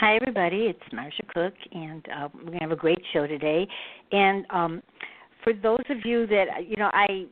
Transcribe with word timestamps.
Hi, 0.00 0.16
everybody. 0.16 0.60
It's 0.60 0.94
Marsha 0.94 1.28
Cook, 1.28 1.52
and 1.72 2.02
uh, 2.08 2.28
we're 2.32 2.44
going 2.44 2.52
to 2.54 2.58
have 2.60 2.72
a 2.72 2.76
great 2.76 3.02
show 3.12 3.26
today. 3.26 3.68
And 4.12 4.46
um, 4.48 4.82
for 5.44 5.52
those 5.52 5.84
of 5.90 5.98
you 6.06 6.26
that, 6.28 6.66
you 6.66 6.76
know, 6.76 6.90
I 6.94 7.26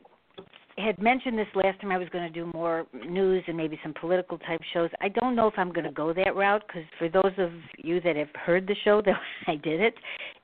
had 0.77 1.01
mentioned 1.01 1.35
this 1.35 1.47
last 1.55 1.81
time 1.81 1.89
I 1.89 1.97
was 1.97 2.07
going 2.09 2.31
to 2.31 2.39
do 2.39 2.51
more 2.53 2.85
news 2.93 3.43
and 3.47 3.57
maybe 3.57 3.79
some 3.81 3.95
political 3.99 4.37
type 4.37 4.61
shows. 4.71 4.91
I 5.01 5.09
don't 5.09 5.35
know 5.35 5.47
if 5.47 5.55
I'm 5.57 5.73
going 5.73 5.85
to 5.85 5.91
go 5.91 6.13
that 6.13 6.35
route 6.35 6.61
because 6.67 6.83
for 6.99 7.09
those 7.09 7.33
of 7.39 7.49
you 7.79 8.01
that 8.01 8.15
have 8.15 8.29
heard 8.35 8.67
the 8.67 8.75
show 8.83 9.01
that 9.07 9.19
I 9.47 9.55
did 9.55 9.81
it, 9.81 9.95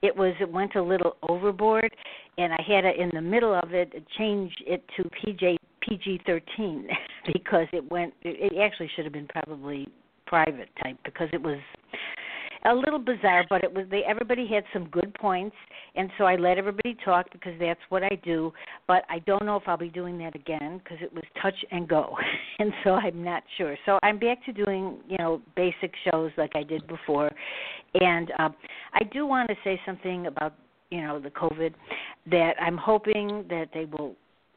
it 0.02 0.18
was 0.18 0.34
it 0.42 0.52
went 0.52 0.74
a 0.74 0.82
little 0.82 1.18
overboard, 1.30 1.96
and 2.40 2.52
I 2.54 2.62
had 2.68 2.82
to 2.82 3.00
in 3.00 3.12
the 3.14 3.22
middle 3.22 3.54
of 3.54 3.72
it 3.76 3.94
change 4.18 4.52
it 4.66 4.84
to 4.98 5.04
PJ 5.04 5.58
PG-13 5.88 6.88
because 7.34 7.68
it 7.72 7.92
went. 7.92 8.16
It 8.24 8.58
actually 8.60 8.90
should 8.96 9.06
have 9.06 9.14
been 9.14 9.28
probably 9.28 9.88
private 10.28 10.70
type 10.84 10.98
because 11.04 11.30
it 11.34 11.42
was 11.42 11.60
a 12.66 12.74
little 12.74 13.00
bizarre, 13.00 13.46
but 13.50 13.64
it 13.64 13.72
was 13.72 13.86
they 13.92 14.02
everybody 14.04 14.48
had 14.48 14.64
some 14.74 14.90
good 14.90 15.14
points, 15.16 15.56
and 15.96 16.10
so 16.18 16.26
I 16.26 16.36
let 16.36 16.58
everybody 16.58 16.98
talk 17.06 17.28
because 17.32 17.54
that's 17.60 17.80
what 17.90 18.04
I 18.04 18.20
do. 18.24 18.52
But 18.88 19.04
I 19.10 19.20
don't 19.20 19.46
know 19.46 19.56
if 19.56 19.64
I'll 19.68 19.78
be 19.78 19.90
doing 19.90 20.18
that 20.20 20.36
again 20.36 20.82
because 20.84 20.98
it 21.02 21.14
was 21.14 21.24
touch 21.42 21.56
and 21.72 21.88
go, 21.88 22.16
and 22.60 22.74
so 22.84 22.92
I'm 22.94 23.24
not 23.24 23.44
sure. 23.58 23.78
So 23.86 24.00
I'm 24.02 24.18
back 24.18 24.44
to 24.46 24.54
doing 24.54 24.98
you 25.08 25.18
know 25.18 25.42
basic 25.56 25.94
shows 26.10 26.32
like 26.38 26.52
I 26.56 26.64
did 26.64 26.88
before, 26.88 27.30
and 28.02 28.32
uh, 28.40 28.50
I 28.94 29.04
do 29.14 29.28
want 29.28 29.50
to 29.50 29.56
say 29.64 29.80
something 29.86 30.26
about 30.26 30.56
you 30.90 31.02
know 31.02 31.20
the 31.20 31.30
COVID 31.30 31.74
that 32.32 32.54
I'm 32.60 32.78
hoping 32.78 33.46
that 33.50 33.68
they 33.74 33.86
will 33.86 34.16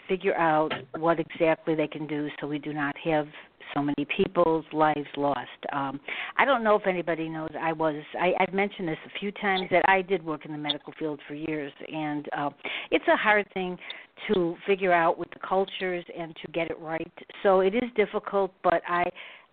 figure 0.09 0.37
out 0.37 0.73
what 0.99 1.19
exactly 1.21 1.75
they 1.75 1.87
can 1.87 2.07
do 2.07 2.29
so 2.41 2.47
we 2.47 2.59
do 2.59 2.73
not 2.73 2.95
have 3.05 3.27
so 3.75 3.83
many 3.83 4.07
people's 4.17 4.65
lives 4.73 5.09
lost. 5.17 5.49
Um, 5.73 6.01
I 6.37 6.45
don't 6.45 6.65
know 6.65 6.77
if 6.77 6.87
anybody 6.87 7.29
knows. 7.29 7.51
I 7.61 7.73
was 7.73 8.03
I, 8.19 8.33
I've 8.41 8.55
mentioned 8.55 8.89
this 8.89 8.99
a 9.07 9.19
few 9.19 9.31
times 9.33 9.69
that 9.71 9.85
I 9.89 10.03
did 10.03 10.25
work 10.25 10.47
in 10.47 10.53
the 10.53 10.59
medical 10.59 10.93
field 10.99 11.21
for 11.29 11.35
years, 11.35 11.73
and 11.93 12.27
uh, 12.37 12.51
it's 12.91 13.07
a 13.09 13.17
hard 13.17 13.47
thing 13.53 13.77
to 14.33 14.57
figure 14.67 14.93
out 14.93 15.19
with 15.19 15.29
the 15.31 15.41
cultures 15.47 16.05
and 16.19 16.35
to 16.45 16.53
get 16.53 16.71
it 16.71 16.79
right. 16.81 17.13
So 17.43 17.61
it 17.61 17.75
is 17.75 17.85
difficult, 17.97 18.53
but 18.63 18.83
I 18.89 19.05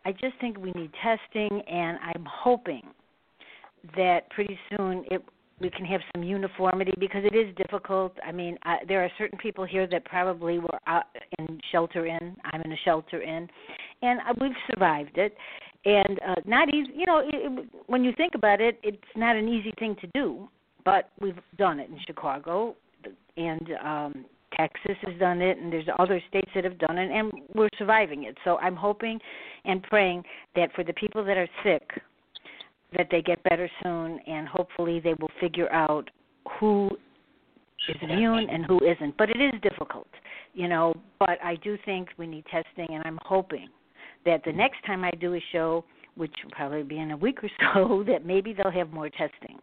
I 0.06 0.12
just 0.12 0.40
think 0.40 0.58
we 0.58 0.72
need 0.72 0.92
testing, 1.04 1.62
and 1.68 1.98
I'm 2.02 2.26
hoping 2.30 2.84
that 3.96 4.30
pretty 4.32 4.58
soon 4.70 5.04
it 5.12 5.22
we 5.60 5.70
can 5.70 5.86
have 5.86 6.02
some 6.14 6.24
uniformity 6.24 6.94
because 7.00 7.24
it 7.24 7.36
is 7.36 7.56
difficult. 7.56 8.14
I 8.26 8.32
mean, 8.32 8.58
uh, 8.66 8.78
there 8.88 9.04
are 9.04 9.10
certain 9.18 9.38
people 9.38 9.64
here 9.64 9.88
that 9.88 10.04
probably 10.06 10.60
were 10.60 10.80
out 10.88 11.06
in 11.40 11.60
shelter 11.72 12.06
in. 12.06 12.36
I'm 12.52 12.62
in 12.62 12.72
a 12.72 12.78
shelter 12.84 13.22
in, 13.22 13.48
and 14.02 14.20
uh, 14.20 14.34
we've 14.40 14.52
survived 14.74 15.18
it. 15.18 15.36
And 15.86 16.20
uh, 16.28 16.36
not 16.46 16.74
easy. 16.74 16.92
You 16.96 17.06
know, 17.06 17.20
it, 17.20 17.30
it, 17.34 17.70
when 17.88 18.04
you 18.04 18.12
think 18.18 18.34
about 18.36 18.60
it, 18.60 18.80
it's 18.84 18.98
not 19.16 19.36
an 19.36 19.48
easy 19.48 19.72
thing 19.80 19.96
to 20.02 20.08
do, 20.14 20.50
but 20.84 21.12
we've 21.22 21.40
done 21.58 21.80
it 21.80 21.90
in 21.90 22.00
Chicago, 22.06 22.76
and 23.38 23.70
um, 23.84 24.26
Texas 24.58 24.98
has 25.04 25.18
done 25.20 25.42
it, 25.42 25.58
and 25.58 25.72
there's 25.72 25.88
other 26.00 26.22
states 26.28 26.50
that 26.56 26.64
have 26.64 26.78
done 26.80 26.98
it, 26.98 27.12
and 27.12 27.32
we're 27.54 27.70
surviving 27.78 28.24
it. 28.24 28.36
So 28.44 28.58
I'm 28.58 28.76
hoping 28.76 29.20
and 29.64 29.82
praying 29.84 30.24
that 30.56 30.74
for 30.74 30.84
the 30.84 30.94
people 30.94 31.24
that 31.24 31.38
are 31.38 31.48
sick 31.64 31.90
that 32.97 33.07
they 33.12 33.22
get 33.22 33.41
better 33.44 33.69
soon, 33.84 34.19
and 34.28 34.47
hopefully 34.47 35.00
they 35.00 35.13
will 35.19 35.31
figure 35.40 35.72
out 35.72 36.09
who 36.59 36.90
is 37.90 37.96
immune 38.01 38.50
and 38.50 38.66
who 38.66 38.79
isn't. 38.85 39.16
But 39.18 39.29
it 39.29 39.41
is 39.41 39.53
difficult, 39.62 40.07
you 40.53 40.68
know. 40.68 40.94
But 41.19 41.44
I 41.44 41.56
do 41.57 41.78
think 41.85 42.09
we 42.18 42.28
need 42.28 42.46
testing, 42.46 42.94
and 42.96 43.03
I'm 43.06 43.19
hoping 43.23 43.69
that 44.25 44.44
the 44.44 44.53
next 44.53 44.84
time 44.85 45.03
I 45.03 45.12
do 45.19 45.35
a 45.35 45.44
show, 45.51 45.85
which 46.16 46.34
will 46.44 46.51
probably 46.51 46.84
be 46.84 47.00
in 47.00 47.12
a 47.12 47.18
week 47.18 47.44
or 47.44 47.50
so, 47.73 48.03
that 48.07 48.25
maybe 48.25 48.53
they'll 48.53 48.72
have 48.72 48.91
more 48.91 49.09
testing. 49.09 49.59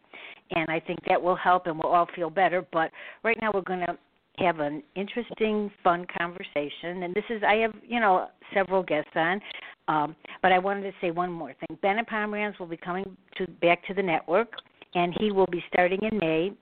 And 0.55 0.69
I 0.71 0.81
think 0.81 1.01
that 1.09 1.21
will 1.21 1.37
help, 1.37 1.67
and 1.67 1.79
we'll 1.79 1.93
all 1.93 2.09
feel 2.15 2.31
better. 2.31 2.67
But 2.73 2.91
right 3.23 3.39
now, 3.41 3.51
we're 3.53 3.63
going 3.63 3.81
to 3.81 3.99
have 4.39 4.61
an 4.61 4.83
interesting, 4.95 5.71
fun 5.83 6.07
conversation. 6.19 7.03
And 7.03 7.15
this 7.15 7.25
is, 7.31 7.43
I 7.47 7.57
have, 7.57 7.73
you 7.87 8.01
know, 8.01 8.29
several 8.55 8.83
guests 8.83 9.11
on. 9.15 9.41
Um, 9.89 10.15
but 10.43 10.53
I 10.53 10.59
wanted 10.59 10.83
to 10.83 10.93
say 11.01 11.11
one 11.11 11.33
more 11.33 11.55
thing. 11.55 11.79
Bennett 11.83 12.09
Pomerantz 12.09 12.59
will 12.59 12.67
be 12.67 12.77
coming 12.77 13.17
to 13.37 13.47
back 13.61 13.85
to 13.87 13.95
the 13.95 14.03
network, 14.03 14.53
and 14.95 15.15
he 15.19 15.33
will 15.33 15.47
be 15.47 15.63
starting 15.73 16.01
in 16.03 16.19
May. 16.19 16.53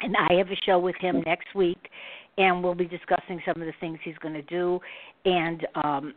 And 0.00 0.16
I 0.16 0.34
have 0.34 0.48
a 0.48 0.56
show 0.64 0.78
with 0.78 0.96
him 0.96 1.22
next 1.26 1.54
week, 1.54 1.78
and 2.38 2.62
we'll 2.62 2.74
be 2.74 2.86
discussing 2.86 3.40
some 3.46 3.60
of 3.60 3.66
the 3.66 3.74
things 3.80 3.98
he's 4.02 4.16
going 4.18 4.34
to 4.34 4.42
do. 4.42 4.80
And 5.24 5.66
um, 5.84 6.14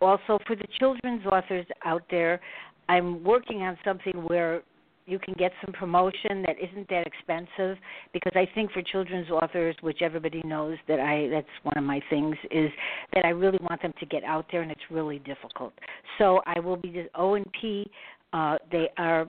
also 0.00 0.38
for 0.46 0.54
the 0.54 0.66
children's 0.78 1.24
authors 1.26 1.66
out 1.84 2.02
there, 2.10 2.40
I'm 2.88 3.24
working 3.24 3.62
on 3.62 3.78
something 3.84 4.12
where 4.26 4.62
you 5.06 5.18
can 5.18 5.34
get 5.34 5.52
some 5.64 5.72
promotion 5.72 6.42
that 6.46 6.56
isn't 6.62 6.88
that 6.88 7.06
expensive 7.06 7.76
because 8.12 8.32
I 8.34 8.46
think 8.54 8.72
for 8.72 8.82
children's 8.82 9.30
authors, 9.30 9.74
which 9.80 10.02
everybody 10.02 10.42
knows 10.44 10.78
that 10.88 11.00
I 11.00 11.28
that's 11.28 11.46
one 11.62 11.76
of 11.76 11.84
my 11.84 12.00
things 12.10 12.36
is 12.50 12.70
that 13.14 13.24
I 13.24 13.30
really 13.30 13.58
want 13.68 13.82
them 13.82 13.92
to 13.98 14.06
get 14.06 14.24
out 14.24 14.46
there 14.50 14.62
and 14.62 14.70
it's 14.70 14.80
really 14.90 15.18
difficult. 15.20 15.72
So 16.18 16.40
I 16.46 16.60
will 16.60 16.76
be 16.76 16.88
just 16.90 17.08
O 17.14 17.34
and 17.34 17.46
P. 17.60 17.90
Uh, 18.32 18.56
they 18.70 18.88
are 18.96 19.28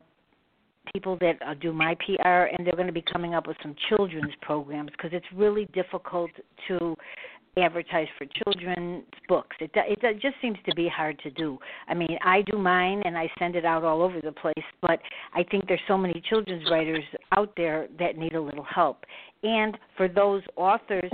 people 0.93 1.17
that 1.21 1.41
uh, 1.45 1.53
do 1.55 1.71
my 1.71 1.95
PR, 1.95 2.49
and 2.51 2.65
they're 2.65 2.75
going 2.75 2.87
to 2.87 2.93
be 2.93 3.03
coming 3.11 3.33
up 3.33 3.47
with 3.47 3.57
some 3.61 3.75
children's 3.89 4.33
programs 4.41 4.91
because 4.91 5.11
it's 5.13 5.25
really 5.33 5.65
difficult 5.73 6.29
to 6.67 6.95
advertise 7.57 8.07
for 8.17 8.25
children's 8.43 9.03
books. 9.27 9.55
It, 9.59 9.71
it 9.75 10.21
just 10.21 10.35
seems 10.41 10.57
to 10.65 10.75
be 10.75 10.87
hard 10.87 11.19
to 11.19 11.31
do. 11.31 11.57
I 11.87 11.93
mean, 11.93 12.17
I 12.23 12.41
do 12.43 12.57
mine 12.57 13.01
and 13.05 13.17
I 13.17 13.29
send 13.39 13.55
it 13.55 13.65
out 13.65 13.83
all 13.83 14.01
over 14.01 14.19
the 14.21 14.31
place, 14.31 14.53
but 14.81 14.99
I 15.33 15.43
think 15.43 15.67
there's 15.67 15.79
so 15.87 15.97
many 15.97 16.21
children's 16.29 16.69
writers 16.69 17.03
out 17.37 17.53
there 17.55 17.87
that 17.99 18.17
need 18.17 18.33
a 18.33 18.41
little 18.41 18.65
help. 18.65 19.05
And 19.43 19.77
for 19.97 20.07
those 20.07 20.41
authors, 20.55 21.11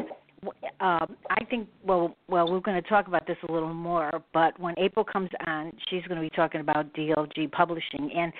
um, 0.80 1.18
I 1.30 1.44
think 1.50 1.68
well, 1.84 2.16
well, 2.30 2.50
we're 2.50 2.62
going 2.62 2.82
to 2.82 2.88
talk 2.88 3.08
about 3.08 3.28
this 3.28 3.38
a 3.48 3.52
little 3.52 3.74
more. 3.74 4.24
But 4.34 4.58
when 4.60 4.74
April 4.78 5.04
comes 5.04 5.30
on, 5.48 5.74
she's 5.90 6.04
going 6.04 6.16
to 6.16 6.22
be 6.22 6.30
talking 6.30 6.62
about 6.62 6.94
DLG 6.94 7.52
Publishing, 7.52 8.10
and 8.16 8.32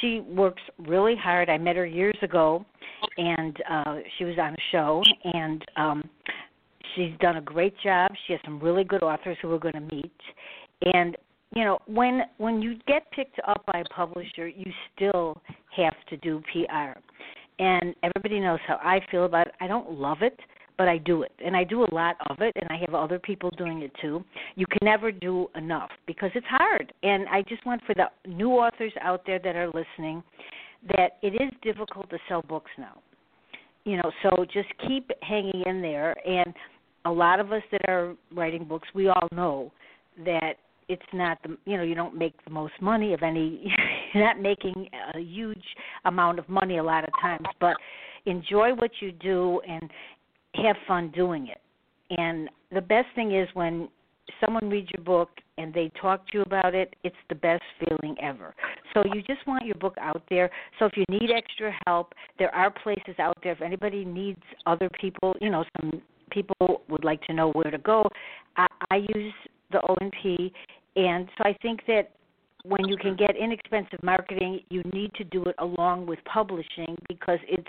she 0.00 0.20
works 0.20 0.62
really 0.78 1.16
hard. 1.16 1.50
I 1.50 1.58
met 1.58 1.74
her 1.76 1.86
years 1.86 2.16
ago, 2.22 2.64
and 3.16 3.56
uh, 3.68 3.96
she 4.16 4.24
was 4.24 4.38
on 4.38 4.52
a 4.52 4.62
show, 4.70 5.02
and 5.24 5.64
um, 5.76 6.08
She's 6.94 7.12
done 7.20 7.36
a 7.36 7.40
great 7.42 7.74
job. 7.82 8.10
She 8.26 8.32
has 8.32 8.40
some 8.44 8.60
really 8.60 8.84
good 8.84 9.02
authors 9.02 9.36
who 9.40 9.48
we're 9.48 9.58
going 9.58 9.74
to 9.74 9.94
meet. 9.94 10.12
And 10.94 11.16
you 11.54 11.64
know, 11.64 11.78
when 11.86 12.22
when 12.38 12.62
you 12.62 12.76
get 12.86 13.10
picked 13.12 13.40
up 13.46 13.64
by 13.66 13.80
a 13.80 13.84
publisher, 13.94 14.48
you 14.48 14.70
still 14.94 15.40
have 15.76 15.94
to 16.08 16.16
do 16.18 16.42
PR. 16.52 16.98
And 17.58 17.94
everybody 18.02 18.40
knows 18.40 18.60
how 18.66 18.76
I 18.76 19.00
feel 19.10 19.24
about 19.24 19.48
it. 19.48 19.54
I 19.60 19.66
don't 19.66 19.92
love 19.92 20.22
it, 20.22 20.38
but 20.78 20.88
I 20.88 20.96
do 20.96 21.22
it. 21.22 21.32
And 21.44 21.54
I 21.54 21.64
do 21.64 21.82
a 21.82 21.94
lot 21.94 22.16
of 22.30 22.40
it 22.40 22.56
and 22.56 22.70
I 22.70 22.78
have 22.78 22.94
other 22.94 23.18
people 23.18 23.50
doing 23.58 23.82
it 23.82 23.92
too. 24.00 24.24
You 24.54 24.64
can 24.66 24.78
never 24.82 25.12
do 25.12 25.48
enough 25.54 25.90
because 26.06 26.30
it's 26.34 26.46
hard. 26.48 26.90
And 27.02 27.28
I 27.28 27.42
just 27.42 27.66
want 27.66 27.82
for 27.84 27.94
the 27.94 28.06
new 28.26 28.52
authors 28.52 28.92
out 29.02 29.22
there 29.26 29.38
that 29.40 29.56
are 29.56 29.66
listening 29.66 30.22
that 30.96 31.18
it 31.20 31.34
is 31.34 31.50
difficult 31.60 32.08
to 32.08 32.18
sell 32.28 32.40
books 32.40 32.70
now. 32.78 32.98
You 33.84 33.96
know, 33.96 34.10
so 34.22 34.46
just 34.52 34.68
keep 34.88 35.10
hanging 35.20 35.64
in 35.66 35.82
there 35.82 36.16
and 36.26 36.54
a 37.04 37.10
lot 37.10 37.40
of 37.40 37.52
us 37.52 37.62
that 37.72 37.82
are 37.88 38.14
writing 38.34 38.64
books, 38.64 38.88
we 38.94 39.08
all 39.08 39.28
know 39.32 39.72
that 40.24 40.54
it's 40.88 41.02
not 41.12 41.38
the 41.44 41.56
you 41.66 41.76
know 41.76 41.84
you 41.84 41.94
don't 41.94 42.16
make 42.16 42.34
the 42.44 42.50
most 42.50 42.74
money 42.80 43.14
of 43.14 43.22
any 43.22 43.72
you're 44.12 44.24
not 44.24 44.40
making 44.40 44.88
a 45.14 45.20
huge 45.20 45.62
amount 46.04 46.38
of 46.38 46.48
money 46.48 46.78
a 46.78 46.82
lot 46.82 47.04
of 47.04 47.10
times 47.22 47.46
but 47.60 47.76
enjoy 48.26 48.74
what 48.74 48.90
you 49.00 49.12
do 49.12 49.60
and 49.68 49.88
have 50.54 50.74
fun 50.88 51.08
doing 51.12 51.46
it 51.46 51.60
and 52.18 52.50
the 52.72 52.80
best 52.80 53.06
thing 53.14 53.36
is 53.36 53.48
when 53.54 53.88
someone 54.44 54.68
reads 54.68 54.88
your 54.96 55.04
book 55.04 55.30
and 55.58 55.72
they 55.74 55.90
talk 56.00 56.26
to 56.28 56.38
you 56.38 56.42
about 56.42 56.74
it, 56.74 56.94
it's 57.04 57.16
the 57.28 57.34
best 57.34 57.62
feeling 57.78 58.16
ever. 58.20 58.54
So 58.94 59.02
you 59.12 59.22
just 59.22 59.46
want 59.46 59.66
your 59.66 59.74
book 59.76 59.94
out 60.00 60.22
there. 60.30 60.50
So 60.78 60.86
if 60.86 60.96
you 60.96 61.04
need 61.08 61.30
extra 61.30 61.72
help, 61.86 62.14
there 62.38 62.54
are 62.54 62.70
places 62.70 63.14
out 63.18 63.38
there. 63.42 63.52
If 63.52 63.60
anybody 63.60 64.04
needs 64.04 64.40
other 64.66 64.88
people, 65.00 65.36
you 65.40 65.50
know, 65.50 65.64
some 65.80 66.00
people 66.30 66.82
would 66.88 67.04
like 67.04 67.22
to 67.22 67.32
know 67.32 67.50
where 67.52 67.70
to 67.70 67.78
go. 67.78 68.08
I, 68.56 68.66
I 68.90 68.96
use 69.14 69.32
the 69.70 69.80
O&P, 69.82 70.52
and 70.96 71.28
so 71.36 71.44
I 71.44 71.56
think 71.62 71.80
that 71.86 72.10
when 72.64 72.86
you 72.86 72.96
can 72.96 73.16
get 73.16 73.36
inexpensive 73.36 74.02
marketing, 74.02 74.60
you 74.68 74.82
need 74.92 75.12
to 75.14 75.24
do 75.24 75.42
it 75.44 75.54
along 75.58 76.06
with 76.06 76.18
publishing 76.24 76.96
because 77.08 77.38
it's 77.48 77.68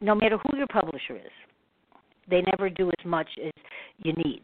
no 0.00 0.14
matter 0.14 0.38
who 0.38 0.56
your 0.56 0.66
publisher 0.68 1.16
is, 1.16 1.32
they 2.28 2.42
never 2.42 2.70
do 2.70 2.88
as 2.88 3.04
much 3.04 3.28
as 3.44 3.52
you 3.98 4.12
need. 4.24 4.42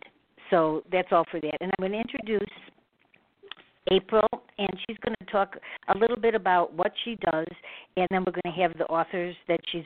So 0.51 0.83
that's 0.93 1.09
all 1.13 1.25
for 1.31 1.41
that. 1.41 1.57
And 1.61 1.73
I'm 1.79 1.89
going 1.89 1.93
to 1.93 1.99
introduce 1.99 2.51
April, 3.91 4.29
and 4.59 4.69
she's 4.87 4.97
going 5.05 5.15
to 5.21 5.33
talk 5.33 5.57
a 5.95 5.99
little 5.99 6.17
bit 6.17 6.35
about 6.35 6.73
what 6.73 6.93
she 7.05 7.17
does, 7.33 7.47
and 7.97 8.07
then 8.11 8.25
we're 8.25 8.33
going 8.33 8.55
to 8.55 8.61
have 8.61 8.77
the 8.79 8.85
authors 8.87 9.35
that 9.49 9.61
she's 9.71 9.85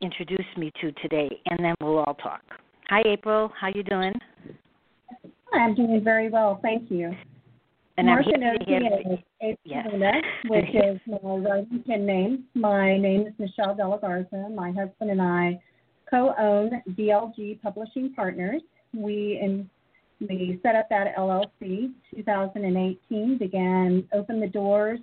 introduced 0.00 0.56
me 0.56 0.72
to 0.80 0.92
today, 0.92 1.28
and 1.46 1.58
then 1.62 1.74
we'll 1.80 1.98
all 1.98 2.14
talk. 2.14 2.42
Hi, 2.90 3.02
April. 3.06 3.50
How 3.58 3.68
you 3.74 3.82
doing? 3.82 4.12
I'm 5.54 5.74
doing 5.74 6.02
very 6.04 6.28
well, 6.28 6.58
thank 6.62 6.90
you. 6.90 7.12
And 7.96 8.08
Marsha 8.08 8.34
I'm 8.34 8.66
here 8.66 8.80
to 8.80 9.18
April 9.40 9.58
Yes. 9.64 9.86
Which 10.48 10.64
is 10.74 11.00
my 11.06 11.16
writing 11.22 11.82
pen 11.86 12.04
name. 12.04 12.44
My 12.54 12.98
name 12.98 13.26
is 13.26 13.32
Michelle 13.38 13.74
De 13.74 13.86
La 13.86 13.96
Garza. 13.96 14.48
My 14.54 14.70
husband 14.72 15.10
and 15.10 15.22
I 15.22 15.60
co-own 16.10 16.82
DLG 16.90 17.62
Publishing 17.62 18.12
Partners. 18.14 18.60
We 18.92 19.40
in 19.40 19.70
we 20.20 20.60
set 20.62 20.76
up 20.76 20.88
that 20.90 21.16
LLC 21.16 21.92
2018, 22.14 23.38
began 23.38 24.08
open 24.12 24.40
the 24.40 24.46
doors 24.46 25.00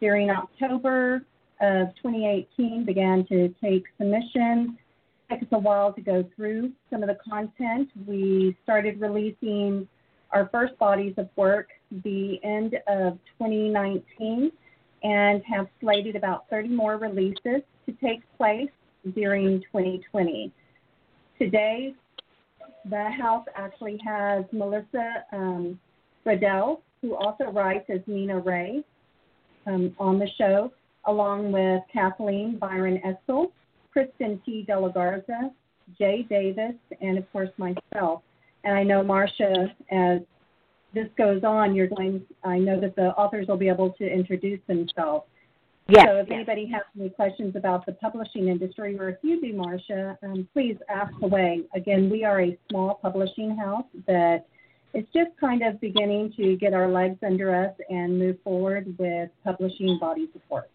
during 0.00 0.30
October 0.30 1.24
of 1.60 1.88
2018, 2.02 2.84
began 2.84 3.26
to 3.28 3.48
take 3.62 3.84
submissions. 3.98 4.70
Took 5.32 5.42
us 5.44 5.48
a 5.52 5.58
while 5.58 5.94
to 5.94 6.00
go 6.02 6.28
through 6.36 6.72
some 6.90 7.02
of 7.02 7.08
the 7.08 7.16
content. 7.26 7.88
We 8.06 8.54
started 8.64 9.00
releasing 9.00 9.88
our 10.30 10.50
first 10.52 10.76
bodies 10.78 11.14
of 11.16 11.28
work 11.36 11.68
the 12.04 12.38
end 12.44 12.74
of 12.86 13.18
2019 13.38 14.52
and 15.02 15.42
have 15.44 15.68
slated 15.80 16.16
about 16.16 16.50
30 16.50 16.68
more 16.68 16.98
releases 16.98 17.62
to 17.86 17.92
take 18.02 18.20
place 18.36 18.68
during 19.14 19.60
2020. 19.62 20.52
Today, 21.38 21.94
the 22.90 23.10
house 23.10 23.46
actually 23.56 23.98
has 24.04 24.44
Melissa 24.52 25.24
um, 25.32 25.80
Riddell, 26.26 26.82
who 27.00 27.14
also 27.14 27.44
writes 27.44 27.86
as 27.88 28.00
Mina 28.06 28.38
Raye 28.38 28.84
um, 29.66 29.94
on 29.98 30.18
the 30.18 30.28
show, 30.36 30.72
along 31.06 31.52
with 31.52 31.82
Kathleen 31.90 32.58
Byron 32.58 33.00
Etzel, 33.02 33.50
Kristin 33.94 34.42
T. 34.44 34.64
De 34.66 34.78
La 34.78 34.88
Garza, 34.88 35.50
Jay 35.98 36.26
Davis, 36.28 36.74
and 37.00 37.18
of 37.18 37.30
course 37.32 37.50
myself. 37.58 38.22
And 38.64 38.74
I 38.76 38.82
know 38.82 39.02
Marsha, 39.02 39.72
as 39.90 40.20
this 40.94 41.08
goes 41.16 41.42
on, 41.44 41.74
you're 41.74 41.88
going. 41.88 42.22
I 42.44 42.58
know 42.58 42.80
that 42.80 42.96
the 42.96 43.08
authors 43.10 43.48
will 43.48 43.56
be 43.56 43.68
able 43.68 43.90
to 43.92 44.06
introduce 44.06 44.60
themselves. 44.66 45.26
Yes, 45.88 46.06
So 46.06 46.16
if 46.18 46.28
yes. 46.28 46.36
anybody 46.36 46.66
has 46.72 46.82
any 46.98 47.10
questions 47.10 47.56
about 47.56 47.84
the 47.86 47.92
publishing 47.92 48.48
industry, 48.48 48.96
or 48.98 49.08
if 49.10 49.18
you 49.22 49.40
do, 49.40 49.52
Marsha, 49.52 50.16
um, 50.22 50.48
please 50.52 50.76
ask 50.88 51.12
away. 51.22 51.62
Again, 51.74 52.08
we 52.08 52.24
are 52.24 52.40
a 52.40 52.56
small 52.70 52.94
publishing 53.02 53.56
house 53.56 53.84
that 54.06 54.46
is 54.94 55.04
just 55.12 55.30
kind 55.40 55.62
of 55.62 55.80
beginning 55.80 56.32
to 56.36 56.56
get 56.56 56.72
our 56.72 56.88
legs 56.88 57.18
under 57.26 57.54
us 57.54 57.74
and 57.90 58.16
move 58.16 58.36
forward 58.44 58.94
with 58.98 59.30
publishing 59.42 59.98
body 59.98 60.28
support. 60.32 60.70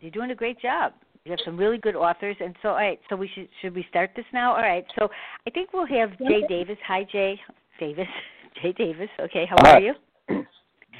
You're 0.00 0.10
doing 0.10 0.30
a 0.30 0.34
great 0.34 0.60
job. 0.60 0.92
You 1.30 1.36
have 1.36 1.44
some 1.44 1.56
really 1.56 1.78
good 1.78 1.94
authors, 1.94 2.34
and 2.40 2.56
so 2.60 2.70
all 2.70 2.74
right. 2.74 2.98
So 3.08 3.14
we 3.14 3.30
should 3.32 3.46
should 3.62 3.72
we 3.72 3.86
start 3.88 4.10
this 4.16 4.24
now? 4.32 4.50
All 4.50 4.62
right. 4.62 4.84
So 4.98 5.08
I 5.46 5.50
think 5.50 5.72
we'll 5.72 5.86
have 5.86 6.18
Jay 6.18 6.42
Davis. 6.48 6.76
Hi, 6.88 7.06
Jay 7.12 7.38
Davis. 7.78 8.08
Jay 8.60 8.72
Davis. 8.72 9.08
Okay. 9.20 9.46
How 9.48 9.54
Hi. 9.60 9.74
are 9.74 9.80
you? 9.80 9.94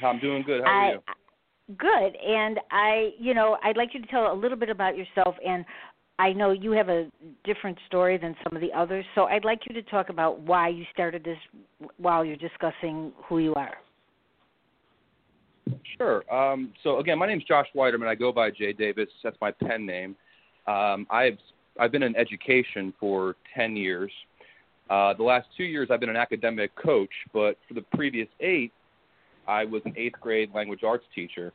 I'm 0.01 0.21
doing 0.21 0.43
good. 0.43 0.61
How 0.63 0.69
are 0.69 0.85
I, 0.85 0.91
you? 0.93 0.99
Good. 1.77 2.15
And 2.25 2.61
I, 2.71 3.09
you 3.19 3.33
know, 3.33 3.57
I'd 3.61 3.75
like 3.75 3.89
you 3.93 4.01
to 4.01 4.07
tell 4.07 4.31
a 4.31 4.33
little 4.33 4.57
bit 4.57 4.69
about 4.69 4.95
yourself. 4.95 5.35
And 5.45 5.65
I 6.17 6.31
know 6.31 6.51
you 6.51 6.71
have 6.71 6.87
a 6.87 7.11
different 7.43 7.77
story 7.87 8.17
than 8.17 8.33
some 8.41 8.55
of 8.55 8.61
the 8.61 8.71
others, 8.71 9.03
so 9.15 9.23
I'd 9.25 9.43
like 9.43 9.59
you 9.67 9.75
to 9.75 9.81
talk 9.89 10.07
about 10.07 10.39
why 10.39 10.69
you 10.69 10.85
started 10.93 11.25
this 11.25 11.37
while 11.97 12.23
you're 12.23 12.37
discussing 12.37 13.11
who 13.27 13.39
you 13.39 13.53
are. 13.55 13.73
Sure. 15.97 16.23
Um, 16.33 16.73
so 16.83 16.99
again, 16.99 17.17
my 17.17 17.27
name's 17.27 17.43
Josh 17.43 17.67
Weiderman. 17.75 18.07
I 18.07 18.15
go 18.15 18.31
by 18.31 18.51
Jay 18.51 18.73
Davis. 18.73 19.09
That's 19.23 19.37
my 19.41 19.51
pen 19.51 19.85
name. 19.85 20.15
Um, 20.67 21.07
I've 21.09 21.37
I've 21.79 21.91
been 21.91 22.03
in 22.03 22.15
education 22.15 22.93
for 22.99 23.35
ten 23.55 23.75
years. 23.75 24.11
Uh, 24.89 25.13
the 25.13 25.23
last 25.23 25.47
two 25.55 25.63
years, 25.63 25.87
I've 25.89 26.01
been 26.01 26.09
an 26.09 26.17
academic 26.17 26.75
coach, 26.75 27.13
but 27.33 27.57
for 27.67 27.73
the 27.73 27.81
previous 27.93 28.27
eight, 28.41 28.73
I 29.47 29.63
was 29.63 29.81
an 29.85 29.93
eighth 29.95 30.19
grade 30.19 30.53
language 30.53 30.83
arts 30.83 31.05
teacher. 31.15 31.53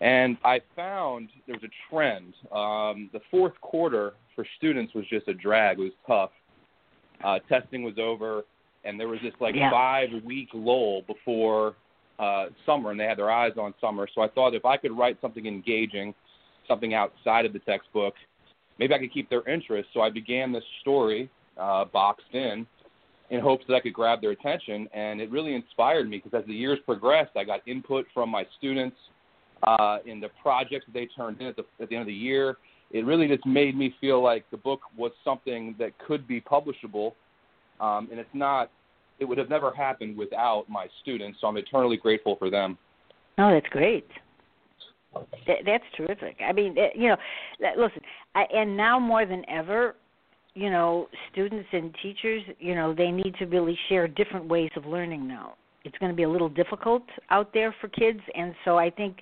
And 0.00 0.36
I 0.44 0.60
found 0.76 1.30
there 1.46 1.56
was 1.56 1.64
a 1.64 1.90
trend. 1.90 2.34
Um, 2.52 3.10
the 3.12 3.20
fourth 3.30 3.58
quarter 3.60 4.12
for 4.36 4.46
students 4.56 4.94
was 4.94 5.04
just 5.08 5.26
a 5.28 5.34
drag. 5.34 5.78
It 5.78 5.82
was 5.82 5.92
tough. 6.06 6.30
Uh, 7.24 7.38
testing 7.48 7.82
was 7.82 7.94
over, 7.98 8.44
and 8.84 9.00
there 9.00 9.08
was 9.08 9.18
this 9.22 9.34
like 9.40 9.56
Yeah. 9.56 9.70
five 9.70 10.10
week 10.24 10.50
lull 10.52 11.02
before 11.02 11.74
uh, 12.18 12.46
summer, 12.66 12.90
and 12.90 12.98
they 12.98 13.04
had 13.04 13.18
their 13.18 13.30
eyes 13.30 13.52
on 13.58 13.74
summer. 13.80 14.08
So 14.14 14.22
I 14.22 14.28
thought 14.28 14.54
if 14.54 14.64
I 14.64 14.76
could 14.76 14.96
write 14.96 15.18
something 15.20 15.46
engaging, 15.46 16.14
something 16.66 16.94
outside 16.94 17.46
of 17.46 17.52
the 17.52 17.60
textbook, 17.60 18.14
maybe 18.78 18.94
I 18.94 18.98
could 18.98 19.12
keep 19.12 19.30
their 19.30 19.48
interest. 19.48 19.88
So 19.94 20.00
I 20.00 20.10
began 20.10 20.52
this 20.52 20.64
story 20.80 21.30
uh, 21.58 21.84
boxed 21.86 22.32
in 22.32 22.66
in 23.30 23.40
hopes 23.40 23.64
that 23.68 23.74
I 23.74 23.80
could 23.80 23.92
grab 23.92 24.20
their 24.22 24.30
attention, 24.30 24.88
and 24.94 25.20
it 25.20 25.30
really 25.30 25.54
inspired 25.54 26.08
me 26.08 26.18
because 26.22 26.40
as 26.40 26.46
the 26.46 26.54
years 26.54 26.78
progressed, 26.86 27.32
I 27.36 27.44
got 27.44 27.60
input 27.68 28.06
from 28.14 28.30
my 28.30 28.46
students 28.56 28.96
uh, 29.64 29.98
in 30.06 30.18
the 30.18 30.28
projects 30.40 30.86
that 30.86 30.94
they 30.94 31.06
turned 31.14 31.40
in 31.40 31.48
at 31.48 31.56
the, 31.56 31.64
at 31.80 31.90
the 31.90 31.96
end 31.96 32.02
of 32.02 32.06
the 32.06 32.14
year. 32.14 32.56
It 32.90 33.04
really 33.04 33.28
just 33.28 33.44
made 33.44 33.76
me 33.76 33.94
feel 34.00 34.22
like 34.22 34.50
the 34.50 34.56
book 34.56 34.80
was 34.96 35.12
something 35.22 35.74
that 35.78 35.92
could 35.98 36.26
be 36.26 36.40
publishable, 36.40 37.12
um, 37.80 38.08
and 38.10 38.18
it's 38.18 38.30
not. 38.32 38.70
It 39.18 39.24
would 39.24 39.38
have 39.38 39.48
never 39.48 39.72
happened 39.72 40.16
without 40.16 40.64
my 40.68 40.86
students, 41.02 41.38
so 41.40 41.48
I'm 41.48 41.56
eternally 41.56 41.96
grateful 41.96 42.36
for 42.36 42.50
them. 42.50 42.78
Oh, 43.38 43.52
that's 43.52 43.68
great. 43.68 44.06
That, 45.46 45.58
that's 45.64 45.84
terrific. 45.96 46.36
I 46.46 46.52
mean, 46.52 46.76
eh, 46.78 46.88
you 46.94 47.08
know, 47.08 47.16
listen, 47.76 48.00
I, 48.34 48.44
and 48.54 48.76
now 48.76 48.98
more 48.98 49.26
than 49.26 49.48
ever, 49.48 49.96
you 50.54 50.70
know, 50.70 51.08
students 51.32 51.68
and 51.72 51.94
teachers, 52.02 52.42
you 52.58 52.74
know, 52.74 52.94
they 52.94 53.10
need 53.10 53.34
to 53.38 53.46
really 53.46 53.78
share 53.88 54.06
different 54.06 54.46
ways 54.46 54.70
of 54.76 54.84
learning 54.84 55.26
now. 55.26 55.54
It's 55.84 55.96
going 55.98 56.12
to 56.12 56.16
be 56.16 56.24
a 56.24 56.28
little 56.28 56.48
difficult 56.48 57.04
out 57.30 57.52
there 57.54 57.74
for 57.80 57.88
kids, 57.88 58.20
and 58.34 58.54
so 58.64 58.78
I 58.78 58.90
think 58.90 59.18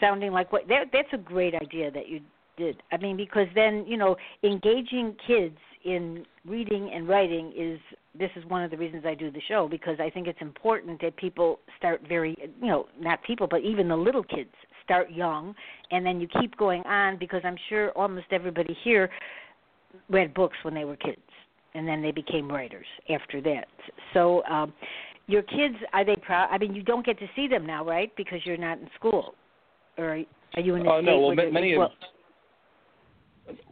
sounding 0.00 0.32
like 0.32 0.52
what 0.52 0.66
that 0.68 0.86
that's 0.92 1.08
a 1.12 1.18
great 1.18 1.54
idea 1.54 1.90
that 1.90 2.08
you 2.08 2.20
did. 2.56 2.82
I 2.90 2.96
mean, 2.96 3.16
because 3.16 3.46
then 3.54 3.84
you 3.86 3.96
know, 3.96 4.16
engaging 4.42 5.14
kids 5.26 5.56
in 5.84 6.24
reading 6.46 6.90
and 6.92 7.06
writing 7.06 7.52
is 7.56 7.78
this 8.18 8.30
is 8.36 8.44
one 8.46 8.62
of 8.62 8.70
the 8.70 8.76
reasons 8.76 9.04
I 9.06 9.14
do 9.14 9.30
the 9.30 9.40
show 9.48 9.68
because 9.68 9.98
I 10.00 10.10
think 10.10 10.26
it's 10.26 10.40
important 10.40 11.00
that 11.02 11.16
people 11.16 11.58
start 11.78 12.00
very 12.08 12.36
you 12.60 12.68
know 12.68 12.86
not 12.98 13.22
people 13.24 13.46
but 13.48 13.62
even 13.62 13.88
the 13.88 13.96
little 13.96 14.22
kids 14.22 14.50
start 14.84 15.10
young 15.10 15.54
and 15.90 16.04
then 16.04 16.20
you 16.20 16.28
keep 16.40 16.56
going 16.56 16.82
on 16.82 17.18
because 17.18 17.40
I'm 17.44 17.56
sure 17.68 17.90
almost 17.90 18.26
everybody 18.30 18.76
here 18.84 19.10
read 20.08 20.34
books 20.34 20.56
when 20.62 20.74
they 20.74 20.84
were 20.84 20.96
kids 20.96 21.20
and 21.74 21.88
then 21.88 22.02
they 22.02 22.12
became 22.12 22.50
writers 22.50 22.86
after 23.10 23.40
that. 23.42 23.66
So 24.12 24.44
um 24.44 24.72
your 25.26 25.42
kids 25.42 25.76
are 25.92 26.04
they 26.04 26.16
proud 26.16 26.48
I 26.50 26.58
mean 26.58 26.74
you 26.74 26.82
don't 26.82 27.04
get 27.04 27.18
to 27.18 27.26
see 27.34 27.48
them 27.48 27.66
now 27.66 27.84
right? 27.84 28.12
Because 28.16 28.40
you're 28.44 28.56
not 28.56 28.78
in 28.78 28.88
school. 28.96 29.34
Or 29.96 30.24
are 30.54 30.60
you 30.60 30.74
in 30.76 30.84
the 30.84 30.90
Oh 30.90 30.98
state 30.98 31.06
no, 31.06 31.20
well 31.20 31.34
many 31.34 31.72
of 31.74 31.78
well 31.78 31.92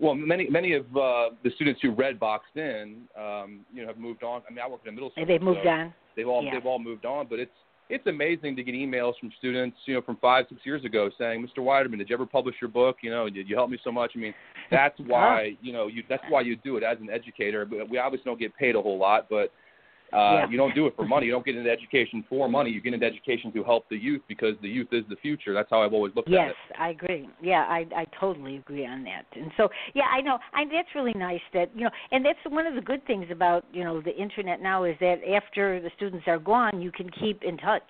many 0.01 0.49
many 0.49 0.75
of 0.75 0.85
uh, 0.97 1.31
the 1.45 1.51
students 1.55 1.81
who 1.81 1.93
read 1.93 2.19
boxed 2.19 2.57
in, 2.57 3.03
um, 3.19 3.61
you 3.73 3.83
know, 3.83 3.89
have 3.89 3.99
moved 3.99 4.23
on. 4.23 4.43
I 4.49 4.53
mean, 4.53 4.61
I 4.65 4.69
work 4.69 4.81
in 4.85 4.91
a 4.91 4.93
middle 4.93 5.11
school. 5.11 5.23
And 5.23 5.31
they've 5.31 5.43
moved 5.43 5.61
so 5.63 5.69
on 5.71 5.95
They've 6.17 6.29
all 6.29 6.45
Yeah. 6.45 6.53
they've 6.53 6.67
all 6.67 6.79
moved 6.79 7.07
on, 7.07 7.27
but 7.29 7.39
it's 7.39 7.53
it's 7.89 8.07
amazing 8.07 8.57
to 8.57 8.63
get 8.63 8.75
emails 8.75 9.19
from 9.19 9.31
students, 9.39 9.77
you 9.85 9.95
know, 9.95 10.03
from 10.03 10.17
five 10.17 10.47
six 10.49 10.65
years 10.65 10.85
ago 10.85 11.11
saying, 11.19 11.47
Mr. 11.47 11.59
Weiderman, 11.59 11.99
did 11.99 12.09
you 12.09 12.17
ever 12.17 12.27
publish 12.27 12.57
your 12.61 12.71
book? 12.71 12.99
You 13.03 13.11
know, 13.11 13.29
did 13.29 13.49
you 13.49 13.57
help 13.57 13.71
me 13.71 13.79
so 13.85 13.93
much? 13.93 14.13
I 14.15 14.19
mean, 14.19 14.35
that's 14.71 14.99
why 15.01 15.57
you 15.61 15.73
know 15.73 15.89
you 15.89 16.03
that's 16.09 16.25
why 16.29 16.41
you 16.43 16.57
do 16.57 16.77
it 16.77 16.83
as 16.83 16.99
an 17.01 17.11
educator. 17.11 17.65
But 17.65 17.89
we 17.89 17.99
obviously 17.99 18.25
don't 18.25 18.41
get 18.41 18.57
paid 18.57 18.77
a 18.77 18.83
whole 18.83 18.99
lot, 18.99 19.27
but 19.29 19.53
Uh, 20.13 20.17
Yeah. 20.17 20.49
You 20.51 20.57
don't 20.57 20.75
do 20.75 20.87
it 20.87 20.95
for 20.97 21.07
money. 21.07 21.27
You 21.27 21.33
don't 21.33 21.45
get 21.45 21.57
into 21.57 21.71
education 21.71 22.25
for 22.29 22.49
money. 22.49 22.71
You 22.71 22.81
get 22.81 22.95
into 22.95 23.07
education 23.07 23.53
to 23.53 23.65
help 23.65 23.89
the 23.89 23.97
youth 23.97 24.23
because 24.29 24.55
the 24.61 24.69
youth 24.69 24.89
is 24.93 25.05
the 25.09 25.17
future. 25.17 25.55
That's 25.55 25.71
how 25.71 25.83
I've 25.83 25.93
always 25.95 26.15
looked 26.15 26.29
at 26.29 26.35
it. 26.35 26.47
Yes. 26.49 26.79
I 26.79 26.91
agree. 26.91 27.29
Yeah, 27.41 27.65
I 27.69 27.87
I 27.95 28.07
totally 28.21 28.57
agree 28.57 28.87
on 28.87 29.05
that. 29.05 29.25
And 29.35 29.51
so, 29.57 29.69
yeah, 29.95 30.05
I 30.13 30.21
know. 30.21 30.39
I 30.53 30.65
that's 30.65 30.95
really 30.95 31.15
nice 31.15 31.41
that 31.55 31.71
you 31.75 31.85
know, 31.85 31.91
and 32.11 32.25
that's 32.25 32.39
one 32.49 32.67
of 32.67 32.75
the 32.75 32.81
good 32.81 33.05
things 33.07 33.27
about 33.31 33.65
you 33.73 33.85
know 33.85 34.01
the 34.01 34.17
internet 34.17 34.61
now 34.61 34.85
is 34.85 34.97
that 35.01 35.21
after 35.25 35.81
the 35.81 35.91
students 35.97 36.27
are 36.27 36.39
gone, 36.39 36.81
you 36.81 36.93
can 36.93 37.11
keep 37.11 37.43
in 37.43 37.57
touch 37.57 37.83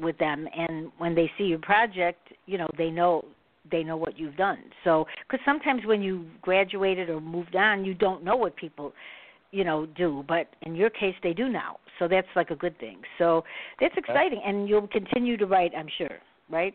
with 0.00 0.18
them, 0.18 0.46
and 0.54 0.90
when 0.98 1.14
they 1.14 1.30
see 1.38 1.44
your 1.44 1.58
project, 1.58 2.28
you 2.46 2.58
know, 2.58 2.68
they 2.76 2.90
know 2.90 3.24
they 3.70 3.82
know 3.82 3.96
what 3.96 4.18
you've 4.18 4.36
done. 4.36 4.58
So, 4.84 5.06
because 5.28 5.44
sometimes 5.44 5.82
when 5.86 6.02
you 6.02 6.26
graduated 6.42 7.10
or 7.10 7.20
moved 7.20 7.56
on, 7.56 7.84
you 7.84 7.94
don't 7.94 8.22
know 8.22 8.36
what 8.36 8.56
people 8.56 8.92
you 9.52 9.64
know 9.64 9.86
do 9.96 10.24
but 10.28 10.48
in 10.62 10.74
your 10.74 10.90
case 10.90 11.14
they 11.22 11.32
do 11.32 11.48
now 11.48 11.78
so 11.98 12.08
that's 12.08 12.26
like 12.34 12.50
a 12.50 12.56
good 12.56 12.78
thing 12.78 12.98
so 13.18 13.44
that's 13.80 13.94
exciting 13.96 14.40
and 14.44 14.68
you'll 14.68 14.88
continue 14.88 15.36
to 15.36 15.46
write 15.46 15.72
i'm 15.76 15.88
sure 15.98 16.18
right 16.50 16.74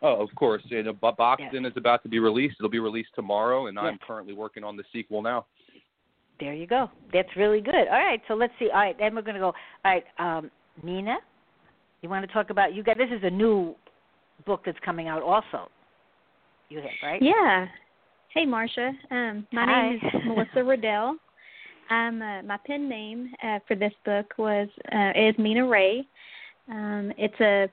Oh, 0.00 0.22
of 0.22 0.28
course. 0.36 0.62
You 0.66 0.82
know, 0.82 0.92
Bo- 0.92 1.12
Boxed 1.12 1.52
In 1.52 1.66
is 1.66 1.72
about 1.76 2.02
to 2.04 2.08
be 2.08 2.20
released. 2.20 2.56
It'll 2.60 2.70
be 2.70 2.78
released 2.78 3.10
tomorrow, 3.14 3.66
and 3.66 3.78
I'm 3.78 3.98
currently 4.06 4.32
working 4.32 4.62
on 4.62 4.76
the 4.76 4.84
sequel 4.92 5.22
now. 5.22 5.46
There 6.38 6.54
you 6.54 6.66
go. 6.68 6.88
That's 7.12 7.28
really 7.36 7.60
good. 7.60 7.74
All 7.74 7.98
right, 7.98 8.20
so 8.28 8.34
let's 8.34 8.52
see. 8.60 8.70
All 8.72 8.78
right, 8.78 8.96
then 8.96 9.14
we're 9.14 9.22
going 9.22 9.34
to 9.34 9.40
go. 9.40 9.52
All 9.84 9.92
right, 9.92 10.04
um, 10.18 10.50
Nina, 10.84 11.16
you 12.02 12.08
want 12.08 12.24
to 12.24 12.32
talk 12.32 12.50
about? 12.50 12.74
You 12.74 12.84
got 12.84 12.96
this 12.96 13.10
is 13.10 13.24
a 13.24 13.30
new 13.30 13.74
book 14.46 14.62
that's 14.64 14.78
coming 14.84 15.08
out 15.08 15.22
also. 15.22 15.68
You 16.68 16.78
have 16.78 16.90
right? 17.02 17.20
Yeah. 17.20 17.66
Hey, 18.32 18.46
Marsha. 18.46 18.90
Um, 19.10 19.46
my 19.52 19.64
Hi. 19.64 19.88
name 19.88 19.96
is 19.96 20.20
Melissa 20.26 20.62
Riddell. 20.64 21.16
Um, 21.90 22.20
uh, 22.20 22.42
my 22.42 22.58
pen 22.66 22.88
name 22.88 23.32
uh, 23.42 23.58
for 23.66 23.74
this 23.74 23.92
book 24.04 24.32
was 24.36 24.68
uh, 24.92 25.12
is 25.16 25.34
Mina 25.38 25.66
Raye. 25.66 26.06
Um, 26.70 27.12
it's 27.16 27.40
a 27.40 27.68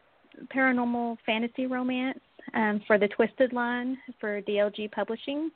paranormal 0.55 1.17
fantasy 1.25 1.65
romance 1.65 2.19
um, 2.53 2.81
for 2.87 2.97
the 2.97 3.07
Twisted 3.09 3.53
line 3.53 3.97
for 4.19 4.41
DLG 4.41 4.91
Publishing. 4.91 5.51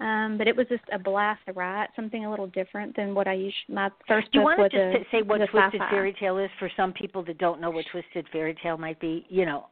Um, 0.00 0.36
but 0.38 0.46
it 0.46 0.56
was 0.56 0.66
just 0.68 0.84
a 0.92 0.98
blast 0.98 1.40
to 1.46 1.52
write, 1.54 1.88
something 1.96 2.24
a 2.24 2.30
little 2.30 2.46
different 2.46 2.94
than 2.94 3.16
what 3.16 3.26
I 3.26 3.32
usually. 3.32 3.52
My 3.68 3.90
first 4.06 4.30
Do 4.30 4.38
you 4.38 4.44
book 4.44 4.58
want 4.58 4.72
to 4.72 4.92
just 4.92 5.06
a, 5.12 5.16
say 5.16 5.22
what 5.22 5.38
Twisted 5.38 5.80
sci-fi. 5.80 5.90
Fairy 5.90 6.16
Tale 6.20 6.38
is 6.38 6.50
for 6.60 6.70
some 6.76 6.92
people 6.92 7.24
that 7.24 7.38
don't 7.38 7.60
know 7.60 7.70
what 7.70 7.84
Twisted 7.90 8.26
Fairy 8.30 8.56
Tale 8.62 8.76
might 8.76 9.00
be? 9.00 9.26
You 9.28 9.44
know. 9.44 9.66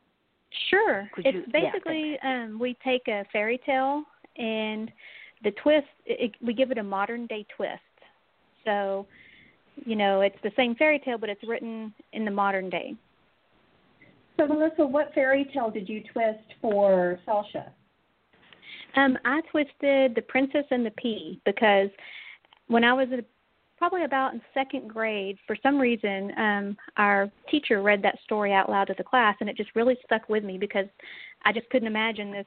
Sure. 0.69 1.09
Could 1.15 1.27
it's 1.27 1.35
you- 1.37 1.45
yeah, 1.55 1.71
basically 1.71 2.19
um, 2.25 2.59
we 2.59 2.77
take 2.85 3.07
a 3.07 3.25
fairy 3.33 3.61
tale 3.65 4.03
and 4.37 4.91
the 5.45 5.53
twist. 5.63 5.87
It, 6.07 6.33
we 6.45 6.55
give 6.55 6.73
it 6.73 6.79
a 6.79 6.83
modern 6.83 7.27
day 7.29 7.47
twist. 7.57 7.81
So, 8.67 9.07
you 9.87 9.97
know, 9.97 10.21
it's 10.21 10.37
the 10.43 10.53
same 10.57 10.75
fairy 10.75 10.99
tale, 10.99 11.17
but 11.17 11.31
it's 11.31 11.41
written 11.47 11.95
in 12.13 12.27
the 12.27 12.31
modern 12.31 12.69
day. 12.69 12.95
So, 14.37 14.47
Melissa, 14.47 14.85
what 14.85 15.15
fairy 15.15 15.49
tale 15.55 15.71
did 15.71 15.89
you 15.89 16.03
twist 16.13 16.45
for 16.61 17.19
Sasha? 17.25 17.73
Um, 18.97 19.17
I 19.25 19.41
twisted 19.51 20.15
the 20.15 20.23
Princess 20.27 20.65
and 20.71 20.85
the 20.85 20.91
Pea 20.93 21.41
because 21.47 21.89
when 22.69 22.85
I 22.85 22.93
was 22.93 23.09
a, 23.13 23.23
probably 23.79 24.05
about 24.05 24.35
in 24.35 24.41
second 24.53 24.89
grade, 24.89 25.39
for 25.47 25.57
some 25.63 25.79
reason, 25.79 26.33
um, 26.37 26.77
our 26.97 27.31
teacher 27.51 27.83
read 27.83 28.03
that 28.03 28.19
story 28.25 28.53
out 28.53 28.71
loud 28.71 28.89
to 28.89 28.95
the 28.97 29.05
class, 29.05 29.37
and 29.41 29.49
it 29.49 29.57
just 29.57 29.75
really 29.75 29.97
stuck 30.05 30.29
with 30.29 30.45
me 30.45 30.59
because 30.59 30.87
I 31.45 31.53
just 31.53 31.69
couldn't 31.71 31.89
imagine 31.89 32.33
this 32.33 32.47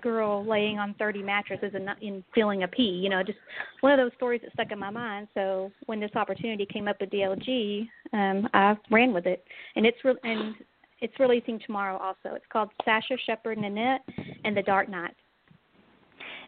girl 0.00 0.44
laying 0.46 0.78
on 0.78 0.94
30 0.94 1.22
mattresses 1.22 1.70
and, 1.74 1.84
not, 1.86 2.00
and 2.02 2.22
feeling 2.34 2.62
a 2.62 2.68
pea. 2.68 2.82
You 2.82 3.08
know, 3.08 3.22
just 3.22 3.38
one 3.80 3.92
of 3.92 3.98
those 3.98 4.14
stories 4.16 4.40
that 4.42 4.52
stuck 4.52 4.72
in 4.72 4.78
my 4.78 4.90
mind. 4.90 5.28
So 5.34 5.70
when 5.86 6.00
this 6.00 6.10
opportunity 6.14 6.66
came 6.66 6.88
up 6.88 7.00
with 7.00 7.10
DLG, 7.10 7.88
um, 8.12 8.48
I 8.54 8.76
ran 8.90 9.12
with 9.12 9.26
it, 9.26 9.44
and 9.76 9.86
it's 9.86 9.98
re- 10.04 10.14
and 10.24 10.54
it's 11.00 11.14
releasing 11.20 11.60
tomorrow. 11.60 11.96
Also, 11.98 12.34
it's 12.34 12.46
called 12.52 12.70
Sasha 12.84 13.16
Shepherd 13.26 13.58
Nanette 13.58 14.02
and 14.44 14.56
the 14.56 14.62
Dark 14.62 14.88
Knight. 14.88 15.14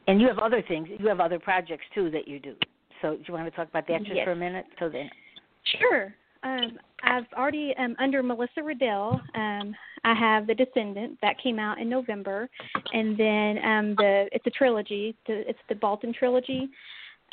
And 0.07 0.21
you 0.21 0.27
have 0.29 0.39
other 0.39 0.63
things. 0.67 0.89
You 0.99 1.07
have 1.09 1.21
other 1.21 1.39
projects 1.39 1.85
too 1.95 2.11
that 2.11 2.27
you 2.27 2.41
do. 2.41 2.55
So 3.03 3.17
do 3.17 3.23
you 3.27 3.35
want 3.35 3.47
to 3.47 3.51
talk 3.51 3.69
about 3.69 3.87
that 3.89 4.03
just 4.03 4.17
Yes. 4.17 4.25
for 4.25 4.33
a 4.33 4.37
minute? 4.37 4.67
So 4.79 4.89
then, 4.89 5.11
Sure. 5.79 6.15
Um, 6.43 6.79
I've 7.03 7.27
already 7.37 7.75
um, 7.79 7.97
under 7.99 8.23
Melissa 8.23 8.63
Riddell. 8.63 9.21
Um, 9.35 9.75
I 10.05 10.15
have 10.15 10.47
The 10.47 10.55
Descendant 10.55 11.19
that 11.23 11.37
came 11.43 11.59
out 11.59 11.79
in 11.79 11.89
November, 11.89 12.49
and 12.93 13.19
then 13.19 13.59
um, 13.65 13.95
the 13.97 14.27
it's 14.33 14.47
a 14.47 14.51
trilogy. 14.51 15.17
The, 15.27 15.49
it's 15.49 15.59
the 15.69 15.75
Bolton 15.75 16.13
trilogy. 16.13 16.69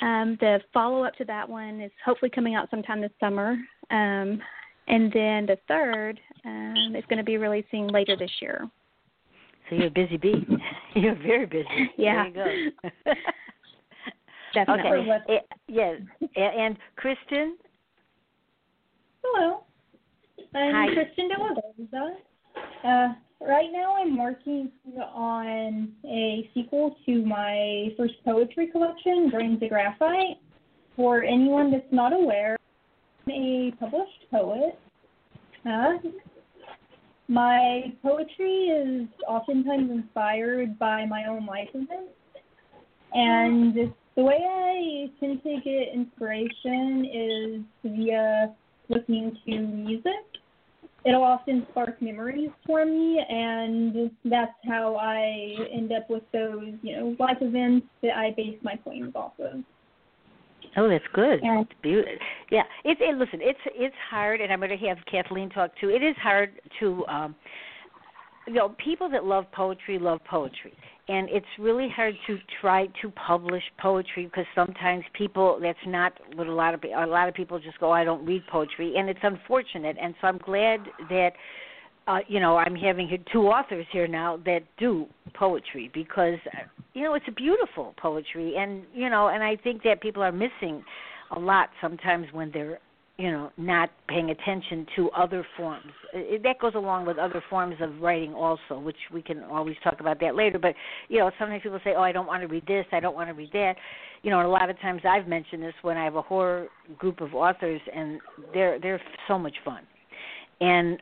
Um, 0.02 0.38
the 0.40 0.60
follow 0.74 1.04
up 1.04 1.16
to 1.16 1.26
that 1.26 1.48
one 1.48 1.82
is 1.82 1.92
hopefully 2.06 2.30
coming 2.34 2.56
out 2.56 2.70
sometime 2.70 3.02
this 3.02 3.12
summer. 3.20 3.58
Um, 3.90 4.42
and 4.88 5.12
then 5.12 5.46
the 5.46 5.58
third 5.68 6.20
um, 6.46 6.94
is 6.96 7.04
going 7.10 7.18
to 7.18 7.24
be 7.24 7.38
releasing 7.38 7.88
later 7.88 8.16
this 8.16 8.32
year. 8.42 8.70
so 9.70 9.76
you're 9.76 9.88
a 9.88 9.90
busy 9.90 10.18
bee. 10.18 10.46
you're 10.96 11.16
very 11.16 11.46
busy. 11.46 11.92
Yeah. 11.98 12.30
There 12.34 12.56
you 12.56 12.72
go. 12.84 13.12
Definitely. 14.54 15.12
Okay. 15.12 15.42
Yes. 15.68 16.00
And 16.36 16.78
Kristin, 16.98 17.54
Hello. 19.34 19.64
I'm 20.56 20.74
Hi. 20.74 20.88
Kristin 20.96 21.28
Uh, 22.84 23.14
right 23.46 23.70
now 23.74 23.96
I'm 23.98 24.18
working 24.18 24.72
on 25.14 25.92
a 26.06 26.50
sequel 26.54 26.96
to 27.06 27.26
my 27.26 27.90
first 27.98 28.14
poetry 28.24 28.68
collection, 28.68 29.30
Grains 29.30 29.62
of 29.62 29.70
Graphite. 29.70 30.38
For 30.96 31.24
anyone 31.24 31.72
that's 31.72 31.92
not 31.92 32.14
aware, 32.14 32.58
I'm 33.28 33.34
a 33.34 33.72
published 33.80 34.32
poet. 34.32 34.80
Uh, 35.66 35.94
my 37.28 37.94
poetry 38.02 38.68
is 38.68 39.08
oftentimes 39.28 39.92
inspired 39.92 40.80
by 40.80 41.06
my 41.06 41.26
own 41.26 41.46
life 41.46 41.70
events. 41.74 42.14
And 43.14 43.76
the 44.16 44.24
way 44.24 44.38
I 44.40 45.12
tend 45.20 45.44
to 45.44 45.58
get 45.64 45.94
inspiration 45.94 47.06
is 47.14 47.62
via 47.84 48.56
listening 48.90 49.38
to 49.46 49.60
music. 49.60 50.14
It'll 51.06 51.24
often 51.24 51.66
spark 51.72 52.02
memories 52.02 52.50
for 52.66 52.86
me, 52.86 53.24
and 53.30 54.12
that's 54.26 54.52
how 54.68 54.96
I 54.96 55.56
end 55.72 55.92
up 55.94 56.10
with 56.10 56.24
those, 56.34 56.74
you 56.82 56.98
know, 56.98 57.16
life 57.20 57.38
events 57.40 57.88
that 58.02 58.18
I 58.18 58.32
base 58.36 58.58
my 58.62 58.76
poems 58.76 59.14
off 59.16 59.34
of. 59.40 59.64
Oh, 60.76 60.90
that's 60.90 61.06
good. 61.14 61.40
It's 61.42 61.72
beautiful. 61.82 62.14
Yeah, 62.52 62.64
it's 62.84 63.00
it, 63.02 63.18
listen. 63.18 63.40
It's 63.42 63.60
it's 63.74 63.96
hard, 64.10 64.42
and 64.42 64.52
I'm 64.52 64.60
going 64.60 64.78
to 64.78 64.88
have 64.88 64.98
Kathleen 65.10 65.50
talk 65.50 65.72
too. 65.80 65.90
It 65.90 66.04
is 66.04 66.16
hard 66.22 66.52
to, 66.80 67.06
um, 67.08 67.36
you 68.46 68.54
know, 68.54 68.76
people 68.84 69.10
that 69.10 69.24
love 69.24 69.46
poetry 69.54 69.98
love 69.98 70.20
poetry, 70.30 70.74
and 71.10 71.30
it's 71.30 71.46
really 71.58 71.90
hard 71.90 72.16
to 72.28 72.38
try 72.60 72.88
to 73.02 73.10
publish 73.12 73.64
poetry 73.80 74.26
because 74.26 74.46
sometimes 74.54 75.04
people 75.14 75.60
that's 75.62 75.78
not 75.88 76.14
what 76.36 76.48
a 76.48 76.54
lot 76.54 76.74
of 76.74 76.84
a 76.84 77.06
lot 77.06 77.30
of 77.30 77.34
people 77.34 77.60
just 77.60 77.80
go. 77.80 77.92
I 77.92 78.04
don't 78.04 78.26
read 78.26 78.44
poetry, 78.48 78.96
and 78.98 79.10
it's 79.10 79.20
unfortunate. 79.24 79.96
And 80.02 80.14
so 80.20 80.28
I'm 80.28 80.38
glad 80.38 80.82
that 81.10 81.32
uh, 82.08 82.20
you 82.28 82.40
know, 82.40 82.58
I'm 82.58 82.76
having 82.76 83.10
two 83.32 83.48
authors 83.48 83.86
here 83.92 84.08
now 84.08 84.38
that 84.46 84.62
do 84.80 85.08
poetry 85.34 85.92
because, 85.94 86.38
you 86.94 87.04
know, 87.04 87.16
it's 87.16 87.26
a 87.28 87.34
beautiful 87.34 87.94
poetry, 87.98 88.56
and 88.58 88.84
you 88.94 89.10
know, 89.10 89.28
and 89.28 89.44
I 89.44 89.58
think 89.58 89.84
that 89.84 90.02
people 90.02 90.24
are 90.24 90.32
missing 90.32 90.84
a 91.36 91.40
lot 91.40 91.70
sometimes 91.82 92.28
when 92.32 92.50
they're, 92.52 92.80
you 93.18 93.32
know, 93.32 93.52
not 93.58 93.90
paying 94.08 94.30
attention 94.30 94.86
to 94.96 95.10
other 95.12 95.46
forms. 95.58 95.92
It, 96.14 96.44
that 96.44 96.60
goes 96.60 96.76
along 96.76 97.08
with 97.08 97.18
other 97.18 97.44
forms 97.50 97.76
of 97.82 98.00
writing 98.00 98.34
also, 98.34 98.80
which 98.80 98.98
we 99.12 99.24
can 99.24 99.44
always 99.44 99.76
talk 99.84 100.00
about 100.00 100.20
that 100.20 100.36
later. 100.36 100.60
But 100.60 100.76
you 101.10 101.20
know, 101.20 101.32
sometimes 101.40 101.64
people 101.64 101.80
say, 101.84 101.94
"Oh, 101.98 102.02
I 102.02 102.12
don't 102.12 102.28
want 102.28 102.44
to 102.44 102.48
read 102.48 102.68
this, 102.68 102.86
I 102.92 103.00
don't 103.00 103.16
want 103.16 103.30
to 103.30 103.34
read 103.34 103.52
that." 103.54 103.76
You 104.22 104.30
know, 104.30 104.40
and 104.40 104.48
a 104.48 104.52
lot 104.52 104.70
of 104.70 104.80
times 104.82 105.02
I've 105.08 105.28
mentioned 105.28 105.64
this 105.64 105.74
when 105.82 105.98
I 105.98 106.04
have 106.04 106.16
a 106.16 106.22
horror 106.22 106.68
group 106.98 107.22
of 107.22 107.34
authors, 107.34 107.82
and 107.94 108.20
they're 108.54 108.80
they're 108.80 109.02
so 109.28 109.40
much 109.40 109.56
fun. 109.66 109.82
And 110.62 111.02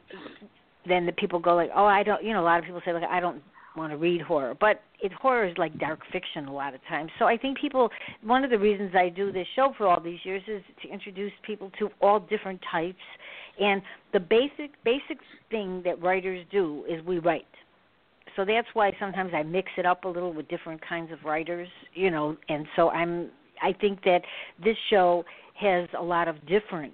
then 0.88 1.06
the 1.06 1.12
people 1.14 1.40
go 1.40 1.56
like, 1.56 1.70
oh, 1.76 1.86
I 1.86 2.04
don't. 2.04 2.24
You 2.24 2.34
know, 2.34 2.42
a 2.42 2.46
lot 2.46 2.60
of 2.60 2.66
people 2.66 2.82
say 2.86 2.94
like, 2.94 3.04
I 3.04 3.20
don't 3.20 3.42
want 3.78 3.92
to 3.92 3.98
read 3.98 4.22
horror, 4.22 4.56
but 4.60 4.82
it 5.02 5.12
horror 5.14 5.46
is 5.46 5.58
like 5.58 5.78
dark 5.80 6.00
fiction 6.12 6.48
a 6.48 6.54
lot 6.54 6.74
of 6.74 6.82
times. 6.88 7.12
So 7.20 7.26
I 7.26 7.38
think 7.38 7.60
people. 7.60 7.90
One 8.24 8.44
of 8.44 8.50
the 8.50 8.58
reasons 8.58 8.94
I 8.96 9.10
do 9.10 9.32
this 9.32 9.48
show 9.56 9.74
for 9.78 9.88
all 9.88 10.00
these 10.00 10.20
years 10.24 10.44
is 10.48 10.62
to 10.82 10.90
introduce 10.90 11.32
people 11.44 11.72
to 11.80 11.90
all 12.02 12.20
different 12.20 12.62
types, 12.72 12.98
and 13.60 13.82
the 14.14 14.20
basic 14.20 14.72
basic 14.84 15.20
thing 15.50 15.82
that 15.86 16.02
writers 16.02 16.46
do 16.52 16.84
is 16.90 17.04
we 17.06 17.20
write. 17.20 17.46
So 18.36 18.44
that's 18.44 18.68
why 18.74 18.92
sometimes 19.00 19.32
I 19.34 19.44
mix 19.44 19.70
it 19.78 19.86
up 19.86 20.04
a 20.04 20.08
little 20.08 20.34
with 20.34 20.48
different 20.50 20.82
kinds 20.88 21.12
of 21.12 21.24
writers, 21.24 21.70
you 21.94 22.12
know, 22.12 22.36
and 22.50 22.66
so 22.76 22.90
I'm 22.90 23.30
I 23.62 23.74
think 23.74 24.04
that 24.04 24.22
this 24.64 24.78
show 24.90 25.24
has 25.56 25.88
a 25.98 26.04
lot 26.04 26.28
of 26.28 26.46
different 26.46 26.94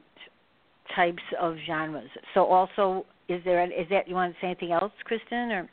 types 0.96 1.24
of 1.40 1.56
genres. 1.66 2.10
So 2.34 2.46
also 2.46 3.06
is 3.28 3.42
there 3.46 3.64
is 3.64 3.88
that 3.90 4.08
you 4.08 4.16
want 4.16 4.34
to 4.34 4.42
say 4.42 4.48
anything 4.48 4.72
else, 4.72 4.92
Kristin 5.10 5.52
or 5.52 5.70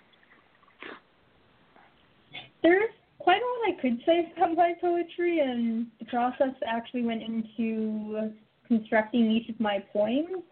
there's 2.63 2.91
quite 3.19 3.41
a 3.43 3.45
lot 3.45 3.77
I 3.77 3.81
could 3.81 4.01
say 4.07 4.33
about 4.37 4.57
my 4.57 4.75
poetry, 4.81 5.41
and 5.41 5.87
the 5.99 6.07
process 6.07 6.55
actually 6.67 7.03
went 7.03 7.23
into 7.23 8.33
constructing 8.67 9.31
each 9.31 9.49
of 9.49 9.59
my 9.61 9.83
poems. 9.93 10.43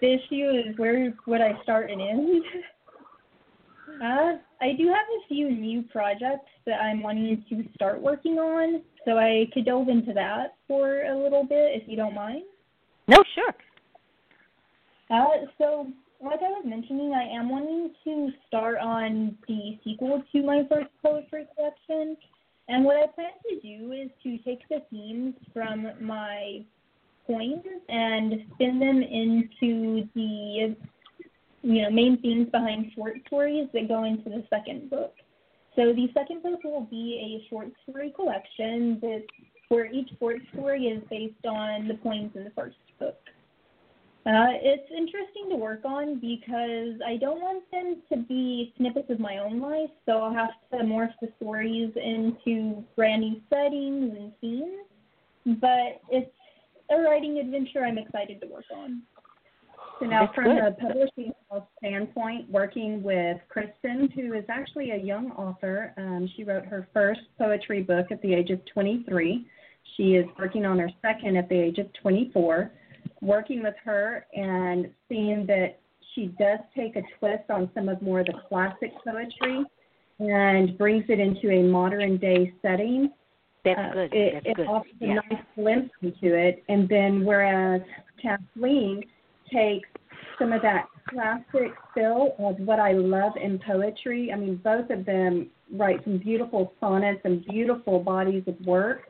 The 0.00 0.14
issue 0.14 0.50
is 0.50 0.78
where 0.78 1.12
would 1.26 1.40
I 1.40 1.60
start 1.62 1.90
and 1.90 2.00
end? 2.00 2.42
uh, 4.02 4.32
I 4.60 4.72
do 4.76 4.86
have 4.88 4.96
a 4.96 5.28
few 5.28 5.50
new 5.50 5.82
projects 5.82 6.50
that 6.66 6.80
I'm 6.80 7.02
wanting 7.02 7.44
to 7.48 7.64
start 7.74 8.00
working 8.00 8.34
on, 8.34 8.82
so 9.04 9.18
I 9.18 9.46
could 9.52 9.64
delve 9.64 9.88
into 9.88 10.12
that 10.14 10.56
for 10.66 11.02
a 11.04 11.16
little 11.16 11.44
bit 11.44 11.80
if 11.80 11.88
you 11.88 11.96
don't 11.96 12.14
mind. 12.14 12.42
No, 13.06 13.16
sure. 13.34 13.54
Uh, 15.10 15.46
so, 15.56 15.86
like 16.20 16.40
I 16.40 16.48
was 16.48 16.64
mentioning, 16.64 17.12
I 17.12 17.38
am 17.38 17.48
wanting 17.48 17.92
to 18.04 18.30
start 18.46 18.78
on 18.78 19.36
the 19.46 19.78
sequel 19.84 20.22
to 20.32 20.42
my 20.42 20.66
first 20.68 20.88
poetry 21.02 21.46
collection. 21.54 22.16
And 22.68 22.84
what 22.84 22.96
I 22.96 23.06
plan 23.06 23.30
to 23.48 23.60
do 23.60 23.92
is 23.92 24.10
to 24.24 24.38
take 24.38 24.68
the 24.68 24.82
themes 24.90 25.34
from 25.54 25.88
my 26.00 26.64
poems 27.26 27.64
and 27.88 28.34
spin 28.54 28.78
them 28.78 29.02
into 29.02 30.08
the 30.14 30.76
you 31.62 31.82
know 31.82 31.90
main 31.90 32.20
themes 32.20 32.48
behind 32.50 32.92
short 32.94 33.16
stories 33.26 33.68
that 33.72 33.88
go 33.88 34.04
into 34.04 34.28
the 34.28 34.44
second 34.50 34.90
book. 34.90 35.14
So 35.76 35.92
the 35.92 36.08
second 36.14 36.42
book 36.42 36.64
will 36.64 36.86
be 36.90 37.40
a 37.44 37.48
short 37.48 37.68
story 37.88 38.12
collection 38.14 38.98
that 39.00 39.24
where 39.68 39.86
each 39.86 40.08
short 40.18 40.38
story 40.52 40.86
is 40.86 41.02
based 41.08 41.46
on 41.46 41.86
the 41.86 41.94
poems 41.94 42.32
in 42.34 42.44
the 42.44 42.50
first 42.50 42.76
book. 42.98 43.18
Uh, 44.28 44.52
it's 44.60 44.90
interesting 44.94 45.48
to 45.48 45.56
work 45.56 45.86
on 45.86 46.20
because 46.20 47.00
I 47.06 47.16
don't 47.16 47.40
want 47.40 47.62
them 47.70 48.02
to 48.12 48.18
be 48.28 48.74
snippets 48.76 49.08
of 49.08 49.18
my 49.18 49.38
own 49.38 49.58
life, 49.58 49.88
so 50.04 50.18
I'll 50.18 50.34
have 50.34 50.50
to 50.70 50.84
morph 50.84 51.14
the 51.22 51.28
stories 51.38 51.90
into 51.96 52.84
brand 52.94 53.22
new 53.22 53.40
settings 53.48 54.14
and 54.18 54.32
themes. 54.42 55.58
But 55.58 56.02
it's 56.10 56.30
a 56.90 57.00
writing 57.00 57.38
adventure 57.38 57.82
I'm 57.82 57.96
excited 57.96 58.42
to 58.42 58.48
work 58.48 58.66
on. 58.76 59.00
So 59.98 60.04
now, 60.04 60.26
That's 60.26 60.34
from 60.34 60.44
good. 60.44 60.58
a 60.58 60.72
publishing 60.72 61.32
standpoint, 61.78 62.50
working 62.50 63.02
with 63.02 63.38
Kristin, 63.50 64.12
who 64.12 64.34
is 64.34 64.44
actually 64.50 64.90
a 64.90 64.98
young 64.98 65.30
author, 65.32 65.94
um, 65.96 66.28
she 66.36 66.44
wrote 66.44 66.66
her 66.66 66.86
first 66.92 67.20
poetry 67.38 67.82
book 67.82 68.08
at 68.10 68.20
the 68.20 68.34
age 68.34 68.50
of 68.50 68.60
23. 68.74 69.46
She 69.96 70.16
is 70.16 70.26
working 70.38 70.66
on 70.66 70.78
her 70.80 70.90
second 71.00 71.38
at 71.38 71.48
the 71.48 71.58
age 71.58 71.78
of 71.78 71.86
24. 72.02 72.70
Working 73.20 73.62
with 73.62 73.74
her 73.84 74.26
and 74.34 74.90
seeing 75.08 75.46
that 75.46 75.80
she 76.14 76.34
does 76.38 76.58
take 76.76 76.96
a 76.96 77.02
twist 77.18 77.50
on 77.50 77.70
some 77.74 77.88
of 77.88 78.00
more 78.02 78.20
of 78.20 78.26
the 78.26 78.34
classic 78.48 78.92
poetry 79.04 79.64
and 80.20 80.76
brings 80.78 81.04
it 81.08 81.20
into 81.20 81.50
a 81.50 81.62
modern 81.62 82.16
day 82.16 82.52
setting. 82.62 83.10
That's 83.64 83.94
good. 83.94 83.98
Uh, 83.98 84.08
good. 84.08 84.14
It, 84.14 84.34
That's 84.34 84.46
it 84.46 84.56
good. 84.56 84.66
offers 84.66 84.92
a 85.00 85.06
nice 85.06 85.44
glimpse 85.54 85.90
into 86.02 86.34
it, 86.36 86.64
and 86.68 86.88
then 86.88 87.24
whereas 87.24 87.82
Kathleen 88.20 89.02
takes 89.52 89.88
some 90.38 90.52
of 90.52 90.62
that 90.62 90.86
classic 91.08 91.72
feel 91.94 92.34
of 92.38 92.58
what 92.60 92.78
I 92.78 92.92
love 92.92 93.32
in 93.42 93.58
poetry. 93.58 94.32
I 94.32 94.36
mean, 94.36 94.56
both 94.56 94.90
of 94.90 95.04
them 95.04 95.48
write 95.72 96.02
some 96.04 96.18
beautiful 96.18 96.72
sonnets 96.80 97.20
and 97.24 97.44
beautiful 97.46 98.00
bodies 98.00 98.44
of 98.46 98.58
work, 98.64 99.02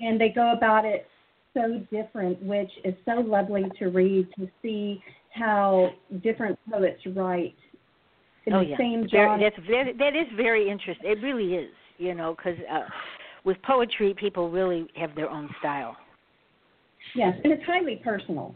and 0.00 0.20
they 0.20 0.28
go 0.28 0.52
about 0.52 0.84
it 0.84 1.06
so 1.54 1.84
different, 1.90 2.42
which 2.42 2.70
is 2.84 2.94
so 3.04 3.20
lovely 3.20 3.64
to 3.78 3.86
read 3.86 4.28
to 4.38 4.48
see 4.62 5.02
how 5.34 5.90
different 6.22 6.58
poets 6.70 7.00
write 7.14 7.56
in 8.46 8.52
oh 8.54 8.60
the 8.60 8.70
yeah. 8.70 8.78
same 8.78 9.06
genre. 9.08 9.38
that's 9.40 9.66
very 9.66 9.92
that 9.94 10.16
is 10.16 10.26
very 10.36 10.68
interesting. 10.68 11.10
It 11.10 11.22
really 11.22 11.54
is, 11.54 11.70
you 11.98 12.14
know, 12.14 12.34
because 12.36 12.58
uh, 12.70 12.80
with 13.44 13.56
poetry, 13.62 14.14
people 14.18 14.50
really 14.50 14.86
have 14.96 15.14
their 15.14 15.28
own 15.28 15.48
style. 15.58 15.96
Yes, 17.14 17.36
and 17.42 17.52
it's 17.52 17.64
highly 17.64 18.00
personal. 18.04 18.54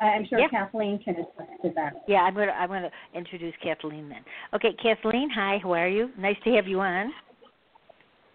Uh, 0.00 0.06
I'm 0.06 0.26
sure 0.26 0.40
Yeah. 0.40 0.48
Kathleen 0.48 0.98
can 1.04 1.14
attest 1.14 1.62
to 1.62 1.70
that. 1.76 2.02
Yeah, 2.08 2.22
I'm 2.22 2.34
gonna 2.34 2.52
I'm 2.52 2.68
gonna 2.68 2.90
introduce 3.14 3.54
Kathleen 3.62 4.08
then. 4.08 4.24
Okay, 4.54 4.72
Kathleen, 4.82 5.30
hi. 5.30 5.58
How 5.62 5.72
are 5.72 5.88
you? 5.88 6.10
Nice 6.18 6.36
to 6.44 6.50
have 6.52 6.66
you 6.66 6.80
on. 6.80 7.12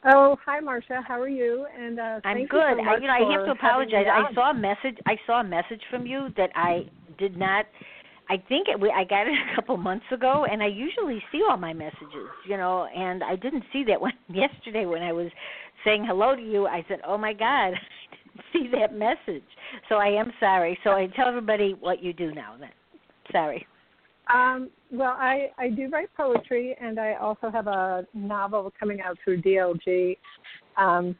Oh, 0.10 0.38
hi, 0.46 0.62
Marsha. 0.62 1.04
How 1.06 1.20
are 1.20 1.28
you? 1.28 1.66
And 1.78 2.00
uh, 2.00 2.20
I'm 2.24 2.46
good. 2.46 2.78
You 2.78 2.84
so 2.86 2.90
I, 2.90 2.98
you 2.98 3.08
know, 3.08 3.14
I 3.14 3.32
have 3.32 3.46
to 3.46 3.56
for 3.56 3.62
having 3.62 3.88
me 3.88 3.94
apologize. 3.94 4.06
I 4.10 4.34
saw 4.34 4.52
a 4.52 4.54
message. 4.54 4.98
I 5.06 5.18
saw 5.26 5.42
a 5.42 5.44
message 5.44 5.82
from 5.90 6.06
you 6.06 6.30
that 6.38 6.50
I 6.56 6.86
did 7.18 7.38
not. 7.38 7.66
I 8.30 8.38
think 8.48 8.68
it, 8.70 8.80
I 8.94 9.04
got 9.04 9.28
it 9.28 9.34
a 9.52 9.56
couple 9.56 9.76
months 9.76 10.06
ago, 10.12 10.46
and 10.50 10.64
I 10.64 10.68
usually 10.68 11.22
see 11.32 11.42
all 11.50 11.58
my 11.58 11.74
messages, 11.74 12.28
you 12.46 12.56
know, 12.56 12.86
and 12.86 13.22
I 13.24 13.36
didn't 13.36 13.64
see 13.74 13.84
that 13.86 14.00
one 14.00 14.14
yesterday 14.30 14.86
when 14.86 15.04
I 15.04 15.12
was 15.12 15.28
saying 15.84 16.06
hello 16.08 16.36
to 16.36 16.42
you. 16.42 16.68
I 16.68 16.86
said, 16.88 17.00
"Oh 17.06 17.18
my 17.18 17.34
God, 17.34 17.74
I 17.74 18.16
didn't 18.16 18.46
see 18.54 18.78
that 18.80 18.96
message." 18.96 19.48
So 19.90 19.96
I 19.96 20.08
am 20.08 20.32
sorry. 20.40 20.80
So 20.86 20.92
I 20.92 21.08
tell 21.18 21.28
everybody 21.28 21.76
what 21.78 22.02
you 22.02 22.14
do 22.14 22.34
now. 22.34 22.56
Then, 22.58 22.72
sorry. 23.34 23.68
Um, 24.34 24.70
well, 24.92 25.16
I 25.18 25.52
I 25.58 25.70
do 25.70 25.90
write 25.90 26.10
poetry, 26.16 26.76
and 26.80 27.00
I 27.00 27.16
also 27.16 27.50
have 27.50 27.68
a 27.68 28.06
novel 28.14 28.74
coming 28.80 29.02
out 29.02 29.18
through 29.24 29.42
DLG 29.42 30.18
um, 30.78 31.16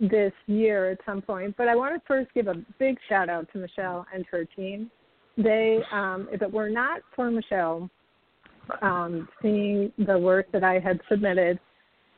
this 0.00 0.32
year 0.46 0.90
at 0.90 0.98
some 1.06 1.22
point. 1.22 1.56
But 1.56 1.68
I 1.68 1.76
want 1.76 1.94
to 1.94 2.06
first 2.06 2.32
give 2.34 2.46
a 2.48 2.54
big 2.78 2.96
shout 3.08 3.28
out 3.28 3.48
to 3.52 3.58
Michelle 3.58 4.06
and 4.14 4.24
her 4.30 4.44
team. 4.44 4.90
They, 5.36 5.80
um, 5.92 6.28
if 6.32 6.42
it 6.42 6.50
were 6.50 6.70
not 6.70 7.00
for 7.14 7.30
Michelle, 7.30 7.90
um, 8.82 9.28
seeing 9.42 9.92
the 9.98 10.18
work 10.18 10.50
that 10.52 10.64
I 10.64 10.78
had 10.78 11.00
submitted, 11.08 11.58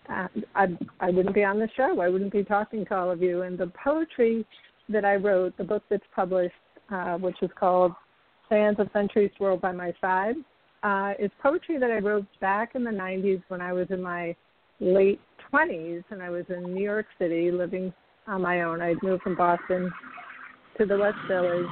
uh, 0.08 0.28
I 0.54 0.66
I 1.00 1.10
wouldn't 1.10 1.34
be 1.34 1.44
on 1.44 1.58
the 1.58 1.68
show. 1.76 2.00
I 2.00 2.08
wouldn't 2.08 2.32
be 2.32 2.44
talking 2.44 2.84
to 2.86 2.96
all 2.96 3.10
of 3.10 3.22
you. 3.22 3.42
And 3.42 3.58
the 3.58 3.72
poetry 3.82 4.46
that 4.88 5.04
I 5.04 5.16
wrote, 5.16 5.56
the 5.56 5.64
book 5.64 5.82
that's 5.90 6.02
published, 6.14 6.54
uh, 6.90 7.16
which 7.16 7.36
is 7.42 7.50
called 7.58 7.92
Sands 8.48 8.80
of 8.80 8.88
Centuries 8.92 9.30
Swirl 9.36 9.56
by 9.56 9.72
My 9.72 9.92
Side, 10.00 10.36
uh, 10.82 11.12
is 11.18 11.30
poetry 11.42 11.78
that 11.78 11.90
I 11.90 11.98
wrote 11.98 12.26
back 12.40 12.74
in 12.74 12.84
the 12.84 12.90
90s 12.90 13.42
when 13.48 13.60
I 13.60 13.72
was 13.72 13.86
in 13.90 14.02
my 14.02 14.34
late 14.80 15.20
20s 15.52 16.04
and 16.10 16.22
I 16.22 16.30
was 16.30 16.44
in 16.48 16.74
New 16.74 16.82
York 16.82 17.06
City 17.18 17.50
living 17.50 17.92
on 18.26 18.42
my 18.42 18.62
own. 18.62 18.80
I'd 18.80 19.02
moved 19.02 19.22
from 19.22 19.36
Boston 19.36 19.90
to 20.78 20.86
the 20.86 20.96
West 20.96 21.18
Village. 21.26 21.66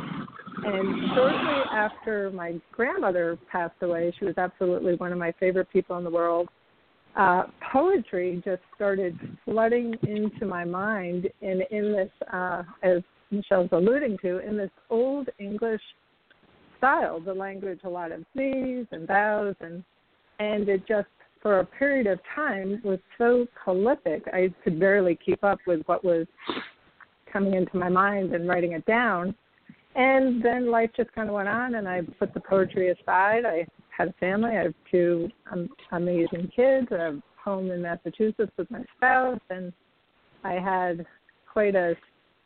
And 0.64 1.10
shortly 1.14 1.62
after 1.72 2.30
my 2.30 2.54
grandmother 2.72 3.38
passed 3.50 3.74
away, 3.82 4.12
she 4.18 4.24
was 4.24 4.34
absolutely 4.38 4.94
one 4.96 5.12
of 5.12 5.18
my 5.18 5.32
favorite 5.38 5.70
people 5.72 5.98
in 5.98 6.04
the 6.04 6.10
world. 6.10 6.48
Uh, 7.14 7.44
poetry 7.72 8.42
just 8.44 8.62
started 8.74 9.18
flooding 9.44 9.94
into 10.02 10.44
my 10.44 10.64
mind, 10.64 11.28
and 11.40 11.62
in 11.70 11.92
this, 11.92 12.10
uh, 12.32 12.62
as 12.82 12.98
Michelle's 13.30 13.70
alluding 13.72 14.18
to, 14.22 14.38
in 14.46 14.56
this 14.56 14.70
old 14.90 15.28
English 15.38 15.80
style, 16.86 17.20
the 17.20 17.34
language, 17.34 17.80
a 17.84 17.88
lot 17.88 18.12
of 18.12 18.20
these 18.34 18.86
and 18.92 19.08
thous, 19.08 19.54
and 19.60 19.82
and 20.38 20.68
it 20.68 20.86
just 20.86 21.08
for 21.42 21.60
a 21.60 21.64
period 21.64 22.06
of 22.06 22.18
time 22.34 22.80
was 22.84 22.98
so 23.18 23.46
prolific. 23.62 24.22
I 24.32 24.52
could 24.62 24.78
barely 24.78 25.18
keep 25.24 25.42
up 25.42 25.58
with 25.66 25.80
what 25.86 26.04
was 26.04 26.26
coming 27.32 27.54
into 27.54 27.76
my 27.76 27.88
mind 27.88 28.34
and 28.34 28.48
writing 28.48 28.72
it 28.72 28.84
down. 28.86 29.34
And 29.94 30.44
then 30.44 30.70
life 30.70 30.90
just 30.96 31.12
kind 31.14 31.28
of 31.28 31.34
went 31.34 31.48
on, 31.48 31.76
and 31.76 31.88
I 31.88 32.02
put 32.18 32.34
the 32.34 32.40
poetry 32.40 32.90
aside. 32.90 33.44
I 33.46 33.66
had 33.96 34.08
a 34.08 34.12
family. 34.14 34.50
I 34.50 34.64
have 34.64 34.74
two 34.90 35.28
amazing 35.92 36.50
kids. 36.54 36.88
I 36.90 37.02
have 37.02 37.14
a 37.14 37.22
home 37.42 37.70
in 37.70 37.80
Massachusetts 37.80 38.52
with 38.58 38.70
my 38.70 38.84
spouse, 38.96 39.40
and 39.48 39.72
I 40.44 40.54
had 40.54 41.06
quite 41.50 41.74
a 41.74 41.96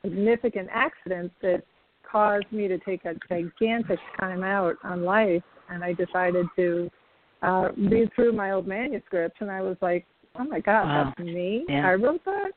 significant 0.03 0.69
accident 0.73 1.33
that 1.43 1.65
caused 2.11 2.51
me 2.51 2.69
to 2.69 2.79
take 2.79 3.05
a 3.05 3.15
gigantic 3.29 3.99
time 4.19 4.43
out 4.43 4.77
on 4.85 5.05
life. 5.05 5.43
And 5.69 5.85
I 5.85 5.93
decided 5.93 6.47
to 6.57 6.91
uh, 7.43 7.69
read 7.77 8.11
through 8.15 8.33
my 8.33 8.51
old 8.53 8.67
manuscripts, 8.67 9.37
and 9.41 9.51
I 9.51 9.63
was 9.63 9.77
like, 9.81 10.05
"Oh 10.39 10.45
my 10.45 10.61
God, 10.61 10.85
Wow. 10.85 11.13
that's 11.17 11.27
me! 11.27 11.65
Yeah. 11.69 11.89
I 11.89 11.95
wrote 11.95 12.25
that." 12.25 12.51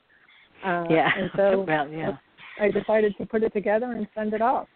Uh, 0.65 0.85
yeah. 0.89 1.09
And 1.15 1.29
so 1.35 1.61
well, 1.67 1.87
yeah. 1.87 2.17
I 2.59 2.69
decided 2.69 3.15
to 3.17 3.25
put 3.25 3.43
it 3.43 3.53
together 3.53 3.91
and 3.91 4.07
send 4.15 4.33
it 4.33 4.41
off. 4.41 4.67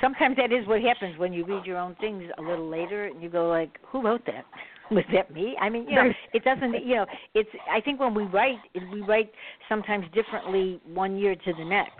Sometimes 0.00 0.36
that 0.36 0.52
is 0.52 0.66
what 0.66 0.80
happens 0.82 1.18
when 1.18 1.32
you 1.32 1.44
read 1.44 1.66
your 1.66 1.76
own 1.76 1.94
things 1.96 2.24
a 2.38 2.42
little 2.42 2.68
later, 2.68 3.06
and 3.06 3.22
you 3.22 3.28
go 3.28 3.48
like, 3.48 3.78
"Who 3.88 4.02
wrote 4.02 4.24
that? 4.26 4.44
Was 4.90 5.04
that 5.12 5.32
me?" 5.32 5.56
I 5.60 5.68
mean, 5.68 5.88
you 5.88 5.96
know, 5.96 6.10
it 6.32 6.44
doesn't. 6.44 6.86
You 6.86 6.96
know, 6.96 7.06
it's. 7.34 7.50
I 7.70 7.80
think 7.80 7.98
when 7.98 8.14
we 8.14 8.22
write, 8.24 8.58
we 8.92 9.02
write 9.02 9.32
sometimes 9.68 10.06
differently 10.14 10.80
one 10.86 11.16
year 11.16 11.34
to 11.34 11.52
the 11.54 11.64
next. 11.64 11.98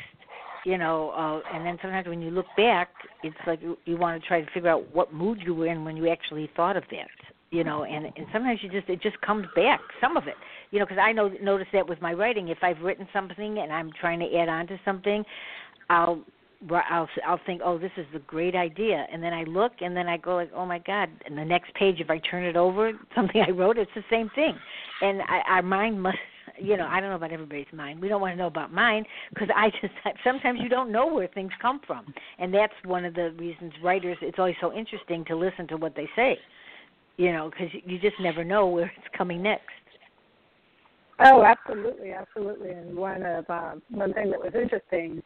You 0.67 0.79
know, 0.79 1.11
uh, 1.11 1.55
and 1.55 1.65
then 1.65 1.79
sometimes 1.81 2.09
when 2.09 2.21
you 2.21 2.33
look 2.33 2.47
back, 2.57 2.89
it's 3.23 3.37
like 3.47 3.63
you, 3.63 3.79
you 3.85 3.97
want 3.97 4.21
to 4.21 4.27
try 4.27 4.41
to 4.41 4.51
figure 4.51 4.69
out 4.69 4.93
what 4.93 5.15
mood 5.15 5.39
you 5.45 5.55
were 5.55 5.69
in 5.69 5.85
when 5.85 5.97
you 5.97 6.09
actually 6.09 6.51
thought 6.57 6.77
of 6.77 6.83
that. 6.91 7.07
You 7.53 7.63
know, 7.63 7.85
and 7.85 8.07
and 8.07 8.27
sometimes 8.33 8.59
you 8.65 8.69
just 8.69 8.89
it 8.89 9.01
just 9.01 9.21
comes 9.21 9.47
back. 9.55 9.79
Some 10.01 10.17
of 10.17 10.27
it, 10.27 10.35
you 10.73 10.81
know, 10.81 10.85
because 10.85 10.99
I 11.01 11.13
know 11.13 11.31
notice 11.41 11.69
that 11.73 11.89
with 11.89 12.03
my 12.03 12.13
writing. 12.15 12.49
If 12.49 12.59
I've 12.63 12.81
written 12.81 13.07
something 13.13 13.59
and 13.59 13.73
I'm 13.73 13.93
trying 14.01 14.19
to 14.19 14.37
add 14.37 14.49
on 14.49 14.67
to 14.67 14.77
something, 14.85 15.25
I'll 15.89 16.21
I'll 16.69 17.09
I'll 17.25 17.41
think, 17.47 17.61
oh, 17.65 17.79
this 17.79 17.93
is 17.97 18.07
a 18.13 18.19
great 18.19 18.57
idea, 18.57 19.07
and 19.13 19.23
then 19.23 19.33
I 19.33 19.45
look, 19.45 19.71
and 19.83 19.97
then 19.97 20.09
I 20.09 20.17
go 20.17 20.35
like, 20.35 20.51
oh 20.53 20.67
my 20.67 20.81
god, 20.81 21.11
and 21.27 21.39
the 21.39 21.45
next 21.45 21.73
page, 21.75 22.01
if 22.01 22.11
I 22.11 22.19
turn 22.29 22.43
it 22.43 22.57
over, 22.57 22.91
something 23.15 23.41
I 23.41 23.53
wrote, 23.53 23.79
it's 23.79 23.91
the 23.95 24.03
same 24.11 24.31
thing, 24.35 24.59
and 25.01 25.23
I, 25.23 25.43
our 25.49 25.63
mind 25.63 26.03
must 26.03 26.19
you 26.59 26.77
know, 26.77 26.87
I 26.87 27.01
don't 27.01 27.11
know 27.11 27.17
about 27.17 27.33
everybody's 27.33 27.67
mind. 27.73 28.01
We 28.01 28.09
don't 28.09 28.21
want 28.21 28.33
to 28.33 28.37
know 28.37 28.47
about 28.47 28.73
mine 28.73 29.05
because 29.31 29.49
I 29.55 29.71
just 29.81 29.95
sometimes 30.25 30.61
you 30.63 30.69
don't 30.69 30.93
know 30.93 31.07
where 31.07 31.29
things 31.29 31.53
come 31.61 31.81
from, 31.87 32.13
and 32.39 32.53
that's 32.53 32.75
one 32.85 33.05
of 33.05 33.15
the 33.15 33.33
reasons 33.33 33.73
writers. 33.83 34.17
It's 34.23 34.39
always 34.39 34.57
so 34.61 34.73
interesting 34.73 35.25
to 35.27 35.37
listen 35.37 35.67
to 35.69 35.77
what 35.77 35.95
they 35.95 36.09
say, 36.17 36.39
you 37.17 37.33
know, 37.33 37.51
because 37.51 37.69
you 37.85 37.99
just 37.99 38.17
never 38.21 38.45
know 38.45 38.67
where 38.67 38.93
it's 38.97 39.17
coming 39.17 39.43
next. 39.43 39.65
Oh, 41.21 41.43
absolutely, 41.43 42.13
absolutely. 42.13 42.71
And 42.71 42.95
one 42.97 43.23
of 43.23 43.49
um, 43.49 43.83
one 43.91 44.13
thing 44.13 44.31
that 44.31 44.39
was 44.41 44.53
interesting, 44.55 45.23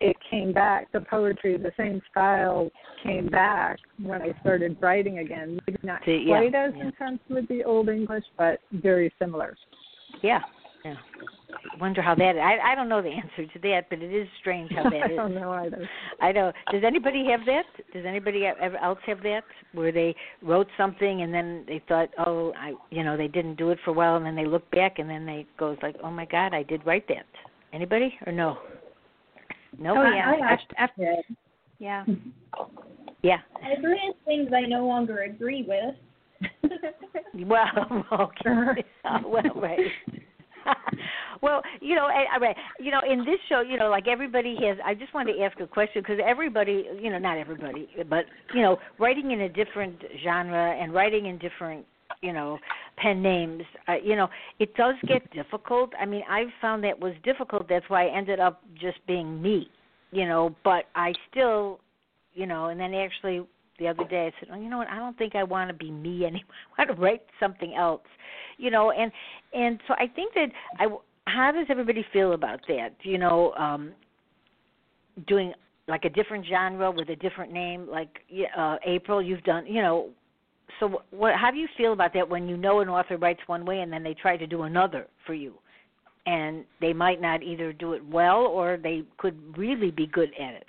it 0.00 0.16
came 0.30 0.52
back. 0.52 0.90
The 0.92 1.00
poetry, 1.00 1.58
the 1.58 1.72
same 1.76 2.00
style, 2.10 2.70
came 3.02 3.28
back 3.28 3.78
when 4.02 4.22
I 4.22 4.34
started 4.40 4.78
writing 4.80 5.18
again. 5.18 5.60
Maybe 5.66 5.78
not 5.82 6.00
See, 6.06 6.24
yeah, 6.26 6.38
quite 6.38 6.54
as 6.54 6.72
yeah. 6.76 6.86
intense 6.86 7.20
with 7.28 7.46
the 7.48 7.64
old 7.64 7.88
English, 7.90 8.24
but 8.38 8.60
very 8.72 9.12
similar. 9.18 9.56
Yeah, 10.22 10.40
yeah. 10.90 10.94
Wonder 11.80 12.00
how 12.02 12.14
that. 12.14 12.36
I 12.38 12.72
I 12.72 12.74
don't 12.74 12.88
know 12.88 13.02
the 13.02 13.08
answer 13.10 13.46
to 13.52 13.58
that, 13.60 13.82
but 13.90 14.00
it 14.00 14.12
is 14.14 14.26
strange 14.40 14.70
how 14.72 14.84
that 14.84 14.92
I 15.04 15.10
is. 15.10 15.16
don't 15.16 15.34
know 15.34 15.52
either. 15.52 15.88
I 16.20 16.32
know. 16.32 16.52
Does 16.72 16.82
anybody 16.86 17.26
have 17.30 17.40
that? 17.46 17.64
Does 17.92 18.04
anybody 18.06 18.44
ever 18.46 18.76
else 18.78 18.98
have 19.06 19.22
that, 19.22 19.42
where 19.72 19.92
they 19.92 20.14
wrote 20.42 20.68
something 20.76 21.22
and 21.22 21.32
then 21.32 21.64
they 21.66 21.82
thought, 21.88 22.08
oh, 22.26 22.52
I, 22.58 22.72
you 22.90 23.04
know, 23.04 23.16
they 23.16 23.28
didn't 23.28 23.56
do 23.56 23.70
it 23.70 23.78
for 23.84 23.90
a 23.90 23.94
while, 23.94 24.16
and 24.16 24.24
then 24.24 24.36
they 24.36 24.46
look 24.46 24.68
back 24.70 24.98
and 24.98 25.08
then 25.08 25.26
they 25.26 25.46
goes 25.58 25.76
like, 25.82 25.96
oh 26.02 26.10
my 26.10 26.24
God, 26.24 26.54
I 26.54 26.62
did 26.62 26.84
write 26.86 27.06
that. 27.08 27.26
Anybody 27.72 28.14
or 28.26 28.32
no? 28.32 28.58
No. 29.78 29.94
Oh 29.96 30.00
I- 30.00 30.14
yeah. 30.14 30.30
I 30.30 30.52
After, 30.52 30.74
after, 30.78 31.14
did. 31.16 31.36
yeah. 31.78 32.04
Yeah. 33.22 33.38
I've 33.56 33.82
written 33.82 34.12
things 34.24 34.50
I 34.56 34.62
no 34.66 34.86
longer 34.86 35.22
agree 35.24 35.64
with. 35.66 35.94
Well, 37.46 38.04
okay. 38.12 38.84
well, 39.26 39.42
right. 39.56 39.78
well, 41.42 41.62
you 41.80 41.94
know, 41.94 42.06
I, 42.06 42.26
I, 42.36 42.54
you 42.78 42.90
know, 42.90 43.00
in 43.08 43.20
this 43.20 43.38
show, 43.48 43.60
you 43.60 43.78
know, 43.78 43.88
like 43.88 44.06
everybody 44.08 44.56
has. 44.62 44.78
I 44.84 44.94
just 44.94 45.14
wanted 45.14 45.34
to 45.34 45.42
ask 45.42 45.58
a 45.60 45.66
question 45.66 46.02
because 46.02 46.18
everybody, 46.24 46.86
you 47.00 47.10
know, 47.10 47.18
not 47.18 47.38
everybody, 47.38 47.88
but 48.08 48.24
you 48.54 48.62
know, 48.62 48.78
writing 48.98 49.30
in 49.30 49.42
a 49.42 49.48
different 49.48 50.02
genre 50.22 50.74
and 50.80 50.92
writing 50.92 51.26
in 51.26 51.38
different, 51.38 51.84
you 52.22 52.32
know, 52.32 52.58
pen 52.96 53.22
names, 53.22 53.62
uh, 53.88 53.94
you 54.02 54.16
know, 54.16 54.28
it 54.58 54.74
does 54.74 54.94
get 55.06 55.30
difficult. 55.32 55.90
I 56.00 56.06
mean, 56.06 56.22
I've 56.28 56.48
found 56.60 56.84
that 56.84 56.98
was 56.98 57.14
difficult. 57.24 57.68
That's 57.68 57.88
why 57.88 58.06
I 58.06 58.16
ended 58.16 58.40
up 58.40 58.62
just 58.74 58.98
being 59.06 59.40
me, 59.40 59.68
you 60.12 60.26
know. 60.26 60.54
But 60.64 60.84
I 60.94 61.12
still, 61.30 61.80
you 62.34 62.46
know, 62.46 62.66
and 62.66 62.80
then 62.80 62.94
actually 62.94 63.46
the 63.78 63.88
other 63.88 64.04
day 64.04 64.26
I 64.26 64.40
said, 64.40 64.48
well, 64.50 64.60
you 64.60 64.70
know 64.70 64.78
what? 64.78 64.88
I 64.88 64.96
don't 64.96 65.16
think 65.18 65.34
I 65.34 65.42
want 65.42 65.68
to 65.68 65.74
be 65.74 65.90
me 65.90 66.24
anymore. 66.26 66.44
I 66.78 66.82
want 66.82 66.96
to 66.96 67.02
write 67.02 67.22
something 67.40 67.74
else, 67.74 68.02
you 68.58 68.70
know. 68.70 68.90
And 68.90 69.12
and 69.52 69.80
so 69.86 69.94
I 69.94 70.06
think 70.14 70.34
that 70.34 70.48
I. 70.78 70.86
How 71.28 71.50
does 71.50 71.66
everybody 71.68 72.06
feel 72.12 72.34
about 72.34 72.60
that? 72.68 72.90
You 73.02 73.18
know, 73.18 73.52
um, 73.54 73.92
doing 75.26 75.52
like 75.88 76.04
a 76.04 76.10
different 76.10 76.46
genre 76.46 76.90
with 76.90 77.08
a 77.08 77.16
different 77.16 77.52
name, 77.52 77.88
like 77.90 78.20
uh, 78.56 78.76
April. 78.86 79.20
You've 79.20 79.42
done, 79.42 79.66
you 79.66 79.82
know. 79.82 80.10
So 80.80 81.02
what? 81.10 81.34
How 81.34 81.50
do 81.50 81.58
you 81.58 81.68
feel 81.76 81.92
about 81.92 82.12
that 82.14 82.28
when 82.28 82.48
you 82.48 82.56
know 82.56 82.80
an 82.80 82.88
author 82.88 83.16
writes 83.16 83.40
one 83.46 83.64
way 83.64 83.80
and 83.80 83.92
then 83.92 84.02
they 84.02 84.14
try 84.14 84.36
to 84.36 84.46
do 84.46 84.62
another 84.62 85.06
for 85.26 85.34
you? 85.34 85.54
And 86.26 86.64
they 86.80 86.92
might 86.92 87.20
not 87.20 87.44
either 87.44 87.72
do 87.72 87.92
it 87.92 88.04
well 88.04 88.46
or 88.46 88.78
they 88.82 89.04
could 89.16 89.36
really 89.56 89.92
be 89.92 90.08
good 90.08 90.30
at 90.40 90.54
it. 90.54 90.66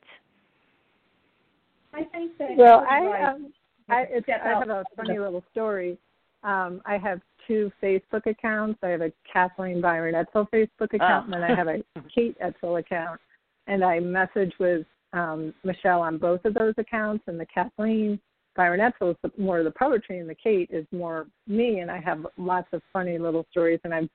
I 1.93 2.03
think 2.03 2.37
that. 2.37 2.55
Well, 2.55 2.85
I 2.89 3.05
right. 3.05 3.23
um, 3.23 3.53
I, 3.89 4.05
it's, 4.09 4.27
I 4.29 4.49
have 4.49 4.69
a 4.69 4.83
funny 4.95 5.17
little 5.19 5.43
story. 5.51 5.97
Um, 6.43 6.81
I 6.85 6.97
have 6.97 7.21
two 7.47 7.71
Facebook 7.81 8.25
accounts. 8.25 8.79
I 8.83 8.89
have 8.89 9.01
a 9.01 9.11
Kathleen 9.31 9.81
Byron 9.81 10.15
Etzel 10.15 10.47
Facebook 10.53 10.93
account, 10.93 11.27
Oh. 11.29 11.33
and 11.33 11.33
then 11.33 11.43
I 11.43 11.55
have 11.55 11.67
a 11.67 11.83
Kate 12.15 12.37
Etzel 12.39 12.77
account. 12.77 13.19
And 13.67 13.83
I 13.83 13.99
message 13.99 14.53
with 14.59 14.85
um, 15.13 15.53
Michelle 15.63 16.01
on 16.01 16.17
both 16.17 16.43
of 16.45 16.53
those 16.53 16.73
accounts. 16.77 17.23
And 17.27 17.39
the 17.39 17.45
Kathleen 17.45 18.19
Byron 18.55 18.79
Etzel 18.79 19.11
is 19.11 19.31
more 19.37 19.59
of 19.59 19.65
the 19.65 19.71
poetry, 19.71 20.19
and 20.19 20.29
the 20.29 20.35
Kate 20.35 20.69
is 20.71 20.85
more 20.91 21.27
me. 21.47 21.79
And 21.79 21.89
I 21.89 21.99
have 21.99 22.25
lots 22.37 22.67
of 22.73 22.81
funny 22.93 23.17
little 23.17 23.45
stories, 23.51 23.79
and 23.83 23.93
I'm 23.93 24.09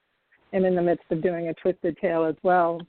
am 0.52 0.64
in 0.64 0.74
the 0.74 0.82
midst 0.82 1.04
of 1.10 1.22
doing 1.22 1.48
a 1.48 1.54
twisted 1.54 1.96
tale 1.98 2.24
as 2.24 2.36
well. 2.42 2.80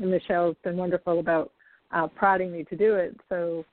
And 0.00 0.10
Michelle's 0.10 0.56
been 0.64 0.76
wonderful 0.76 1.20
about 1.20 1.52
uh, 1.92 2.06
prodding 2.06 2.52
me 2.52 2.64
to 2.64 2.76
do 2.76 2.94
it. 2.94 3.16
So 3.28 3.64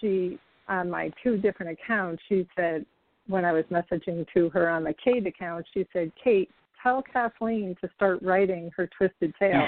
she 0.00 0.38
on 0.68 0.88
my 0.88 1.10
two 1.22 1.36
different 1.36 1.72
accounts, 1.72 2.22
she 2.28 2.46
said 2.56 2.86
when 3.26 3.44
I 3.44 3.52
was 3.52 3.64
messaging 3.70 4.26
to 4.34 4.48
her 4.50 4.68
on 4.68 4.84
the 4.84 4.94
Kate 5.04 5.26
account, 5.26 5.66
she 5.72 5.86
said, 5.92 6.12
"Kate, 6.22 6.50
tell 6.82 7.02
Kathleen 7.02 7.76
to 7.80 7.88
start 7.96 8.20
writing 8.22 8.70
her 8.76 8.88
twisted 8.96 9.34
tale." 9.38 9.66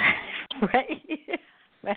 right. 0.63 1.03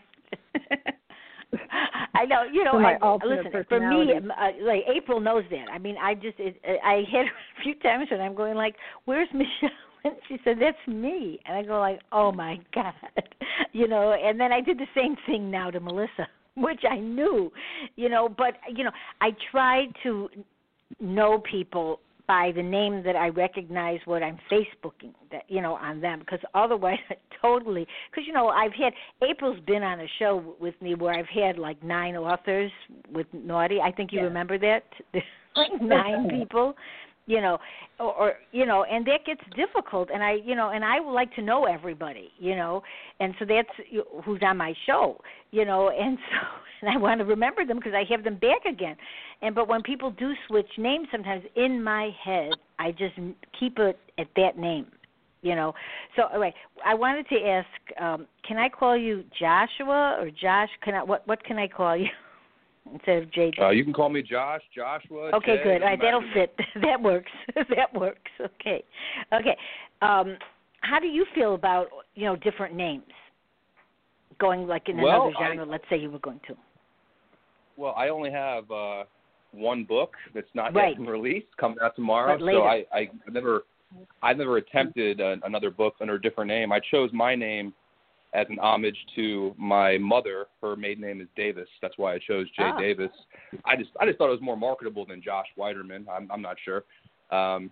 I 2.13 2.25
know, 2.25 2.43
you 2.51 2.63
know. 2.63 2.71
For 2.71 2.79
my 2.79 2.97
I, 3.01 3.17
listen, 3.25 3.51
for 3.69 3.79
me, 3.79 4.13
uh, 4.13 4.63
like 4.63 4.81
April 4.93 5.19
knows 5.19 5.43
that. 5.51 5.65
I 5.71 5.77
mean, 5.77 5.95
I 6.01 6.15
just, 6.15 6.39
it, 6.39 6.59
I 6.83 7.03
hit 7.07 7.27
her 7.27 7.33
a 7.59 7.63
few 7.63 7.75
times, 7.75 8.07
and 8.11 8.21
I'm 8.21 8.35
going 8.35 8.55
like, 8.55 8.75
"Where's 9.05 9.29
Michelle?" 9.33 9.69
And 10.03 10.15
she 10.27 10.37
said, 10.43 10.57
"That's 10.59 10.77
me." 10.87 11.39
And 11.45 11.57
I 11.57 11.63
go 11.63 11.79
like, 11.79 12.01
"Oh 12.11 12.31
my 12.31 12.59
god," 12.73 12.93
you 13.73 13.87
know. 13.87 14.13
And 14.13 14.39
then 14.39 14.51
I 14.51 14.61
did 14.61 14.77
the 14.77 14.87
same 14.95 15.15
thing 15.25 15.51
now 15.51 15.71
to 15.71 15.79
Melissa, 15.79 16.27
which 16.63 16.81
I 16.89 16.97
knew, 16.97 17.51
you 17.95 18.09
know. 18.09 18.29
But 18.29 18.55
you 18.73 18.83
know, 18.83 18.91
I 19.21 19.29
tried 19.51 19.87
to 20.03 20.29
know 20.99 21.39
people 21.49 21.99
by 22.27 22.51
the 22.55 22.63
name 22.63 23.03
that 23.03 23.15
I 23.15 23.29
recognize 23.29 23.99
what 24.05 24.23
I'm 24.23 24.39
Facebooking 24.51 25.13
that 25.31 25.43
you 25.47 25.61
know 25.61 25.75
on 25.75 26.01
them 26.01 26.19
because 26.19 26.39
otherwise 26.53 26.97
I 27.09 27.15
totally 27.41 27.85
because 28.09 28.25
you 28.27 28.33
know 28.33 28.47
I've 28.47 28.73
had 28.73 28.93
April's 29.27 29.59
been 29.67 29.83
on 29.83 29.99
a 29.99 30.07
show 30.19 30.55
with 30.59 30.79
me 30.81 30.95
where 30.95 31.13
I've 31.13 31.27
had 31.27 31.57
like 31.57 31.83
nine 31.83 32.15
authors 32.15 32.71
with 33.11 33.27
Naughty 33.33 33.79
I 33.81 33.91
think 33.91 34.11
you 34.11 34.19
Yeah. 34.19 34.25
remember 34.25 34.57
that 34.57 34.83
like 35.55 35.81
nine 35.81 36.29
people 36.29 36.75
you 37.27 37.41
know 37.41 37.57
or, 37.99 38.13
or 38.13 38.33
you 38.51 38.65
know 38.65 38.83
and 38.83 39.05
that 39.05 39.25
gets 39.25 39.41
difficult 39.55 40.09
and 40.13 40.23
I 40.23 40.37
you 40.43 40.55
know 40.55 40.69
and 40.69 40.83
I 40.83 40.99
would 40.99 41.13
like 41.13 41.33
to 41.35 41.41
know 41.41 41.65
everybody 41.65 42.29
you 42.39 42.55
know 42.55 42.83
and 43.19 43.33
so 43.39 43.45
that's 43.45 43.69
who's 44.23 44.41
on 44.43 44.57
my 44.57 44.73
show 44.85 45.19
you 45.51 45.65
know 45.65 45.89
and 45.99 46.17
so 46.31 46.47
and 46.81 46.89
I 46.89 46.97
want 46.97 47.19
to 47.19 47.25
remember 47.25 47.65
them 47.65 47.77
because 47.77 47.93
I 47.95 48.03
have 48.11 48.23
them 48.23 48.35
back 48.35 48.65
again. 48.69 48.95
And 49.41 49.55
but 49.55 49.67
when 49.67 49.81
people 49.81 50.11
do 50.11 50.33
switch 50.47 50.69
names 50.77 51.07
sometimes 51.11 51.43
in 51.55 51.83
my 51.83 52.11
head 52.23 52.51
I 52.79 52.91
just 52.91 53.15
keep 53.59 53.79
it 53.79 53.97
at 54.17 54.27
that 54.35 54.57
name 54.57 54.87
you 55.41 55.55
know. 55.55 55.73
So 56.15 56.27
anyway 56.27 56.53
I 56.85 56.93
wanted 56.93 57.27
to 57.29 57.35
ask 57.35 58.01
um 58.01 58.27
can 58.47 58.57
I 58.57 58.69
call 58.69 58.97
you 58.97 59.23
Joshua 59.39 60.17
or 60.19 60.29
Josh? 60.29 60.69
Can 60.83 60.95
I 60.95 61.03
what 61.03 61.27
what 61.27 61.43
can 61.43 61.57
I 61.57 61.67
call 61.67 61.97
you 61.97 62.09
instead 62.91 63.23
of 63.23 63.29
JJ 63.31 63.59
Uh, 63.61 63.69
you 63.69 63.83
can 63.83 63.93
call 63.93 64.09
me 64.09 64.21
Josh, 64.21 64.61
Joshua. 64.73 65.31
Okay, 65.33 65.57
Jay, 65.57 65.63
good. 65.63 65.81
All 65.83 65.89
right, 65.89 65.99
that'll 66.01 66.21
matter 66.21 66.47
to 66.47 66.51
me. 66.57 66.63
fit. 66.73 66.81
that 66.81 67.01
works. 67.01 67.31
that 67.75 67.93
works. 67.93 68.31
Okay. 68.39 68.83
Okay. 69.33 69.57
Um, 70.01 70.37
how 70.81 70.99
do 70.99 71.07
you 71.07 71.25
feel 71.33 71.55
about 71.55 71.87
you 72.15 72.25
know 72.25 72.35
different 72.35 72.75
names? 72.75 73.03
Going 74.39 74.67
like 74.67 74.89
in 74.89 74.97
Well, 75.01 75.27
another 75.27 75.33
genre. 75.39 75.65
I- 75.65 75.69
let's 75.69 75.85
say 75.89 75.97
you 75.97 76.11
were 76.11 76.19
going 76.19 76.39
to. 76.47 76.55
Well, 77.77 77.93
I 77.97 78.07
only 78.09 78.31
have 78.31 78.69
uh, 78.71 79.03
one 79.51 79.83
book 79.83 80.13
that's 80.33 80.47
not 80.53 80.73
Right. 80.73 80.89
yet 80.89 80.97
been 80.99 81.07
released, 81.07 81.47
coming 81.57 81.77
out 81.81 81.95
tomorrow. 81.95 82.37
So 82.39 82.63
I, 82.63 82.85
I 82.93 83.09
never, 83.29 83.63
I 84.23 84.33
never 84.33 84.57
attempted 84.57 85.19
a, 85.19 85.35
another 85.43 85.69
book 85.71 85.95
under 85.99 86.15
a 86.15 86.21
different 86.21 86.47
name. 86.47 86.71
I 86.71 86.79
chose 86.91 87.09
my 87.11 87.35
name 87.35 87.73
as 88.35 88.45
an 88.49 88.59
homage 88.59 88.97
to 89.15 89.55
my 89.57 89.97
mother. 89.97 90.47
Her 90.61 90.75
maiden 90.75 91.03
name 91.03 91.21
is 91.21 91.27
Davis. 91.35 91.67
That's 91.81 91.97
why 91.97 92.13
I 92.13 92.19
chose 92.19 92.47
Jay 92.57 92.63
Ah. 92.73 92.77
Davis. 92.79 93.11
I 93.65 93.75
just, 93.75 93.89
I 93.99 94.05
just 94.05 94.17
thought 94.17 94.27
it 94.27 94.31
was 94.31 94.41
more 94.41 94.57
marketable 94.57 95.05
than 95.05 95.21
Josh 95.21 95.47
Weiderman. 95.57 96.05
I'm, 96.09 96.29
I'm 96.31 96.41
not 96.41 96.57
sure. 96.63 96.83
Um, 97.31 97.71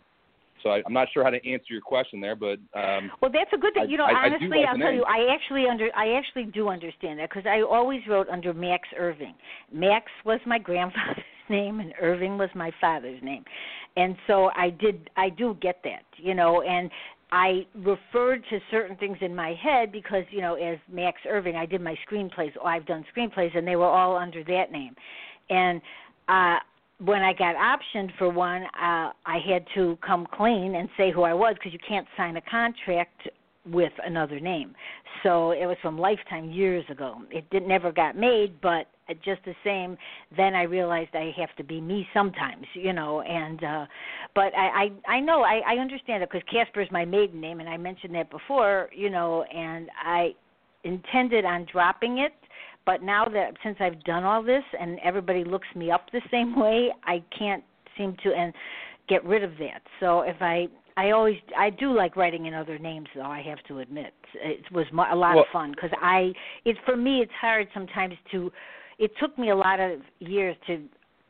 so 0.63 0.69
I, 0.69 0.81
I'm 0.85 0.93
not 0.93 1.09
sure 1.13 1.23
how 1.23 1.29
to 1.29 1.37
answer 1.49 1.65
your 1.71 1.81
question 1.81 2.21
there, 2.21 2.35
but 2.37 2.57
um, 2.73 3.11
Well, 3.21 3.31
that's 3.31 3.51
a 3.53 3.57
good 3.57 3.73
thing. 3.73 3.89
You 3.89 3.97
know, 3.97 4.05
I- 4.05 4.11
I 4.11 4.25
honestly, 4.27 4.47
like 4.47 4.67
I'll 4.69 4.77
tell 4.77 4.93
you, 4.93 5.03
I 5.03 5.33
actually 5.33 5.65
under, 5.69 5.89
I 5.95 6.17
actually 6.17 6.45
do 6.45 6.69
understand 6.69 7.19
that 7.19 7.29
because 7.29 7.45
I 7.45 7.61
always 7.61 8.01
wrote 8.07 8.29
under 8.29 8.53
Max 8.53 8.87
Irving. 8.97 9.33
Max 9.73 10.05
was 10.25 10.39
my 10.45 10.57
grandfather's 10.69 11.23
name, 11.49 11.81
and 11.81 11.93
Irving 12.01 12.37
was 12.37 12.49
my 12.55 12.71
father's 12.79 13.21
name, 13.21 13.43
and 13.97 14.15
so 14.27 14.49
I 14.55 14.69
did, 14.69 15.09
I 15.17 15.29
do 15.29 15.57
get 15.61 15.81
that, 15.83 16.03
you 16.17 16.33
know, 16.33 16.61
and 16.61 16.89
I 17.33 17.65
referred 17.75 18.43
to 18.51 18.59
certain 18.69 18.95
things 18.97 19.17
in 19.21 19.35
my 19.35 19.55
head 19.61 19.91
because, 19.91 20.23
you 20.29 20.41
know, 20.41 20.53
as 20.53 20.77
Max 20.91 21.17
Irving, 21.27 21.55
I 21.55 21.65
did 21.65 21.81
my 21.81 21.95
screenplays. 22.07 22.51
I've 22.63 22.85
done 22.85 23.03
screenplays, 23.15 23.57
and 23.57 23.67
they 23.67 23.75
were 23.75 23.87
all 23.87 24.15
under 24.15 24.43
that 24.43 24.71
name, 24.71 24.95
and. 25.49 25.81
uh 26.27 26.57
when 26.99 27.21
I 27.21 27.33
got 27.33 27.55
optioned 27.55 28.11
for 28.17 28.29
one, 28.29 28.61
uh, 28.63 29.11
I 29.25 29.39
had 29.45 29.65
to 29.75 29.97
come 30.05 30.25
clean 30.31 30.75
and 30.75 30.87
say 30.95 31.11
who 31.11 31.23
I 31.23 31.33
was 31.33 31.55
because 31.55 31.73
you 31.73 31.79
can't 31.85 32.07
sign 32.15 32.37
a 32.37 32.41
contract 32.41 33.27
with 33.65 33.91
another 34.05 34.39
name. 34.39 34.73
So 35.23 35.51
it 35.51 35.65
was 35.65 35.75
from 35.81 35.97
Lifetime 35.97 36.51
years 36.51 36.85
ago. 36.89 37.21
It 37.29 37.49
did 37.49 37.67
never 37.67 37.91
got 37.91 38.15
made, 38.15 38.61
but 38.61 38.87
just 39.23 39.43
the 39.45 39.55
same 39.63 39.97
then 40.35 40.55
i 40.55 40.63
realized 40.63 41.09
i 41.13 41.33
have 41.37 41.53
to 41.55 41.63
be 41.63 41.81
me 41.81 42.07
sometimes 42.13 42.65
you 42.73 42.93
know 42.93 43.21
and 43.21 43.63
uh 43.63 43.85
but 44.35 44.53
i 44.55 44.89
i 45.07 45.13
i 45.15 45.19
know 45.19 45.41
i 45.43 45.61
i 45.67 45.75
understand 45.75 46.23
it 46.23 46.29
because 46.31 46.45
casper 46.51 46.81
is 46.81 46.89
my 46.91 47.05
maiden 47.05 47.39
name 47.39 47.59
and 47.59 47.69
i 47.69 47.77
mentioned 47.77 48.13
that 48.15 48.29
before 48.31 48.89
you 48.95 49.09
know 49.09 49.43
and 49.43 49.89
i 50.03 50.33
intended 50.83 51.45
on 51.45 51.65
dropping 51.71 52.19
it 52.19 52.33
but 52.85 53.01
now 53.01 53.25
that 53.25 53.53
since 53.63 53.77
i've 53.79 54.01
done 54.03 54.23
all 54.23 54.43
this 54.43 54.63
and 54.79 54.99
everybody 55.03 55.43
looks 55.43 55.67
me 55.75 55.91
up 55.91 56.05
the 56.11 56.21
same 56.31 56.59
way 56.59 56.89
i 57.05 57.23
can't 57.37 57.63
seem 57.97 58.15
to 58.23 58.33
and 58.33 58.53
get 59.09 59.23
rid 59.25 59.43
of 59.43 59.51
that. 59.59 59.81
So 59.99 60.21
if 60.21 60.37
i 60.41 60.67
I 60.95 61.09
always 61.09 61.37
I 61.57 61.71
do 61.71 61.95
like 61.95 62.15
writing 62.15 62.45
in 62.45 62.53
other 62.53 62.77
names 62.77 63.07
though 63.15 63.21
I 63.23 63.41
have 63.41 63.57
to 63.67 63.79
admit. 63.79 64.13
It 64.35 64.71
was 64.71 64.85
a 64.91 65.15
lot 65.15 65.35
well, 65.35 65.39
of 65.39 65.45
fun 65.51 65.71
because 65.71 65.91
I 66.01 66.33
it's 66.65 66.79
for 66.85 66.95
me 66.95 67.21
it's 67.21 67.31
hard 67.39 67.67
sometimes 67.73 68.13
to 68.31 68.51
it 68.99 69.11
took 69.19 69.37
me 69.37 69.49
a 69.49 69.55
lot 69.55 69.79
of 69.79 69.99
years 70.19 70.55
to 70.67 70.83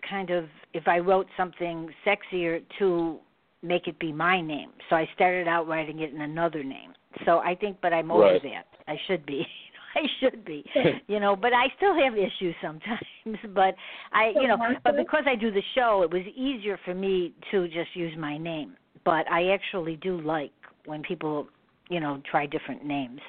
kind 0.07 0.29
of 0.29 0.45
if 0.73 0.87
I 0.87 0.99
wrote 0.99 1.27
something 1.37 1.89
sexier 2.05 2.61
to 2.79 3.19
make 3.61 3.87
it 3.87 3.97
be 3.99 4.11
my 4.11 4.41
name. 4.41 4.71
So 4.89 4.95
I 4.95 5.07
started 5.15 5.47
out 5.47 5.67
writing 5.67 5.99
it 5.99 6.13
in 6.13 6.21
another 6.21 6.63
name. 6.63 6.93
So 7.25 7.39
I 7.39 7.55
think 7.55 7.77
but 7.81 7.93
I'm 7.93 8.11
over 8.11 8.23
right. 8.23 8.41
that. 8.43 8.65
I 8.87 8.97
should 9.07 9.25
be. 9.25 9.45
I 9.95 10.01
should 10.19 10.43
be, 10.43 10.65
you 11.07 11.19
know, 11.19 11.35
but 11.35 11.53
I 11.53 11.67
still 11.77 11.93
have 11.95 12.15
issues 12.15 12.55
sometimes. 12.61 12.99
But 13.53 13.75
I, 14.11 14.33
you 14.35 14.47
know, 14.47 14.57
but 14.83 14.97
because 14.97 15.23
I 15.27 15.35
do 15.35 15.51
the 15.51 15.61
show, 15.75 16.01
it 16.03 16.11
was 16.11 16.23
easier 16.35 16.79
for 16.83 16.93
me 16.93 17.33
to 17.51 17.67
just 17.67 17.95
use 17.95 18.11
my 18.17 18.37
name. 18.37 18.75
But 19.05 19.29
I 19.31 19.49
actually 19.49 19.95
do 19.97 20.19
like 20.19 20.51
when 20.85 21.03
people, 21.03 21.47
you 21.89 21.99
know, 21.99 22.21
try 22.29 22.45
different 22.45 22.83
names. 22.83 23.21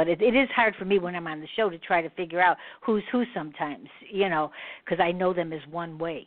But 0.00 0.08
it, 0.08 0.22
it 0.22 0.34
is 0.34 0.48
hard 0.56 0.74
for 0.78 0.86
me 0.86 0.98
when 0.98 1.14
I'm 1.14 1.26
on 1.26 1.40
the 1.40 1.46
show 1.56 1.68
to 1.68 1.76
try 1.76 2.00
to 2.00 2.08
figure 2.10 2.40
out 2.40 2.56
who's 2.80 3.02
who 3.12 3.24
sometimes, 3.34 3.86
you 4.10 4.30
know, 4.30 4.50
because 4.82 4.98
I 4.98 5.12
know 5.12 5.34
them 5.34 5.52
as 5.52 5.60
one 5.70 5.98
way. 5.98 6.26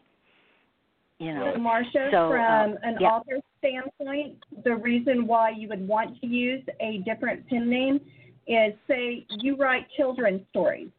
You 1.17 1.33
know, 1.33 1.53
so 1.55 1.59
Marsha, 1.59 2.11
so, 2.11 2.29
from 2.29 2.73
um, 2.73 2.77
an 2.83 2.97
yeah. 2.99 3.07
author 3.07 3.39
standpoint, 3.57 4.37
the 4.63 4.75
reason 4.75 5.25
why 5.25 5.53
you 5.57 5.67
would 5.69 5.87
want 5.87 6.21
to 6.21 6.27
use 6.27 6.63
a 6.81 6.99
different 6.99 7.49
pen 7.49 7.67
name 7.67 7.99
is, 8.45 8.75
say, 8.87 9.25
you 9.39 9.55
write 9.55 9.87
children's 9.97 10.41
stories. 10.51 10.89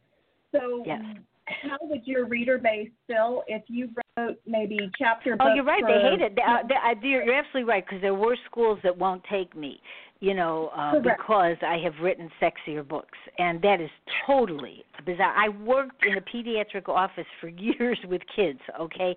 So, 0.51 0.83
Yes. 0.85 0.99
how 1.47 1.77
would 1.83 2.05
your 2.05 2.25
reader 2.25 2.57
base 2.57 2.89
feel 3.07 3.43
if 3.47 3.63
you 3.67 3.89
wrote 4.17 4.35
maybe 4.45 4.91
chapter 4.97 5.37
books? 5.37 5.47
Oh, 5.49 5.55
you're 5.55 5.63
right. 5.63 5.81
for- 5.81 5.87
They 5.87 6.01
hate 6.01 6.21
it. 6.21 6.35
They, 6.35 6.41
uh, 6.41 6.63
they, 6.67 7.07
you're, 7.07 7.23
you're 7.23 7.35
absolutely 7.35 7.69
right 7.69 7.85
because 7.85 8.01
there 8.01 8.15
were 8.15 8.35
schools 8.51 8.79
that 8.83 8.97
won't 8.97 9.23
take 9.31 9.55
me, 9.55 9.79
you 10.21 10.33
know, 10.33 10.71
uh, 10.75 10.99
because 10.99 11.57
I 11.61 11.77
have 11.83 11.93
written 12.01 12.29
sexier 12.41 12.87
books, 12.87 13.17
and 13.37 13.61
that 13.61 13.81
is 13.81 13.89
totally 14.25 14.83
bizarre. 15.05 15.33
I 15.35 15.49
worked 15.49 16.05
in 16.05 16.17
a 16.17 16.21
pediatric 16.21 16.87
office 16.87 17.25
for 17.41 17.47
years 17.49 17.99
with 18.07 18.21
kids. 18.35 18.59
Okay, 18.79 19.15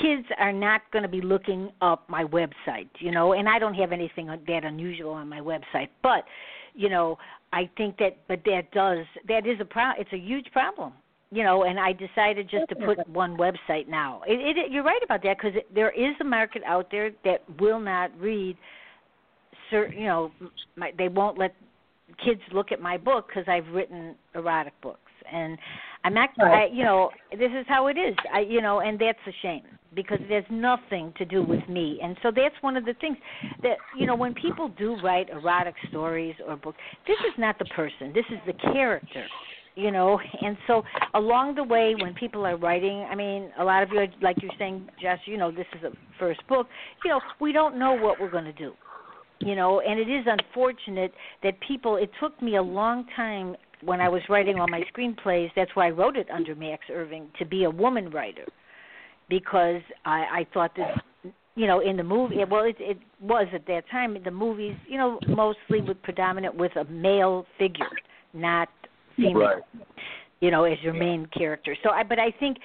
kids 0.00 0.26
are 0.38 0.52
not 0.52 0.82
going 0.92 1.02
to 1.02 1.08
be 1.08 1.20
looking 1.20 1.70
up 1.80 2.08
my 2.08 2.24
website, 2.24 2.88
you 3.00 3.10
know, 3.10 3.32
and 3.32 3.48
I 3.48 3.58
don't 3.58 3.74
have 3.74 3.92
anything 3.92 4.26
that 4.26 4.64
unusual 4.64 5.10
on 5.10 5.28
my 5.28 5.40
website, 5.40 5.88
but 6.02 6.24
you 6.74 6.88
know, 6.90 7.18
I 7.52 7.70
think 7.76 7.96
that, 7.98 8.18
but 8.28 8.40
that 8.44 8.70
does 8.72 9.06
that 9.28 9.46
is 9.46 9.58
a 9.60 9.64
pro. 9.64 9.92
It's 9.98 10.12
a 10.12 10.18
huge 10.18 10.46
problem 10.52 10.92
you 11.30 11.42
know, 11.42 11.64
and 11.64 11.78
I 11.78 11.92
decided 11.92 12.48
just 12.48 12.68
to 12.68 12.76
put 12.76 13.06
one 13.08 13.36
website 13.36 13.88
now. 13.88 14.22
It, 14.26 14.56
it, 14.56 14.70
you're 14.70 14.84
right 14.84 15.00
about 15.04 15.22
that 15.24 15.36
because 15.38 15.60
there 15.74 15.90
is 15.90 16.14
a 16.20 16.24
market 16.24 16.62
out 16.64 16.88
there 16.90 17.10
that 17.24 17.42
will 17.60 17.80
not 17.80 18.10
read, 18.18 18.56
certain, 19.70 19.98
you 19.98 20.06
know, 20.06 20.30
my, 20.76 20.92
they 20.96 21.08
won't 21.08 21.38
let 21.38 21.54
kids 22.24 22.40
look 22.52 22.72
at 22.72 22.80
my 22.80 22.96
book 22.96 23.28
because 23.28 23.44
I've 23.48 23.66
written 23.74 24.14
erotic 24.34 24.74
books, 24.82 25.00
and 25.30 25.58
I'm 26.04 26.14
not, 26.14 26.30
Right. 26.38 26.70
I, 26.70 26.74
you 26.74 26.84
know, 26.84 27.10
this 27.32 27.50
is 27.50 27.66
how 27.68 27.88
it 27.88 27.98
is. 27.98 28.14
I, 28.32 28.40
you 28.40 28.60
know, 28.60 28.80
and 28.80 28.98
that's 28.98 29.18
a 29.26 29.32
shame 29.42 29.62
because 29.94 30.18
it 30.22 30.32
has 30.32 30.44
nothing 30.50 31.12
to 31.18 31.24
do 31.24 31.42
with 31.42 31.66
me, 31.68 31.98
and 32.02 32.16
so 32.22 32.30
that's 32.34 32.54
one 32.60 32.76
of 32.76 32.84
the 32.84 32.94
things 33.00 33.16
that 33.62 33.76
you 33.98 34.06
know 34.06 34.14
when 34.14 34.34
people 34.34 34.68
do 34.68 34.96
write 35.02 35.30
erotic 35.30 35.74
stories 35.90 36.34
or 36.46 36.56
books, 36.56 36.78
this 37.06 37.16
is 37.26 37.38
not 37.38 37.58
the 37.58 37.64
person, 37.66 38.12
this 38.14 38.26
is 38.30 38.38
the 38.46 38.52
character 38.72 39.26
you 39.76 39.90
know? 39.90 40.18
And 40.42 40.56
so 40.66 40.82
along 41.14 41.54
the 41.54 41.62
way 41.62 41.94
when 42.00 42.14
people 42.14 42.44
are 42.46 42.56
writing 42.56 43.06
i 43.10 43.14
mean 43.14 43.50
a 43.58 43.64
lot 43.64 43.82
of 43.82 43.90
you 43.92 43.98
are, 43.98 44.06
like 44.22 44.36
you're 44.42 44.50
saying 44.58 44.88
jess 45.00 45.18
you 45.26 45.36
know 45.36 45.50
this 45.50 45.66
is 45.76 45.84
a 45.84 45.90
first 46.18 46.40
book 46.48 46.66
you 47.04 47.10
know 47.10 47.20
we 47.40 47.52
don't 47.52 47.78
know 47.78 47.92
what 47.92 48.20
we're 48.20 48.30
going 48.30 48.44
to 48.44 48.52
do 48.52 48.72
you 49.40 49.54
know 49.54 49.80
and 49.80 49.98
it 49.98 50.08
is 50.08 50.26
unfortunate 50.26 51.12
that 51.42 51.54
people 51.66 51.96
it 51.96 52.10
took 52.20 52.40
me 52.40 52.56
a 52.56 52.62
long 52.62 53.04
time 53.14 53.56
when 53.82 54.00
i 54.00 54.08
was 54.08 54.22
writing 54.28 54.58
all 54.58 54.68
my 54.68 54.82
screenplays 54.94 55.50
that's 55.54 55.70
why 55.74 55.86
i 55.86 55.90
wrote 55.90 56.16
it 56.16 56.28
under 56.30 56.54
max 56.54 56.84
irving 56.90 57.28
to 57.38 57.44
be 57.44 57.64
a 57.64 57.70
woman 57.70 58.10
writer. 58.10 58.44
Because 59.28 59.82
i 60.04 60.20
i 60.40 60.46
thought 60.54 60.72
that 60.76 61.02
you 61.54 61.66
know 61.66 61.80
in 61.80 61.96
the 61.96 62.04
movie 62.04 62.36
well 62.48 62.64
it 62.64 62.76
it 62.78 62.98
was 63.20 63.46
at 63.52 63.66
that 63.66 63.82
time 63.90 64.16
the 64.24 64.30
movies 64.30 64.76
you 64.88 64.96
know 64.96 65.18
mostly 65.28 65.80
with 65.80 66.00
predominant 66.02 66.54
with 66.54 66.74
a 66.76 66.84
male 66.84 67.44
figure 67.58 67.86
not 68.32 68.68
female. 69.16 69.38
Right. 69.38 69.62
you 70.40 70.50
know 70.50 70.64
as 70.64 70.78
your 70.82 70.92
main 70.94 71.26
character. 71.36 71.76
So 71.82 71.90
i 71.90 72.02
but 72.02 72.18
i 72.18 72.30
think 72.30 72.58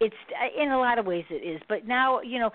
it's 0.00 0.14
in 0.60 0.70
a 0.70 0.78
lot 0.78 0.98
of 0.98 1.06
ways 1.06 1.24
it 1.30 1.46
is. 1.46 1.60
But 1.68 1.86
now 1.86 2.20
you 2.22 2.38
know 2.38 2.50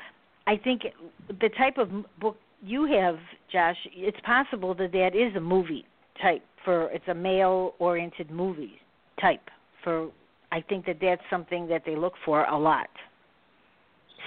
i 0.48 0.58
think 0.58 0.82
the 1.28 1.50
type 1.58 1.78
of 1.78 1.90
book 2.20 2.38
you 2.62 2.86
have 2.86 3.18
josh 3.52 3.76
it's 3.94 4.18
possible 4.26 4.74
that 4.74 4.92
that 4.92 5.16
is 5.16 5.36
a 5.36 5.40
movie 5.40 5.86
type 6.22 6.44
for 6.64 6.90
it's 6.92 7.08
a 7.08 7.14
male 7.14 7.74
oriented 7.80 8.30
movie 8.30 8.80
type 9.20 9.50
for 9.84 10.10
i 10.52 10.62
think 10.62 10.86
that 10.86 10.98
that's 11.02 11.22
something 11.30 11.68
that 11.68 11.84
they 11.86 11.96
look 11.96 12.14
for 12.26 12.46
a 12.46 12.58
lot 12.58 12.90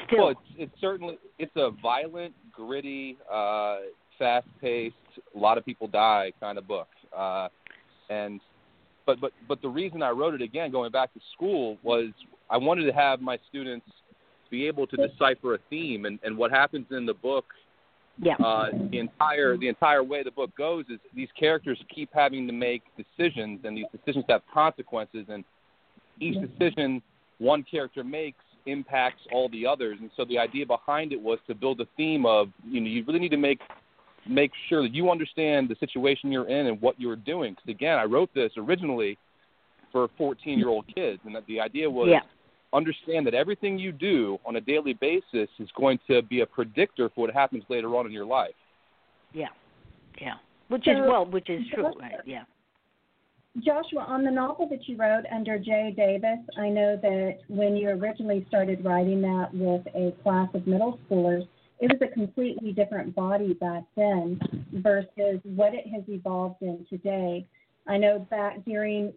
still 0.07 0.18
Well, 0.18 0.29
it's 0.31 0.40
it's 0.57 0.81
certainly 0.81 1.18
it's 1.38 1.53
a 1.57 1.70
violent, 1.83 2.35
gritty, 2.53 3.16
uh, 3.33 3.79
fast-paced, 4.18 4.94
a 5.35 5.38
lot 5.38 5.59
of 5.59 5.64
people 5.64 5.88
die 5.88 6.33
kind 6.40 6.59
of 6.59 6.66
book. 6.66 6.88
Uh, 7.16 7.49
and 8.11 8.40
but 9.07 9.20
but 9.20 9.33
but 9.49 9.62
the 9.62 9.68
reason 9.68 10.03
I 10.03 10.11
wrote 10.11 10.35
it 10.35 10.42
again, 10.42 10.70
going 10.70 10.90
back 10.92 11.12
to 11.14 11.20
school, 11.35 11.79
was 11.83 12.09
I 12.51 12.57
wanted 12.57 12.87
to 12.87 12.92
have 12.92 13.20
my 13.20 13.38
students 13.49 13.87
be 14.51 14.66
able 14.66 14.87
to 14.87 14.97
decipher 14.97 15.55
a 15.55 15.59
theme, 15.70 16.05
and 16.05 16.18
and 16.23 16.37
what 16.37 16.51
happens 16.51 16.87
in 16.90 17.07
the 17.07 17.14
book. 17.14 17.47
Yeah 18.20 18.35
Uh, 18.37 18.66
the 18.90 18.98
entire 18.98 19.57
the 19.57 19.68
entire 19.68 20.03
way 20.03 20.22
the 20.22 20.31
book 20.31 20.50
goes 20.57 20.85
is 20.88 20.98
these 21.14 21.29
characters 21.38 21.79
keep 21.94 22.11
having 22.12 22.46
to 22.46 22.53
make 22.53 22.83
decisions, 22.96 23.61
and 23.64 23.77
these 23.77 23.87
decisions 23.92 24.24
have 24.29 24.42
consequences, 24.53 25.27
and 25.29 25.44
each 26.20 26.37
decision 26.40 27.03
one 27.38 27.64
character 27.68 28.05
makes 28.05 28.38
impacts 28.66 29.20
all 29.33 29.48
the 29.50 29.66
others. 29.66 29.98
And 30.00 30.11
so 30.16 30.24
the 30.24 30.38
idea 30.38 30.64
behind 30.64 31.12
it 31.12 31.20
was 31.20 31.38
to 31.48 31.55
build 31.55 31.81
a 31.81 31.87
theme 31.96 32.24
of 32.24 32.48
you 32.66 32.81
know 32.81 32.87
you 32.87 33.05
really 33.05 33.18
need 33.18 33.31
to 33.31 33.37
make 33.37 33.61
make 34.29 34.53
sure 34.68 34.83
that 34.83 34.94
you 34.94 35.11
understand 35.11 35.68
the 35.68 35.77
situation 35.81 36.33
you're 36.33 36.48
in 36.48 36.66
and 36.66 36.81
what 36.81 36.98
you're 36.98 37.16
doing. 37.16 37.55
Because 37.55 37.68
again, 37.68 37.98
I 37.98 38.05
wrote 38.05 38.31
this 38.35 38.53
originally 38.57 39.18
for 39.92 40.09
14 40.16 40.59
year 40.59 40.68
old 40.68 40.87
kids, 40.94 41.20
and 41.24 41.35
that 41.35 41.46
the 41.46 41.61
idea 41.61 41.90
was 41.90 42.09
yeah 42.11 42.20
understand 42.74 43.26
that 43.26 43.34
everything 43.34 43.78
you 43.78 43.92
do 43.92 44.38
on 44.44 44.56
a 44.56 44.60
daily 44.60 44.94
basis 44.94 45.48
is 45.58 45.68
going 45.76 45.98
to 46.08 46.22
be 46.22 46.40
a 46.40 46.46
predictor 46.46 47.08
for 47.14 47.26
what 47.26 47.34
happens 47.34 47.62
later 47.68 47.96
on 47.96 48.06
in 48.06 48.12
your 48.12 48.26
life. 48.26 48.54
yeah 49.32 49.48
yeah 50.20 50.34
which 50.68 50.87
is 50.88 50.96
well 51.00 51.26
which 51.26 51.48
is 51.48 51.62
true 51.72 51.92
right 52.00 52.14
yeah 52.26 52.44
Joshua, 53.58 54.00
on 54.08 54.24
the 54.24 54.32
novel 54.32 54.68
that 54.68 54.88
you 54.88 54.96
wrote 54.96 55.24
under 55.32 55.60
Jay 55.60 55.94
Davis, 55.96 56.40
I 56.58 56.68
know 56.70 56.98
that 57.00 57.38
when 57.46 57.76
you 57.76 57.88
originally 57.90 58.44
started 58.48 58.84
writing 58.84 59.22
that 59.22 59.50
with 59.52 59.87
a 59.94 60.12
class 60.24 60.48
of 60.54 60.66
middle 60.66 60.98
schoolers, 61.08 61.46
it 61.78 61.92
was 61.92 62.00
a 62.02 62.12
completely 62.12 62.72
different 62.72 63.14
body 63.14 63.54
back 63.54 63.84
then 63.96 64.40
versus 64.72 65.40
what 65.44 65.72
it 65.72 65.87
has 65.87 66.02
evolved 66.08 66.62
in 66.62 66.84
today. 66.90 67.46
I 67.87 67.96
know 67.96 68.26
back 68.30 68.64
during 68.64 69.12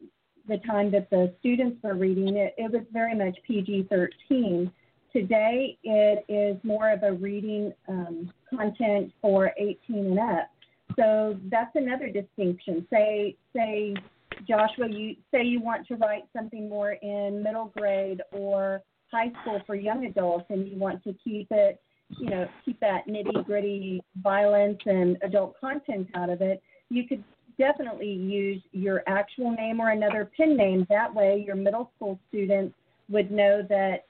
the 0.48 0.58
time 0.66 0.92
that 0.92 1.10
the 1.10 1.34
students 1.40 1.78
were 1.84 1.96
reading 1.96 2.38
it, 2.38 2.56
it 2.58 2.72
was 2.72 2.84
very 2.92 3.16
much 3.16 3.38
PG 3.46 3.88
13. 3.90 4.72
Today, 5.14 5.78
it 5.84 6.26
is 6.28 6.58
more 6.64 6.92
of 6.92 7.04
a 7.04 7.14
reading 7.14 7.74
um, 7.88 8.32
content 8.50 9.12
for 9.22 9.52
18 9.58 9.78
and 9.90 10.20
up. 10.20 10.50
So 10.96 11.38
that's 11.50 11.76
another 11.76 12.10
distinction. 12.10 12.86
Say, 12.92 13.36
say, 13.56 13.94
Joshua, 14.48 14.88
you 14.90 15.16
say 15.32 15.44
you 15.44 15.62
want 15.62 15.88
to 15.88 15.96
write 15.96 16.24
something 16.36 16.70
more 16.70 16.92
in 16.94 17.42
middle 17.44 17.72
grade 17.76 18.22
or 18.32 18.82
high 19.12 19.32
school 19.42 19.62
for 19.66 19.76
young 19.76 20.06
adults, 20.06 20.46
and 20.50 20.68
you 20.68 20.78
want 20.78 21.04
to 21.04 21.16
keep 21.24 21.48
it, 21.52 21.82
you 22.10 22.30
know, 22.30 22.48
keep 22.64 22.80
that 22.80 23.08
nitty 23.08 23.46
gritty 23.46 24.04
violence 24.22 24.80
and 24.86 25.18
adult 25.24 25.60
content 25.60 26.08
out 26.16 26.30
of 26.30 26.42
it. 26.42 26.62
You 26.90 27.08
could 27.08 27.24
definitely 27.58 28.12
use 28.12 28.62
your 28.72 29.04
actual 29.08 29.52
name 29.52 29.80
or 29.80 29.90
another 29.90 30.30
pen 30.38 30.56
name. 30.56 30.86
That 30.90 31.14
way, 31.14 31.44
your 31.46 31.56
middle 31.56 31.92
school 31.96 32.20
students 32.30 32.76
would 33.10 33.32
know 33.32 33.62
that 33.70 34.06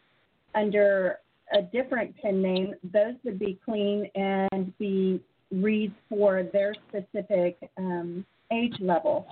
under 0.56 1.20
a 1.54 1.62
different 1.62 2.16
pen 2.18 2.42
name, 2.42 2.74
those 2.92 3.16
would 3.24 3.40
be 3.40 3.60
clean 3.64 4.10
and 4.16 4.78
be 4.78 5.22
reads 5.52 5.96
for 6.10 6.44
their 6.52 6.74
specific 6.90 7.58
um, 7.78 8.26
age 8.52 8.76
level. 8.80 9.28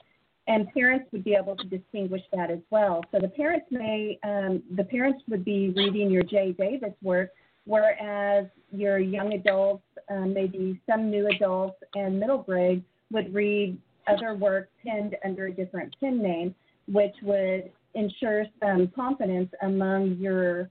and 0.48 0.72
parents 0.74 1.08
would 1.12 1.24
be 1.24 1.34
able 1.34 1.56
to 1.56 1.66
distinguish 1.66 2.22
that 2.34 2.52
as 2.52 2.60
well. 2.70 3.04
So 3.12 3.20
the 3.20 3.30
parents 3.30 3.66
may, 3.72 4.20
um, 4.24 4.62
the 4.76 4.84
parents 4.84 5.24
would 5.28 5.44
be 5.44 5.70
reading 5.76 6.12
your 6.12 6.24
Jay 6.24 6.56
Davis 6.58 6.94
work, 7.02 7.32
whereas 7.66 8.46
your 8.72 9.00
young 9.00 9.34
adults, 9.34 9.84
um, 10.10 10.34
maybe 10.34 10.80
some 10.88 11.10
new 11.10 11.28
adults 11.28 11.78
and 11.96 12.20
middle 12.20 12.38
grade, 12.44 12.84
would 13.12 13.34
read 13.34 13.78
other 14.08 14.36
work 14.36 14.70
pinned 14.84 15.16
under 15.24 15.48
a 15.48 15.52
different 15.52 15.96
pin 16.00 16.22
name, 16.22 16.56
which 16.88 17.16
would 17.24 17.72
ensure 17.94 18.46
some 18.62 18.88
confidence 18.96 19.50
among 19.62 20.18
your 20.20 20.70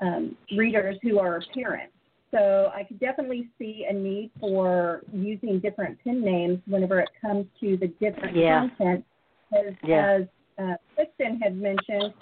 um, 0.00 0.36
readers 0.56 0.96
who 1.02 1.18
are 1.18 1.42
parents. 1.54 1.92
So 2.30 2.70
I 2.74 2.84
could 2.84 3.00
definitely 3.00 3.48
see 3.58 3.86
a 3.88 3.92
need 3.92 4.30
for 4.38 5.00
using 5.12 5.60
different 5.60 5.98
pin 6.04 6.22
names 6.22 6.60
whenever 6.66 7.00
it 7.00 7.08
comes 7.20 7.46
to 7.60 7.76
the 7.78 7.88
different 8.00 8.36
Yeah. 8.36 8.68
content. 8.68 9.04
As, 9.52 9.74
Yeah. 9.82 10.10
as 10.10 10.28
uh, 10.58 10.76
Kristin 10.96 11.42
had 11.42 11.56
mentioned, 11.56 12.12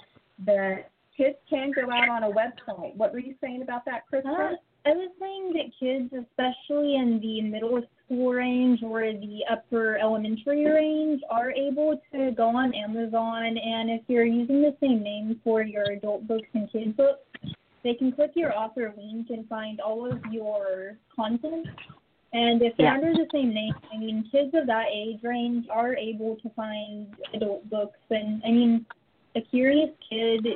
that 0.45 0.91
kids 1.17 1.37
can 1.51 1.73
go 1.73 1.91
out 1.91 2.09
on 2.09 2.23
a 2.23 2.31
website. 2.31 2.95
What 2.95 3.13
were 3.13 3.19
you 3.19 3.35
saying 3.41 3.63
about 3.63 3.85
that, 3.87 4.05
Kristin? 4.13 4.57
I 4.87 4.91
was 4.91 5.11
saying 5.19 5.53
that 5.55 5.73
kids, 5.81 6.13
especially 6.13 6.95
in 6.95 7.19
the 7.21 7.43
middle 7.43 7.83
school 8.05 8.31
range 8.31 8.85
or 8.85 9.01
the 9.01 9.41
upper 9.51 9.99
elementary 9.99 10.65
range, 10.65 11.23
are 11.29 11.51
able 11.51 12.01
to 12.13 12.31
go 12.31 12.55
on 12.55 12.73
Amazon 12.73 13.59
and 13.59 13.91
if 13.91 14.03
you're 14.07 14.25
using 14.25 14.63
the 14.63 14.77
same 14.81 15.03
name 15.03 15.41
for 15.43 15.63
your 15.63 15.91
adult 15.91 16.29
books 16.29 16.47
and 16.55 16.71
kids 16.71 16.97
books, 16.97 17.19
they 17.83 17.95
can 17.95 18.13
click 18.13 18.31
your 18.37 18.57
author 18.57 18.95
link 18.97 19.27
and 19.31 19.49
find 19.49 19.81
all 19.81 20.09
of 20.09 20.21
your 20.31 20.97
content. 21.15 21.67
And 22.33 22.63
if 22.63 22.77
they're 22.77 22.87
Yeah. 22.87 22.95
under 22.95 23.13
the 23.13 23.29
same 23.33 23.53
name, 23.53 23.75
I 23.93 23.97
mean, 23.97 24.23
kids 24.31 24.55
of 24.55 24.67
that 24.67 24.87
age 24.93 25.21
range 25.25 25.67
are 25.69 25.97
able 25.97 26.37
to 26.37 26.49
find 26.51 27.13
adult 27.35 27.69
books. 27.71 27.99
And 28.11 28.41
I 28.45 28.53
mean, 28.53 28.87
a 29.35 29.41
curious 29.41 29.91
kid 30.09 30.47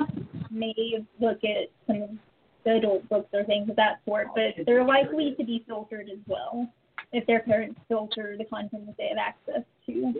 may 0.51 1.05
look 1.19 1.43
at 1.43 1.69
some 1.89 2.21
adult 2.67 3.09
books 3.09 3.29
or 3.33 3.45
things 3.45 3.69
of 3.69 3.77
that 3.77 4.01
sort, 4.05 4.29
but 4.35 4.65
they're 4.67 4.85
likely 4.85 5.35
to 5.39 5.45
be 5.45 5.65
filtered 5.67 6.09
as 6.11 6.19
well 6.27 6.69
if 7.13 7.27
their 7.27 7.41
parents 7.41 7.81
filter 7.89 8.37
the 8.39 8.45
content 8.45 8.87
that 8.87 8.97
they 8.97 9.09
have 9.09 9.19
access 9.19 9.65
to. 9.87 10.15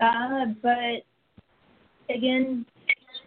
Uh, 0.00 0.46
but 0.62 2.14
again, 2.14 2.66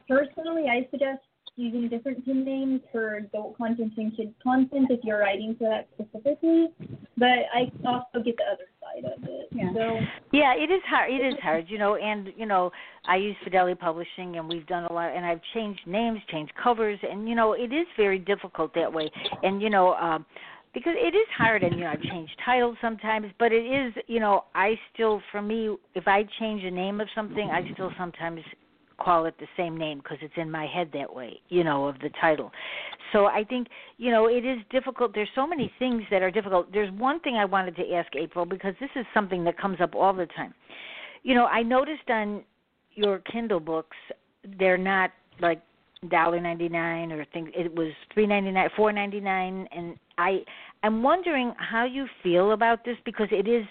personally, 0.07 0.65
I 0.69 0.87
suggest 0.91 1.21
using 1.57 1.89
different 1.89 2.23
pen 2.25 2.45
names 2.45 2.81
for 2.91 3.15
adult 3.15 3.57
content 3.57 3.93
and 3.97 4.15
kids 4.15 4.31
content 4.41 4.87
if 4.89 4.99
you're 5.03 5.19
writing 5.19 5.55
for 5.57 5.67
that 5.67 5.87
specifically. 5.93 6.67
But 7.17 7.49
I 7.53 7.71
also 7.85 8.23
get 8.23 8.37
the 8.37 8.43
other 8.53 8.67
side 8.79 9.05
of 9.05 9.23
it. 9.23 9.49
Yeah. 9.51 9.73
So 9.73 9.99
Yeah, 10.31 10.53
it 10.55 10.71
is 10.71 10.81
hard. 10.87 11.11
It 11.11 11.25
is 11.25 11.35
hard, 11.41 11.65
you 11.67 11.77
know. 11.77 11.95
And 11.95 12.29
you 12.37 12.45
know, 12.45 12.71
I 13.07 13.17
use 13.17 13.35
Fidelity 13.43 13.75
Publishing, 13.75 14.37
and 14.37 14.47
we've 14.47 14.67
done 14.67 14.85
a 14.85 14.93
lot. 14.93 15.15
And 15.15 15.25
I've 15.25 15.41
changed 15.53 15.81
names, 15.87 16.19
changed 16.31 16.53
covers, 16.61 16.99
and 17.01 17.27
you 17.27 17.35
know, 17.35 17.53
it 17.53 17.73
is 17.73 17.87
very 17.97 18.19
difficult 18.19 18.73
that 18.75 18.91
way. 18.91 19.09
And 19.43 19.61
you 19.61 19.69
know, 19.69 19.93
um, 19.95 20.25
because 20.73 20.93
it 20.95 21.15
is 21.15 21.27
hard, 21.35 21.63
and 21.63 21.73
you 21.73 21.81
know, 21.81 21.89
I've 21.89 22.01
changed 22.03 22.33
titles 22.45 22.77
sometimes. 22.81 23.27
But 23.39 23.51
it 23.51 23.65
is, 23.65 23.93
you 24.05 24.19
know, 24.19 24.45
I 24.53 24.75
still, 24.93 25.21
for 25.31 25.41
me, 25.41 25.75
if 25.95 26.07
I 26.07 26.23
change 26.39 26.63
the 26.63 26.71
name 26.71 27.01
of 27.01 27.07
something, 27.15 27.49
I 27.49 27.67
still 27.73 27.91
sometimes 27.97 28.41
call 28.99 29.25
it 29.25 29.35
the 29.39 29.47
same 29.55 29.77
name 29.77 29.99
because 29.99 30.17
it's 30.21 30.33
in 30.37 30.49
my 30.49 30.65
head 30.65 30.89
that 30.93 31.13
way, 31.13 31.39
you 31.49 31.63
know, 31.63 31.85
of 31.85 31.99
the 31.99 32.09
title. 32.19 32.51
So 33.13 33.25
I 33.25 33.43
think, 33.43 33.67
you 33.97 34.11
know, 34.11 34.27
it 34.27 34.45
is 34.45 34.57
difficult. 34.69 35.13
There's 35.13 35.29
so 35.35 35.47
many 35.47 35.71
things 35.79 36.03
that 36.11 36.21
are 36.21 36.31
difficult. 36.31 36.71
There's 36.73 36.91
one 36.93 37.19
thing 37.21 37.35
I 37.35 37.45
wanted 37.45 37.75
to 37.77 37.93
ask 37.93 38.13
April 38.15 38.45
because 38.45 38.73
this 38.79 38.89
is 38.95 39.05
something 39.13 39.43
that 39.43 39.57
comes 39.57 39.79
up 39.81 39.95
all 39.95 40.13
the 40.13 40.25
time. 40.27 40.53
You 41.23 41.35
know, 41.35 41.45
I 41.45 41.63
noticed 41.63 42.09
on 42.09 42.43
your 42.95 43.19
Kindle 43.19 43.59
books, 43.59 43.97
they're 44.59 44.77
not 44.77 45.11
like 45.39 45.61
dollar 46.09 46.39
ninety 46.39 46.69
nine 46.69 47.11
or 47.11 47.25
things. 47.33 47.49
It 47.55 47.73
was 47.73 47.91
three 48.13 48.27
ninety 48.27 48.51
nine, 48.51 48.69
four 48.75 48.91
ninety 48.91 49.19
nine, 49.19 49.67
and 49.71 49.97
I 50.17 50.39
I'm 50.83 51.01
wondering 51.03 51.53
how 51.57 51.85
you 51.85 52.07
feel 52.23 52.51
about 52.51 52.85
this 52.85 52.97
because 53.05 53.27
it 53.31 53.47
is 53.47 53.65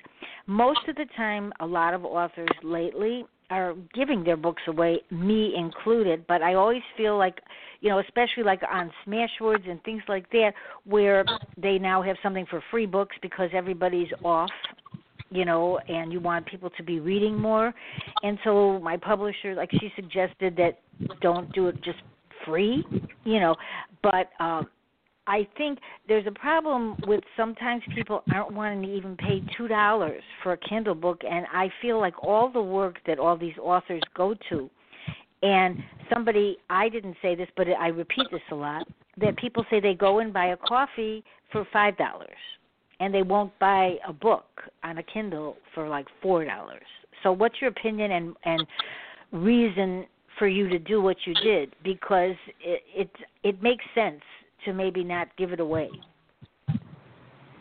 most 0.47 0.81
of 0.89 0.97
the 0.97 1.07
time 1.17 1.53
a 1.61 1.67
lot 1.67 1.95
of 1.95 2.05
authors 2.05 2.49
lately 2.63 3.25
are 3.51 3.75
giving 3.95 4.25
their 4.25 4.37
books 4.37 4.63
away, 4.67 5.01
me 5.11 5.55
included, 5.57 6.27
but 6.27 6.43
I 6.43 6.55
always 6.55 6.83
feel 6.97 7.17
like, 7.17 7.41
you 7.81 7.89
know, 7.89 8.01
especially 8.01 8.43
like 8.43 8.61
on 8.71 8.91
Smashwords 9.07 9.69
and 9.69 9.83
things 9.85 10.03
like 10.09 10.29
that, 10.31 10.53
where 10.85 11.25
they 11.57 11.79
now 11.79 12.03
have 12.03 12.17
something 12.23 12.47
for 12.51 12.63
free 12.71 12.87
books 12.87 13.15
because 13.23 13.51
everybody's 13.53 14.09
off, 14.25 14.51
you 15.31 15.45
know, 15.45 15.79
and 15.89 16.13
you 16.13 16.21
want 16.21 16.47
people 16.47 16.71
to 16.77 16.83
be 16.83 17.01
reading 17.01 17.39
more. 17.39 17.73
And 18.23 18.39
so 18.45 18.81
my 18.81 18.97
publisher, 18.97 19.55
like 19.55 19.71
she 19.73 19.93
suggested 19.95 20.57
that 20.57 20.81
don't 21.21 21.53
do 21.53 21.69
it 21.69 21.77
just 21.85 21.99
free, 22.45 22.85
you 23.25 23.41
know, 23.41 23.55
but 24.03 24.31
um 24.41 24.69
I 25.27 25.47
think 25.57 25.79
there's 26.07 26.27
a 26.27 26.33
problem 26.33 26.97
with 27.07 27.23
sometimes 27.37 27.83
people 27.95 28.23
aren't 28.33 28.53
wanting 28.53 28.83
to 28.83 28.89
even 28.89 29.17
pay 29.17 29.43
two 29.57 29.67
dollars 29.67 30.23
for 30.43 30.53
a 30.53 30.57
Kindle 30.57 30.95
book, 30.95 31.23
and 31.29 31.47
I 31.53 31.71
feel 31.83 31.99
like 31.99 32.23
all 32.23 32.51
the 32.51 32.63
work 32.63 32.99
that 33.07 33.19
all 33.19 33.37
these 33.37 33.57
authors 33.61 34.03
go 34.15 34.35
to, 34.51 34.71
and 35.43 35.79
somebody 36.13 36.59
I 36.71 36.89
didn't 36.89 37.17
say 37.23 37.35
this, 37.35 37.49
but 37.57 37.67
I 37.69 37.89
repeat 37.89 38.27
this 38.31 38.41
a 38.51 38.55
lot 38.55 38.87
that 39.19 39.37
people 39.37 39.65
say 39.71 39.81
they 39.81 39.95
go 39.95 40.21
and 40.21 40.33
buy 40.33 40.47
a 40.47 40.57
coffee 40.57 41.25
for 41.51 41.67
five 41.73 41.97
dollars, 41.97 42.29
and 43.01 43.13
they 43.13 43.23
won't 43.23 43.57
buy 43.59 43.97
a 44.07 44.13
book 44.13 44.47
on 44.85 44.99
a 44.99 45.03
Kindle 45.03 45.57
for 45.75 45.89
like 45.89 46.07
four 46.23 46.45
dollars. 46.45 46.87
So, 47.25 47.33
what's 47.33 47.61
your 47.61 47.71
opinion 47.71 48.13
and 48.13 48.37
and 48.45 48.67
reason 49.33 50.07
for 50.39 50.47
you 50.47 50.69
to 50.69 50.79
do 50.79 51.03
what 51.03 51.17
you 51.27 51.35
did? 51.35 51.75
Because 51.83 52.37
it 52.61 52.83
it, 52.95 53.11
it 53.43 53.61
makes 53.61 53.85
sense 53.93 54.23
to 54.67 54.75
maybe 54.75 55.03
not 55.03 55.35
give 55.37 55.53
it 55.53 55.61
away. 55.61 55.91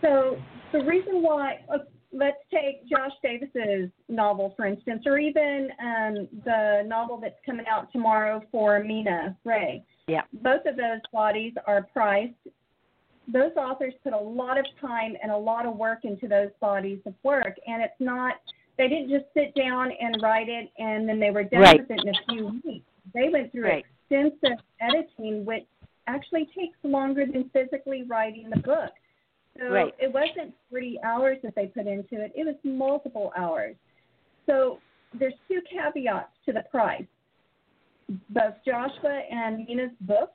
So 0.02 0.38
the 0.74 0.84
reason 0.84 1.24
why, 1.24 1.60
uh, 1.74 1.80
let's 2.12 2.38
take 2.52 2.88
Josh 2.88 3.12
Davis's 3.24 3.90
novel, 4.10 4.54
for 4.56 4.66
instance, 4.66 5.04
or 5.06 5.18
even 5.18 5.70
um, 5.82 6.28
the 6.44 6.84
novel 6.86 7.18
that's 7.22 7.40
coming 7.46 7.66
out 7.68 7.92
tomorrow 7.92 8.42
for 8.52 8.84
Mina 8.84 9.36
Raye. 9.46 9.84
Yeah. 10.08 10.22
Both 10.44 10.66
of 10.66 10.76
those 10.76 11.00
bodies 11.12 11.54
are 11.66 11.84
priced. 11.94 12.34
Those 13.32 13.52
authors 13.58 13.94
put 14.04 14.14
a 14.14 14.20
lot 14.20 14.60
of 14.60 14.66
time 14.80 15.16
and 15.22 15.32
a 15.32 15.38
lot 15.38 15.66
of 15.66 15.76
work 15.76 16.00
into 16.04 16.28
those 16.28 16.50
bodies 16.60 17.00
of 17.06 17.14
work, 17.24 17.56
and 17.66 17.82
it's 17.82 18.00
not. 18.00 18.36
They 18.78 18.88
didn't 18.88 19.10
just 19.10 19.26
sit 19.34 19.56
down 19.56 19.92
and 20.00 20.22
write 20.22 20.50
it, 20.50 20.70
and 20.78 21.10
then 21.10 21.20
they 21.20 21.32
were 21.32 21.44
done 21.44 21.62
Right. 21.62 21.80
with 21.80 21.90
it 21.90 22.04
in 22.04 22.10
a 22.10 22.34
few 22.34 22.62
weeks. 22.64 22.86
They 23.14 23.30
went 23.30 23.52
through 23.52 23.64
Right. 23.64 23.86
extensive 24.12 24.60
editing, 24.80 25.46
which 25.46 25.66
actually 26.08 26.46
takes 26.58 26.78
longer 26.84 27.26
than 27.26 27.50
physically 27.50 28.04
writing 28.04 28.50
the 28.50 28.60
book. 28.60 28.92
So 29.58 29.70
Right. 29.70 29.94
it 30.00 30.12
wasn't 30.12 30.54
40 30.70 31.02
hours 31.04 31.38
that 31.44 31.56
they 31.56 31.68
put 31.68 31.88
into 31.88 32.22
it, 32.22 32.32
it 32.36 32.46
was 32.46 32.56
multiple 32.64 33.32
hours. 33.36 33.76
So 34.46 34.80
there's 35.14 35.34
two 35.48 35.62
caveats 35.62 36.32
to 36.46 36.54
the 36.54 36.64
price. 36.64 37.06
Both 38.30 38.56
Joshua 38.64 39.22
and 39.32 39.66
Mina's 39.66 39.96
book, 40.02 40.34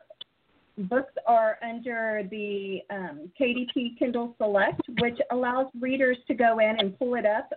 books 0.79 1.13
are 1.27 1.59
under 1.63 2.27
the 2.31 2.83
um, 2.91 3.31
KDP 3.39 3.99
Kindle 3.99 4.35
Select, 4.39 4.81
which 5.01 5.19
allows 5.31 5.67
readers 5.79 6.17
to 6.27 6.35
go 6.35 6.59
in 6.59 6.81
and 6.81 6.99
pull 6.99 7.15
it 7.15 7.27
up 7.27 7.53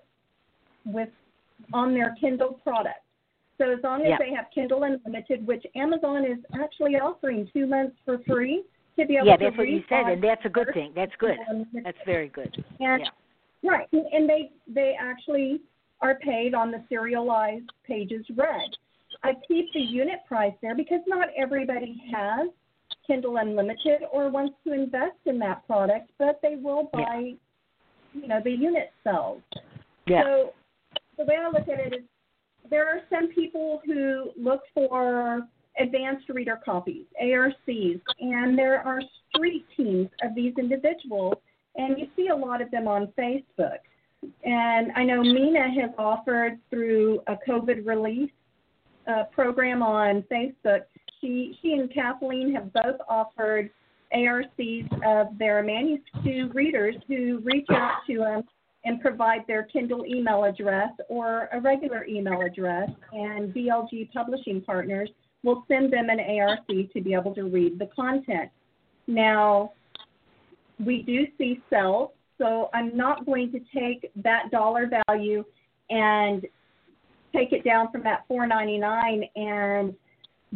with 0.86 1.10
on 1.72 1.94
their 1.94 2.16
Kindle 2.20 2.60
product. 2.64 3.03
So 3.58 3.70
as 3.70 3.84
long 3.84 4.02
as 4.02 4.10
Yeah. 4.10 4.18
they 4.18 4.32
have 4.34 4.50
Kindle 4.52 4.84
Unlimited, 4.84 5.46
which 5.46 5.66
Amazon 5.76 6.26
is 6.26 6.40
actually 6.54 7.00
offering 7.00 7.48
two 7.54 7.68
months 7.68 7.96
for 8.04 8.18
free 8.20 8.64
to 8.98 9.06
be 9.06 9.16
able 9.18 9.26
to 9.26 9.32
do 9.32 9.38
that. 9.38 9.42
Yeah, 9.42 9.50
that's 9.50 9.58
what 9.58 9.68
you 9.70 9.84
said, 9.90 10.08
and 10.08 10.24
that's 10.24 10.46
a 10.46 10.50
good 10.50 10.74
thing. 10.74 10.92
That's 10.96 11.16
good. 11.18 11.38
That's 11.84 11.98
very 12.06 12.30
good. 12.30 12.64
and 12.80 13.02
Yeah. 13.04 13.10
right, 13.70 13.88
and 13.92 14.28
they 14.30 14.52
they 14.68 14.96
actually 14.96 15.62
are 16.02 16.16
paid 16.16 16.54
on 16.54 16.72
the 16.72 16.84
serialized 16.90 17.72
pages 17.84 18.30
read. 18.32 18.78
I 19.24 19.36
keep 19.48 19.72
the 19.74 19.80
unit 19.82 20.26
price 20.26 20.54
there 20.62 20.76
because 20.76 21.02
not 21.08 21.30
everybody 21.36 21.94
has 22.12 22.50
Kindle 23.08 23.38
Unlimited 23.38 24.04
or 24.12 24.30
wants 24.30 24.58
to 24.66 24.74
invest 24.74 25.18
in 25.26 25.40
that 25.40 25.66
product, 25.66 26.12
but 26.18 26.42
they 26.42 26.56
will 26.56 26.90
Yeah. 26.94 27.06
buy, 27.06 27.36
you 28.14 28.28
know, 28.28 28.42
the 28.42 28.52
unit 28.52 28.92
cells. 29.04 29.42
Yeah. 30.08 30.24
So 30.24 30.54
the 31.18 31.26
way 31.26 31.38
I 31.38 31.48
look 31.50 31.68
at 31.70 31.80
it 31.80 31.94
is 31.94 32.04
there 32.74 32.88
are 32.90 33.02
some 33.08 33.28
people 33.28 33.84
who 33.86 34.32
look 34.36 34.62
for 34.74 35.48
advanced 35.80 36.28
reader 36.28 36.60
copies, 36.66 37.06
ARCs, 37.22 38.02
and 38.20 38.58
there 38.58 38.82
are 38.82 39.00
street 39.30 39.64
teams 39.78 40.10
of 40.24 40.34
these 40.34 40.56
individuals, 40.58 41.36
and 41.76 42.00
you 42.00 42.08
see 42.16 42.30
a 42.30 42.36
lot 42.36 42.64
of 42.64 42.72
them 42.72 42.88
on 42.88 43.14
Facebook. 43.16 43.78
And 44.44 44.92
I 44.96 45.04
know 45.04 45.22
Mina 45.22 45.70
has 45.82 45.92
offered 46.00 46.58
through 46.72 47.22
a 47.28 47.36
COVID 47.48 47.86
relief 47.86 48.32
uh, 49.08 49.26
program 49.32 49.84
on 49.84 50.24
Facebook. 50.32 50.82
She 51.22 51.56
she 51.62 51.74
and 51.74 51.94
Kathleen 51.94 52.56
have 52.56 52.74
both 52.74 53.00
offered 53.08 53.70
ARCs 54.12 54.50
of 55.06 55.38
their 55.38 55.62
manuscript 55.62 56.26
to 56.26 56.46
readers 56.56 56.96
who 57.08 57.40
reach 57.44 57.68
out 57.70 57.98
to 58.10 58.18
them 58.18 58.44
and 58.86 59.02
provide 59.02 59.42
their 59.48 59.64
Kindle 59.64 60.06
email 60.06 60.44
address 60.44 60.92
or 61.10 61.50
a 61.54 61.62
regular 61.62 62.06
email 62.06 62.42
address, 62.42 62.90
and 63.14 63.54
DLG 63.54 64.12
Publishing 64.12 64.62
Partners 64.62 65.10
will 65.44 65.64
send 65.68 65.92
them 65.92 66.10
an 66.10 66.20
ARC 66.20 66.68
to 66.68 67.02
be 67.02 67.14
able 67.14 67.34
to 67.36 67.44
read 67.44 67.80
the 67.80 67.88
content. 67.96 68.50
Now, 69.08 69.72
we 70.84 71.04
do 71.04 71.28
see 71.38 71.62
sales, 71.70 72.12
so 72.38 72.70
I'm 72.74 72.96
not 72.96 73.26
going 73.26 73.52
to 73.52 73.60
take 73.78 74.10
that 74.18 74.52
dollar 74.52 74.90
value 75.08 75.44
and 75.90 76.46
take 77.36 77.52
it 77.52 77.64
down 77.64 77.92
from 77.92 78.04
that 78.04 78.28
4.99 78.30 79.30
and 79.36 79.94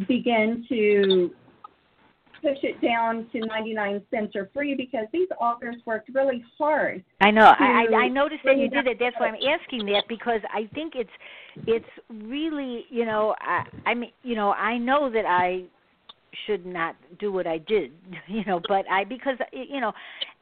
begin 0.06 0.64
to 0.68 1.30
push 2.40 2.58
it 2.62 2.80
down 2.80 3.28
to 3.32 3.40
99 3.40 4.02
cents 4.10 4.34
or 4.34 4.50
free 4.52 4.74
because 4.74 5.06
these 5.12 5.28
authors 5.40 5.76
worked 5.86 6.10
really 6.14 6.44
hard. 6.58 7.04
I 7.20 7.30
know. 7.30 7.54
I, 7.58 7.86
I 7.94 8.08
noticed 8.08 8.42
that 8.44 8.58
you 8.58 8.68
did 8.68 8.86
it. 8.86 8.98
That's 9.00 9.16
why 9.18 9.28
I'm 9.28 9.34
asking 9.34 9.86
that 9.86 10.04
because 10.08 10.40
I 10.52 10.68
think 10.74 10.94
it's 10.96 11.10
it's 11.66 11.86
really 12.10 12.84
you 12.90 13.04
know 13.04 13.34
I 13.40 13.64
I 13.86 13.94
mean 13.94 14.12
you 14.22 14.36
know 14.36 14.52
I 14.52 14.78
know 14.78 15.10
that 15.10 15.24
I 15.26 15.64
should 16.46 16.66
not 16.66 16.94
do 17.18 17.32
what 17.32 17.46
I 17.46 17.58
did, 17.58 17.92
you 18.28 18.44
know, 18.44 18.60
but 18.68 18.84
I 18.90 19.04
because 19.04 19.36
you 19.52 19.80
know, 19.80 19.92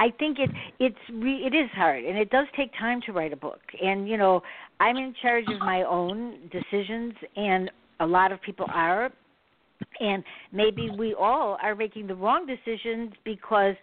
I 0.00 0.10
think 0.18 0.38
it 0.38 0.50
it's 0.78 0.96
re, 1.12 1.46
it 1.46 1.54
is 1.54 1.70
hard 1.74 2.04
and 2.04 2.18
it 2.18 2.30
does 2.30 2.46
take 2.56 2.72
time 2.78 3.00
to 3.06 3.12
write 3.12 3.32
a 3.32 3.36
book. 3.36 3.60
And 3.82 4.08
you 4.08 4.16
know, 4.16 4.42
I'm 4.80 4.96
in 4.96 5.14
charge 5.22 5.44
of 5.48 5.60
my 5.60 5.82
own 5.82 6.50
decisions 6.50 7.14
and 7.36 7.70
a 8.00 8.06
lot 8.06 8.32
of 8.32 8.40
people 8.42 8.66
are 8.72 9.10
and 10.00 10.22
maybe 10.52 10.90
we 10.90 11.14
all 11.14 11.58
are 11.62 11.74
making 11.74 12.06
the 12.06 12.14
wrong 12.14 12.46
decisions 12.46 13.12
because 13.24 13.74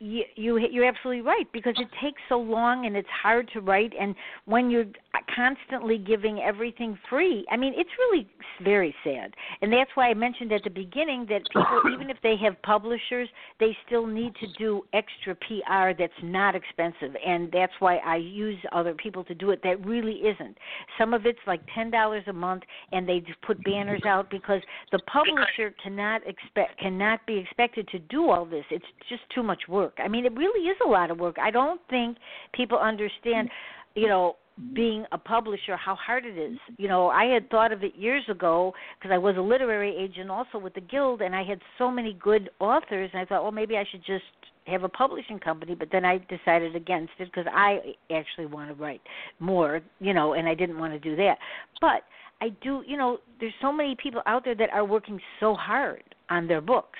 you, 0.00 0.22
you 0.36 0.58
you're 0.70 0.84
absolutely 0.84 1.22
right 1.22 1.46
because 1.52 1.74
it 1.78 1.88
takes 2.02 2.20
so 2.28 2.38
long 2.38 2.86
and 2.86 2.96
it's 2.96 3.08
hard 3.22 3.48
to 3.52 3.60
write 3.60 3.92
and 3.98 4.14
when 4.44 4.70
you're 4.70 4.86
constantly 5.34 5.98
giving 5.98 6.40
everything 6.40 6.98
free 7.10 7.44
i 7.50 7.56
mean 7.56 7.72
it's 7.76 7.90
really 7.98 8.28
very 8.62 8.92
sad. 9.04 9.34
And 9.62 9.72
that's 9.72 9.90
why 9.94 10.08
i 10.08 10.14
mentioned 10.14 10.52
at 10.52 10.64
the 10.64 10.70
beginning 10.70 11.26
that 11.28 11.42
people 11.52 11.82
even 11.92 12.10
if 12.10 12.16
they 12.22 12.36
have 12.42 12.60
publishers 12.62 13.28
they 13.60 13.76
still 13.86 14.06
need 14.06 14.34
to 14.36 14.46
do 14.58 14.82
extra 14.92 15.34
pr 15.34 15.96
that's 15.98 16.12
not 16.22 16.54
expensive 16.54 17.14
and 17.24 17.50
that's 17.52 17.72
why 17.80 17.96
i 17.98 18.16
use 18.16 18.58
other 18.72 18.94
people 18.94 19.24
to 19.24 19.34
do 19.34 19.50
it. 19.50 19.60
That 19.62 19.84
really 19.84 20.14
isn't. 20.14 20.56
Some 20.98 21.14
of 21.14 21.26
it's 21.26 21.38
like 21.46 21.60
ten 21.74 21.90
dollars 21.90 22.24
a 22.26 22.32
month 22.32 22.62
and 22.92 23.08
they 23.08 23.20
just 23.20 23.40
put 23.42 23.62
banners 23.64 24.02
out 24.06 24.30
because 24.30 24.60
the 24.92 24.98
publisher 25.00 25.74
cannot 25.82 26.22
expect 26.26 26.78
cannot 26.80 27.24
be 27.26 27.38
expected 27.38 27.88
to 27.88 27.98
do 27.98 28.30
all 28.30 28.44
this. 28.44 28.64
It's 28.70 28.84
just 29.08 29.22
too 29.34 29.42
much 29.42 29.62
work 29.68 29.87
work. 29.88 29.98
I 29.98 30.08
mean, 30.08 30.26
it 30.26 30.34
really 30.34 30.68
is 30.68 30.76
a 30.84 30.88
lot 30.88 31.10
of 31.10 31.18
work. 31.18 31.36
I 31.40 31.50
don't 31.50 31.80
think 31.88 32.18
people 32.52 32.78
understand, 32.78 33.50
you 33.94 34.08
know, 34.08 34.36
being 34.74 35.04
a 35.12 35.18
publisher 35.18 35.76
how 35.76 35.94
hard 35.94 36.24
it 36.24 36.36
is. 36.36 36.58
You 36.78 36.88
know, 36.88 37.08
I 37.08 37.26
had 37.26 37.48
thought 37.48 37.72
of 37.72 37.84
it 37.84 37.94
years 37.94 38.24
ago 38.28 38.72
because 38.98 39.12
I 39.14 39.18
was 39.18 39.36
a 39.36 39.40
literary 39.40 39.96
agent 39.96 40.30
also 40.30 40.58
with 40.58 40.74
the 40.74 40.80
guild 40.80 41.22
and 41.22 41.34
I 41.34 41.44
had 41.44 41.60
so 41.78 41.90
many 41.90 42.18
good 42.20 42.50
authors 42.58 43.10
and 43.12 43.22
I 43.22 43.24
thought, 43.24 43.42
well, 43.42 43.52
maybe 43.52 43.76
I 43.76 43.84
should 43.90 44.04
just 44.04 44.24
have 44.66 44.82
a 44.82 44.88
publishing 44.88 45.38
company, 45.38 45.74
but 45.74 45.88
then 45.92 46.04
I 46.04 46.18
decided 46.28 46.74
against 46.74 47.12
it 47.20 47.30
because 47.32 47.46
I 47.50 47.94
actually 48.12 48.46
want 48.46 48.68
to 48.68 48.74
write 48.74 49.00
more, 49.38 49.80
you 50.00 50.12
know, 50.12 50.34
and 50.34 50.48
I 50.48 50.54
didn't 50.54 50.78
want 50.78 50.92
to 50.92 50.98
do 50.98 51.14
that. 51.16 51.36
But 51.80 52.02
I 52.40 52.48
do, 52.60 52.82
you 52.86 52.96
know, 52.96 53.18
there's 53.38 53.54
so 53.62 53.72
many 53.72 53.96
people 54.02 54.22
out 54.26 54.44
there 54.44 54.56
that 54.56 54.70
are 54.70 54.84
working 54.84 55.20
so 55.38 55.54
hard 55.54 56.02
on 56.30 56.48
their 56.48 56.60
books 56.60 56.98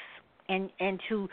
and 0.48 0.70
and 0.80 1.00
to 1.08 1.28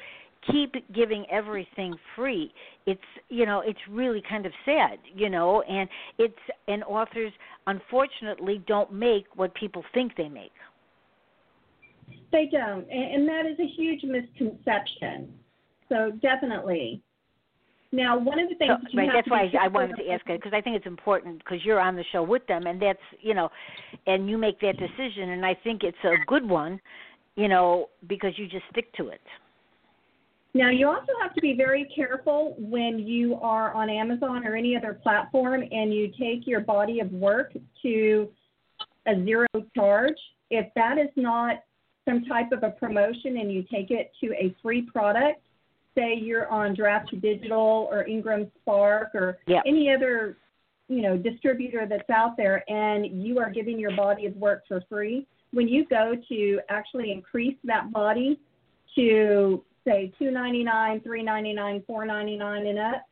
keep 0.52 0.74
giving 0.94 1.26
everything 1.32 1.96
free. 2.16 2.52
It's 2.86 3.02
you 3.30 3.46
know 3.46 3.62
it's 3.66 3.80
really 3.90 4.22
kind 4.28 4.46
of 4.46 4.52
sad 4.64 5.00
you 5.14 5.30
know 5.30 5.62
and 5.64 5.90
it's 6.18 6.34
and 6.68 6.84
authors 6.84 7.32
unfortunately 7.68 8.64
don't 8.68 8.92
make 8.92 9.26
what 9.36 9.54
people 9.56 9.84
think 9.94 10.16
they 10.16 10.30
make. 10.30 10.52
They 12.32 12.50
don't 12.52 12.86
and 12.90 13.16
and 13.16 13.28
that 13.28 13.46
is 13.46 13.60
a 13.60 13.68
huge 13.68 14.04
misconception. 14.04 15.34
So 15.90 16.12
definitely. 16.22 17.02
Now, 17.92 18.18
one 18.20 18.40
of 18.40 18.50
the 18.50 18.56
things 18.56 18.72
so, 18.72 18.88
that 18.92 18.98
right, 18.98 19.10
that's 19.14 19.30
why 19.30 19.50
I 19.60 19.70
wanted 19.70 19.96
to 19.96 20.10
ask 20.10 20.28
it 20.28 20.42
because 20.42 20.54
I 20.54 20.60
think 20.60 20.76
it's 20.76 20.86
important 20.86 21.40
because 21.40 21.64
you're 21.64 21.80
on 21.80 21.96
the 21.96 22.04
show 22.12 22.24
with 22.24 22.46
them, 22.48 22.68
and 22.68 22.82
that's 22.82 23.00
you 23.22 23.34
know, 23.34 23.50
and 24.06 24.30
you 24.30 24.38
make 24.38 24.60
that 24.60 24.76
decision, 24.78 25.30
and 25.30 25.46
I 25.46 25.56
think 25.64 25.84
it's 25.84 25.98
a 26.04 26.16
good 26.28 26.48
one, 26.48 26.82
you 27.36 27.48
know, 27.48 27.88
because 28.08 28.34
you 28.38 28.48
just 28.48 28.66
stick 28.72 28.92
to 28.96 29.10
it. 29.10 29.22
Now, 30.56 30.70
you 30.70 30.88
also 30.88 31.12
have 31.22 31.34
to 31.36 31.42
be 31.42 31.54
very 31.54 31.84
careful 31.94 32.56
when 32.58 32.98
you 32.98 33.36
are 33.42 33.74
on 33.74 33.90
Amazon 33.90 34.48
or 34.48 34.56
any 34.56 34.78
other 34.78 34.94
platform 34.94 35.64
and 35.70 35.94
you 35.94 36.08
take 36.18 36.48
your 36.48 36.62
body 36.62 37.02
of 37.02 37.12
work 37.12 37.52
to 37.82 38.30
a 39.06 39.16
zero 39.26 39.48
charge. 39.76 40.16
If 40.50 40.74
that 40.76 40.98
is 40.98 41.10
not 41.18 41.58
some 42.08 42.24
type 42.24 42.54
of 42.54 42.64
a 42.64 42.70
promotion 42.70 43.38
and 43.38 43.52
you 43.52 43.64
take 43.64 43.92
it 43.92 44.14
to 44.24 44.28
a 44.28 44.56
free 44.64 44.84
product, 44.84 45.42
say 45.94 46.16
you're 46.16 46.48
on 46.48 46.74
Draft 46.74 47.20
Digital 47.20 47.90
or 47.92 48.08
Ingram 48.08 48.50
Spark 48.62 49.14
or 49.14 49.38
yep. 49.48 49.62
any 49.68 49.94
other 49.94 50.38
you 50.88 51.02
know 51.02 51.18
distributor 51.18 51.86
that's 51.90 52.10
out 52.10 52.38
there 52.38 52.64
and 52.70 53.24
you 53.24 53.40
are 53.40 53.50
giving 53.50 53.80
your 53.80 53.96
body 53.96 54.28
of 54.28 54.36
work 54.36 54.64
for 54.68 54.84
free 54.88 55.26
when 55.52 55.68
you 55.68 55.84
go 55.88 56.14
to 56.30 56.60
actually 56.70 57.12
increase 57.12 57.58
that 57.64 57.92
body 57.92 58.40
to 58.94 59.64
say 59.86 60.12
two 60.20 60.32
ninety 60.32 60.64
nine, 60.64 61.00
three 61.02 61.24
ninety 61.24 61.54
nine, 61.54 61.84
four 61.88 62.06
ninety 62.06 62.36
nine, 62.36 62.66
and 62.66 62.80
up, 62.80 63.06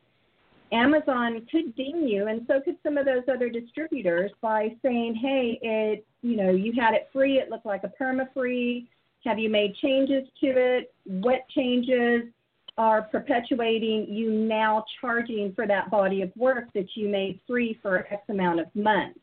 Amazon 0.71 1.45
could 1.51 1.75
ding 1.75 2.07
you, 2.07 2.27
and 2.27 2.45
so 2.47 2.59
could 2.59 2.77
some 2.83 2.97
of 2.97 3.05
those 3.05 3.23
other 3.31 3.49
distributors 3.49 4.31
by 4.41 4.75
saying, 4.81 5.15
"Hey, 5.15 5.59
it 5.61 6.05
you 6.21 6.35
know 6.35 6.49
you 6.49 6.73
had 6.73 6.93
it 6.93 7.09
free. 7.13 7.37
It 7.37 7.49
looked 7.49 7.65
like 7.65 7.83
a 7.83 7.93
perma 8.01 8.31
free. 8.33 8.89
Have 9.23 9.39
you 9.39 9.49
made 9.49 9.75
changes 9.75 10.27
to 10.41 10.47
it? 10.47 10.93
What 11.05 11.47
changes 11.49 12.23
are 12.77 13.03
perpetuating 13.03 14.07
you 14.09 14.31
now 14.31 14.83
charging 14.99 15.53
for 15.53 15.67
that 15.67 15.91
body 15.91 16.23
of 16.23 16.31
work 16.35 16.73
that 16.73 16.87
you 16.95 17.07
made 17.07 17.39
free 17.47 17.77
for 17.81 18.07
X 18.11 18.23
amount 18.29 18.59
of 18.59 18.75
months?" 18.75 19.19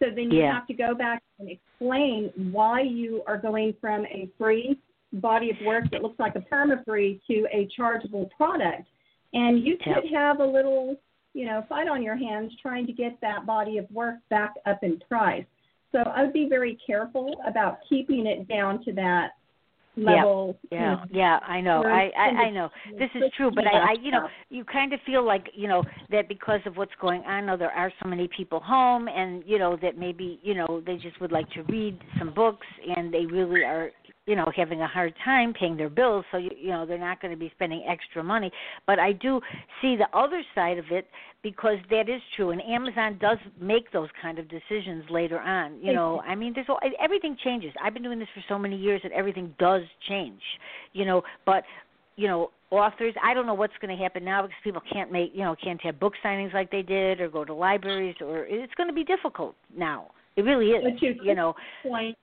So 0.00 0.06
then 0.10 0.30
you 0.30 0.40
yeah. 0.40 0.54
have 0.54 0.66
to 0.66 0.74
go 0.74 0.94
back 0.94 1.22
and 1.38 1.50
explain 1.50 2.30
why 2.52 2.80
you 2.80 3.22
are 3.26 3.36
going 3.36 3.74
from 3.80 4.06
a 4.06 4.28
free 4.38 4.78
body 5.14 5.50
of 5.50 5.56
work 5.64 5.84
that 5.90 6.02
looks 6.02 6.18
like 6.18 6.36
a 6.36 6.40
permafree 6.40 7.20
to 7.26 7.46
a 7.52 7.68
chargeable 7.76 8.28
product. 8.36 8.88
And 9.32 9.64
you 9.64 9.76
could 9.76 10.04
yep. 10.04 10.12
have 10.12 10.40
a 10.40 10.44
little, 10.44 10.96
you 11.34 11.46
know, 11.46 11.64
fight 11.68 11.88
on 11.88 12.02
your 12.02 12.16
hands 12.16 12.52
trying 12.60 12.86
to 12.86 12.92
get 12.92 13.20
that 13.20 13.46
body 13.46 13.78
of 13.78 13.90
work 13.90 14.16
back 14.28 14.54
up 14.66 14.82
in 14.82 14.98
price. 15.08 15.44
So 15.92 15.98
I 15.98 16.22
would 16.22 16.32
be 16.32 16.48
very 16.48 16.78
careful 16.86 17.34
about 17.46 17.78
keeping 17.88 18.26
it 18.26 18.48
down 18.48 18.84
to 18.84 18.92
that 18.92 19.30
level. 19.96 20.58
Yeah, 20.70 20.78
yeah, 20.78 21.04
yeah 21.12 21.38
I 21.46 21.60
know. 21.60 21.82
I, 21.84 22.10
I 22.16 22.28
I 22.44 22.50
know 22.50 22.68
this 22.98 23.10
is 23.14 23.24
true, 23.36 23.50
but 23.54 23.66
I, 23.66 23.70
I 23.70 23.94
you 24.00 24.10
know 24.10 24.28
you 24.48 24.64
kind 24.64 24.92
of 24.92 25.00
feel 25.04 25.24
like 25.24 25.50
you 25.54 25.68
know 25.68 25.82
that 26.10 26.28
because 26.28 26.60
of 26.66 26.76
what's 26.76 26.92
going 27.00 27.22
on, 27.22 27.46
now 27.46 27.56
there 27.56 27.70
are 27.70 27.92
so 28.02 28.08
many 28.08 28.28
people 28.36 28.60
home, 28.60 29.08
and 29.08 29.42
you 29.46 29.58
know 29.58 29.76
that 29.82 29.98
maybe 29.98 30.38
you 30.42 30.54
know 30.54 30.82
they 30.86 30.96
just 30.96 31.20
would 31.20 31.32
like 31.32 31.50
to 31.50 31.62
read 31.64 31.98
some 32.18 32.32
books, 32.32 32.66
and 32.96 33.12
they 33.12 33.26
really 33.26 33.64
are 33.64 33.90
you 34.30 34.36
know 34.36 34.50
having 34.54 34.80
a 34.80 34.86
hard 34.86 35.12
time 35.24 35.52
paying 35.52 35.76
their 35.76 35.90
bills 35.90 36.24
so 36.30 36.38
you, 36.38 36.50
you 36.56 36.70
know 36.70 36.86
they're 36.86 36.98
not 36.98 37.20
going 37.20 37.32
to 37.32 37.38
be 37.38 37.50
spending 37.56 37.84
extra 37.88 38.22
money. 38.22 38.50
But 38.86 39.00
i 39.00 39.12
do 39.12 39.40
see 39.82 39.96
the 39.96 40.06
other 40.16 40.42
side 40.54 40.78
of 40.78 40.84
it 40.90 41.08
because 41.42 41.78
that 41.90 42.08
is 42.08 42.20
true 42.36 42.50
and 42.50 42.62
amazon 42.62 43.18
does 43.20 43.38
make 43.60 43.90
those 43.92 44.08
kind 44.22 44.38
of 44.38 44.46
decisions 44.48 45.04
later 45.10 45.40
on 45.40 45.80
you 45.82 45.92
know. 45.92 46.20
I 46.20 46.36
mean 46.36 46.52
there's 46.54 46.68
all 46.68 46.78
everything 47.02 47.36
changes. 47.42 47.72
I've 47.82 47.92
been 47.92 48.04
doing 48.04 48.20
this 48.20 48.28
for 48.32 48.44
so 48.48 48.58
many 48.58 48.76
years 48.76 49.00
that 49.02 49.12
everything 49.12 49.52
does 49.58 49.82
change 50.08 50.40
you 50.92 51.04
know. 51.04 51.22
But 51.44 51.64
you 52.16 52.28
know 52.28 52.50
authors 52.70 53.14
i 53.22 53.34
don't 53.34 53.46
know 53.46 53.54
what's 53.54 53.72
going 53.80 53.96
to 53.96 54.00
happen 54.00 54.24
now 54.24 54.42
because 54.42 54.56
people 54.62 54.82
can't 54.92 55.10
make 55.10 55.32
you 55.34 55.42
know 55.42 55.56
can't 55.62 55.80
have 55.82 55.98
book 55.98 56.12
signings 56.24 56.54
like 56.54 56.70
they 56.70 56.82
did 56.82 57.20
or 57.20 57.28
go 57.28 57.44
to 57.44 57.52
libraries 57.54 58.14
or 58.20 58.44
it's 58.46 58.72
going 58.74 58.88
to 58.88 58.94
be 58.94 59.02
difficult 59.02 59.56
now. 59.76 60.10
It 60.36 60.42
really 60.42 60.68
is 60.68 60.84
you 61.00 61.34
know. 61.34 61.54
point 61.82 62.16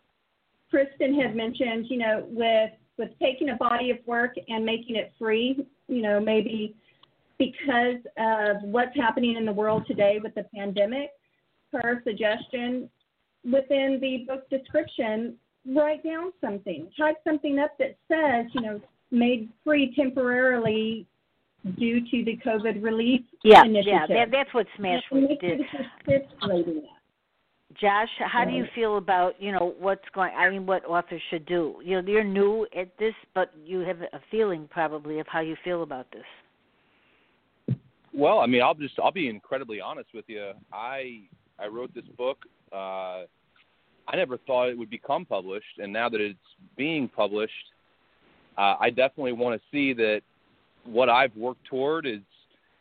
Kristin 0.74 1.22
had 1.22 1.36
mentioned, 1.36 1.88
you 1.90 1.98
know, 1.98 2.26
with 2.30 2.72
with 2.98 3.10
taking 3.22 3.50
a 3.50 3.56
body 3.56 3.92
of 3.92 3.98
work 4.08 4.34
and 4.48 4.66
making 4.66 4.96
it 4.96 5.14
free, 5.20 5.68
you 5.88 6.02
know, 6.02 6.20
maybe 6.20 6.76
because 7.38 8.02
of 8.18 8.58
what's 8.64 8.96
happening 8.96 9.36
in 9.36 9.46
the 9.46 9.52
world 9.52 9.86
today 9.88 10.20
with 10.22 10.34
the 10.34 10.44
pandemic, 10.56 11.12
her 11.72 12.02
suggestion 12.04 12.90
within 13.44 14.00
the 14.02 14.26
book 14.28 14.50
description, 14.50 15.36
write 15.76 16.04
down 16.04 16.32
something. 16.42 16.90
Type 16.98 17.18
something 17.24 17.60
up 17.60 17.78
that 17.78 17.96
says, 18.08 18.48
you 18.54 18.62
know, 18.62 18.82
made 19.12 19.50
free 19.64 19.94
temporarily 19.96 21.06
due 21.78 22.02
to 22.02 22.24
the 22.26 22.38
COVID 22.46 22.84
relief 22.84 23.22
yeah, 23.44 23.64
initiative. 23.64 24.02
Yeah, 24.10 24.26
that, 24.26 24.32
that's 24.32 24.54
what 24.54 24.68
Smashwords 24.80 25.40
did. 25.40 25.62
Josh, 27.76 28.10
how 28.20 28.46
do 28.46 28.52
you 28.52 28.66
feel 28.74 28.98
about 28.98 29.34
you 29.42 29.52
know 29.52 29.76
what's 29.78 30.06
going? 30.16 30.32
I 30.36 30.50
mean, 30.50 30.66
what 30.66 30.86
authors 30.86 31.22
should 31.30 31.46
do? 31.46 31.76
You 31.84 32.02
know, 32.02 32.08
you're 32.10 32.24
new 32.24 32.66
at 32.78 32.98
this, 32.98 33.14
but 33.36 33.52
you 33.66 33.80
have 33.80 34.02
a 34.02 34.22
feeling 34.32 34.68
probably 34.72 35.20
of 35.20 35.28
how 35.28 35.42
you 35.42 35.56
feel 35.64 35.84
about 35.84 36.08
this. 36.12 37.78
Well, 38.14 38.40
I 38.40 38.48
mean, 38.48 38.64
I'll 38.64 38.74
just 38.74 38.98
I'll 39.04 39.12
be 39.12 39.28
incredibly 39.28 39.82
honest 39.82 40.10
with 40.14 40.26
you. 40.28 40.52
I 40.72 41.22
I 41.60 41.68
wrote 41.68 41.94
this 41.94 42.06
book. 42.18 42.38
Uh, 42.72 43.26
I 44.10 44.16
never 44.16 44.38
thought 44.38 44.70
it 44.70 44.78
would 44.78 44.90
become 44.90 45.26
published, 45.26 45.78
and 45.78 45.92
now 45.92 46.08
that 46.08 46.22
it's 46.22 46.40
being 46.78 47.10
published, 47.10 47.52
uh, 48.58 48.76
I 48.80 48.90
definitely 48.90 49.34
want 49.34 49.62
to 49.62 49.68
see 49.72 49.94
that 49.94 50.22
what 50.86 51.10
I've 51.10 51.36
worked 51.36 51.66
toward 51.66 52.08
is 52.08 52.22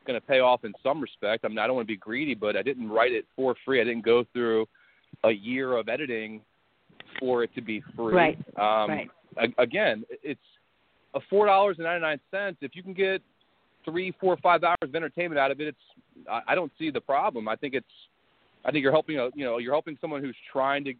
going 0.06 0.20
to 0.20 0.26
pay 0.26 0.40
off 0.40 0.64
in 0.64 0.72
some 0.82 1.00
respect. 1.00 1.44
I 1.44 1.48
mean, 1.48 1.58
I 1.58 1.66
don't 1.66 1.76
want 1.76 1.86
to 1.86 1.92
be 1.92 1.96
greedy, 1.96 2.34
but 2.34 2.56
I 2.56 2.62
didn't 2.62 2.88
write 2.88 3.12
it 3.12 3.24
for 3.34 3.54
free. 3.64 3.80
I 3.80 3.84
didn't 3.84 4.04
go 4.04 4.24
through 4.32 4.66
a 5.24 5.30
year 5.30 5.76
of 5.76 5.88
editing 5.88 6.40
for 7.18 7.42
it 7.42 7.54
to 7.54 7.60
be 7.60 7.82
free. 7.94 8.14
Right. 8.14 8.38
Um, 8.58 8.90
right. 8.90 9.10
Again, 9.58 10.04
it's 10.22 10.40
a 11.14 11.20
four 11.28 11.46
dollars 11.46 11.76
and 11.78 11.84
ninety 11.84 12.02
nine 12.02 12.20
cents. 12.30 12.58
If 12.60 12.74
you 12.74 12.82
can 12.82 12.94
get 12.94 13.22
three, 13.84 14.14
four, 14.20 14.36
five 14.42 14.64
hours 14.64 14.76
of 14.82 14.94
entertainment 14.94 15.38
out 15.38 15.50
of 15.50 15.60
it, 15.60 15.68
it's 15.68 16.28
I, 16.30 16.40
I 16.48 16.54
don't 16.54 16.72
see 16.78 16.90
the 16.90 17.00
problem. 17.00 17.48
I 17.48 17.56
think 17.56 17.74
it's 17.74 17.86
I 18.64 18.70
think 18.70 18.82
you're 18.82 18.92
helping 18.92 19.18
a 19.18 19.28
you 19.34 19.44
know 19.44 19.58
you're 19.58 19.72
helping 19.72 19.96
someone 20.00 20.22
who's 20.22 20.36
trying 20.52 20.84
to 20.84 20.94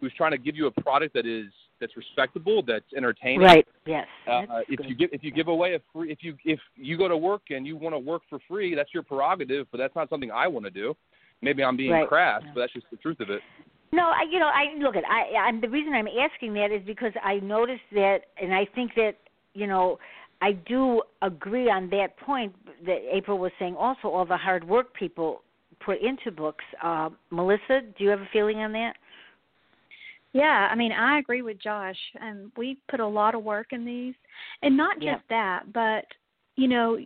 who's 0.00 0.12
trying 0.16 0.32
to 0.32 0.38
give 0.38 0.56
you 0.56 0.66
a 0.66 0.70
product 0.70 1.14
that 1.14 1.26
is 1.26 1.46
that's 1.80 1.96
respectable, 1.96 2.62
that's 2.66 2.84
entertaining. 2.96 3.40
Right. 3.40 3.66
Yes. 3.86 4.06
Uh, 4.26 4.42
if 4.68 4.78
good. 4.78 4.88
you 4.88 4.94
give 4.94 5.10
if 5.12 5.22
you 5.22 5.30
give 5.30 5.48
away 5.48 5.74
a 5.74 5.80
free 5.92 6.10
if 6.10 6.18
you 6.22 6.36
if 6.44 6.60
you 6.76 6.96
go 6.96 7.08
to 7.08 7.16
work 7.16 7.42
and 7.50 7.66
you 7.66 7.76
want 7.76 7.94
to 7.94 7.98
work 7.98 8.22
for 8.28 8.38
free, 8.48 8.74
that's 8.74 8.92
your 8.92 9.02
prerogative. 9.02 9.66
But 9.70 9.78
that's 9.78 9.94
not 9.94 10.08
something 10.08 10.30
I 10.30 10.46
want 10.46 10.64
to 10.66 10.70
do. 10.70 10.96
Maybe 11.40 11.62
I'm 11.62 11.76
being 11.76 11.92
Right. 11.92 12.08
crass, 12.08 12.42
Yeah. 12.44 12.50
but 12.54 12.60
that's 12.60 12.72
just 12.72 12.90
the 12.90 12.96
truth 12.96 13.20
of 13.20 13.30
it. 13.30 13.42
No, 13.92 14.04
I 14.04 14.22
you 14.30 14.38
know 14.38 14.48
I 14.48 14.74
look 14.78 14.96
at 14.96 15.04
I 15.08 15.34
I'm 15.36 15.60
the 15.60 15.68
reason 15.68 15.94
I'm 15.94 16.08
asking 16.08 16.54
that 16.54 16.70
is 16.70 16.82
because 16.84 17.12
I 17.22 17.36
noticed 17.40 17.88
that 17.92 18.20
and 18.40 18.54
I 18.54 18.66
think 18.74 18.94
that 18.96 19.16
you 19.54 19.66
know 19.66 19.98
I 20.40 20.52
do 20.52 21.02
agree 21.22 21.70
on 21.70 21.88
that 21.90 22.16
point 22.18 22.54
that 22.86 22.98
April 23.10 23.38
was 23.38 23.52
saying 23.58 23.74
also 23.76 24.08
all 24.08 24.24
the 24.24 24.36
hard 24.36 24.62
work 24.62 24.94
people 24.94 25.42
put 25.80 26.00
into 26.00 26.30
books. 26.30 26.64
Uh, 26.82 27.10
Melissa, 27.30 27.80
do 27.96 28.04
you 28.04 28.10
have 28.10 28.20
a 28.20 28.28
feeling 28.32 28.58
on 28.58 28.72
that? 28.72 28.94
Yeah, 30.32 30.68
I 30.70 30.74
mean, 30.74 30.92
I 30.92 31.18
agree 31.18 31.42
with 31.42 31.58
Josh. 31.60 31.96
Um, 32.20 32.52
we 32.56 32.78
put 32.90 33.00
a 33.00 33.06
lot 33.06 33.34
of 33.34 33.42
work 33.42 33.68
in 33.72 33.84
these, 33.84 34.14
and 34.62 34.76
not 34.76 34.96
just 34.96 35.06
Yeah. 35.06 35.18
that, 35.30 35.72
but 35.72 36.04
you 36.56 36.68
know, 36.68 36.98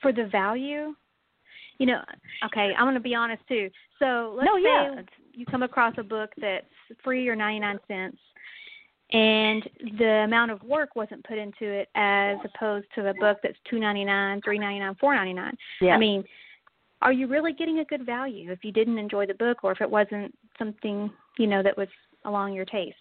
for 0.00 0.12
the 0.12 0.26
value. 0.26 0.94
You 1.78 1.86
know, 1.86 2.04
okay, 2.44 2.72
I'm 2.76 2.84
going 2.84 2.94
to 2.94 3.00
be 3.00 3.14
honest 3.14 3.42
too. 3.48 3.68
So 3.98 4.34
let's 4.36 4.46
No, 4.46 4.56
say 4.56 4.62
yeah, 4.62 4.92
it's- 4.92 5.06
you 5.32 5.44
come 5.46 5.62
across 5.64 5.98
a 5.98 6.02
book 6.04 6.32
that's 6.36 6.66
free 7.02 7.28
or 7.28 7.34
99 7.34 7.80
cents, 7.88 8.20
and 9.10 9.68
the 9.98 10.22
amount 10.24 10.50
of 10.52 10.62
work 10.62 10.94
wasn't 10.94 11.24
put 11.24 11.38
into 11.38 11.64
it 11.66 11.88
as 11.96 12.38
opposed 12.44 12.86
to 12.94 13.08
a 13.08 13.14
book 13.14 13.38
that's 13.42 13.58
2.99, 13.70 14.40
3.99, 14.42 14.94
4.99. 14.98 15.56
Yeah. 15.80 15.94
I 15.94 15.98
mean, 15.98 16.22
are 17.00 17.12
you 17.12 17.26
really 17.26 17.52
getting 17.52 17.80
a 17.80 17.84
good 17.86 18.06
value 18.06 18.52
if 18.52 18.64
you 18.64 18.70
didn't 18.72 18.98
enjoy 18.98 19.26
the 19.26 19.34
book 19.34 19.64
or 19.64 19.72
if 19.72 19.80
it 19.80 19.90
wasn't 19.90 20.32
something 20.58 21.10
you 21.38 21.46
know 21.48 21.62
that 21.62 21.76
was 21.76 21.88
along 22.24 22.54
your 22.54 22.64
taste? 22.64 22.96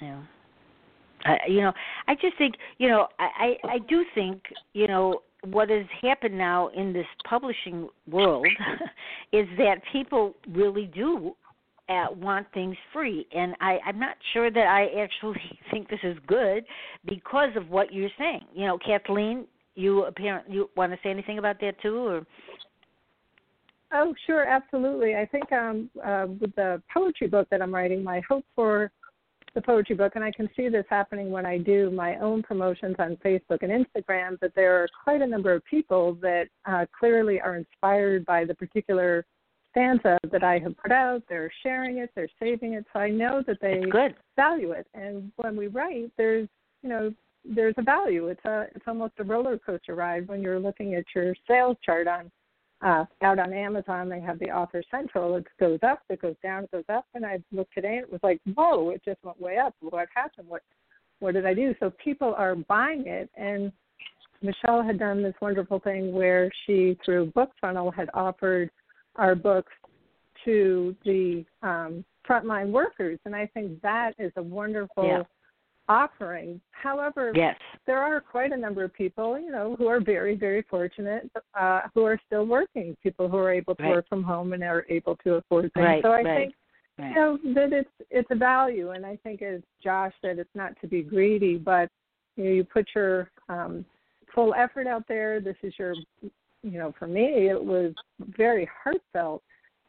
Yeah. 0.00 0.22
I 1.24 1.36
you 1.48 1.60
know, 1.60 1.72
I 2.08 2.14
just 2.14 2.36
think, 2.38 2.54
you 2.78 2.88
know, 2.88 3.08
I, 3.18 3.56
I 3.64 3.68
I 3.74 3.78
do 3.88 4.04
think, 4.14 4.42
you 4.74 4.86
know, 4.86 5.22
what 5.44 5.70
has 5.70 5.86
happened 6.02 6.36
now 6.36 6.68
in 6.68 6.92
this 6.92 7.06
publishing 7.28 7.88
world 8.10 8.46
is 9.32 9.46
that 9.58 9.76
people 9.92 10.34
really 10.48 10.90
do 10.94 11.34
uh, 11.88 12.06
want 12.16 12.46
things 12.52 12.76
free, 12.92 13.26
and 13.34 13.54
I 13.60 13.78
I'm 13.86 13.98
not 13.98 14.16
sure 14.32 14.50
that 14.50 14.66
I 14.66 15.00
actually 15.00 15.40
think 15.70 15.88
this 15.88 16.00
is 16.02 16.16
good 16.26 16.64
because 17.06 17.50
of 17.56 17.68
what 17.68 17.92
you're 17.92 18.10
saying. 18.18 18.44
You 18.54 18.66
know, 18.66 18.78
Kathleen, 18.84 19.46
you 19.74 20.04
apparently 20.04 20.54
you 20.54 20.70
want 20.76 20.92
to 20.92 20.98
say 21.02 21.10
anything 21.10 21.38
about 21.38 21.60
that 21.60 21.80
too, 21.80 21.96
or 21.96 22.26
Oh, 23.98 24.14
sure, 24.26 24.44
absolutely. 24.46 25.14
I 25.14 25.24
think 25.24 25.50
um, 25.52 25.88
uh, 26.04 26.26
with 26.38 26.54
the 26.54 26.82
poetry 26.92 27.28
book 27.28 27.48
that 27.50 27.62
I'm 27.62 27.74
writing, 27.74 28.04
my 28.04 28.20
hope 28.28 28.44
for 28.54 28.90
the 29.54 29.62
poetry 29.62 29.96
book, 29.96 30.12
and 30.16 30.24
I 30.24 30.30
can 30.30 30.50
see 30.54 30.68
this 30.68 30.84
happening 30.90 31.30
when 31.30 31.46
I 31.46 31.56
do 31.56 31.90
my 31.90 32.16
own 32.16 32.42
promotions 32.42 32.96
on 32.98 33.16
Facebook 33.24 33.62
and 33.62 33.72
Instagram, 33.72 34.38
that 34.40 34.54
there 34.54 34.82
are 34.82 34.88
quite 35.02 35.22
a 35.22 35.26
number 35.26 35.50
of 35.54 35.64
people 35.64 36.12
that 36.20 36.48
uh, 36.66 36.84
clearly 36.98 37.40
are 37.40 37.56
inspired 37.56 38.26
by 38.26 38.44
the 38.44 38.54
particular 38.54 39.24
stanza 39.70 40.18
that 40.30 40.44
I 40.44 40.58
have 40.58 40.76
put 40.76 40.92
out. 40.92 41.22
They're 41.26 41.50
sharing 41.62 41.96
it, 41.98 42.10
they're 42.14 42.28
saving 42.38 42.74
it, 42.74 42.84
so 42.92 43.00
I 43.00 43.08
know 43.08 43.42
that 43.46 43.56
they 43.62 43.82
value 44.36 44.72
it. 44.72 44.86
And 44.92 45.32
when 45.36 45.56
we 45.56 45.68
write, 45.68 46.12
there's 46.18 46.48
you 46.82 46.90
know 46.90 47.14
there's 47.46 47.74
a 47.78 47.82
value. 47.82 48.28
It's 48.28 48.44
a 48.44 48.66
it's 48.74 48.84
almost 48.86 49.14
a 49.20 49.24
roller 49.24 49.58
coaster 49.58 49.94
ride 49.94 50.28
when 50.28 50.42
you're 50.42 50.60
looking 50.60 50.94
at 50.94 51.04
your 51.14 51.34
sales 51.48 51.78
chart 51.82 52.06
on 52.06 52.30
uh, 52.82 53.04
out 53.22 53.38
on 53.38 53.52
Amazon. 53.52 54.08
They 54.08 54.20
have 54.20 54.38
the 54.38 54.50
author 54.50 54.82
central. 54.90 55.36
It 55.36 55.46
goes 55.58 55.78
up, 55.82 56.00
it 56.08 56.20
goes 56.20 56.36
down, 56.42 56.64
it 56.64 56.70
goes 56.70 56.84
up. 56.88 57.06
And 57.14 57.24
I 57.24 57.38
looked 57.52 57.74
today, 57.74 57.96
and 57.96 58.04
it 58.04 58.12
was 58.12 58.20
like 58.22 58.40
whoa, 58.54 58.90
it 58.90 59.02
just 59.04 59.22
went 59.22 59.40
way 59.40 59.58
up. 59.58 59.74
What 59.80 60.08
happened? 60.14 60.48
What 60.48 60.62
what 61.20 61.34
did 61.34 61.46
I 61.46 61.54
do? 61.54 61.74
So 61.80 61.92
people 62.02 62.34
are 62.36 62.54
buying 62.54 63.06
it, 63.06 63.30
and 63.36 63.72
Michelle 64.42 64.82
had 64.82 64.98
done 64.98 65.22
this 65.22 65.34
wonderful 65.40 65.78
thing 65.80 66.12
where 66.12 66.50
she 66.66 66.98
through 67.04 67.32
Book 67.32 67.50
Funnel 67.60 67.90
had 67.90 68.10
offered 68.12 68.70
our 69.16 69.34
books 69.34 69.72
to 70.44 70.94
the 71.04 71.44
um, 71.62 72.04
frontline 72.28 72.70
workers, 72.70 73.18
and 73.24 73.34
I 73.34 73.46
think 73.46 73.80
that 73.82 74.12
is 74.18 74.32
a 74.36 74.42
wonderful 74.42 75.04
Yeah. 75.04 75.22
Offering. 75.88 76.60
However, 76.72 77.32
Yes. 77.34 77.58
there 77.86 77.98
are 77.98 78.20
quite 78.20 78.52
a 78.52 78.56
number 78.56 78.82
of 78.84 78.92
people, 78.92 79.38
you 79.38 79.50
know, 79.50 79.76
who 79.76 79.86
are 79.86 80.00
very, 80.00 80.34
very 80.34 80.62
fortunate, 80.62 81.30
uh, 81.54 81.82
who 81.94 82.04
are 82.04 82.18
still 82.26 82.46
working. 82.46 82.96
People 83.02 83.28
who 83.28 83.36
are 83.36 83.52
able 83.52 83.74
to 83.76 83.82
Right. 83.82 83.90
work 83.90 84.08
from 84.08 84.22
home 84.22 84.52
and 84.52 84.62
are 84.62 84.84
able 84.88 85.16
to 85.16 85.34
afford 85.34 85.72
things. 85.72 85.84
Right, 85.84 86.02
so 86.02 86.12
I 86.12 86.22
right, 86.22 86.24
think 86.24 86.54
you 86.98 87.14
know 87.14 87.36
that 87.54 87.72
it's 87.72 87.90
it's 88.10 88.30
a 88.30 88.34
value, 88.34 88.90
and 88.90 89.04
I 89.04 89.16
think 89.16 89.42
as 89.42 89.60
Josh 89.82 90.14
said, 90.22 90.38
it's 90.38 90.54
not 90.54 90.78
to 90.80 90.86
be 90.86 91.02
greedy, 91.02 91.58
but 91.58 91.90
you 92.36 92.44
know, 92.44 92.50
you 92.50 92.64
put 92.64 92.88
your 92.94 93.30
um, 93.48 93.84
full 94.34 94.54
effort 94.54 94.86
out 94.86 95.06
there. 95.06 95.40
This 95.40 95.56
is 95.62 95.78
your, 95.78 95.94
you 96.22 96.78
know, 96.78 96.92
for 96.98 97.06
me, 97.06 97.48
it 97.48 97.62
was 97.62 97.92
very 98.18 98.68
heartfelt, 98.82 99.42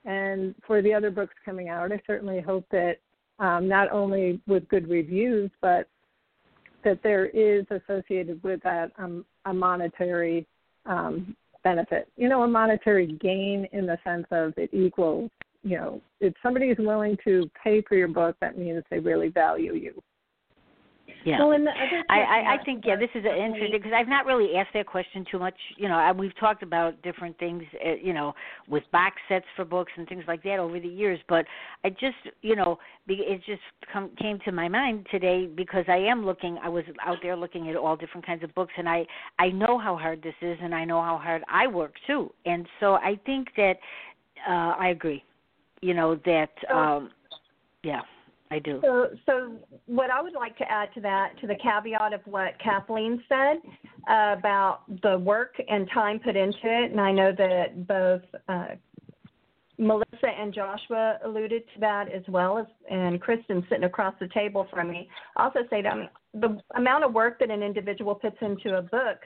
and 0.05 0.53
for 0.65 0.81
the 0.81 0.93
other 0.93 1.09
books 1.09 1.33
coming 1.45 1.69
out, 1.69 1.91
I 1.91 2.01
certainly 2.05 2.41
hope 2.41 2.65
that 2.71 2.97
um, 3.39 3.67
not 3.67 3.91
only 3.91 4.41
with 4.47 4.67
good 4.67 4.89
reviews, 4.89 5.51
but 5.61 5.87
that 6.83 7.01
there 7.03 7.25
is 7.27 7.65
associated 7.69 8.41
with 8.43 8.61
that 8.63 8.91
um, 8.97 9.25
a 9.45 9.53
monetary 9.53 10.45
um, 10.85 11.35
benefit. 11.63 12.09
You 12.15 12.29
know, 12.29 12.43
a 12.43 12.47
monetary 12.47 13.07
gain 13.07 13.67
in 13.71 13.85
the 13.85 13.97
sense 14.03 14.25
of 14.31 14.53
it 14.57 14.69
equals. 14.73 15.29
You 15.63 15.77
know, 15.77 16.01
if 16.21 16.33
somebody 16.41 16.67
is 16.67 16.77
willing 16.79 17.17
to 17.25 17.49
pay 17.61 17.81
for 17.81 17.95
your 17.95 18.07
book, 18.07 18.37
that 18.41 18.57
means 18.57 18.83
they 18.89 18.99
really 18.99 19.27
value 19.29 19.73
you. 19.73 20.01
Yeah. 21.25 21.39
Well, 21.39 21.51
and 21.51 21.65
the 21.65 21.71
other 21.71 22.03
I, 22.09 22.19
I, 22.19 22.53
I 22.53 22.63
think 22.63 22.83
yeah, 22.85 22.95
this 22.95 23.09
is 23.13 23.25
an 23.25 23.37
interesting 23.37 23.71
because 23.71 23.91
I've 23.95 24.07
not 24.07 24.25
really 24.25 24.55
asked 24.55 24.73
that 24.73 24.85
question 24.85 25.25
too 25.29 25.39
much. 25.39 25.55
You 25.75 25.89
know, 25.89 25.97
and 25.97 26.17
we've 26.17 26.37
talked 26.39 26.63
about 26.63 27.01
different 27.01 27.37
things, 27.37 27.63
uh, 27.85 27.95
you 28.01 28.13
know, 28.13 28.33
with 28.67 28.83
box 28.91 29.15
sets 29.27 29.45
for 29.55 29.65
books 29.65 29.91
and 29.97 30.07
things 30.07 30.23
like 30.27 30.43
that 30.43 30.59
over 30.59 30.79
the 30.79 30.87
years. 30.87 31.19
But 31.27 31.45
I 31.83 31.89
just, 31.89 32.15
you 32.41 32.55
know, 32.55 32.79
it 33.07 33.41
just 33.45 33.61
come, 33.91 34.11
came 34.19 34.39
to 34.45 34.51
my 34.51 34.67
mind 34.67 35.07
today 35.11 35.47
because 35.47 35.85
I 35.87 35.97
am 35.97 36.25
looking. 36.25 36.57
I 36.63 36.69
was 36.69 36.83
out 37.05 37.17
there 37.21 37.35
looking 37.35 37.69
at 37.69 37.75
all 37.75 37.95
different 37.95 38.25
kinds 38.25 38.43
of 38.43 38.53
books, 38.55 38.73
and 38.77 38.87
I 38.87 39.05
I 39.39 39.49
know 39.49 39.77
how 39.77 39.97
hard 39.97 40.21
this 40.23 40.35
is, 40.41 40.57
and 40.61 40.73
I 40.73 40.85
know 40.85 41.01
how 41.01 41.17
hard 41.17 41.43
I 41.51 41.67
work 41.67 41.93
too. 42.05 42.31
And 42.45 42.67
so 42.79 42.93
I 42.95 43.19
think 43.25 43.49
that 43.57 43.75
uh 44.47 44.75
I 44.79 44.89
agree. 44.89 45.23
You 45.81 45.93
know 45.93 46.15
that, 46.25 46.51
um 46.73 47.11
yeah, 47.83 48.01
I 48.49 48.59
do. 48.59 48.79
So, 48.81 49.09
so 49.25 49.55
what 49.87 50.09
I 50.09 50.21
would 50.21 50.33
like 50.33 50.57
to 50.57 50.71
add 50.71 50.89
to 50.95 51.01
that, 51.01 51.33
to 51.41 51.47
the 51.47 51.55
caveat 51.55 52.13
of 52.13 52.21
what 52.25 52.57
Kathleen 52.63 53.21
said 53.27 53.57
uh, 54.09 54.35
about 54.37 54.81
the 55.03 55.17
work 55.19 55.55
and 55.67 55.89
time 55.93 56.19
put 56.19 56.35
into 56.35 56.59
it, 56.63 56.91
and 56.91 57.01
I 57.01 57.11
know 57.11 57.33
that 57.37 57.87
both 57.87 58.21
uh, 58.47 58.75
Melissa 59.77 60.27
and 60.27 60.53
Joshua 60.53 61.19
alluded 61.23 61.63
to 61.73 61.79
that 61.81 62.11
as 62.11 62.23
well 62.27 62.57
as, 62.57 62.65
and 62.89 63.21
Kristin 63.21 63.67
sitting 63.69 63.83
across 63.83 64.15
the 64.19 64.29
table 64.29 64.67
from 64.71 64.89
me. 64.89 65.09
Also 65.35 65.59
say 65.69 65.81
that 65.81 66.11
the 66.33 66.57
amount 66.75 67.03
of 67.03 67.13
work 67.13 67.39
that 67.39 67.51
an 67.51 67.61
individual 67.61 68.15
puts 68.15 68.37
into 68.41 68.77
a 68.77 68.81
book 68.81 69.19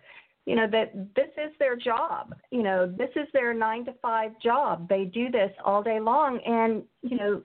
you 0.45 0.55
know 0.55 0.67
that 0.71 0.93
this 1.15 1.29
is 1.37 1.51
their 1.59 1.75
job 1.75 2.33
you 2.49 2.63
know 2.63 2.91
this 2.97 3.09
is 3.15 3.27
their 3.33 3.53
nine 3.53 3.85
to 3.85 3.93
five 4.01 4.31
job 4.43 4.89
they 4.89 5.05
do 5.05 5.29
this 5.29 5.51
all 5.63 5.83
day 5.83 5.99
long 5.99 6.39
and 6.45 6.83
you 7.03 7.17
know 7.17 7.41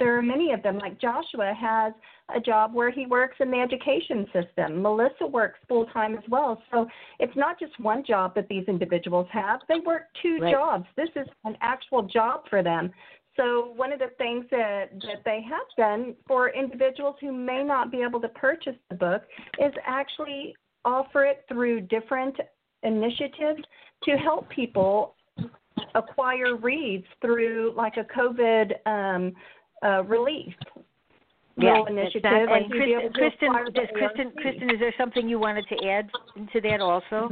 there 0.00 0.18
are 0.18 0.22
many 0.22 0.52
of 0.52 0.62
them. 0.64 0.78
Like 0.78 1.00
joshua 1.00 1.54
has 1.54 1.92
a 2.34 2.40
job 2.40 2.74
where 2.74 2.90
he 2.90 3.06
works 3.06 3.36
in 3.38 3.50
the 3.50 3.58
education 3.58 4.26
system. 4.32 4.82
Melissa 4.82 5.26
works 5.26 5.60
full 5.68 5.86
time 5.86 6.16
as 6.16 6.24
well. 6.28 6.60
So 6.72 6.88
it's 7.20 7.36
not 7.36 7.60
just 7.60 7.78
one 7.78 8.02
job 8.04 8.34
that 8.34 8.48
these 8.48 8.64
individuals 8.66 9.28
have. 9.30 9.60
They 9.68 9.80
work 9.80 10.04
two 10.20 10.38
Right. 10.40 10.52
jobs. 10.52 10.86
This 10.96 11.10
is 11.14 11.28
an 11.44 11.56
actual 11.60 12.02
job 12.02 12.48
for 12.48 12.62
them. 12.62 12.90
So 13.36 13.72
one 13.76 13.92
of 13.92 14.00
the 14.00 14.10
things 14.18 14.44
that, 14.50 14.90
that 15.02 15.22
they 15.24 15.40
have 15.42 15.66
done 15.76 16.16
for 16.26 16.50
individuals 16.50 17.16
who 17.20 17.32
may 17.32 17.62
not 17.62 17.90
be 17.90 18.02
able 18.02 18.20
to 18.20 18.28
purchase 18.28 18.76
the 18.88 18.96
book 18.96 19.22
is 19.58 19.72
actually 19.86 20.56
offer 20.84 21.24
it 21.24 21.44
through 21.48 21.82
different 21.82 22.36
initiatives 22.82 23.62
to 24.04 24.12
help 24.16 24.48
people 24.48 25.14
acquire 25.94 26.56
reads 26.56 27.06
through 27.20 27.72
like 27.76 27.96
a 27.96 28.04
COVID 28.04 28.72
um, 28.86 29.32
uh, 29.82 30.02
relief 30.04 30.54
yeah, 31.56 31.78
little 31.78 31.86
initiative. 31.86 32.24
And 32.24 32.70
to 32.70 32.78
be 32.78 32.96
able 32.98 33.10
Kristin, 33.10 33.50
Kristin, 33.50 33.74
does 33.74 33.88
Kristin, 33.96 34.32
Kristin, 34.34 34.72
is 34.72 34.80
there 34.80 34.94
something 34.98 35.28
you 35.28 35.38
wanted 35.38 35.66
to 35.68 35.86
add 35.86 36.10
to 36.52 36.60
that 36.60 36.80
also? 36.80 37.28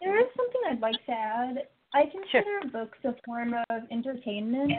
There 0.00 0.20
is 0.20 0.26
something 0.36 0.60
I'd 0.70 0.80
like 0.80 1.04
to 1.06 1.12
add. 1.12 1.56
I 1.94 2.02
consider 2.10 2.60
books 2.72 2.98
a 3.04 3.14
form 3.24 3.54
of 3.70 3.82
entertainment, 3.90 4.72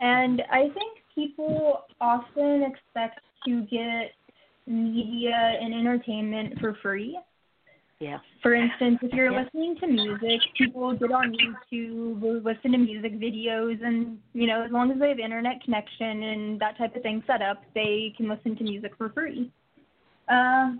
and 0.00 0.42
I 0.50 0.68
think 0.74 0.98
people 1.14 1.82
often 2.00 2.62
expect 2.62 3.20
to 3.46 3.62
get 3.62 4.12
media 4.66 5.58
and 5.60 5.74
entertainment 5.74 6.58
for 6.60 6.76
free. 6.82 7.18
Yeah. 8.00 8.18
For 8.42 8.54
instance, 8.54 8.98
if 9.02 9.12
you're 9.12 9.30
Yeah. 9.30 9.42
listening 9.42 9.76
to 9.76 9.86
music, 9.86 10.40
people 10.54 10.94
get 10.94 11.12
on 11.12 11.34
YouTube, 11.34 12.42
listen 12.42 12.72
to 12.72 12.78
music 12.78 13.12
videos, 13.18 13.82
and 13.82 14.18
you 14.32 14.46
know, 14.46 14.62
as 14.62 14.70
long 14.72 14.90
as 14.90 14.98
they 14.98 15.10
have 15.10 15.18
internet 15.18 15.62
connection 15.62 16.22
and 16.22 16.58
that 16.60 16.78
type 16.78 16.96
of 16.96 17.02
thing 17.02 17.22
set 17.26 17.42
up, 17.42 17.62
they 17.74 18.14
can 18.16 18.26
listen 18.26 18.56
to 18.56 18.64
music 18.64 18.96
for 18.96 19.10
free. 19.10 19.52
Uh, 20.28 20.72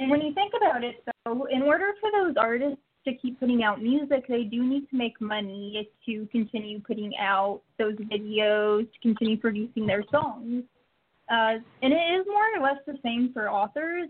and 0.00 0.10
when 0.10 0.22
you 0.22 0.32
think 0.32 0.54
about 0.54 0.82
it, 0.82 1.04
though, 1.24 1.44
in 1.44 1.62
order 1.62 1.92
for 2.00 2.10
those 2.10 2.36
artists 2.38 2.80
to 3.04 3.12
keep 3.14 3.38
putting 3.38 3.62
out 3.62 3.82
music, 3.82 4.26
they 4.26 4.44
do 4.44 4.62
need 4.62 4.88
to 4.88 4.96
make 4.96 5.20
money 5.20 5.90
to 6.06 6.26
continue 6.26 6.80
putting 6.80 7.14
out 7.18 7.60
those 7.78 7.94
videos, 7.96 8.90
to 8.92 8.98
continue 9.00 9.36
producing 9.36 9.86
their 9.86 10.04
songs. 10.10 10.64
Uh, 11.30 11.58
and 11.82 11.92
it 11.92 12.20
is 12.20 12.26
more 12.26 12.56
or 12.56 12.62
less 12.62 12.78
the 12.86 12.98
same 13.02 13.32
for 13.34 13.50
authors. 13.50 14.08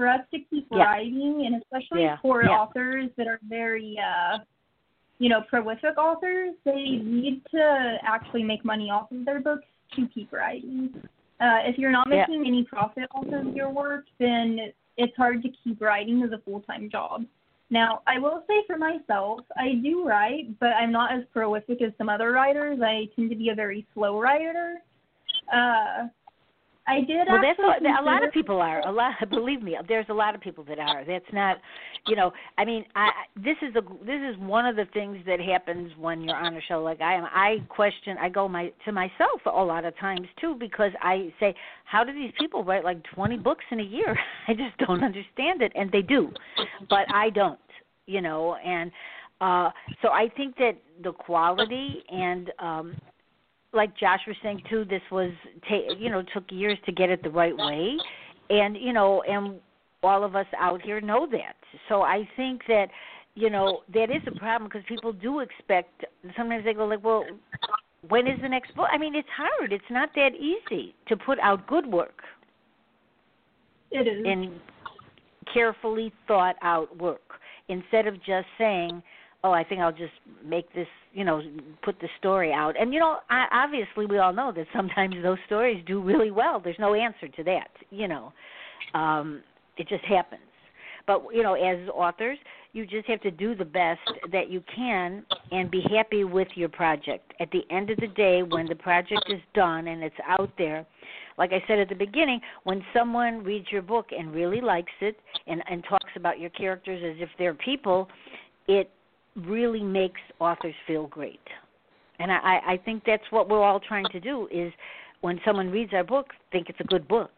For 0.00 0.08
us 0.08 0.24
to 0.30 0.38
keep 0.38 0.66
Yeah. 0.70 0.84
writing, 0.84 1.44
and 1.44 1.56
especially 1.56 2.04
Yeah. 2.04 2.16
for 2.22 2.42
Yeah. 2.42 2.58
authors 2.58 3.10
that 3.16 3.26
are 3.26 3.38
very, 3.42 3.98
uh, 3.98 4.38
you 5.18 5.28
know, 5.28 5.42
prolific 5.42 5.98
authors, 5.98 6.54
they 6.64 6.96
need 6.96 7.44
to 7.50 7.98
actually 8.02 8.42
make 8.42 8.64
money 8.64 8.90
off 8.90 9.12
of 9.12 9.26
their 9.26 9.40
books 9.40 9.66
to 9.96 10.06
keep 10.06 10.32
writing. 10.32 10.94
Uh, 11.38 11.60
if 11.66 11.78
you're 11.78 11.90
not 11.90 12.08
making 12.08 12.46
any 12.46 12.64
profit 12.64 13.08
off 13.10 13.26
of 13.26 13.54
your 13.54 13.68
work, 13.68 14.06
then 14.16 14.72
it's 14.96 15.14
hard 15.18 15.42
to 15.42 15.50
keep 15.50 15.82
writing 15.82 16.22
as 16.22 16.32
a 16.32 16.38
full 16.38 16.60
time 16.62 16.88
job. 16.88 17.26
Now, 17.68 18.00
I 18.06 18.18
will 18.18 18.42
say 18.48 18.64
for 18.66 18.78
myself, 18.78 19.42
I 19.58 19.74
do 19.74 20.08
write, 20.08 20.58
but 20.60 20.72
I'm 20.76 20.92
not 20.92 21.12
as 21.12 21.26
prolific 21.26 21.82
as 21.82 21.94
some 21.98 22.08
other 22.08 22.32
writers. 22.32 22.80
I 22.80 23.04
tend 23.14 23.28
to 23.28 23.36
be 23.36 23.50
a 23.50 23.54
very 23.54 23.86
slow 23.92 24.18
writer. 24.18 24.80
Uh, 25.52 26.08
I 26.86 27.00
did 27.00 27.28
Well, 27.28 27.40
that's 27.42 27.58
what, 27.58 27.82
a 27.82 28.02
lot 28.04 28.24
of 28.24 28.32
people 28.32 28.60
are. 28.60 28.86
A 28.86 28.90
lot, 28.90 29.12
believe 29.30 29.62
me, 29.62 29.76
there's 29.86 30.06
a 30.08 30.14
lot 30.14 30.34
of 30.34 30.40
people 30.40 30.64
that 30.64 30.78
are. 30.78 31.04
That's 31.04 31.32
not, 31.32 31.58
you 32.06 32.16
know. 32.16 32.32
I 32.58 32.64
mean, 32.64 32.84
I 32.94 33.10
this 33.36 33.56
is 33.62 33.74
a 33.76 33.82
this 34.04 34.20
is 34.20 34.36
one 34.38 34.66
of 34.66 34.76
the 34.76 34.86
things 34.92 35.18
that 35.26 35.40
happens 35.40 35.92
when 35.98 36.22
you're 36.22 36.36
on 36.36 36.54
a 36.54 36.60
show 36.68 36.82
like 36.82 37.00
I 37.00 37.14
am. 37.14 37.24
I 37.24 37.58
question. 37.68 38.16
I 38.20 38.28
go 38.28 38.48
my 38.48 38.72
to 38.84 38.92
myself 38.92 39.40
a 39.46 39.50
lot 39.50 39.84
of 39.84 39.96
times 39.98 40.26
too 40.40 40.56
because 40.58 40.92
I 41.00 41.32
say, 41.38 41.54
how 41.84 42.02
do 42.02 42.12
these 42.12 42.32
people 42.38 42.64
write 42.64 42.84
like 42.84 43.02
20 43.14 43.36
books 43.38 43.64
in 43.70 43.80
a 43.80 43.84
year? 43.84 44.18
I 44.48 44.54
just 44.54 44.76
don't 44.78 45.04
understand 45.04 45.62
it, 45.62 45.72
and 45.74 45.92
they 45.92 46.02
do, 46.02 46.30
but 46.88 47.12
I 47.12 47.30
don't. 47.30 47.58
You 48.06 48.20
know, 48.22 48.56
and 48.56 48.90
uh 49.40 49.70
so 50.02 50.08
I 50.08 50.28
think 50.36 50.56
that 50.56 50.72
the 51.02 51.12
quality 51.12 52.02
and 52.10 52.50
um 52.58 52.96
like 53.72 53.96
Josh 53.96 54.20
was 54.26 54.36
saying 54.42 54.62
too, 54.68 54.84
this 54.84 55.02
was 55.10 55.30
ta- 55.68 55.94
you 55.98 56.10
know 56.10 56.22
took 56.34 56.44
years 56.50 56.78
to 56.86 56.92
get 56.92 57.10
it 57.10 57.22
the 57.22 57.30
right 57.30 57.56
way, 57.56 57.96
and 58.50 58.76
you 58.76 58.92
know, 58.92 59.22
and 59.28 59.60
all 60.02 60.24
of 60.24 60.34
us 60.34 60.46
out 60.58 60.82
here 60.82 61.00
know 61.00 61.26
that. 61.30 61.56
So 61.88 62.02
I 62.02 62.28
think 62.36 62.62
that 62.68 62.86
you 63.34 63.50
know 63.50 63.80
that 63.94 64.10
is 64.10 64.22
a 64.26 64.38
problem 64.38 64.68
because 64.68 64.84
people 64.88 65.12
do 65.12 65.40
expect. 65.40 66.04
Sometimes 66.36 66.64
they 66.64 66.74
go 66.74 66.86
like, 66.86 67.04
well, 67.04 67.24
when 68.08 68.26
is 68.26 68.40
the 68.42 68.48
next 68.48 68.74
book? 68.74 68.88
I 68.92 68.98
mean, 68.98 69.14
it's 69.14 69.28
hard. 69.36 69.72
It's 69.72 69.84
not 69.90 70.10
that 70.14 70.30
easy 70.34 70.94
to 71.08 71.16
put 71.16 71.38
out 71.40 71.66
good 71.66 71.86
work 71.86 72.22
It 73.90 74.08
is. 74.08 74.24
and 74.26 74.60
carefully 75.52 76.12
thought 76.26 76.56
out 76.62 76.96
work 76.98 77.20
instead 77.68 78.06
of 78.06 78.14
just 78.24 78.46
saying 78.58 79.02
oh 79.44 79.52
i 79.52 79.64
think 79.64 79.80
i'll 79.80 79.92
just 79.92 80.12
make 80.44 80.72
this 80.74 80.86
you 81.12 81.24
know 81.24 81.42
put 81.82 81.98
the 82.00 82.08
story 82.18 82.52
out. 82.52 82.74
And 82.80 82.92
you 82.92 83.00
know 83.00 83.18
I, 83.28 83.46
obviously 83.52 84.06
we 84.06 84.18
all 84.18 84.32
know 84.32 84.52
that 84.54 84.66
sometimes 84.74 85.14
those 85.22 85.38
stories 85.46 85.82
do 85.86 86.00
really 86.00 86.30
well. 86.30 86.60
There's 86.60 86.78
no 86.78 86.94
answer 86.94 87.28
to 87.28 87.44
that 87.44 87.70
you 87.90 88.08
know. 88.08 88.32
Um 88.94 89.42
it 89.76 89.88
just 89.88 90.04
happens. 90.04 90.42
But 91.06 91.24
you 91.32 91.42
know 91.42 91.54
as 91.54 91.88
authors 91.90 92.38
you 92.72 92.86
just 92.86 93.08
have 93.08 93.20
to 93.22 93.32
do 93.32 93.56
the 93.56 93.64
best 93.64 94.00
that 94.30 94.48
you 94.48 94.62
can 94.74 95.24
and 95.50 95.70
be 95.70 95.82
happy 95.90 96.22
with 96.22 96.48
your 96.54 96.68
project. 96.68 97.32
At 97.40 97.50
the 97.50 97.62
end 97.70 97.90
of 97.90 97.98
the 97.98 98.06
day 98.06 98.42
when 98.42 98.66
the 98.66 98.76
project 98.76 99.24
is 99.28 99.40
done 99.54 99.88
and 99.88 100.02
it's 100.02 100.16
out 100.26 100.50
there 100.56 100.86
like 101.38 101.52
I 101.52 101.64
said 101.66 101.78
at 101.78 101.88
the 101.88 101.94
beginning, 101.94 102.38
when 102.64 102.84
someone 102.92 103.42
reads 103.42 103.64
your 103.72 103.80
book 103.80 104.08
and 104.10 104.34
really 104.34 104.60
likes 104.60 104.92
it 105.00 105.16
and, 105.46 105.62
and 105.70 105.82
talks 105.88 106.10
about 106.14 106.38
your 106.38 106.50
characters 106.50 107.02
as 107.02 107.22
if 107.22 107.30
they're 107.38 107.54
people, 107.54 108.08
it 108.68 108.90
really 109.36 109.82
makes 109.82 110.20
authors 110.38 110.74
feel 110.86 111.06
great. 111.06 111.40
And 112.18 112.30
I, 112.30 112.60
I 112.66 112.80
think 112.84 113.02
that's 113.06 113.22
what 113.30 113.48
we're 113.48 113.62
all 113.62 113.80
trying 113.80 114.06
to 114.12 114.20
do 114.20 114.46
is 114.50 114.72
when 115.22 115.40
someone 115.44 115.70
reads 115.70 115.92
our 115.94 116.04
book, 116.04 116.28
think 116.52 116.68
it's 116.68 116.80
a 116.80 116.84
good 116.84 117.08
book. 117.08 117.30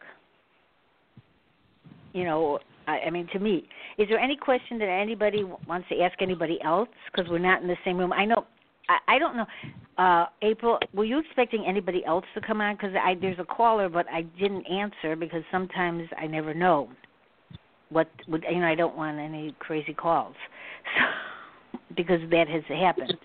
You 2.13 2.25
know, 2.25 2.59
I, 2.87 2.99
I 3.07 3.09
mean, 3.09 3.27
to 3.33 3.39
me, 3.39 3.67
is 3.97 4.07
there 4.09 4.19
any 4.19 4.35
question 4.35 4.77
that 4.79 4.89
anybody 4.89 5.43
wants 5.67 5.87
to 5.89 5.99
ask 6.01 6.21
anybody 6.21 6.59
else? 6.63 6.89
Because 7.11 7.29
we're 7.29 7.39
not 7.39 7.61
in 7.61 7.67
the 7.67 7.77
same 7.85 7.97
room. 7.97 8.13
I 8.13 8.25
know, 8.25 8.45
I, 8.89 9.15
I 9.15 9.19
don't 9.19 9.37
know. 9.37 9.45
Uh, 9.97 10.25
April, 10.41 10.79
were 10.93 11.05
you 11.05 11.19
expecting 11.19 11.65
anybody 11.67 12.03
else 12.05 12.25
to 12.33 12.41
come 12.41 12.61
on? 12.61 12.75
Because 12.75 12.91
I 12.95 13.15
there's 13.15 13.39
a 13.39 13.45
caller, 13.45 13.89
but 13.89 14.07
I 14.11 14.23
didn't 14.39 14.65
answer 14.65 15.15
because 15.15 15.43
sometimes 15.51 16.09
I 16.17 16.25
never 16.25 16.53
know 16.53 16.89
what 17.89 18.09
would 18.27 18.43
you 18.49 18.59
know. 18.59 18.65
I 18.65 18.73
don't 18.73 18.97
want 18.97 19.19
any 19.19 19.55
crazy 19.59 19.93
calls, 19.93 20.33
so, 20.97 21.03
because 21.95 22.19
that 22.31 22.47
has 22.47 22.63
happened. 22.67 23.17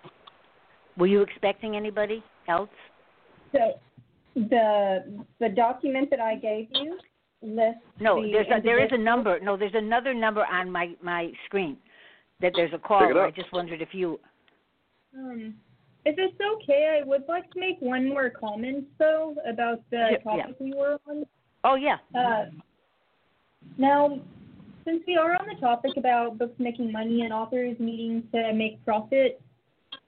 Were 0.97 1.07
you 1.07 1.23
expecting 1.23 1.77
anybody 1.77 2.23
else? 2.49 2.71
So 3.53 3.79
the 4.35 5.23
the 5.41 5.49
document 5.49 6.11
that 6.11 6.21
I 6.21 6.37
gave 6.37 6.69
you 6.73 6.99
lists 7.43 7.81
No, 8.01 8.23
the 8.23 8.33
there's 8.33 8.47
a, 8.47 8.63
there 8.63 8.85
is 8.85 8.91
a 8.93 8.99
number. 8.99 9.39
No, 9.41 9.57
there's 9.57 9.75
another 9.75 10.15
number 10.15 10.45
on 10.45 10.71
my 10.71 10.95
my 11.03 11.33
screen 11.47 11.77
that 12.41 12.53
there's 12.55 12.73
a 12.73 12.79
caller. 12.79 13.25
I 13.25 13.31
just 13.31 13.53
wondered 13.53 13.83
if 13.83 13.89
you. 13.93 14.21
Um, 15.17 15.55
if 16.05 16.15
it's 16.19 16.39
okay, 16.55 17.01
I 17.01 17.07
would 17.07 17.25
like 17.29 17.51
to 17.53 17.61
make 17.61 17.77
one 17.81 18.09
more 18.09 18.31
comment 18.31 18.85
though 18.99 19.35
about 19.49 19.83
the 19.91 19.97
Yeah, 19.97 20.35
yeah. 20.37 20.43
topic 20.43 20.57
we 20.61 20.73
were 20.75 20.99
on. 21.09 21.25
Oh 21.65 21.75
yeah. 21.75 21.97
Uh, 22.15 22.47
now, 23.77 24.21
since 24.89 25.03
we 25.07 25.17
are 25.17 25.35
on 25.35 25.47
the 25.47 25.61
topic 25.61 25.93
about 25.97 26.39
books 26.39 26.55
making 26.59 26.91
money 26.91 27.21
and 27.23 27.33
authors 27.33 27.77
needing 27.79 28.23
to 28.33 28.53
make 28.55 28.83
profit 28.85 29.41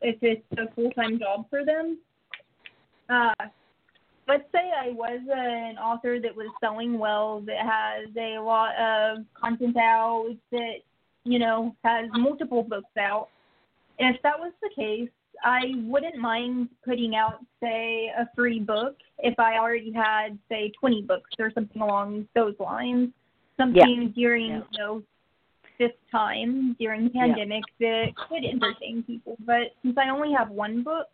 if 0.00 0.16
it's 0.22 0.42
a 0.56 0.72
full-time 0.74 1.18
job 1.18 1.44
for 1.50 1.64
them, 1.66 1.98
uh, 3.10 3.34
let's 4.26 4.50
say 4.52 4.70
I 4.74 4.90
was 4.92 5.20
an 5.30 5.76
author 5.76 6.18
that 6.20 6.34
was 6.34 6.46
selling 6.60 6.98
well, 6.98 7.42
that 7.42 7.58
has 7.58 8.08
a 8.16 8.40
lot 8.40 8.74
of 8.76 9.24
content 9.38 9.76
out, 9.76 10.34
that 10.52 10.76
you 11.24 11.38
know 11.38 11.76
has 11.84 12.08
multiple 12.14 12.62
books 12.62 12.96
out. 12.98 13.28
If 13.98 14.20
that 14.22 14.38
was 14.38 14.52
the 14.62 14.70
case, 14.74 15.10
I 15.44 15.72
wouldn't 15.84 16.16
mind 16.16 16.70
putting 16.86 17.14
out, 17.14 17.44
say, 17.62 18.10
a 18.18 18.26
free 18.34 18.60
book 18.60 18.96
if 19.18 19.38
I 19.38 19.58
already 19.58 19.92
had, 19.92 20.38
say, 20.48 20.72
20 20.80 21.02
books 21.02 21.30
or 21.38 21.50
something 21.54 21.82
along 21.82 22.26
those 22.34 22.54
lines. 22.58 23.10
Something 23.60 24.12
during, 24.16 24.46
Yeah. 24.46 24.62
you 24.70 24.78
know, 24.78 25.02
this 25.78 25.92
time 26.10 26.74
during 26.78 27.04
the 27.04 27.10
Yeah. 27.14 27.26
pandemic 27.26 27.64
that 27.78 28.14
could 28.16 28.44
entertain 28.44 29.02
people. 29.02 29.36
But 29.40 29.74
since 29.82 29.96
I 29.98 30.08
only 30.08 30.32
have 30.32 30.50
one 30.50 30.82
book, 30.82 31.08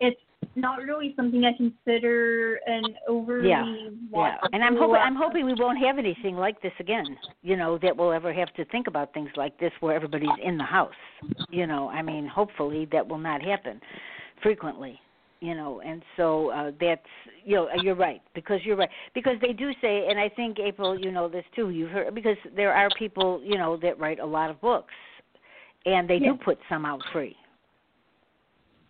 it's 0.00 0.20
not 0.56 0.82
really 0.82 1.14
something 1.14 1.44
I 1.44 1.52
consider 1.52 2.56
an 2.66 2.96
overly 3.06 3.48
Yeah, 3.48 3.90
Yeah, 4.10 4.38
and 4.52 4.64
I'm 4.64 4.76
hoping 4.76 5.00
I'm 5.00 5.14
hoping 5.14 5.46
we 5.46 5.54
won't 5.54 5.78
have 5.78 5.98
anything 5.98 6.36
like 6.36 6.60
this 6.60 6.72
again. 6.78 7.18
You 7.42 7.56
know 7.56 7.78
that 7.78 7.96
we'll 7.96 8.12
ever 8.12 8.32
have 8.32 8.52
to 8.54 8.64
think 8.66 8.86
about 8.86 9.12
things 9.14 9.30
like 9.36 9.56
this 9.58 9.72
where 9.80 9.94
everybody's 9.94 10.38
in 10.42 10.58
the 10.58 10.64
house. 10.64 10.94
You 11.50 11.66
know, 11.66 11.88
I 11.88 12.02
mean, 12.02 12.26
hopefully 12.26 12.86
that 12.86 13.06
will 13.06 13.18
not 13.18 13.42
happen 13.42 13.80
frequently. 14.42 15.00
You 15.42 15.56
know, 15.56 15.80
and 15.84 16.04
so 16.16 16.52
uh, 16.52 16.70
that's 16.80 17.02
you 17.44 17.56
know 17.56 17.68
you're 17.82 17.96
right 17.96 18.22
because 18.32 18.60
you're 18.62 18.76
right 18.76 18.88
because 19.12 19.34
they 19.42 19.52
do 19.52 19.72
say, 19.80 20.06
and 20.08 20.16
I 20.16 20.28
think 20.28 20.60
April, 20.60 20.96
you 20.96 21.10
know 21.10 21.28
this 21.28 21.44
too. 21.56 21.70
You've 21.70 21.90
heard 21.90 22.14
because 22.14 22.36
there 22.54 22.72
are 22.72 22.88
people 22.96 23.40
you 23.42 23.58
know 23.58 23.76
that 23.78 23.98
write 23.98 24.20
a 24.20 24.24
lot 24.24 24.50
of 24.50 24.60
books, 24.60 24.94
and 25.84 26.08
they 26.08 26.20
do 26.20 26.38
put 26.44 26.58
some 26.68 26.86
out 26.86 27.00
free. 27.12 27.34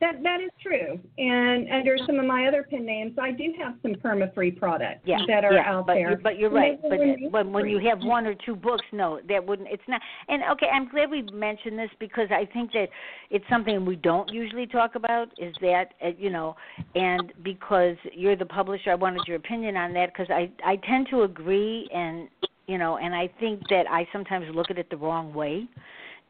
That 0.03 0.21
that 0.25 0.41
is 0.41 0.51
true. 0.61 0.99
And 1.17 1.71
under 1.71 1.97
some 2.05 2.19
of 2.19 2.27
my 2.27 2.47
other 2.49 2.67
pen 2.69 2.85
names, 2.85 3.17
I 3.23 3.31
do 3.31 3.55
have 3.57 3.77
some 3.83 3.95
perma-free 3.95 4.51
products 4.51 5.03
yeah, 5.05 5.19
that 5.29 5.45
are 5.45 5.53
yeah, 5.53 5.71
out 5.73 5.87
but 5.87 5.95
there. 5.95 6.09
You're, 6.11 6.19
but 6.19 6.39
you're 6.39 6.51
right. 6.51 6.77
But 6.83 6.99
when 7.31 7.53
when 7.53 7.69
you 7.69 7.79
have 7.89 8.01
one 8.01 8.27
or 8.27 8.35
two 8.35 8.57
books, 8.57 8.85
no, 8.91 9.21
that 9.29 9.47
wouldn't. 9.47 9.69
It's 9.71 9.83
not. 9.87 10.01
And 10.27 10.43
okay, 10.55 10.67
I'm 10.75 10.89
glad 10.89 11.09
we 11.09 11.23
mentioned 11.33 11.79
this 11.79 11.91
because 12.01 12.27
I 12.33 12.49
think 12.53 12.73
that 12.73 12.89
it's 13.31 13.45
something 13.49 13.85
we 13.85 13.95
don't 13.95 14.29
usually 14.33 14.67
talk 14.67 14.97
about. 14.97 15.29
Is 15.39 15.55
that 15.61 15.95
uh, 16.05 16.09
you 16.19 16.31
know, 16.31 16.57
and 16.97 17.33
because 17.45 17.95
you're 18.13 18.35
the 18.35 18.47
publisher, 18.47 18.91
I 18.91 18.97
wanted 18.97 19.23
your 19.29 19.37
opinion 19.37 19.77
on 19.77 19.93
that 19.93 20.13
because 20.13 20.31
I 20.31 20.51
I 20.65 20.81
tend 20.85 21.11
to 21.11 21.23
agree 21.23 21.89
and 21.95 22.29
you 22.67 22.77
know, 22.77 22.97
and 22.97 23.15
I 23.15 23.31
think 23.39 23.61
that 23.71 23.85
I 23.89 24.09
sometimes 24.13 24.47
look 24.53 24.69
at 24.69 24.79
it 24.79 24.91
the 24.91 24.97
wrong 24.97 25.33
way, 25.33 25.69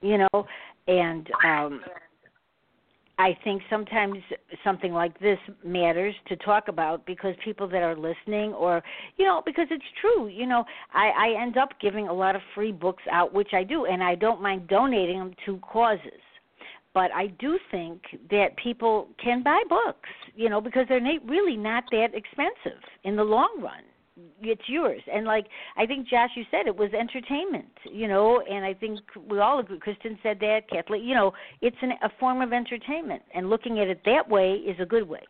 you 0.02 0.18
know, 0.18 0.46
and 0.88 1.26
um 1.42 1.80
I 3.22 3.38
think 3.44 3.62
sometimes 3.70 4.18
something 4.64 4.92
like 4.92 5.16
this 5.20 5.38
matters 5.64 6.12
to 6.26 6.34
talk 6.34 6.66
about 6.66 7.06
because 7.06 7.36
people 7.44 7.68
that 7.68 7.80
are 7.80 7.94
listening 7.94 8.52
or 8.52 8.82
you 9.16 9.24
know 9.24 9.40
because 9.46 9.68
it's 9.70 9.84
true 10.00 10.26
you 10.26 10.44
know 10.44 10.64
I 10.92 11.10
I 11.16 11.40
end 11.40 11.56
up 11.56 11.68
giving 11.80 12.08
a 12.08 12.12
lot 12.12 12.34
of 12.34 12.42
free 12.52 12.72
books 12.72 13.04
out 13.12 13.32
which 13.32 13.50
I 13.52 13.62
do 13.62 13.84
and 13.84 14.02
I 14.02 14.16
don't 14.16 14.42
mind 14.42 14.66
donating 14.66 15.20
them 15.20 15.34
to 15.46 15.58
causes. 15.58 16.20
But 16.94 17.12
I 17.12 17.28
do 17.38 17.58
think 17.70 18.02
that 18.30 18.56
people 18.56 19.06
can 19.22 19.44
buy 19.44 19.62
books 19.68 20.10
you 20.34 20.48
know 20.48 20.60
because 20.60 20.86
they're 20.88 21.00
really 21.24 21.56
not 21.56 21.84
that 21.92 22.08
expensive 22.14 22.82
in 23.04 23.14
the 23.14 23.22
long 23.22 23.60
run 23.62 23.84
it's 24.42 24.62
yours 24.68 25.00
and 25.12 25.26
like 25.26 25.46
i 25.76 25.86
think 25.86 26.08
josh 26.08 26.30
you 26.36 26.44
said 26.50 26.66
it 26.66 26.76
was 26.76 26.90
entertainment 26.98 27.66
you 27.90 28.08
know 28.08 28.42
and 28.50 28.64
i 28.64 28.72
think 28.74 28.98
we 29.28 29.38
all 29.40 29.58
agree 29.60 29.78
kristin 29.78 30.16
said 30.22 30.38
that 30.40 30.60
kathleen 30.70 31.04
you 31.04 31.14
know 31.14 31.32
it's 31.60 31.76
an, 31.82 31.92
a 32.02 32.10
form 32.20 32.40
of 32.40 32.52
entertainment 32.52 33.22
and 33.34 33.48
looking 33.50 33.78
at 33.80 33.88
it 33.88 34.00
that 34.04 34.28
way 34.28 34.52
is 34.54 34.76
a 34.80 34.86
good 34.86 35.08
way 35.08 35.22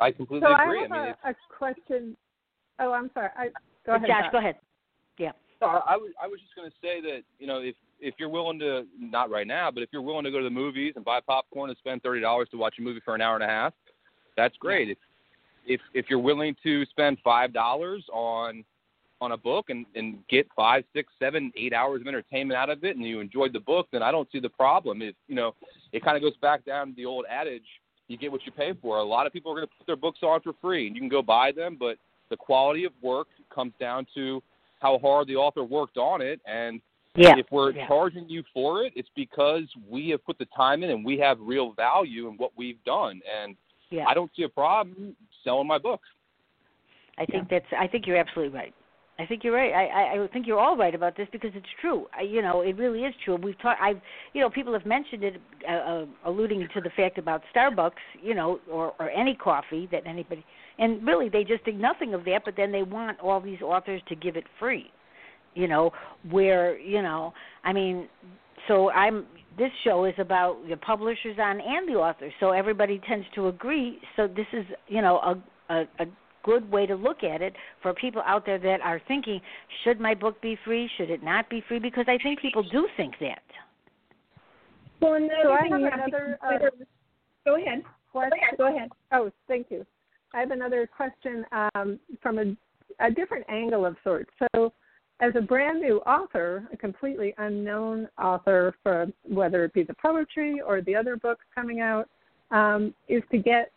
I 0.00 0.10
completely 0.10 0.48
So 0.48 0.52
agree. 0.60 0.78
I 0.78 0.82
have 0.82 0.90
mean, 0.90 1.14
a, 1.24 1.30
a 1.30 1.34
question. 1.56 2.16
Oh, 2.80 2.92
I'm 2.92 3.08
sorry. 3.14 3.28
I, 3.36 3.48
go 3.86 3.94
ahead. 3.94 4.08
josh 4.08 4.22
Doc. 4.24 4.32
go 4.32 4.38
ahead 4.38 4.56
yeah 5.18 5.32
no, 5.60 5.68
I 5.68 5.96
was 5.96 6.10
I 6.20 6.26
was 6.26 6.40
just 6.40 6.56
going 6.56 6.68
to 6.68 6.74
say 6.82 7.00
that 7.02 7.20
you 7.38 7.46
know 7.46 7.58
if 7.60 7.76
if 8.00 8.14
you're 8.18 8.28
willing 8.28 8.58
to 8.58 8.84
not 8.98 9.30
right 9.30 9.46
now, 9.46 9.70
but 9.70 9.82
if 9.82 9.90
you're 9.92 10.02
willing 10.02 10.24
to 10.24 10.30
go 10.32 10.38
to 10.38 10.44
the 10.44 10.50
movies 10.50 10.94
and 10.96 11.04
buy 11.04 11.20
popcorn 11.20 11.70
and 11.70 11.78
spend 11.78 12.02
thirty 12.02 12.20
dollars 12.20 12.48
to 12.50 12.56
watch 12.56 12.74
a 12.78 12.82
movie 12.82 13.00
for 13.04 13.14
an 13.14 13.20
hour 13.20 13.36
and 13.36 13.44
a 13.44 13.46
half, 13.46 13.72
that's 14.36 14.56
great. 14.56 14.90
If 14.90 14.98
if 15.66 15.80
if 15.94 16.06
you're 16.08 16.18
willing 16.18 16.56
to 16.62 16.84
spend 16.86 17.18
five 17.22 17.52
dollars 17.52 18.04
on 18.12 18.64
on 19.20 19.32
a 19.32 19.36
book 19.36 19.70
and 19.70 19.86
and 19.94 20.18
get 20.28 20.46
five, 20.54 20.84
six, 20.92 21.12
seven, 21.18 21.52
eight 21.56 21.72
hours 21.72 22.00
of 22.00 22.06
entertainment 22.06 22.58
out 22.58 22.70
of 22.70 22.84
it, 22.84 22.96
and 22.96 23.04
you 23.04 23.20
enjoyed 23.20 23.52
the 23.52 23.60
book, 23.60 23.88
then 23.92 24.02
I 24.02 24.10
don't 24.10 24.28
see 24.32 24.40
the 24.40 24.48
problem. 24.48 25.02
If 25.02 25.14
you 25.28 25.34
know, 25.34 25.54
it 25.92 26.04
kind 26.04 26.16
of 26.16 26.22
goes 26.22 26.36
back 26.40 26.64
down 26.64 26.88
to 26.88 26.94
the 26.94 27.06
old 27.06 27.24
adage: 27.30 27.66
you 28.08 28.16
get 28.16 28.32
what 28.32 28.44
you 28.44 28.52
pay 28.52 28.72
for. 28.80 28.98
A 28.98 29.04
lot 29.04 29.26
of 29.26 29.32
people 29.32 29.52
are 29.52 29.56
going 29.56 29.68
to 29.68 29.74
put 29.78 29.86
their 29.86 29.96
books 29.96 30.20
on 30.22 30.40
for 30.40 30.52
free, 30.60 30.86
and 30.86 30.96
you 30.96 31.02
can 31.02 31.08
go 31.08 31.22
buy 31.22 31.52
them, 31.52 31.76
but 31.78 31.96
the 32.30 32.36
quality 32.36 32.84
of 32.84 32.92
work 33.02 33.28
comes 33.54 33.72
down 33.78 34.06
to 34.14 34.42
how 34.80 34.98
hard 34.98 35.28
the 35.28 35.36
author 35.36 35.64
worked 35.64 35.96
on 35.96 36.20
it, 36.20 36.40
and 36.46 36.80
yeah 37.14 37.34
if 37.36 37.46
we're 37.50 37.72
yeah. 37.72 37.86
charging 37.86 38.28
you 38.28 38.42
for 38.54 38.84
it, 38.84 38.92
it's 38.96 39.10
because 39.14 39.64
we 39.88 40.08
have 40.08 40.24
put 40.24 40.38
the 40.38 40.46
time 40.56 40.82
in 40.82 40.90
and 40.90 41.04
we 41.04 41.18
have 41.18 41.38
real 41.40 41.72
value 41.72 42.28
in 42.28 42.34
what 42.34 42.50
we've 42.56 42.82
done. 42.84 43.20
And 43.42 43.54
yeah 43.92 44.06
I 44.08 44.14
don't 44.14 44.30
see 44.34 44.42
a 44.42 44.48
problem 44.48 45.14
selling 45.44 45.68
my 45.68 45.78
book. 45.78 46.00
I 47.18 47.26
think 47.26 47.48
that's. 47.50 47.66
I 47.78 47.86
think 47.86 48.06
you're 48.06 48.16
absolutely 48.16 48.56
right. 48.56 48.74
I 49.18 49.26
think 49.26 49.44
you're 49.44 49.54
right. 49.54 49.72
I, 49.72 49.84
I 49.84 50.24
I 50.24 50.26
think 50.28 50.46
you're 50.46 50.58
all 50.58 50.76
right 50.76 50.94
about 50.94 51.16
this 51.16 51.28
because 51.30 51.50
it's 51.54 51.66
true. 51.80 52.06
I, 52.16 52.22
you 52.22 52.40
know, 52.40 52.62
it 52.62 52.76
really 52.76 53.00
is 53.00 53.14
true. 53.24 53.36
We've 53.36 53.60
talked. 53.60 53.80
I've 53.80 54.00
you 54.32 54.40
know 54.40 54.48
people 54.48 54.72
have 54.72 54.86
mentioned 54.86 55.22
it, 55.22 55.40
uh, 55.68 55.72
uh, 55.72 56.06
alluding 56.24 56.66
to 56.74 56.80
the 56.80 56.90
fact 56.96 57.18
about 57.18 57.42
Starbucks, 57.54 58.02
you 58.22 58.34
know, 58.34 58.60
or 58.70 58.94
or 58.98 59.10
any 59.10 59.34
coffee 59.34 59.88
that 59.92 60.06
anybody, 60.06 60.44
and 60.78 61.06
really 61.06 61.28
they 61.28 61.44
just 61.44 61.64
think 61.64 61.78
nothing 61.78 62.14
of 62.14 62.24
that. 62.24 62.42
But 62.44 62.54
then 62.56 62.72
they 62.72 62.82
want 62.82 63.20
all 63.20 63.40
these 63.40 63.60
authors 63.60 64.00
to 64.08 64.16
give 64.16 64.36
it 64.36 64.44
free, 64.58 64.90
you 65.54 65.68
know, 65.68 65.90
where 66.30 66.78
you 66.78 67.02
know, 67.02 67.32
I 67.64 67.72
mean, 67.72 68.08
so 68.68 68.90
I'm. 68.90 69.26
This 69.58 69.70
show 69.84 70.06
is 70.06 70.14
about 70.16 70.66
the 70.66 70.78
publishers 70.78 71.36
on 71.38 71.60
and 71.60 71.86
the 71.86 71.98
authors, 71.98 72.32
so 72.40 72.52
everybody 72.52 73.02
tends 73.06 73.26
to 73.34 73.48
agree. 73.48 73.98
So 74.16 74.26
this 74.26 74.46
is 74.54 74.64
you 74.88 75.02
know 75.02 75.18
a 75.18 75.74
a, 75.74 75.80
a 76.00 76.06
good 76.42 76.70
way 76.70 76.86
to 76.86 76.94
look 76.94 77.22
at 77.22 77.42
it 77.42 77.54
for 77.82 77.94
people 77.94 78.22
out 78.26 78.46
there 78.46 78.58
that 78.58 78.80
are 78.80 79.00
thinking, 79.08 79.40
should 79.84 80.00
my 80.00 80.14
book 80.14 80.40
be 80.42 80.58
free? 80.64 80.88
Should 80.96 81.10
it 81.10 81.22
not 81.22 81.48
be 81.48 81.62
free? 81.68 81.78
Because 81.78 82.06
I 82.08 82.18
think 82.22 82.40
people 82.40 82.62
do 82.62 82.88
think 82.96 83.14
that. 83.20 83.42
Well, 85.00 85.14
another 85.14 85.34
So 85.42 85.52
I 85.52 85.68
have 85.68 85.80
you 85.80 85.84
have 85.86 86.10
to 86.10 86.16
another, 86.16 86.38
uh, 86.42 86.68
go 87.44 87.56
ahead. 87.56 87.82
Question. 88.10 88.38
Go 88.58 88.76
ahead. 88.76 88.88
Oh, 89.12 89.30
thank 89.48 89.66
you. 89.70 89.86
I 90.34 90.40
have 90.40 90.50
another 90.50 90.86
question 90.86 91.44
um, 91.52 91.98
from 92.22 92.38
a, 92.38 92.56
a 93.00 93.10
different 93.10 93.44
angle 93.48 93.84
of 93.86 93.96
sorts. 94.04 94.30
So, 94.54 94.72
as 95.22 95.32
a 95.36 95.40
brand 95.40 95.80
new 95.80 95.98
author, 95.98 96.68
a 96.72 96.76
completely 96.76 97.32
unknown 97.38 98.08
author 98.20 98.74
for 98.82 99.06
whether 99.22 99.64
it 99.64 99.72
be 99.72 99.84
the 99.84 99.94
poetry 99.94 100.60
or 100.66 100.82
the 100.82 100.96
other 100.96 101.16
books 101.16 101.44
coming 101.54 101.80
out, 101.80 102.08
um, 102.50 102.92
is 103.08 103.22
to 103.30 103.38
get 103.38 103.70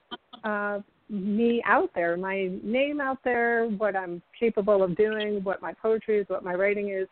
uh, 0.43 0.79
me 1.07 1.61
out 1.65 1.91
there, 1.93 2.17
my 2.17 2.49
name 2.63 2.99
out 2.99 3.19
there, 3.23 3.67
what 3.67 3.95
I'm 3.95 4.23
capable 4.37 4.81
of 4.81 4.97
doing, 4.97 5.43
what 5.43 5.61
my 5.61 5.71
poetry 5.71 6.19
is, 6.19 6.25
what 6.29 6.43
my 6.43 6.55
writing 6.55 6.89
is. 6.89 7.07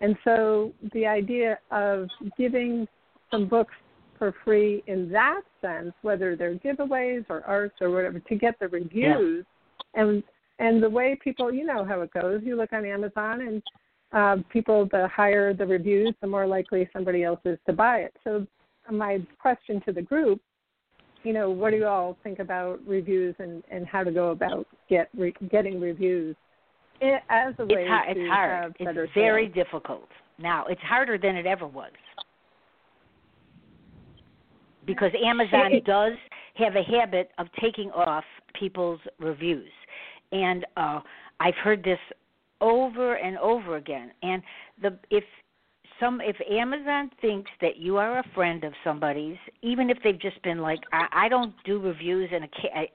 And 0.00 0.16
so 0.24 0.72
the 0.92 1.06
idea 1.06 1.58
of 1.70 2.08
giving 2.36 2.88
some 3.30 3.48
books 3.48 3.74
for 4.18 4.34
free 4.44 4.82
in 4.88 5.08
that 5.12 5.42
sense, 5.60 5.92
whether 6.02 6.34
they're 6.34 6.56
giveaways 6.56 7.24
or 7.28 7.42
ARCs 7.44 7.76
or 7.80 7.90
whatever, 7.90 8.18
to 8.18 8.34
get 8.34 8.58
the 8.58 8.66
reviews 8.66 9.46
and 9.94 10.24
and 10.58 10.82
the 10.82 10.88
way 10.90 11.18
people 11.22 11.52
you 11.52 11.64
know 11.64 11.84
how 11.84 12.00
it 12.00 12.10
goes. 12.12 12.40
You 12.44 12.56
look 12.56 12.72
on 12.72 12.84
Amazon 12.84 13.40
and 13.42 13.62
uh, 14.12 14.42
people 14.50 14.88
the 14.90 15.08
higher 15.08 15.52
the 15.52 15.66
reviews, 15.66 16.14
the 16.20 16.26
more 16.26 16.46
likely 16.46 16.88
somebody 16.92 17.24
else 17.24 17.40
is 17.44 17.58
to 17.66 17.72
buy 17.72 17.98
it. 17.98 18.14
So 18.24 18.46
my 18.90 19.20
question 19.38 19.80
to 19.86 19.92
the 19.92 20.02
group, 20.02 20.40
you 21.24 21.32
know, 21.32 21.50
what 21.50 21.70
do 21.70 21.76
you 21.76 21.86
all 21.86 22.16
think 22.22 22.38
about 22.38 22.80
reviews 22.86 23.34
and 23.38 23.62
and 23.70 23.86
how 23.86 24.04
to 24.04 24.10
go 24.10 24.30
about 24.30 24.66
get 24.88 25.08
re, 25.16 25.34
getting 25.50 25.80
reviews 25.80 26.36
as 27.28 27.52
a 27.58 27.66
way 27.66 27.82
It's 27.82 27.88
hard. 27.88 28.14
to 28.14 28.20
It's 28.22 28.30
hard. 28.30 28.62
have 28.62 28.74
better 28.78 29.04
It's 29.04 29.12
very 29.14 29.46
sales? 29.46 29.54
difficult. 29.54 30.08
Now 30.38 30.66
it's 30.66 30.80
harder 30.82 31.18
than 31.18 31.36
it 31.36 31.46
ever 31.46 31.66
was 31.66 31.90
because 34.86 35.10
Amazon 35.22 35.72
does 35.84 36.12
have 36.54 36.76
a 36.76 36.82
habit 36.82 37.30
of 37.38 37.48
taking 37.60 37.90
off 37.90 38.24
people's 38.58 39.00
reviews, 39.18 39.70
and 40.32 40.66
uh, 40.76 41.00
I've 41.40 41.54
heard 41.56 41.82
this 41.82 41.98
over 42.60 43.14
and 43.14 43.38
over 43.38 43.76
again. 43.76 44.12
And 44.22 44.42
the 44.80 44.98
if 45.10 45.24
some 46.00 46.20
if 46.20 46.36
Amazon 46.50 47.10
thinks 47.20 47.50
that 47.60 47.76
you 47.76 47.96
are 47.96 48.18
a 48.18 48.24
friend 48.34 48.64
of 48.64 48.72
somebody's, 48.84 49.36
even 49.62 49.90
if 49.90 49.98
they've 50.04 50.20
just 50.20 50.40
been 50.42 50.58
like, 50.58 50.80
I, 50.92 51.06
I 51.12 51.28
don't 51.28 51.54
do 51.64 51.80
reviews, 51.80 52.30
and 52.32 52.46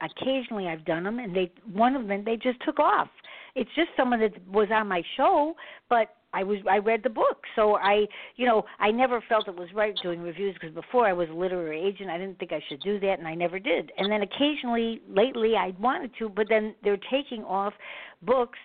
occasionally 0.02 0.68
I've 0.68 0.84
done 0.84 1.04
them, 1.04 1.18
and 1.18 1.34
they 1.34 1.50
one 1.72 1.96
of 1.96 2.06
them 2.08 2.24
they 2.24 2.36
just 2.36 2.58
took 2.64 2.78
off. 2.78 3.08
It's 3.54 3.70
just 3.76 3.88
someone 3.96 4.20
that 4.20 4.32
was 4.48 4.68
on 4.72 4.88
my 4.88 5.02
show, 5.16 5.54
but 5.88 6.16
I 6.34 6.42
was 6.42 6.58
I 6.70 6.78
read 6.78 7.02
the 7.02 7.10
book, 7.10 7.42
so 7.56 7.76
I 7.76 8.06
you 8.36 8.46
know 8.46 8.64
I 8.78 8.90
never 8.90 9.22
felt 9.28 9.48
it 9.48 9.56
was 9.56 9.68
right 9.74 9.94
doing 10.02 10.22
reviews 10.22 10.54
because 10.54 10.74
before 10.74 11.06
I 11.06 11.12
was 11.12 11.28
a 11.28 11.34
literary 11.34 11.82
agent, 11.82 12.08
I 12.08 12.18
didn't 12.18 12.38
think 12.38 12.52
I 12.52 12.62
should 12.68 12.80
do 12.80 12.98
that, 13.00 13.18
and 13.18 13.28
I 13.28 13.34
never 13.34 13.58
did. 13.58 13.92
And 13.98 14.10
then 14.10 14.22
occasionally 14.22 15.02
lately 15.08 15.54
I 15.56 15.74
wanted 15.78 16.12
to, 16.20 16.28
but 16.28 16.46
then 16.48 16.74
they're 16.82 16.98
taking 17.10 17.44
off 17.44 17.74
books 18.22 18.58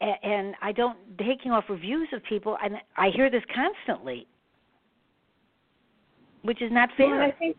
and 0.00 0.54
I 0.60 0.72
don't 0.72 0.98
taking 1.18 1.52
off 1.52 1.64
reviews 1.68 2.08
of 2.12 2.22
people, 2.24 2.56
and 2.62 2.76
I 2.96 3.10
hear 3.10 3.30
this 3.30 3.42
constantly, 3.54 4.26
which 6.42 6.60
is 6.60 6.70
not 6.72 6.90
and 6.98 7.14
I 7.14 7.28
fair. 7.28 7.36
think 7.38 7.56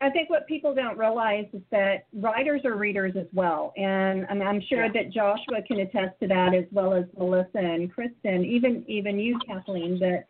I 0.00 0.10
think 0.10 0.30
what 0.30 0.46
people 0.46 0.74
don't 0.74 0.96
realize 0.96 1.46
is 1.52 1.62
that 1.72 2.06
writers 2.14 2.60
are 2.64 2.76
readers 2.76 3.14
as 3.18 3.26
well, 3.32 3.72
and, 3.76 4.26
and 4.30 4.42
I'm 4.42 4.60
sure 4.68 4.84
Yeah. 4.84 4.92
that 4.92 5.10
Joshua 5.10 5.60
can 5.66 5.80
attest 5.80 6.20
to 6.20 6.28
that 6.28 6.54
as 6.54 6.66
well 6.70 6.94
as 6.94 7.04
Melissa 7.16 7.58
and 7.58 7.92
Kristin, 7.92 8.46
even 8.46 8.84
even 8.86 9.18
you, 9.18 9.38
Kathleen. 9.44 9.98
That 9.98 10.26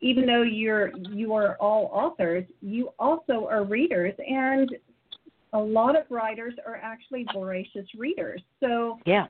even 0.00 0.24
though 0.26 0.42
you're 0.42 0.96
you 1.10 1.34
are 1.34 1.56
all 1.56 1.90
authors, 1.92 2.44
you 2.62 2.92
also 3.00 3.48
are 3.50 3.64
readers, 3.64 4.14
and 4.18 4.70
a 5.52 5.58
lot 5.58 5.96
of 5.96 6.04
writers 6.10 6.54
are 6.66 6.76
actually 6.76 7.26
voracious 7.32 7.86
readers. 7.96 8.42
So 8.60 8.98
Yeah, 9.06 9.26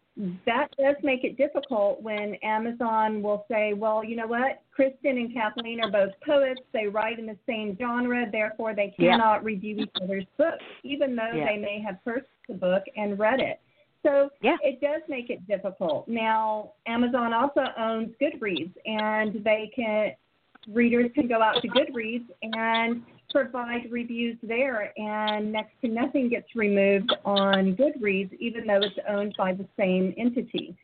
that 0.47 0.69
does 0.79 0.97
make 1.03 1.25
it 1.25 1.37
difficult 1.37 2.03
when 2.03 2.35
Amazon 2.37 3.23
will 3.23 3.47
say, 3.49 3.73
well, 3.75 4.03
you 4.05 4.17
know 4.17 4.27
what? 4.27 4.63
Kristin 4.77 5.17
and 5.17 5.33
Kathleen 5.33 5.81
are 5.81 5.91
both 5.91 6.13
poets. 6.25 6.61
They 6.73 6.87
write 6.87 7.19
in 7.19 7.27
the 7.27 7.39
same 7.47 7.77
genre, 7.79 8.29
therefore 8.31 8.75
they 8.75 8.95
Yeah. 8.99 9.13
cannot 9.13 9.45
review 9.45 9.79
each 9.79 9.91
other's 10.03 10.27
books, 10.37 10.65
even 10.83 11.15
though 11.15 11.33
Yeah. 11.33 11.47
they 11.47 11.57
may 11.57 11.81
have 11.81 12.03
purchased 12.05 12.31
the 12.49 12.55
book 12.55 12.85
and 12.97 13.19
read 13.19 13.41
it. 13.41 13.61
So 14.03 14.31
Yeah. 14.41 14.57
it 14.63 14.81
does 14.81 15.03
make 15.09 15.31
it 15.31 15.47
difficult. 15.47 16.09
Now, 16.09 16.73
Amazon 16.87 17.33
also 17.33 17.73
owns 17.77 18.15
Goodreads, 18.17 18.77
and 18.87 19.45
they 19.45 19.69
can 19.69 20.15
readers 20.67 21.11
can 21.13 21.27
go 21.29 21.41
out 21.41 21.63
to 21.63 21.69
Goodreads 21.69 22.29
and 22.43 23.03
provide 23.31 23.91
reviews 23.91 24.37
there, 24.43 24.93
and 24.99 25.53
next 25.53 25.73
to 25.83 25.89
nothing 25.89 26.29
gets 26.29 26.49
removed 26.55 27.15
on 27.25 27.77
Goodreads, 27.77 28.33
even 28.39 28.67
though 28.67 28.81
it's 28.83 28.99
owned 29.09 29.35
by 29.37 29.53
the 29.53 29.67
same 29.79 30.15
entity. 30.17 30.77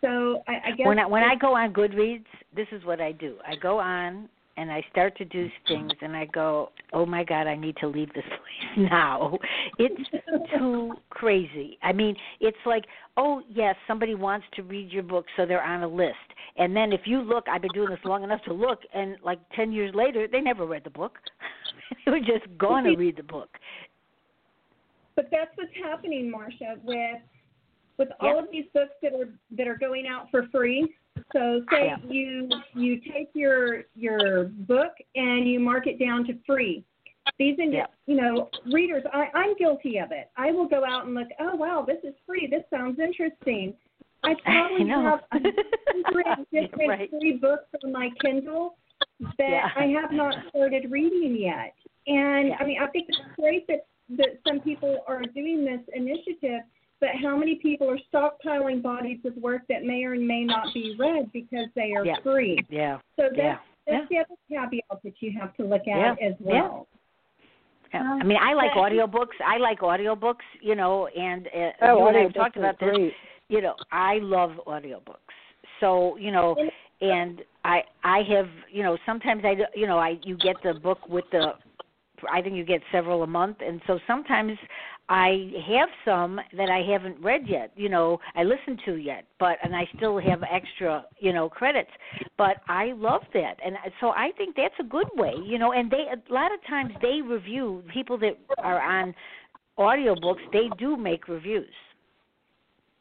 So 0.00 0.42
I, 0.46 0.68
I 0.68 0.70
guess 0.76 0.86
when 0.86 0.98
I 0.98 1.06
when 1.06 1.24
I 1.24 1.34
go 1.34 1.56
on 1.56 1.72
Goodreads, 1.72 2.24
this 2.54 2.68
is 2.72 2.84
what 2.84 3.00
I 3.00 3.12
do. 3.12 3.36
I 3.46 3.56
go 3.56 3.78
on 3.78 4.28
and 4.58 4.72
I 4.72 4.84
start 4.90 5.16
to 5.18 5.24
do 5.24 5.48
things, 5.68 5.92
and 6.02 6.16
I 6.16 6.24
go, 6.26 6.70
"Oh 6.92 7.06
my 7.06 7.22
God, 7.22 7.46
I 7.46 7.54
need 7.54 7.76
to 7.76 7.86
leave 7.86 8.12
this 8.12 8.24
place 8.24 8.88
now." 8.90 9.38
It's 9.78 10.10
too 10.56 10.96
crazy. 11.10 11.78
I 11.82 11.92
mean, 11.92 12.16
it's 12.40 12.58
like, 12.66 12.84
"Oh 13.16 13.42
yes, 13.48 13.76
somebody 13.86 14.14
wants 14.14 14.46
to 14.54 14.62
read 14.62 14.90
your 14.90 15.04
book, 15.04 15.26
so 15.36 15.46
they're 15.46 15.62
on 15.62 15.82
a 15.82 15.88
list." 15.88 16.16
And 16.56 16.74
then 16.74 16.92
if 16.92 17.02
you 17.04 17.20
look, 17.20 17.46
I've 17.48 17.62
been 17.62 17.72
doing 17.72 17.90
this 17.90 18.00
long 18.04 18.24
enough 18.24 18.42
to 18.44 18.52
look, 18.52 18.80
and 18.92 19.16
like 19.22 19.38
ten 19.54 19.72
years 19.72 19.94
later, 19.94 20.26
they 20.30 20.40
never 20.40 20.66
read 20.66 20.82
the 20.82 20.90
book. 20.90 21.18
they 22.04 22.10
were 22.10 22.18
just 22.18 22.46
going 22.58 22.84
to 22.84 22.96
read 22.96 23.16
the 23.16 23.22
book. 23.22 23.50
But 25.14 25.28
that's 25.30 25.50
what's 25.56 25.70
happening, 25.82 26.32
Marsha, 26.34 26.82
with 26.82 27.22
with 27.96 28.08
all 28.20 28.36
Yep. 28.36 28.44
of 28.44 28.50
these 28.50 28.66
books 28.74 28.94
that 29.02 29.12
are 29.12 29.32
that 29.52 29.68
are 29.68 29.76
going 29.76 30.06
out 30.06 30.30
for 30.30 30.48
free. 30.48 30.94
So 31.32 31.62
say 31.70 31.86
Yeah. 31.86 31.96
you 32.08 32.48
you 32.74 33.00
take 33.00 33.30
your 33.34 33.84
your 33.94 34.44
book 34.44 34.92
and 35.14 35.46
you 35.48 35.60
mark 35.60 35.86
it 35.86 35.98
down 35.98 36.24
to 36.26 36.38
free. 36.46 36.84
These 37.38 37.56
Yeah. 37.58 37.86
you 38.06 38.16
know 38.16 38.48
readers, 38.72 39.04
I, 39.12 39.28
I'm 39.34 39.54
guilty 39.56 39.98
of 39.98 40.10
it. 40.12 40.30
I 40.36 40.50
will 40.52 40.66
go 40.66 40.84
out 40.84 41.04
and 41.06 41.14
look. 41.14 41.28
Oh 41.38 41.54
wow, 41.56 41.84
this 41.86 41.98
is 42.02 42.14
free. 42.26 42.46
This 42.50 42.64
sounds 42.70 42.98
interesting. 42.98 43.74
I 44.24 44.34
probably 44.44 44.84
know. 44.84 45.02
have 45.02 45.20
a 45.32 45.38
hundred 45.38 46.46
different 46.52 46.88
Right. 46.88 47.10
free 47.10 47.34
books 47.40 47.66
on 47.84 47.92
my 47.92 48.10
Kindle 48.24 48.76
that 49.20 49.50
Yeah. 49.50 49.68
I 49.76 49.84
have 50.00 50.12
not 50.12 50.34
started 50.48 50.90
reading 50.90 51.36
yet. 51.36 51.74
And. 52.06 52.54
I 52.58 52.64
mean, 52.64 52.78
I 52.80 52.86
think 52.88 53.06
it's 53.10 53.18
great 53.38 53.66
that 53.68 53.86
that 54.16 54.40
some 54.46 54.60
people 54.60 55.04
are 55.06 55.20
doing 55.34 55.66
this 55.66 55.80
initiative, 55.94 56.62
but 57.00 57.10
how 57.22 57.36
many 57.36 57.56
people 57.56 57.88
are 57.88 57.98
stockpiling 58.12 58.82
bodies 58.82 59.18
of 59.24 59.36
work 59.36 59.62
that 59.68 59.84
may 59.84 60.04
or 60.04 60.16
may 60.16 60.44
not 60.44 60.72
be 60.74 60.96
read 60.98 61.30
because 61.32 61.68
they 61.74 61.94
are 61.94 62.04
Yeah. 62.04 62.16
free? 62.20 62.64
Yeah. 62.68 62.98
So 63.16 63.28
that's 63.30 63.36
Yeah. 63.36 63.58
that's 63.86 64.08
the 64.10 64.18
other 64.18 64.34
caveat 64.48 65.02
that 65.02 65.22
you 65.22 65.32
have 65.38 65.54
to 65.56 65.64
look 65.64 65.88
at 65.88 66.20
Yeah. 66.20 66.28
as 66.28 66.38
well. 66.40 66.86
Yeah. 67.94 68.18
I 68.20 68.24
mean, 68.24 68.38
I 68.38 68.52
like 68.52 68.72
Okay. 68.72 68.80
audiobooks. 68.80 69.40
I 69.40 69.56
like 69.56 69.80
audiobooks, 69.80 70.44
you 70.60 70.74
know, 70.74 71.06
and 71.06 71.48
uh, 71.48 71.72
Oh, 71.82 71.98
you 71.98 72.06
and 72.08 72.16
I 72.16 72.22
have 72.22 72.34
talked 72.34 72.56
about 72.56 72.78
this. 72.78 72.90
great. 72.90 73.14
You 73.48 73.62
know, 73.62 73.74
I 73.90 74.18
love 74.18 74.60
audiobooks. 74.66 75.34
So, 75.80 76.16
you 76.18 76.30
know, 76.30 76.54
and 77.00 77.42
I 77.64 77.84
I 78.04 78.22
have, 78.24 78.50
you 78.70 78.82
know, 78.82 78.98
sometimes 79.06 79.44
I 79.44 79.56
you 79.74 79.86
know, 79.86 79.98
I 79.98 80.18
you 80.22 80.36
get 80.36 80.56
the 80.62 80.74
book 80.74 81.08
with 81.08 81.24
the 81.30 81.54
I 82.30 82.42
think 82.42 82.56
you 82.56 82.64
get 82.64 82.82
several 82.92 83.22
a 83.22 83.26
month 83.26 83.58
and 83.66 83.80
so 83.86 83.98
sometimes 84.06 84.52
I 85.08 85.50
have 85.66 85.88
some 86.04 86.38
that 86.56 86.68
I 86.68 86.82
haven't 86.82 87.18
read 87.22 87.48
yet, 87.48 87.72
you 87.76 87.88
know, 87.88 88.20
I 88.34 88.44
listened 88.44 88.80
to 88.84 88.96
yet, 88.96 89.24
but 89.38 89.56
and 89.62 89.74
I 89.74 89.88
still 89.96 90.18
have 90.18 90.42
extra, 90.42 91.06
you 91.18 91.32
know, 91.32 91.48
credits. 91.48 91.90
But 92.36 92.58
I 92.68 92.92
love 92.94 93.22
that. 93.32 93.56
And 93.64 93.76
so 94.00 94.10
I 94.10 94.32
think 94.36 94.54
that's 94.54 94.74
a 94.78 94.84
good 94.84 95.08
way, 95.14 95.32
you 95.46 95.58
know, 95.58 95.72
and 95.72 95.90
they 95.90 96.04
a 96.12 96.32
lot 96.32 96.52
of 96.52 96.60
times 96.68 96.92
they 97.00 97.22
review 97.22 97.82
people 97.92 98.18
that 98.18 98.38
are 98.58 98.82
on 98.82 99.14
audiobooks, 99.78 100.42
they 100.52 100.68
do 100.78 100.96
make 100.96 101.26
reviews. 101.26 101.72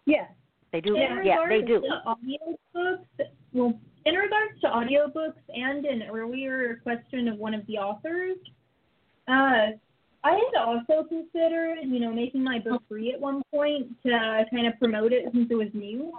Yes. 0.05 0.29
They 0.71 0.79
do. 0.79 0.95
In 0.95 1.25
Yeah, 1.25 1.45
they 1.49 1.61
do. 1.61 1.83
Audiobooks, 2.05 3.05
well, 3.51 3.73
in 4.05 4.15
regards 4.15 4.61
to 4.61 4.67
audiobooks 4.67 5.41
and 5.49 5.85
an 5.85 6.03
earlier 6.03 6.79
question 6.83 7.27
of 7.27 7.37
one 7.37 7.53
of 7.53 7.65
the 7.67 7.77
authors, 7.77 8.37
uh, 9.27 9.71
I 10.23 10.31
had 10.31 10.61
also 10.61 11.07
considered, 11.07 11.79
you 11.83 11.99
know, 11.99 12.11
making 12.11 12.43
my 12.43 12.59
book 12.59 12.83
free 12.89 13.13
at 13.13 13.19
one 13.19 13.41
point 13.53 13.87
to 14.03 14.45
kind 14.51 14.67
of 14.67 14.77
promote 14.79 15.13
it 15.13 15.25
since 15.33 15.47
it 15.49 15.55
was 15.55 15.69
new. 15.73 16.11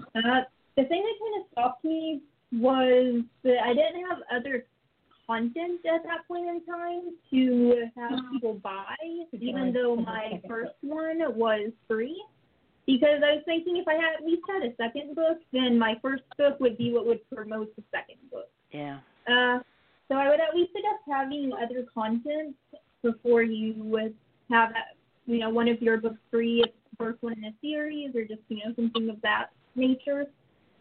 Uh, 0.00 0.42
the 0.76 0.84
thing 0.84 1.02
that 1.02 1.16
kind 1.20 1.40
of 1.40 1.52
stopped 1.52 1.84
me 1.84 2.22
was 2.52 3.22
that 3.44 3.56
I 3.62 3.74
didn't 3.74 4.06
have 4.08 4.18
other 4.34 4.64
content 5.26 5.80
at 5.86 6.02
that 6.04 6.26
point 6.26 6.48
in 6.48 6.64
time 6.64 7.02
to 7.30 7.86
have 7.96 8.18
people 8.32 8.54
buy, 8.54 8.96
even 9.32 9.72
though 9.72 9.96
my 9.96 10.40
first 10.48 10.72
one 10.80 11.18
was 11.36 11.70
free. 11.86 12.22
Because 12.86 13.22
I 13.24 13.34
was 13.34 13.42
thinking 13.44 13.76
if 13.76 13.86
I 13.86 13.94
had 13.94 14.14
at 14.18 14.26
least 14.26 14.42
had 14.48 14.68
a 14.68 14.74
second 14.76 15.14
book, 15.14 15.38
then 15.52 15.78
my 15.78 15.94
first 16.02 16.24
book 16.36 16.58
would 16.58 16.76
be 16.76 16.92
what 16.92 17.06
would 17.06 17.20
promote 17.30 17.76
the 17.76 17.84
second 17.92 18.16
book. 18.32 18.48
Yeah. 18.72 18.98
Uh, 19.28 19.60
so 20.10 20.16
I 20.16 20.28
would 20.28 20.40
at 20.40 20.54
least 20.54 20.72
suggest 20.72 21.02
having 21.08 21.52
other 21.52 21.86
content 21.94 22.56
before 23.02 23.42
you 23.42 23.74
would 23.78 24.14
have, 24.50 24.70
you 25.26 25.38
know, 25.38 25.50
one 25.50 25.68
of 25.68 25.80
your 25.80 25.98
books 25.98 26.18
free, 26.30 26.64
first 26.98 27.22
one 27.22 27.34
in 27.34 27.44
a 27.44 27.54
series, 27.62 28.14
or 28.16 28.24
just 28.24 28.40
you 28.48 28.56
know 28.56 28.74
something 28.74 29.08
of 29.08 29.20
that 29.22 29.46
nature. 29.76 30.26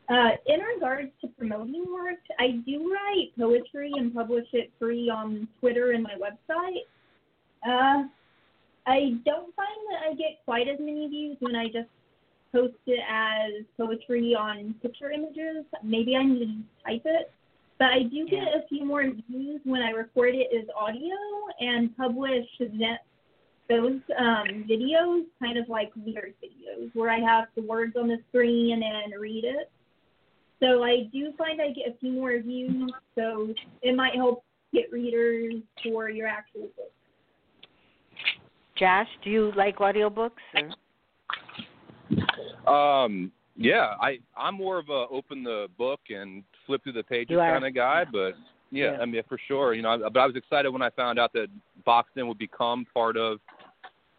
Uh, 0.10 0.32
in 0.48 0.60
regards 0.62 1.12
to 1.22 1.28
promoting 1.28 1.86
work, 1.94 2.18
I 2.40 2.60
do 2.66 2.92
write 2.92 3.30
poetry 3.38 3.92
and 3.96 4.14
publish 4.14 4.48
it 4.54 4.72
free 4.80 5.08
on 5.08 5.48
Twitter 5.60 5.92
and 5.92 6.02
my 6.02 6.16
website. 6.16 6.88
Uh, 7.64 8.08
I 8.88 9.12
don't 9.24 9.56
find 9.56 9.80
that 9.92 10.10
I 10.10 10.16
get 10.16 10.44
quite 10.46 10.68
as 10.68 10.80
many 10.80 11.08
views 11.08 11.38
when 11.42 11.56
I 11.56 11.66
just 11.66 11.90
post 12.52 12.74
it 12.88 13.02
as 13.08 13.64
poetry 13.78 14.34
on 14.34 14.74
picture 14.82 15.12
images. 15.12 15.66
Maybe 15.84 16.16
I 16.16 16.24
need 16.24 16.40
to 16.40 16.84
type 16.84 17.04
it. 17.06 17.32
But 17.80 17.88
I 17.88 18.04
do 18.04 18.28
get 18.28 18.44
a 18.44 18.68
few 18.68 18.86
more 18.86 19.04
views 19.04 19.62
when 19.64 19.82
I 19.82 19.92
record 19.92 20.36
it 20.36 20.50
as 20.54 20.68
audio 20.78 21.16
and 21.62 21.96
publish 21.96 22.46
that, 22.60 23.06
those 23.70 24.02
um, 24.20 24.66
videos, 24.70 25.24
kind 25.42 25.58
of 25.58 25.70
like 25.70 25.90
lyric 26.06 26.36
videos, 26.44 26.92
where 26.94 27.10
I 27.10 27.20
have 27.20 27.46
the 27.56 27.62
words 27.62 27.96
on 27.98 28.10
the 28.10 28.18
screen 28.28 28.84
and 28.84 29.14
read 29.20 29.46
it. 29.46 29.72
So 30.60 30.84
I 30.84 31.10
do 31.14 31.32
find 31.38 31.62
I 31.62 31.70
get 31.70 31.88
a 31.88 31.98
few 32.00 32.12
more 32.12 32.38
views, 32.42 32.92
so 33.16 33.54
it 33.82 33.96
might 33.96 34.16
help 34.16 34.44
get 34.74 34.92
readers 34.92 35.54
for 35.82 36.10
your 36.10 36.28
actual 36.28 36.68
book. 36.76 36.92
Josh, 38.78 39.08
do 39.24 39.30
you 39.30 39.54
like 39.56 39.78
audiobooks? 39.78 40.32
Or? 42.68 43.04
Um, 43.06 43.32
yeah, 43.56 43.96
I 44.02 44.20
I'm 44.38 44.56
more 44.56 44.80
of 44.80 44.90
a 44.90 45.06
open 45.10 45.44
the 45.44 45.68
book 45.78 46.00
and 46.10 46.44
flip 46.70 46.84
through 46.84 46.94
the 46.94 47.04
pages 47.04 47.32
You 47.32 47.40
are? 47.40 47.52
kind 47.52 47.66
of 47.66 47.74
guy, 47.74 48.04
but 48.12 48.34
yeah, 48.72 48.92
Yeah. 48.94 48.98
I 49.02 49.06
mean 49.06 49.24
for 49.28 49.40
sure, 49.48 49.74
you 49.74 49.82
know. 49.82 49.90
I, 49.90 49.98
but 49.98 50.20
I 50.20 50.28
was 50.28 50.36
excited 50.36 50.70
when 50.70 50.84
I 50.84 50.92
found 50.92 51.18
out 51.18 51.34
that 51.34 51.48
Boxed 51.86 52.16
In 52.16 52.28
would 52.28 52.38
become 52.38 52.86
part 52.94 53.18
of 53.18 53.40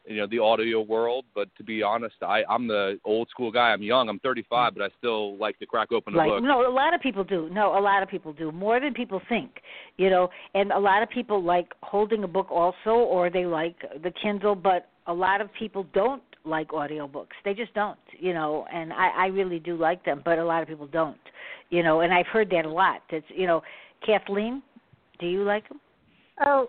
you 0.06 0.16
know 0.16 0.26
the 0.26 0.40
audio 0.40 0.80
world. 0.80 1.24
But 1.36 1.48
to 1.58 1.62
be 1.62 1.82
honest, 1.84 2.16
I 2.22 2.42
I'm 2.48 2.66
the 2.66 2.98
old 3.04 3.28
school 3.28 3.52
guy. 3.52 3.68
I'm 3.70 3.82
young. 3.82 4.08
I'm 4.08 4.18
35, 4.18 4.74
but 4.74 4.82
I 4.82 4.88
still 4.98 5.36
like 5.36 5.56
to 5.60 5.66
crack 5.66 5.92
open 5.92 6.14
a 6.14 6.16
like 6.16 6.28
book. 6.30 6.42
no 6.42 6.68
a 6.68 6.74
lot 6.74 6.92
of 6.94 7.00
people 7.00 7.22
do 7.22 7.48
no 7.52 7.78
a 7.78 7.82
lot 7.90 8.02
of 8.02 8.08
people 8.08 8.32
do 8.32 8.50
more 8.50 8.80
than 8.80 8.92
people 8.94 9.20
think 9.28 9.50
you 9.98 10.10
know 10.10 10.28
and 10.54 10.72
a 10.72 10.78
lot 10.78 11.02
of 11.04 11.10
people 11.10 11.40
like 11.54 11.68
holding 11.82 12.24
a 12.24 12.28
book 12.28 12.50
also 12.50 12.90
or 13.14 13.30
they 13.30 13.46
like 13.46 13.76
the 14.02 14.12
kindle 14.22 14.56
but 14.56 14.88
a 15.06 15.14
lot 15.14 15.40
of 15.40 15.48
people 15.62 15.86
don't 15.92 16.22
like 16.44 16.68
audiobooks 16.68 17.36
they 17.44 17.54
just 17.54 17.72
don't 17.74 17.98
you 18.18 18.32
know 18.32 18.66
and 18.72 18.92
i 18.92 19.08
i 19.16 19.26
really 19.26 19.58
do 19.58 19.76
like 19.76 20.04
them 20.04 20.22
but 20.24 20.38
a 20.38 20.44
lot 20.44 20.62
of 20.62 20.68
people 20.68 20.86
don't 20.86 21.18
you 21.70 21.82
know 21.82 22.00
and 22.00 22.12
i've 22.12 22.26
heard 22.26 22.48
that 22.50 22.64
a 22.64 22.70
lot 22.70 23.02
that's 23.10 23.24
you 23.28 23.46
know 23.46 23.62
kathleen 24.04 24.62
do 25.18 25.26
you 25.26 25.42
like 25.42 25.68
them 25.68 25.80
Oh, 26.40 26.68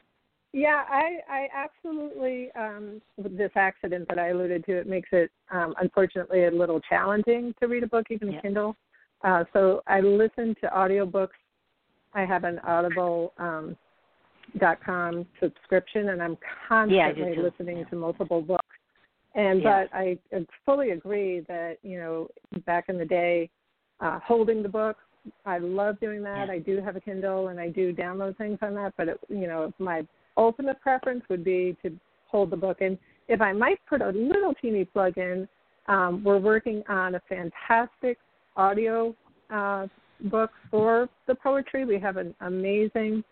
yeah, 0.53 0.83
I 0.89 1.19
I 1.29 1.47
absolutely 1.55 2.49
um 2.59 3.01
this 3.17 3.51
accident 3.55 4.07
that 4.09 4.19
I 4.19 4.29
alluded 4.29 4.65
to, 4.65 4.77
it 4.77 4.87
makes 4.87 5.09
it 5.11 5.31
um 5.51 5.73
unfortunately 5.79 6.45
a 6.45 6.51
little 6.51 6.81
challenging 6.89 7.53
to 7.61 7.67
read 7.67 7.83
a 7.83 7.87
book 7.87 8.07
even 8.09 8.33
Yeah. 8.33 8.41
Kindle. 8.41 8.75
Uh 9.23 9.45
so 9.53 9.81
I 9.87 10.01
listen 10.01 10.55
to 10.61 10.67
audiobooks. 10.67 11.29
I 12.13 12.25
have 12.25 12.43
an 12.43 12.59
audible 12.59 13.33
um 13.37 13.77
dot 14.59 14.79
com 14.83 15.25
subscription 15.39 16.09
and 16.09 16.21
I'm 16.21 16.31
Yeah, 16.31 16.67
constantly 16.67 17.35
too. 17.35 17.41
listening 17.43 17.85
to 17.89 17.95
multiple 17.95 18.41
books. 18.41 18.60
And 19.35 19.61
Yeah. 19.61 19.85
but 19.87 19.97
I 19.97 20.17
fully 20.65 20.91
agree 20.91 21.39
that, 21.41 21.77
you 21.83 21.97
know, 21.97 22.27
back 22.65 22.89
in 22.89 22.97
the 22.97 23.05
day, 23.05 23.49
uh 23.99 24.19
holding 24.19 24.61
the 24.63 24.69
book 24.69 24.97
I 25.45 25.57
love 25.59 25.99
doing 25.99 26.23
that. 26.23 26.47
Yeah. 26.47 26.53
I 26.53 26.59
do 26.59 26.81
have 26.81 26.95
a 26.95 26.99
Kindle 27.01 27.49
and 27.49 27.59
I 27.59 27.69
do 27.69 27.93
download 27.93 28.37
things 28.37 28.59
on 28.61 28.73
that, 28.75 28.93
but 28.97 29.07
it, 29.07 29.19
you 29.29 29.47
know, 29.47 29.71
my 29.79 30.05
ultimate 30.37 30.81
preference 30.81 31.23
would 31.29 31.43
be 31.43 31.77
to 31.83 31.91
hold 32.27 32.49
the 32.49 32.57
book. 32.57 32.81
And 32.81 32.97
if 33.27 33.41
I 33.41 33.53
might 33.53 33.79
put 33.87 34.01
a 34.01 34.09
little 34.09 34.53
teeny 34.61 34.85
plug 34.85 35.17
in, 35.17 35.47
um, 35.87 36.23
we're 36.23 36.39
working 36.39 36.83
on 36.89 37.15
a 37.15 37.21
fantastic 37.27 38.17
audio 38.55 39.15
uh, 39.49 39.87
book 40.25 40.51
for 40.69 41.09
the 41.27 41.35
poetry. 41.35 41.85
We 41.85 41.99
have 41.99 42.17
an 42.17 42.33
amazing 42.41 43.23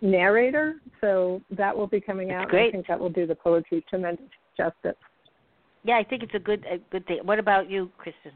narrator, 0.00 0.76
so 1.00 1.40
that 1.56 1.76
will 1.76 1.86
be 1.86 2.00
coming 2.00 2.32
out. 2.32 2.48
great. 2.48 2.68
I 2.68 2.72
think 2.72 2.86
that 2.88 2.98
will 2.98 3.10
do 3.10 3.26
the 3.26 3.34
poetry 3.34 3.84
tremendous 3.88 4.26
justice. 4.56 4.96
Yeah 5.84 5.98
i 5.98 6.04
think 6.04 6.22
it's 6.22 6.34
a 6.34 6.38
good 6.38 6.64
a 6.70 6.78
good 6.90 7.06
thing 7.06 7.20
what 7.24 7.38
about 7.38 7.70
you 7.70 7.90
kristin 7.98 8.32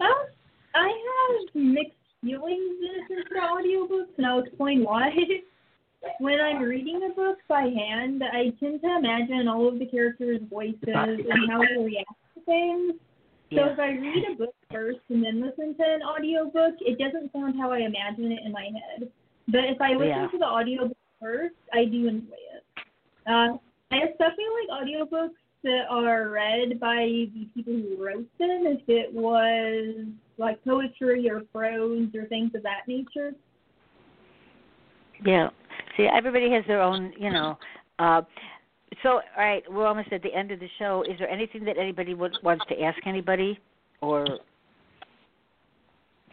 Um, 0.00 0.26
I 0.74 0.88
have 0.88 1.54
mixed 1.54 1.96
feelings 2.22 2.74
comes 3.08 3.24
to 3.28 3.40
audiobooks, 3.40 4.16
and 4.16 4.26
I'll 4.26 4.40
explain 4.40 4.84
why. 4.84 5.10
when 6.20 6.40
I'm 6.40 6.62
reading 6.62 7.00
a 7.10 7.14
book 7.14 7.38
by 7.48 7.62
hand, 7.62 8.22
I 8.22 8.50
tend 8.60 8.80
to 8.82 8.96
imagine 8.96 9.48
all 9.48 9.68
of 9.68 9.78
the 9.78 9.86
characters' 9.86 10.40
voices 10.50 10.78
and 10.86 11.50
how 11.50 11.60
they 11.60 11.82
react 11.82 12.08
to 12.34 12.40
things. 12.44 12.94
So 13.50 13.60
Yeah. 13.60 13.72
if 13.72 13.78
I 13.78 13.90
read 13.90 14.24
a 14.32 14.34
book 14.36 14.54
first 14.70 15.00
and 15.10 15.22
then 15.22 15.40
listen 15.40 15.74
to 15.76 15.82
an 15.82 16.02
audiobook, 16.02 16.74
it 16.80 16.98
doesn't 16.98 17.32
sound 17.32 17.58
how 17.58 17.70
I 17.70 17.78
imagine 17.78 18.32
it 18.32 18.40
in 18.44 18.52
my 18.52 18.64
head. 18.64 19.10
But 19.48 19.64
if 19.64 19.80
I 19.80 19.92
listen 19.92 20.08
Yeah. 20.08 20.28
to 20.28 20.38
the 20.38 20.46
audiobook 20.46 20.96
first, 21.20 21.54
I 21.72 21.84
do 21.84 22.08
enjoy 22.08 22.34
it. 22.34 22.64
Uh, 23.26 23.56
I 23.90 23.96
especially 24.10 24.44
like 24.60 24.82
audiobooks 24.82 25.36
that 25.64 25.86
are 25.90 26.28
read 26.28 26.78
by 26.78 27.26
the 27.34 27.48
people 27.54 27.72
who 27.72 27.96
wrote 27.98 28.28
them, 28.38 28.66
if 28.66 28.80
it 28.86 29.12
was 29.12 30.06
like 30.38 30.62
poetry 30.64 31.28
or 31.28 31.40
prose 31.52 32.08
or 32.14 32.26
things 32.26 32.52
of 32.54 32.62
that 32.62 32.86
nature. 32.86 33.32
Yeah. 35.24 35.48
See, 35.96 36.04
everybody 36.04 36.50
has 36.50 36.64
their 36.66 36.82
own, 36.82 37.12
you 37.18 37.30
know. 37.30 37.58
Uh, 37.98 38.22
so, 39.02 39.10
all 39.10 39.22
right, 39.36 39.62
we're 39.70 39.86
almost 39.86 40.12
at 40.12 40.22
the 40.22 40.32
end 40.32 40.50
of 40.50 40.60
the 40.60 40.68
show. 40.78 41.02
Is 41.08 41.18
there 41.18 41.28
anything 41.28 41.64
that 41.64 41.78
anybody 41.78 42.14
would, 42.14 42.36
wants 42.42 42.64
to 42.68 42.80
ask 42.80 42.98
anybody, 43.06 43.58
or 44.00 44.26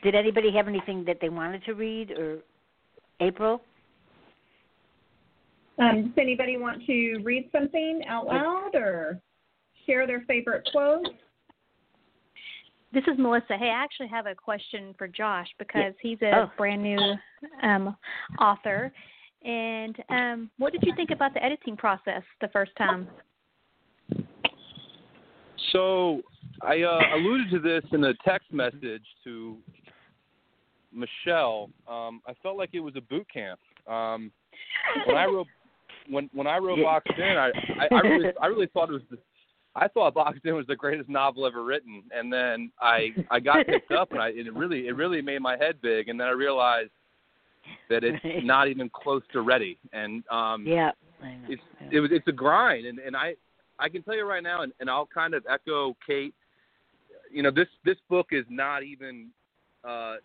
did 0.04 0.16
anybody 0.16 0.52
have 0.52 0.68
anything 0.68 1.06
that 1.06 1.18
they 1.22 1.30
wanted 1.30 1.64
to 1.66 1.74
read, 1.74 2.12
or 2.12 2.40
April? 3.20 3.62
Um, 5.82 6.04
does 6.04 6.14
anybody 6.20 6.58
want 6.58 6.86
to 6.86 7.18
read 7.24 7.50
something 7.52 8.02
out 8.08 8.28
loud 8.28 8.76
or 8.76 9.20
share 9.88 10.06
their 10.06 10.22
favorite 10.28 10.68
quote? 10.72 11.08
This 12.94 13.04
is 13.12 13.18
Melissa. 13.18 13.58
Hey, 13.58 13.70
I 13.70 13.84
actually 13.84 14.10
have 14.10 14.28
a 14.28 14.36
question 14.36 14.94
for 14.98 15.08
Josh 15.08 15.48
because 15.58 15.94
he's 16.02 16.22
a 16.22 16.44
Oh. 16.44 16.52
brand 16.56 16.84
new 16.84 17.16
um, 17.64 17.96
author. 18.40 18.92
And 19.44 19.96
um, 20.10 20.52
what 20.60 20.72
did 20.72 20.84
you 20.84 20.94
think 20.96 21.10
about 21.10 21.34
the 21.34 21.44
editing 21.44 21.76
process 21.76 22.22
the 22.42 22.50
first 22.50 22.74
time? 22.78 23.08
So 25.72 26.22
I 26.62 26.82
uh, 26.82 27.16
alluded 27.16 27.50
to 27.52 27.60
this 27.60 27.84
in 27.92 28.04
a 28.04 28.14
text 28.26 28.54
message 28.54 29.06
to 29.24 29.58
Michelle. 30.94 31.72
Um, 31.88 32.22
I 32.28 32.34
felt 32.44 32.58
like 32.58 32.70
it 32.74 32.82
was 32.82 32.94
a 32.98 33.02
boot 33.02 33.26
camp. 33.34 33.60
Um, 33.88 34.32
when 35.08 35.18
I 35.18 35.26
wrote 35.26 35.48
when 36.10 36.30
when 36.34 36.48
I 36.48 36.58
wrote 36.58 36.80
Yeah. 36.80 36.86
Boxed 36.86 37.18
In, 37.18 37.38
I, 37.38 37.52
I 37.80 37.88
I 37.92 38.00
really 38.02 38.32
I 38.42 38.46
really 38.48 38.68
thought 38.68 38.90
it 38.90 38.94
was 38.94 39.02
the, 39.10 39.18
I 39.76 39.88
thought 39.88 40.14
Boxed 40.14 40.46
In 40.46 40.56
was 40.56 40.68
the 40.68 40.76
greatest 40.76 41.10
novel 41.10 41.46
ever 41.46 41.64
written, 41.64 42.04
and 42.16 42.32
then 42.32 42.72
I 42.80 43.10
I 43.30 43.40
got 43.40 43.66
picked 43.66 43.92
up, 43.92 44.12
and 44.12 44.22
I 44.22 44.30
it 44.30 44.54
really 44.54 44.88
it 44.88 44.96
really 44.96 45.22
made 45.22 45.42
my 45.42 45.58
head 45.58 45.82
big, 45.82 46.10
and 46.10 46.20
then 46.20 46.28
I 46.28 46.32
realized 46.32 46.92
that 47.90 48.04
it's 48.04 48.24
Right. 48.24 48.44
not 48.44 48.68
even 48.68 48.90
close 48.90 49.22
to 49.34 49.42
ready, 49.42 49.78
and 49.94 50.24
um, 50.30 50.66
Yeah. 50.66 50.92
It's 51.48 51.62
Yeah. 51.80 51.88
it 51.92 52.00
was 52.00 52.12
it's 52.12 52.28
a 52.28 52.32
grind 52.32 52.86
and 52.88 52.98
and 53.00 53.16
I 53.16 53.36
I 53.78 53.90
can 53.90 54.02
tell 54.04 54.16
you 54.16 54.26
right 54.26 54.44
now 54.44 54.64
and, 54.64 54.74
and 54.80 54.90
I'll 54.90 55.06
kind 55.06 55.34
of 55.36 55.46
echo 55.48 55.96
Kate 56.06 56.34
you 57.32 57.44
know 57.44 57.52
this 57.52 57.68
this 57.86 57.98
book 58.10 58.28
is 58.32 58.46
not 58.50 58.84
even 58.84 59.30
uh 59.84 60.16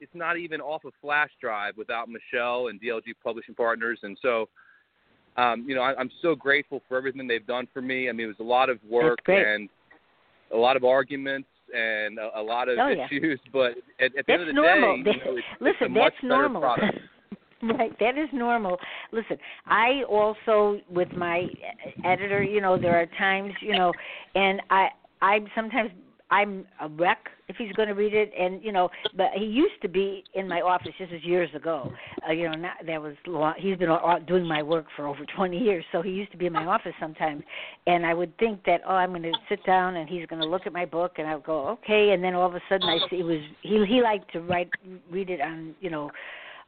it's 0.00 0.14
not 0.14 0.36
even 0.36 0.60
off 0.60 0.84
a 0.84 0.90
flash 1.00 1.30
drive 1.40 1.76
without 1.78 2.08
Michelle 2.08 2.68
and 2.68 2.80
DLG 2.80 3.14
Publishing 3.24 3.54
Partners 3.54 3.98
and 4.02 4.18
so 4.20 4.48
um 5.36 5.64
you 5.66 5.74
know 5.74 5.82
I, 5.82 5.94
I'm 5.96 6.10
so 6.20 6.34
grateful 6.34 6.82
for 6.88 6.96
everything 6.96 7.26
they've 7.26 7.46
done 7.46 7.66
for 7.72 7.82
me 7.82 8.08
I 8.08 8.12
mean 8.12 8.26
it 8.26 8.28
was 8.28 8.36
a 8.40 8.42
lot 8.42 8.68
of 8.70 8.78
work 8.88 9.20
and 9.26 9.68
a 10.52 10.56
lot 10.56 10.76
of 10.76 10.84
arguments 10.84 11.48
and 11.74 12.18
a, 12.18 12.40
a 12.40 12.42
lot 12.42 12.68
of 12.68 12.78
Oh, 12.78 12.88
yeah. 12.88 13.06
issues 13.06 13.40
but 13.52 13.72
at, 14.00 14.16
at 14.16 14.26
the 14.26 14.32
end 14.32 14.42
of 14.42 14.46
the 14.48 14.52
normal. 14.52 15.02
day 15.02 15.10
you 15.10 15.24
know, 15.24 15.36
it's, 15.36 15.46
Listen, 15.60 15.96
it's 15.96 16.14
that's 16.14 16.22
normal. 16.22 16.76
Right, 17.78 17.96
that 18.00 18.18
is 18.18 18.28
normal. 18.32 18.76
Listen, 19.12 19.36
I 19.66 20.02
also 20.08 20.80
with 20.90 21.12
my 21.16 21.46
editor, 22.04 22.42
you 22.42 22.60
know, 22.60 22.76
there 22.76 23.00
are 23.00 23.06
times, 23.16 23.52
you 23.60 23.78
know, 23.78 23.92
and 24.34 24.60
I 24.68 24.88
I'm 25.20 25.46
sometimes 25.54 25.92
I'm 26.32 26.64
a 26.80 26.88
wreck 26.88 27.28
if 27.48 27.56
he's 27.56 27.72
going 27.72 27.88
to 27.88 27.94
read 27.94 28.14
it, 28.14 28.32
and 28.38 28.64
you 28.64 28.72
know, 28.72 28.88
but 29.16 29.26
he 29.34 29.44
used 29.44 29.80
to 29.82 29.88
be 29.88 30.24
in 30.34 30.48
my 30.48 30.62
office. 30.62 30.92
This 30.98 31.10
is 31.12 31.22
years 31.22 31.50
ago. 31.54 31.92
Uh, 32.26 32.32
you 32.32 32.48
know, 32.48 32.56
not, 32.56 32.76
that 32.86 33.02
was 33.02 33.14
long, 33.26 33.52
he's 33.58 33.76
been 33.76 33.90
uh, 33.90 34.18
doing 34.26 34.46
my 34.46 34.62
work 34.62 34.86
for 34.96 35.06
over 35.06 35.26
20 35.36 35.58
years, 35.58 35.84
so 35.92 36.00
he 36.00 36.10
used 36.10 36.32
to 36.32 36.38
be 36.38 36.46
in 36.46 36.52
my 36.54 36.64
office 36.64 36.94
sometimes, 36.98 37.42
and 37.86 38.06
I 38.06 38.14
would 38.14 38.36
think 38.38 38.64
that 38.64 38.80
oh, 38.88 38.94
I'm 38.94 39.10
going 39.10 39.22
to 39.24 39.32
sit 39.50 39.64
down 39.66 39.96
and 39.96 40.08
he's 40.08 40.26
going 40.26 40.40
to 40.40 40.48
look 40.48 40.66
at 40.66 40.72
my 40.72 40.86
book, 40.86 41.12
and 41.18 41.28
I'll 41.28 41.40
go 41.40 41.68
okay, 41.68 42.10
and 42.12 42.24
then 42.24 42.34
all 42.34 42.48
of 42.48 42.54
a 42.54 42.60
sudden 42.68 42.88
I 42.88 42.98
see 43.10 43.16
it 43.16 43.24
was 43.24 43.40
he 43.60 43.84
he 43.86 44.00
liked 44.00 44.32
to 44.32 44.40
write 44.40 44.70
read 45.10 45.28
it 45.28 45.42
on 45.42 45.74
you 45.80 45.90
know 45.90 46.10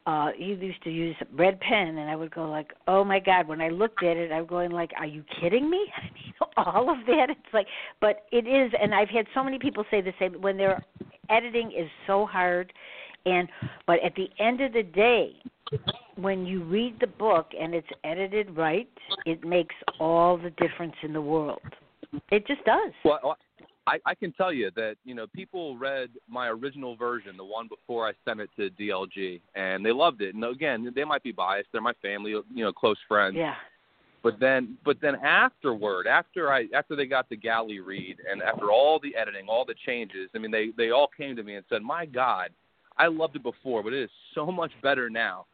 uh 0.07 0.29
he 0.37 0.55
used 0.55 0.83
to 0.85 0.91
use 0.91 1.17
red 1.33 1.59
pen 1.61 1.99
and 1.99 2.11
I 2.11 2.17
would 2.17 2.35
go 2.35 2.49
like, 2.49 2.73
Oh 2.87 3.05
my 3.05 3.21
god, 3.21 3.49
when 3.49 3.61
I 3.61 3.69
looked 3.69 4.03
at 4.03 4.17
it 4.17 4.33
I'm 4.33 4.47
going 4.47 4.71
like, 4.71 4.91
Are 4.99 5.07
you 5.07 5.25
kidding 5.41 5.69
me? 5.69 5.87
All 6.57 6.91
of 6.91 6.99
that 7.07 7.31
it's 7.31 7.53
like 7.53 7.67
but 8.01 8.27
it 8.33 8.47
is 8.47 8.73
and 8.81 8.95
I've 8.95 9.09
had 9.09 9.27
so 9.35 9.43
many 9.43 9.59
people 9.59 9.85
say 9.91 10.01
the 10.01 10.13
same 10.19 10.41
when 10.41 10.57
their 10.57 10.85
editing 11.31 11.73
is 11.73 11.89
so 12.07 12.27
hard 12.27 12.73
and 13.27 13.49
but 13.87 14.03
at 14.05 14.15
the 14.15 14.29
end 14.39 14.61
of 14.61 14.73
the 14.73 14.83
day 14.83 15.33
when 16.17 16.47
you 16.47 16.63
read 16.65 16.99
the 17.01 17.07
book 17.07 17.51
and 17.59 17.75
it's 17.75 17.89
edited 18.05 18.57
right, 18.57 18.89
it 19.27 19.45
makes 19.45 19.75
all 19.99 20.37
the 20.37 20.51
difference 20.51 20.95
in 21.03 21.13
the 21.13 21.21
world. 21.21 21.61
It 22.31 22.47
just 22.47 22.65
does. 22.65 22.93
Well, 23.05 23.37
I, 23.87 23.99
I 24.07 24.15
can 24.15 24.33
tell 24.33 24.53
you 24.53 24.71
that 24.77 24.97
you 25.05 25.15
know 25.15 25.27
people 25.27 25.77
read 25.77 26.11
my 26.29 26.49
original 26.49 26.97
version, 26.97 27.37
the 27.37 27.45
one 27.45 27.69
before 27.69 28.09
I 28.09 28.13
sent 28.25 28.41
it 28.41 28.51
to 28.57 28.71
DLG, 28.71 29.41
and 29.55 29.85
they 29.85 29.93
loved 29.93 30.23
it. 30.23 30.35
And 30.35 30.45
again, 30.45 30.91
they 30.95 31.05
might 31.05 31.23
be 31.23 31.33
biased; 31.33 31.69
they're 31.73 31.83
my 31.83 31.93
family, 32.01 32.31
you 32.31 32.65
know, 32.65 32.73
close 32.73 32.97
friends. 33.07 33.37
Yeah. 33.37 33.55
But 34.23 34.41
then, 34.41 34.79
but 34.87 34.97
then 35.03 35.17
afterward, 35.17 36.07
after 36.07 36.51
I 36.51 36.67
after 36.75 36.97
they 36.97 37.05
got 37.05 37.29
the 37.29 37.37
galley 37.37 37.81
read, 37.81 38.17
and 38.31 38.43
after 38.43 38.71
all 38.71 38.99
the 38.99 39.15
editing, 39.15 39.49
all 39.49 39.67
the 39.67 39.75
changes, 39.85 40.31
I 40.35 40.39
mean, 40.39 40.51
they 40.51 40.71
they 40.79 40.91
all 40.91 41.11
came 41.15 41.37
to 41.37 41.43
me 41.43 41.57
and 41.57 41.65
said, 41.69 41.83
"My 41.83 42.07
God, 42.07 42.49
I 42.97 43.09
loved 43.09 43.37
it 43.37 43.43
before, 43.43 43.83
but 43.83 43.93
it 43.93 44.03
is 44.03 44.11
so 44.35 44.47
much 44.51 44.73
better 44.83 45.11
now." 45.11 45.45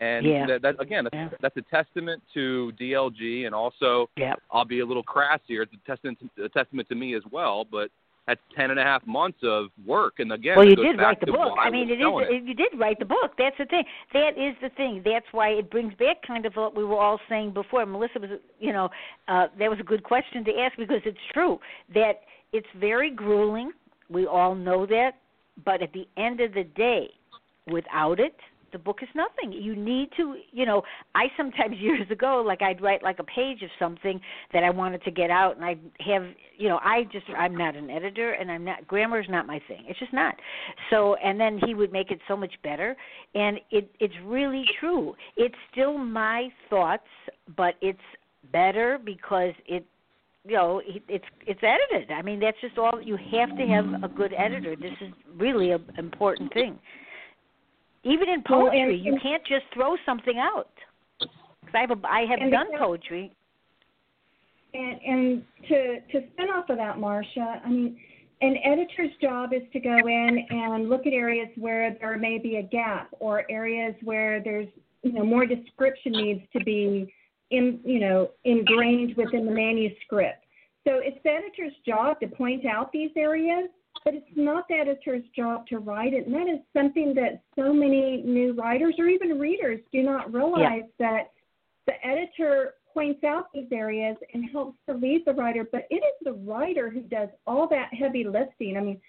And 0.00 0.26
Yeah. 0.26 0.46
that, 0.46 0.62
that 0.62 0.80
again, 0.80 1.04
that's, 1.04 1.14
Yeah. 1.14 1.28
that's 1.40 1.56
a 1.56 1.62
testament 1.62 2.22
to 2.34 2.72
DLG, 2.78 3.46
and 3.46 3.54
also 3.54 4.10
Yeah. 4.16 4.34
I'll 4.50 4.64
be 4.64 4.80
a 4.80 4.86
little 4.86 5.02
crass 5.02 5.40
here. 5.46 5.62
It's 5.62 5.72
a 5.72 5.86
testament, 5.86 6.18
a 6.42 6.48
testament 6.48 6.88
to 6.88 6.94
me 6.94 7.14
as 7.14 7.22
well. 7.30 7.64
But 7.64 7.90
that's 8.26 8.40
ten 8.56 8.70
and 8.70 8.80
a 8.80 8.82
half 8.82 9.06
months 9.06 9.38
of 9.42 9.70
work, 9.84 10.18
and 10.18 10.32
again, 10.32 10.56
well, 10.56 10.68
you 10.68 10.74
did 10.74 10.98
write 10.98 11.20
the 11.20 11.26
book. 11.26 11.56
I 11.60 11.70
mean, 11.70 11.88
it 11.88 12.00
is. 12.00 12.06
it. 12.28 12.42
You 12.42 12.54
did 12.54 12.78
write 12.78 12.98
the 12.98 13.04
book. 13.04 13.32
That's 13.38 13.56
the 13.56 13.66
thing. 13.66 13.84
That 14.12 14.36
is 14.36 14.56
the 14.60 14.68
thing. 14.70 15.02
That's 15.04 15.26
why 15.32 15.50
it 15.50 15.70
brings 15.70 15.94
back 15.94 16.22
kind 16.26 16.44
of 16.44 16.54
what 16.56 16.74
we 16.74 16.84
were 16.84 16.98
all 16.98 17.20
saying 17.28 17.52
before. 17.52 17.86
Melissa 17.86 18.18
was, 18.18 18.30
you 18.58 18.72
know, 18.72 18.90
uh, 19.28 19.46
that 19.58 19.70
was 19.70 19.78
a 19.78 19.84
good 19.84 20.02
question 20.02 20.44
to 20.44 20.58
ask 20.58 20.76
because 20.76 21.02
it's 21.04 21.18
true 21.32 21.60
that 21.94 22.22
it's 22.52 22.66
very 22.74 23.10
grueling. 23.10 23.70
We 24.10 24.26
all 24.26 24.56
know 24.56 24.86
that, 24.86 25.12
but 25.64 25.80
at 25.80 25.92
the 25.92 26.08
end 26.16 26.40
of 26.40 26.52
the 26.52 26.64
day, 26.64 27.10
without 27.68 28.18
it, 28.18 28.34
the 28.76 28.82
book 28.82 28.98
is 29.02 29.08
nothing. 29.14 29.52
You 29.52 29.74
need 29.74 30.10
to, 30.18 30.34
you 30.52 30.66
know, 30.66 30.82
I 31.14 31.28
sometimes 31.34 31.76
years 31.80 32.06
ago, 32.10 32.42
like 32.46 32.60
I'd 32.60 32.82
write 32.82 33.02
like 33.02 33.18
a 33.18 33.24
page 33.24 33.62
of 33.62 33.70
something 33.78 34.20
that 34.52 34.62
I 34.62 34.68
wanted 34.68 35.02
to 35.04 35.10
get 35.10 35.30
out, 35.30 35.56
and 35.56 35.64
I'd 35.64 35.80
have, 36.00 36.24
you 36.58 36.68
know, 36.68 36.78
I 36.84 37.04
just, 37.10 37.24
I'm 37.34 37.56
not 37.56 37.74
an 37.74 37.88
editor, 37.88 38.32
and 38.32 38.52
I'm 38.52 38.66
not, 38.66 38.86
grammar 38.86 39.18
is 39.20 39.26
not 39.30 39.46
my 39.46 39.60
thing. 39.66 39.84
It's 39.88 39.98
just 39.98 40.12
not. 40.12 40.34
So, 40.90 41.14
and 41.24 41.40
then 41.40 41.58
he 41.64 41.72
would 41.72 41.90
make 41.90 42.10
it 42.10 42.20
so 42.28 42.36
much 42.36 42.52
better, 42.62 42.94
and 43.34 43.58
it, 43.70 43.90
it's 43.98 44.14
really 44.26 44.64
true. 44.78 45.14
It's 45.38 45.54
still 45.72 45.96
my 45.96 46.48
thoughts, 46.68 47.08
but 47.56 47.76
it's 47.80 47.98
better 48.52 48.98
because 49.02 49.54
it 49.66 49.86
you 50.44 50.54
know 50.54 50.80
it- 50.86 51.02
it's 51.08 51.24
it's 51.48 51.60
edited 51.60 52.12
i 52.12 52.22
mean 52.22 52.38
that's 52.38 52.56
just 52.60 52.78
all 52.78 53.02
you 53.02 53.16
have 53.16 53.48
to 53.58 53.66
have 53.66 54.04
a 54.04 54.08
good 54.08 54.32
editor 54.38 54.76
this 54.76 54.92
is 55.00 55.10
really 55.36 55.72
an 55.72 55.82
important 55.98 56.52
thing 56.52 56.78
even 58.06 58.28
in 58.28 58.42
Well, 58.48 58.68
and- 58.68 58.70
poetry 58.70 58.98
you 58.98 59.18
can't 59.22 59.44
just 59.46 59.64
throw 59.74 59.96
something 60.06 60.38
out 60.38 60.72
because 61.20 61.74
i 61.74 61.80
have 61.80 61.90
a 61.90 61.98
i 62.06 62.20
have 62.30 62.50
done 62.50 62.66
because- 62.70 62.78
poetry 62.78 63.32
And, 64.74 65.00
and 65.12 65.42
to, 65.68 65.78
to 66.12 66.26
spin 66.32 66.48
off 66.54 66.68
of 66.68 66.76
that, 66.76 66.96
Marsha, 66.96 67.64
I 67.64 67.68
mean, 67.68 67.98
an 68.42 68.56
editor's 68.62 69.14
job 69.22 69.54
is 69.54 69.62
to 69.72 69.80
go 69.80 69.96
in 69.96 70.46
and 70.50 70.90
look 70.90 71.06
at 71.06 71.14
areas 71.14 71.48
where 71.56 71.96
there 71.98 72.18
may 72.18 72.36
be 72.36 72.56
a 72.56 72.62
gap 72.62 73.08
or 73.18 73.50
areas 73.50 73.94
where 74.04 74.42
there's, 74.42 74.68
you 75.02 75.12
know, 75.12 75.24
more 75.24 75.46
description 75.46 76.12
needs 76.12 76.42
to 76.54 76.62
be, 76.62 77.10
in, 77.50 77.80
you 77.84 78.00
know, 78.00 78.28
ingrained 78.44 79.16
within 79.16 79.46
the 79.46 79.52
manuscript. 79.52 80.44
So 80.86 80.98
it's 81.02 81.18
the 81.24 81.30
editor's 81.30 81.72
job 81.86 82.20
to 82.20 82.26
point 82.28 82.66
out 82.66 82.92
these 82.92 83.12
areas, 83.16 83.70
but 84.04 84.14
it's 84.14 84.26
not 84.36 84.66
the 84.68 84.74
editor's 84.74 85.24
job 85.34 85.66
to 85.68 85.78
write 85.78 86.14
it. 86.14 86.26
And 86.26 86.34
that 86.34 86.48
is 86.48 86.60
something 86.72 87.14
that 87.14 87.42
so 87.56 87.72
many 87.72 88.22
new 88.22 88.52
writers 88.54 88.94
or 88.98 89.06
even 89.06 89.38
readers 89.38 89.80
do 89.92 90.02
not 90.02 90.32
realize 90.32 90.84
that 90.98 91.32
the 91.86 91.94
editor 92.06 92.74
points 92.92 93.22
out 93.24 93.52
these 93.52 93.68
areas 93.72 94.16
and 94.32 94.48
helps 94.50 94.78
to 94.88 94.94
lead 94.94 95.22
the 95.26 95.32
writer, 95.32 95.66
but 95.70 95.86
it 95.90 95.96
is 95.96 96.24
the 96.24 96.32
writer 96.32 96.88
who 96.90 97.02
does 97.02 97.28
all 97.46 97.68
that 97.68 97.92
heavy 97.92 98.24
lifting. 98.24 98.76
I 98.76 98.80
mean, 98.80 99.00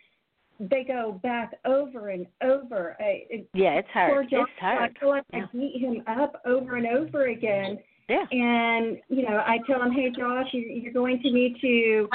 they 0.59 0.83
go 0.83 1.19
back 1.23 1.53
over 1.65 2.09
and 2.09 2.25
over. 2.43 2.97
Yeah, 3.53 3.73
it's 3.73 3.87
hard. 3.93 4.29
Josh, 4.29 4.47
It's 4.49 4.59
hard. 4.59 4.91
I 4.95 4.99
feel 4.99 5.09
like 5.09 5.23
Yeah. 5.31 5.45
I 5.45 5.57
beat 5.57 5.79
him 5.79 6.03
up 6.07 6.41
over 6.45 6.75
and 6.75 6.87
over 6.87 7.27
again. 7.27 7.79
Yeah. 8.09 8.25
And 8.31 8.99
you 9.09 9.23
know, 9.23 9.43
I 9.45 9.59
tell 9.67 9.81
him, 9.81 9.91
"Hey, 9.91 10.09
Josh, 10.09 10.47
you, 10.53 10.61
you're 10.61 10.93
going 10.93 11.21
to 11.21 11.31
need 11.31 11.57
to 11.61 12.09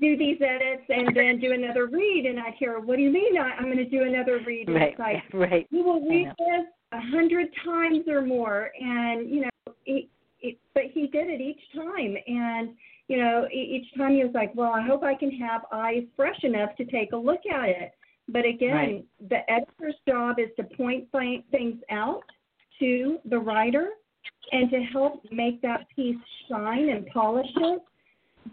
do 0.00 0.16
these 0.16 0.38
edits 0.40 0.84
and 0.88 1.14
then 1.16 1.38
do 1.38 1.52
another 1.52 1.86
read." 1.86 2.26
And 2.26 2.38
I'd 2.38 2.54
hear, 2.54 2.78
"What 2.80 2.96
do 2.96 3.02
you 3.02 3.10
mean? 3.10 3.36
I, 3.38 3.52
I'm 3.58 3.64
going 3.64 3.76
to 3.78 3.84
do 3.84 4.02
another 4.02 4.40
read?" 4.46 4.68
And 4.68 4.76
Right. 4.76 4.90
it's 4.90 4.98
like, 4.98 5.22
Right. 5.32 5.66
you 5.70 5.82
will 5.82 6.00
read 6.00 6.28
this 6.38 6.66
a 6.92 7.00
hundred 7.00 7.48
times 7.64 8.06
or 8.08 8.22
more, 8.22 8.70
and 8.78 9.30
you 9.30 9.42
know, 9.42 9.74
it, 9.86 10.08
it, 10.40 10.58
but 10.74 10.84
he 10.92 11.06
did 11.06 11.28
it 11.28 11.40
each 11.40 11.60
time, 11.74 12.16
and 12.26 12.70
you 13.08 13.18
know, 13.18 13.46
each 13.52 13.86
time 13.96 14.12
he 14.14 14.24
was 14.24 14.34
like, 14.34 14.54
"Well, 14.54 14.72
I 14.72 14.82
hope 14.82 15.02
I 15.02 15.14
can 15.14 15.30
have 15.32 15.62
eyes 15.72 16.04
fresh 16.16 16.42
enough 16.44 16.74
to 16.76 16.84
take 16.84 17.12
a 17.12 17.16
look 17.16 17.40
at 17.46 17.68
it." 17.68 17.92
But 18.28 18.44
again, 18.46 18.72
Right. 18.72 19.04
the 19.28 19.50
editor's 19.50 19.96
job 20.06 20.38
is 20.38 20.48
to 20.56 20.64
point 20.64 21.10
things 21.10 21.82
out 21.90 22.22
to 22.78 23.18
the 23.24 23.38
writer 23.38 23.90
and 24.52 24.70
to 24.70 24.80
help 24.80 25.24
make 25.30 25.60
that 25.62 25.86
piece 25.94 26.16
shine 26.48 26.88
and 26.88 27.06
polish 27.08 27.50
it. 27.56 27.82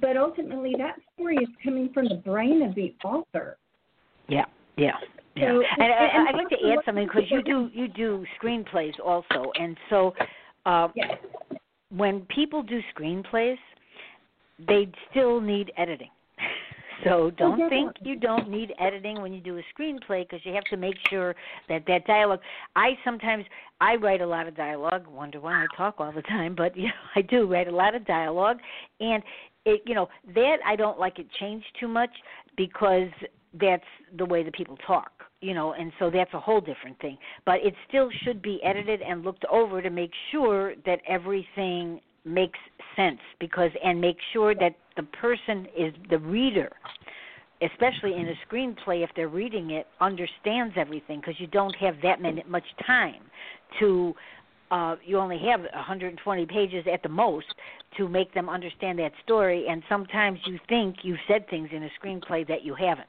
But 0.02 0.18
ultimately, 0.18 0.74
that 0.78 0.96
story 1.14 1.38
is 1.38 1.50
coming 1.64 1.90
from 1.94 2.08
the 2.08 2.16
brain 2.16 2.62
of 2.62 2.76
the 2.76 2.94
author. 3.04 3.58
Yeah. 4.28 4.46
Yeah. 4.78 4.92
Yeah. 5.36 5.52
So- 5.54 5.64
and, 5.78 5.94
I, 5.94 6.06
and- 6.14 6.28
I'd 6.30 6.36
like 6.36 6.50
to 6.50 6.58
add 6.72 6.80
something 6.86 7.08
because 7.08 7.30
you 7.30 7.42
do 7.42 7.70
you 7.74 7.88
do 7.88 8.26
screenplays 8.42 8.94
also, 9.04 9.52
and 9.60 9.78
so 9.90 10.14
uh, 10.66 10.90
Yes. 10.96 11.18
when 11.90 12.22
people 12.34 12.62
do 12.64 12.82
screenplays, 12.96 13.58
they 14.68 14.88
still 15.10 15.42
need 15.42 15.72
editing. 15.78 16.10
So 17.06 17.32
don't 17.38 17.70
think 17.70 17.94
you 18.02 18.18
don't 18.18 18.50
need 18.50 18.74
editing 18.78 19.22
when 19.22 19.32
you 19.32 19.40
do 19.40 19.58
a 19.58 19.62
screenplay 19.74 20.28
because 20.28 20.42
you 20.44 20.54
have 20.54 20.66
to 20.66 20.76
make 20.76 20.96
sure 21.10 21.34
that 21.70 21.84
that 21.88 22.06
dialogue. 22.06 22.42
I 22.76 22.90
sometimes 23.06 23.46
I 23.80 23.96
write 23.96 24.20
a 24.20 24.28
lot 24.28 24.48
of 24.50 24.56
dialogue. 24.58 25.08
Wonder 25.08 25.40
why 25.40 25.54
I 25.64 25.66
talk 25.78 25.96
all 26.00 26.12
the 26.12 26.22
time, 26.24 26.56
but 26.56 26.76
you 26.78 26.88
know 26.88 26.92
I 27.16 27.22
do 27.22 27.48
write 27.50 27.70
a 27.70 27.76
lot 27.76 27.96
of 27.96 28.06
dialogue, 28.06 28.58
and 29.00 29.24
it 29.70 29.82
you 29.86 29.96
know 29.96 30.10
that 30.34 30.58
I 30.66 30.76
don't 30.76 31.00
like 31.00 31.20
it 31.20 31.28
changed 31.40 31.68
too 31.80 31.88
much 31.88 32.12
because 32.58 33.10
that's 33.60 33.84
the 34.18 34.26
way 34.26 34.44
the 34.44 34.52
people 34.52 34.78
talk 34.86 35.12
you 35.42 35.54
know 35.54 35.74
and 35.74 35.92
so 36.00 36.10
that's 36.10 36.34
a 36.34 36.40
whole 36.40 36.62
different 36.62 37.00
thing. 37.00 37.18
But 37.46 37.58
it 37.64 37.74
still 37.88 38.10
should 38.24 38.42
be 38.42 38.60
edited 38.64 39.02
and 39.02 39.24
looked 39.24 39.46
over 39.46 39.82
to 39.82 39.90
make 39.90 40.12
sure 40.32 40.76
that 40.86 41.00
everything 41.08 42.02
makes 42.26 42.60
sense 42.96 43.20
because 43.40 43.72
and 43.84 44.00
make 44.00 44.18
sure 44.34 44.54
that 44.56 44.76
the 44.98 45.04
person 45.04 45.68
is 45.78 45.94
the 46.10 46.20
reader 46.20 46.70
especially 47.62 48.14
in 48.14 48.28
a 48.30 48.34
screenplay 48.48 49.04
if 49.04 49.10
they're 49.16 49.28
reading 49.28 49.72
it 49.72 49.88
understands 50.00 50.74
everything 50.78 51.20
because 51.20 51.36
you 51.40 51.48
don't 51.48 51.76
have 51.76 51.96
that 52.02 52.22
many, 52.22 52.44
much 52.48 52.64
time 52.86 53.22
to 53.80 54.14
uh, 54.72 54.96
you 55.04 55.18
only 55.18 55.40
have 55.40 55.62
120 55.62 56.46
pages 56.46 56.86
at 56.92 57.02
the 57.04 57.10
most 57.10 57.48
to 57.98 58.08
make 58.08 58.34
them 58.34 58.50
understand 58.50 59.00
that 59.00 59.12
story 59.24 59.66
and 59.70 59.82
sometimes 59.90 60.40
you 60.46 60.60
think 60.68 60.98
you've 61.04 61.18
said 61.28 61.48
things 61.50 61.70
in 61.72 61.84
a 61.84 61.90
screenplay 62.02 62.48
that 62.48 62.64
you 62.64 62.76
haven't 62.76 63.08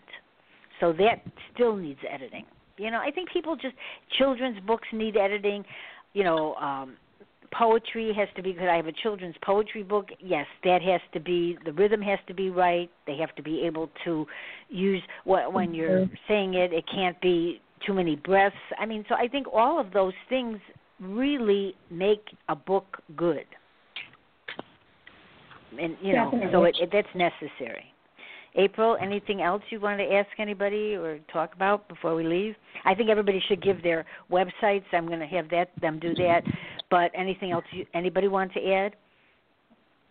so 0.80 0.92
that 0.94 1.22
still 1.54 1.76
needs 1.76 2.00
editing. 2.11 2.44
You 2.78 2.90
know, 2.90 2.98
I 2.98 3.11
think 3.11 3.30
people 3.30 3.56
just 3.56 3.74
children's 4.18 4.58
books 4.66 4.88
need 4.92 5.16
editing. 5.16 5.64
You 6.14 6.24
know, 6.24 6.54
um 6.54 6.96
poetry 7.52 8.12
has 8.16 8.28
to 8.36 8.42
be 8.42 8.52
good. 8.52 8.68
I 8.68 8.76
have 8.76 8.86
a 8.86 8.92
children's 8.92 9.34
poetry 9.42 9.82
book. 9.82 10.08
Yes, 10.20 10.46
that 10.64 10.82
has 10.82 11.00
to 11.12 11.20
be 11.20 11.58
the 11.64 11.72
rhythm 11.72 12.00
has 12.02 12.18
to 12.28 12.34
be 12.34 12.50
right. 12.50 12.90
They 13.06 13.16
have 13.16 13.34
to 13.36 13.42
be 13.42 13.62
able 13.66 13.90
to 14.04 14.26
use 14.68 15.02
what 15.24 15.52
when 15.52 15.74
you're 15.74 16.06
saying 16.28 16.54
it. 16.54 16.72
It 16.72 16.84
can't 16.92 17.20
be 17.20 17.61
too 17.86 17.92
many 17.92 18.16
breaths. 18.16 18.56
I 18.78 18.86
mean, 18.86 19.04
so 19.08 19.14
I 19.14 19.28
think 19.28 19.46
all 19.52 19.80
of 19.80 19.92
those 19.92 20.12
things 20.28 20.58
really 21.01 21.74
make 21.90 22.22
a 22.48 22.57
book 22.57 22.98
good. 23.16 23.46
And 25.80 25.96
you 26.03 26.14
know, 26.14 26.30
so 26.53 26.64
it, 26.64 26.76
it 26.80 26.90
that's 26.92 27.09
necessary. 27.14 27.84
April, 28.57 28.96
anything 29.01 29.42
else 29.42 29.62
you 29.70 29.80
want 29.80 30.01
to 30.01 30.12
ask 30.12 30.28
anybody 30.38 30.94
or 30.94 31.20
talk 31.32 31.55
about 31.55 31.88
before 31.88 32.16
we 32.16 32.24
leave? 32.24 32.57
I 32.84 32.94
think 32.94 33.09
everybody 33.09 33.40
should 33.46 33.62
give 33.62 33.82
their 33.82 34.05
websites. 34.30 34.84
I'm 34.92 35.07
going 35.07 35.20
to 35.20 35.26
have 35.26 35.48
that 35.51 35.70
them 35.80 36.01
do 36.01 36.14
that. 36.14 36.42
But 36.90 37.12
anything 37.14 37.53
else 37.53 37.64
you, 37.70 37.86
anybody 37.94 38.26
want 38.26 38.53
to 38.55 38.72
add? 38.72 38.96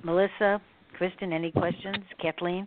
Melissa, 0.03 0.61
Kristin, 0.99 1.33
any 1.33 1.51
questions? 1.51 1.97
Kathleen? 2.21 2.65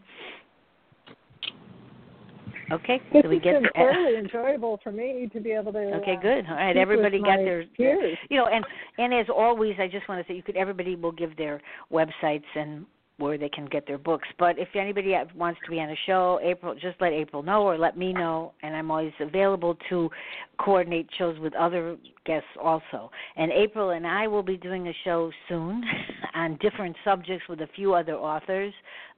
Okay, 2.72 3.00
This 3.12 3.22
so 3.22 3.28
we 3.28 3.38
get 3.38 3.54
been 3.54 3.64
the, 3.64 3.70
fairly 3.74 4.16
enjoyable 4.16 4.80
for 4.82 4.92
me 4.92 5.28
to 5.32 5.40
be 5.40 5.52
able 5.52 5.72
to. 5.72 5.78
Okay, 5.78 6.16
uh, 6.16 6.20
good. 6.20 6.46
All 6.48 6.56
right, 6.56 6.76
everybody 6.76 7.20
got 7.20 7.36
their, 7.36 7.64
peers. 7.76 8.16
you 8.30 8.38
know, 8.38 8.46
and 8.46 8.64
and 8.98 9.12
as 9.12 9.26
always, 9.28 9.74
I 9.78 9.88
just 9.88 10.08
want 10.08 10.24
to 10.24 10.32
say 10.32 10.36
you 10.36 10.42
could 10.42 10.56
everybody 10.56 10.96
will 10.96 11.12
give 11.12 11.36
their 11.36 11.60
websites 11.92 12.44
and 12.54 12.86
where 13.18 13.38
they 13.38 13.48
can 13.48 13.66
get 13.66 13.86
their 13.86 13.98
books. 13.98 14.26
But 14.38 14.58
if 14.58 14.68
anybody 14.74 15.14
wants 15.36 15.60
to 15.64 15.70
be 15.70 15.78
on 15.80 15.90
a 15.90 15.96
show, 16.06 16.40
April, 16.42 16.74
just 16.74 17.00
let 17.00 17.12
April 17.12 17.42
know 17.42 17.62
or 17.62 17.78
let 17.78 17.96
me 17.96 18.12
know, 18.12 18.52
and 18.62 18.74
I'm 18.74 18.90
always 18.90 19.12
available 19.20 19.76
to 19.90 20.10
coordinate 20.58 21.08
shows 21.18 21.38
with 21.38 21.54
other 21.54 21.96
guests 22.24 22.48
also. 22.60 23.10
And 23.36 23.52
April 23.52 23.90
and 23.90 24.06
I 24.06 24.26
will 24.26 24.42
be 24.42 24.56
doing 24.56 24.88
a 24.88 24.92
show 25.04 25.30
soon 25.48 25.84
on 26.34 26.58
different 26.60 26.96
subjects 27.04 27.44
with 27.48 27.60
a 27.60 27.68
few 27.76 27.94
other 27.94 28.14
authors. 28.14 28.72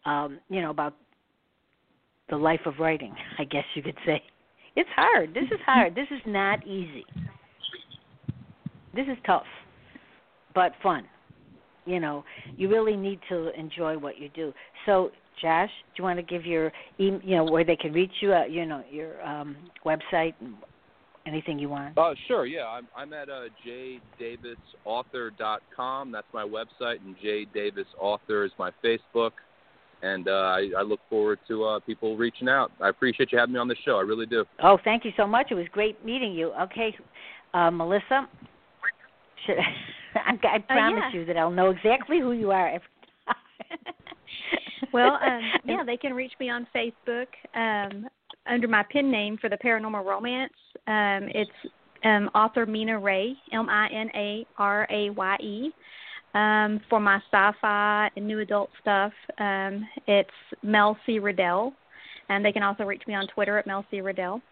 Um, 0.04 0.38
you 0.50 0.60
know 0.60 0.70
about 0.70 0.94
the 2.30 2.36
life 2.36 2.60
of 2.66 2.74
writing, 2.78 3.14
I 3.38 3.44
guess 3.44 3.64
you 3.74 3.82
could 3.82 3.98
say. 4.06 4.22
It's 4.76 4.88
hard. 4.94 5.34
This 5.34 5.44
is 5.44 5.60
hard. 5.64 5.94
This 5.94 6.08
is 6.10 6.20
not 6.26 6.66
easy. 6.66 7.04
This 8.94 9.06
is 9.06 9.16
tough, 9.26 9.46
but 10.54 10.72
fun. 10.82 11.04
You 11.86 12.00
know, 12.00 12.24
you 12.56 12.68
really 12.70 12.96
need 12.96 13.20
to 13.28 13.50
enjoy 13.58 13.98
what 13.98 14.18
you 14.18 14.30
do. 14.30 14.52
So, 14.86 15.10
Josh, 15.42 15.68
do 15.68 16.02
you 16.02 16.04
want 16.04 16.18
to 16.18 16.22
give 16.22 16.46
your, 16.46 16.72
you 16.96 17.20
know, 17.24 17.44
where 17.44 17.64
they 17.64 17.76
can 17.76 17.92
reach 17.92 18.12
you? 18.20 18.32
Uh, 18.32 18.44
you 18.44 18.64
know, 18.64 18.82
your 18.90 19.22
um, 19.22 19.56
website, 19.84 20.32
and 20.40 20.54
anything 21.26 21.58
you 21.58 21.68
want. 21.68 21.98
Uh, 21.98 22.14
sure, 22.26 22.46
yeah. 22.46 22.66
I'm 22.66 22.88
I'm 22.96 23.12
at 23.12 23.28
uh, 23.28 23.48
jdavisauthor.com. 24.86 26.12
That's 26.12 26.26
my 26.32 26.44
website, 26.44 27.00
and 27.04 27.14
J 27.22 27.44
Davis 27.52 27.86
Author 28.00 28.44
is 28.44 28.52
my 28.58 28.70
Facebook. 28.82 29.32
And 30.04 30.28
uh, 30.28 30.30
I, 30.30 30.68
I 30.78 30.82
look 30.82 31.00
forward 31.08 31.38
to 31.48 31.64
uh, 31.64 31.80
people 31.80 32.14
reaching 32.14 32.46
out. 32.46 32.70
I 32.78 32.90
appreciate 32.90 33.32
you 33.32 33.38
having 33.38 33.54
me 33.54 33.58
on 33.58 33.68
the 33.68 33.76
show. 33.86 33.96
I 33.96 34.02
really 34.02 34.26
do. 34.26 34.44
Oh, 34.62 34.76
thank 34.84 35.02
you 35.02 35.12
so 35.16 35.26
much. 35.26 35.46
It 35.50 35.54
was 35.54 35.64
great 35.72 36.04
meeting 36.04 36.34
you. 36.34 36.52
Okay, 36.60 36.94
uh, 37.54 37.70
Melissa. 37.70 38.28
Should, 39.46 39.56
I, 40.14 40.32
I 40.46 40.58
promise 40.58 41.04
yeah. 41.12 41.20
you 41.20 41.24
that 41.24 41.38
I'll 41.38 41.50
know 41.50 41.70
exactly 41.70 42.20
who 42.20 42.32
you 42.32 42.50
are 42.50 42.68
every 42.68 42.80
time. 43.26 43.94
Well, 44.92 45.18
um, 45.26 45.40
yeah, 45.64 45.82
they 45.84 45.96
can 45.96 46.12
reach 46.12 46.32
me 46.38 46.50
on 46.50 46.68
Facebook 46.74 47.26
um, 47.56 48.06
under 48.46 48.68
my 48.68 48.84
pen 48.92 49.10
name 49.10 49.38
for 49.40 49.50
the 49.50 49.56
paranormal 49.56 50.04
romance. 50.04 50.52
Um, 50.86 51.28
it's 51.34 51.50
um, 52.04 52.30
author 52.32 52.64
Mina 52.64 52.98
Raye, 52.98 53.34
M 53.52 53.68
I 53.68 53.88
N 53.88 54.10
A 54.14 54.46
R 54.56 54.86
A 54.88 55.10
Y 55.10 55.36
E. 55.40 55.70
Um, 56.34 56.80
for 56.90 56.98
my 56.98 57.20
sci-fi 57.30 58.10
and 58.16 58.26
new 58.26 58.40
adult 58.40 58.70
stuff, 58.80 59.12
um, 59.38 59.86
it's 60.08 60.28
Mel 60.64 60.98
C. 61.06 61.20
Riddell, 61.20 61.72
and 62.28 62.44
they 62.44 62.50
can 62.50 62.64
also 62.64 62.82
reach 62.82 63.02
me 63.06 63.14
on 63.14 63.28
Twitter 63.28 63.56
at 63.56 63.68
Mel 63.68 63.86
C. 63.90 64.00
Riddell. 64.00 64.42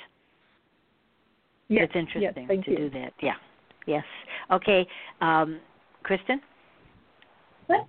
Yes, 1.68 1.84
it's 1.84 1.96
interesting 1.96 2.22
yes, 2.22 2.46
thank 2.48 2.64
to 2.66 2.70
you. 2.72 2.76
do 2.76 2.90
that. 2.90 3.12
Yeah. 3.20 3.34
Yes. 3.86 4.04
Okay. 4.50 4.86
Um, 5.20 5.60
Kristin. 6.04 6.40
What? 7.66 7.86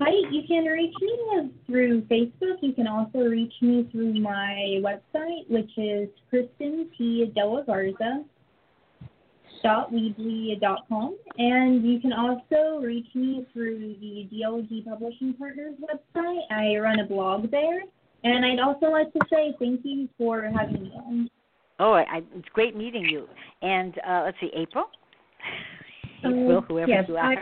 Hi, 0.00 0.10
you 0.30 0.42
can 0.46 0.64
reach 0.64 0.94
me 1.00 1.50
through 1.66 2.02
Facebook. 2.02 2.56
You 2.60 2.72
can 2.72 2.86
also 2.86 3.20
reach 3.20 3.54
me 3.62 3.88
through 3.92 4.14
my 4.20 4.80
website, 4.82 5.48
which 5.48 5.70
is 5.76 6.08
Kristin 6.32 6.86
T. 6.98 7.30
De 7.34 7.44
La 7.44 7.62
Garza 9.64 9.90
dot 9.90 9.92
weebly 9.92 10.60
dot 10.60 10.80
com 10.88 11.16
and 11.38 11.84
you 11.84 12.00
can 12.00 12.12
also 12.12 12.80
reach 12.84 13.06
me 13.14 13.46
through 13.52 13.96
the 14.00 14.28
DLG 14.32 14.84
Publishing 14.84 15.34
Partners 15.34 15.74
website. 15.80 16.40
I 16.50 16.76
run 16.78 17.00
a 17.00 17.06
blog 17.06 17.50
there 17.50 17.82
and 18.24 18.44
I'd 18.44 18.60
also 18.60 18.86
like 18.86 19.12
to 19.12 19.20
say 19.30 19.54
thank 19.58 19.80
you 19.84 20.08
for 20.16 20.42
having 20.42 20.82
me 20.84 20.92
on. 20.96 21.30
Oh, 21.80 21.94
I, 21.94 22.22
it's 22.36 22.48
great 22.52 22.76
meeting 22.76 23.04
you. 23.04 23.26
And 23.62 23.94
uh, 24.06 24.22
let's 24.24 24.36
see, 24.40 24.50
April. 24.54 24.84
Um, 26.24 26.44
April, 26.44 26.60
whoever 26.62 26.90
yes, 26.90 27.04
you 27.08 27.16
are. 27.16 27.34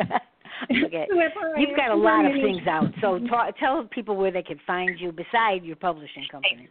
I- 0.00 0.20
okay. 0.84 1.06
You've 1.56 1.76
got 1.76 1.90
a 1.90 1.94
lot 1.94 2.24
of 2.24 2.32
things 2.32 2.66
out. 2.68 2.86
So 3.00 3.20
ta- 3.28 3.52
tell 3.58 3.84
people 3.84 4.16
where 4.16 4.30
they 4.32 4.42
can 4.42 4.58
find 4.66 4.98
you 4.98 5.12
beside 5.12 5.62
your 5.62 5.76
publishing 5.76 6.26
company. 6.30 6.68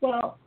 Well, 0.00 0.38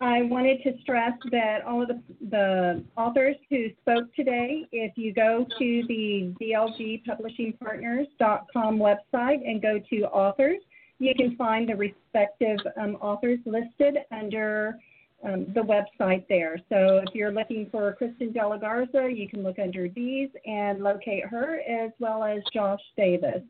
I 0.00 0.22
wanted 0.22 0.62
to 0.62 0.78
stress 0.80 1.10
that 1.32 1.64
all 1.66 1.82
of 1.82 1.88
the, 1.88 2.00
the 2.30 2.84
authors 2.96 3.34
who 3.50 3.66
spoke 3.80 4.14
today, 4.14 4.64
if 4.70 4.96
you 4.96 5.12
go 5.12 5.44
to 5.58 5.82
the 5.88 6.32
dlgpublishingpartners.com 6.40 8.78
website 8.78 9.44
and 9.44 9.60
go 9.60 9.80
to 9.90 10.04
authors, 10.06 10.60
you 11.00 11.16
can 11.16 11.34
find 11.36 11.68
the 11.68 11.74
respective 11.74 12.60
um, 12.80 12.94
authors 13.00 13.40
listed 13.44 13.96
under 14.12 14.78
um, 15.24 15.46
the 15.52 15.60
website 15.60 16.28
there. 16.28 16.58
So 16.68 17.02
if 17.06 17.12
you're 17.12 17.32
looking 17.32 17.68
for 17.70 17.96
Kristin 18.00 18.32
De 18.32 18.46
La 18.46 18.56
Garza, 18.56 19.10
you 19.12 19.28
can 19.28 19.42
look 19.42 19.58
under 19.58 19.88
these 19.88 20.28
and 20.46 20.80
locate 20.80 21.26
her 21.26 21.58
as 21.68 21.90
well 21.98 22.22
as 22.22 22.38
Josh 22.54 22.78
Davis. 22.96 23.42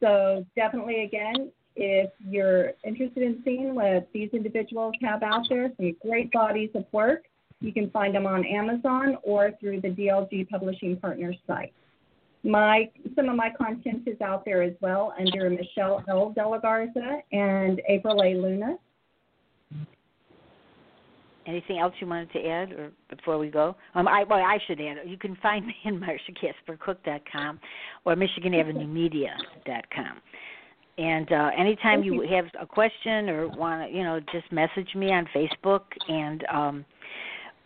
So 0.00 0.44
definitely, 0.54 1.04
again, 1.04 1.50
if 1.78 2.10
you're 2.28 2.72
interested 2.84 3.22
in 3.22 3.40
seeing 3.44 3.74
what 3.74 4.08
these 4.12 4.30
individuals 4.32 4.94
have 5.00 5.22
out 5.22 5.46
there, 5.48 5.70
some 5.76 5.96
great 6.02 6.30
bodies 6.32 6.70
of 6.74 6.84
work, 6.90 7.22
you 7.60 7.72
can 7.72 7.88
find 7.90 8.14
them 8.14 8.26
on 8.26 8.44
Amazon 8.44 9.16
or 9.22 9.52
through 9.60 9.80
the 9.80 9.88
DLG 9.88 10.48
Publishing 10.48 10.96
Partners 10.96 11.36
site. 11.46 11.72
My 12.42 12.90
some 13.14 13.28
of 13.28 13.36
my 13.36 13.50
content 13.56 14.02
is 14.06 14.20
out 14.20 14.44
there 14.44 14.62
as 14.62 14.74
well 14.80 15.14
under 15.18 15.50
Michelle 15.50 16.04
L. 16.08 16.30
De 16.30 16.46
La 16.46 16.58
Garza 16.58 17.18
and 17.32 17.80
April 17.88 18.22
A. 18.22 18.34
Luna. 18.34 18.76
Anything 21.46 21.78
else 21.78 21.94
you 21.98 22.06
wanted 22.06 22.30
to 22.32 22.46
add, 22.46 22.72
or 22.72 22.92
before 23.08 23.38
we 23.38 23.48
go? 23.48 23.74
Um, 23.94 24.06
I 24.06 24.24
well, 24.24 24.38
I 24.38 24.58
should 24.66 24.80
add. 24.80 24.98
You 25.06 25.16
can 25.16 25.34
find 25.36 25.66
me 25.66 25.74
in 25.84 26.00
MarshaCasperCook.com 26.68 27.58
or 28.04 28.14
MichiganAvenueMedia.com. 28.14 30.20
And 30.98 31.30
uh, 31.30 31.50
anytime 31.56 32.02
you 32.02 32.26
have 32.28 32.46
a 32.60 32.66
question 32.66 33.28
or 33.28 33.48
want 33.48 33.88
to, 33.88 33.96
you 33.96 34.02
know, 34.02 34.18
just 34.32 34.50
message 34.50 34.94
me 34.96 35.12
on 35.12 35.26
Facebook 35.34 35.82
and 36.08 36.44
um, 36.52 36.84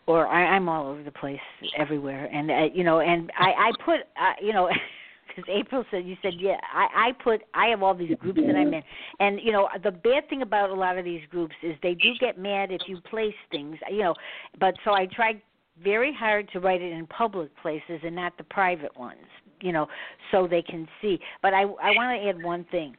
or 0.07 0.27
I, 0.27 0.55
I'm 0.55 0.69
all 0.69 0.87
over 0.87 1.03
the 1.03 1.13
place, 1.13 1.41
everywhere. 1.79 2.27
And 2.27 2.51
uh, 2.51 2.75
you 2.75 2.85
know, 2.85 3.01
and 3.01 3.33
I, 3.39 3.69
I 3.69 3.71
put, 3.85 4.01
uh, 4.01 4.35
you 4.41 4.53
know. 4.53 4.69
Because 5.35 5.51
April 5.51 5.83
said 5.91 6.05
you 6.05 6.15
said 6.21 6.35
yeah, 6.39 6.59
I, 6.75 7.09
I 7.09 7.13
put 7.25 7.41
I 7.55 7.69
have 7.69 7.83
all 7.83 7.95
these 7.95 8.15
groups 8.19 8.39
that 8.47 8.55
I'm 8.55 8.75
in, 8.75 8.83
and 9.19 9.41
you 9.43 9.51
know 9.51 9.67
the 9.83 9.91
bad 9.91 10.29
thing 10.29 10.43
about 10.43 10.69
a 10.69 10.75
lot 10.75 10.99
of 10.99 11.07
these 11.07 11.23
groups 11.31 11.55
is 11.63 11.75
they 11.83 11.95
do 11.95 12.11
get 12.21 12.37
mad 12.37 12.71
if 12.71 12.83
you 12.87 13.01
place 13.09 13.33
things, 13.51 13.79
you 13.91 14.03
know. 14.03 14.15
But 14.61 14.75
so 14.85 14.93
I 14.93 15.07
try 15.07 15.41
very 15.83 16.13
hard 16.13 16.51
to 16.53 16.61
write 16.61 16.83
it 16.83 16.93
in 16.93 17.07
public 17.07 17.51
places 17.63 18.01
and 18.05 18.15
not 18.15 18.37
the 18.37 18.45
private 18.45 18.95
ones, 18.95 19.25
you 19.63 19.73
know, 19.73 19.87
so 20.31 20.47
they 20.47 20.63
can 20.63 20.87
see. 21.01 21.19
But 21.41 21.55
I 21.55 21.63
I 21.63 21.91
want 21.97 22.21
to 22.21 22.29
add 22.29 22.43
one 22.43 22.67
thing. 22.71 22.95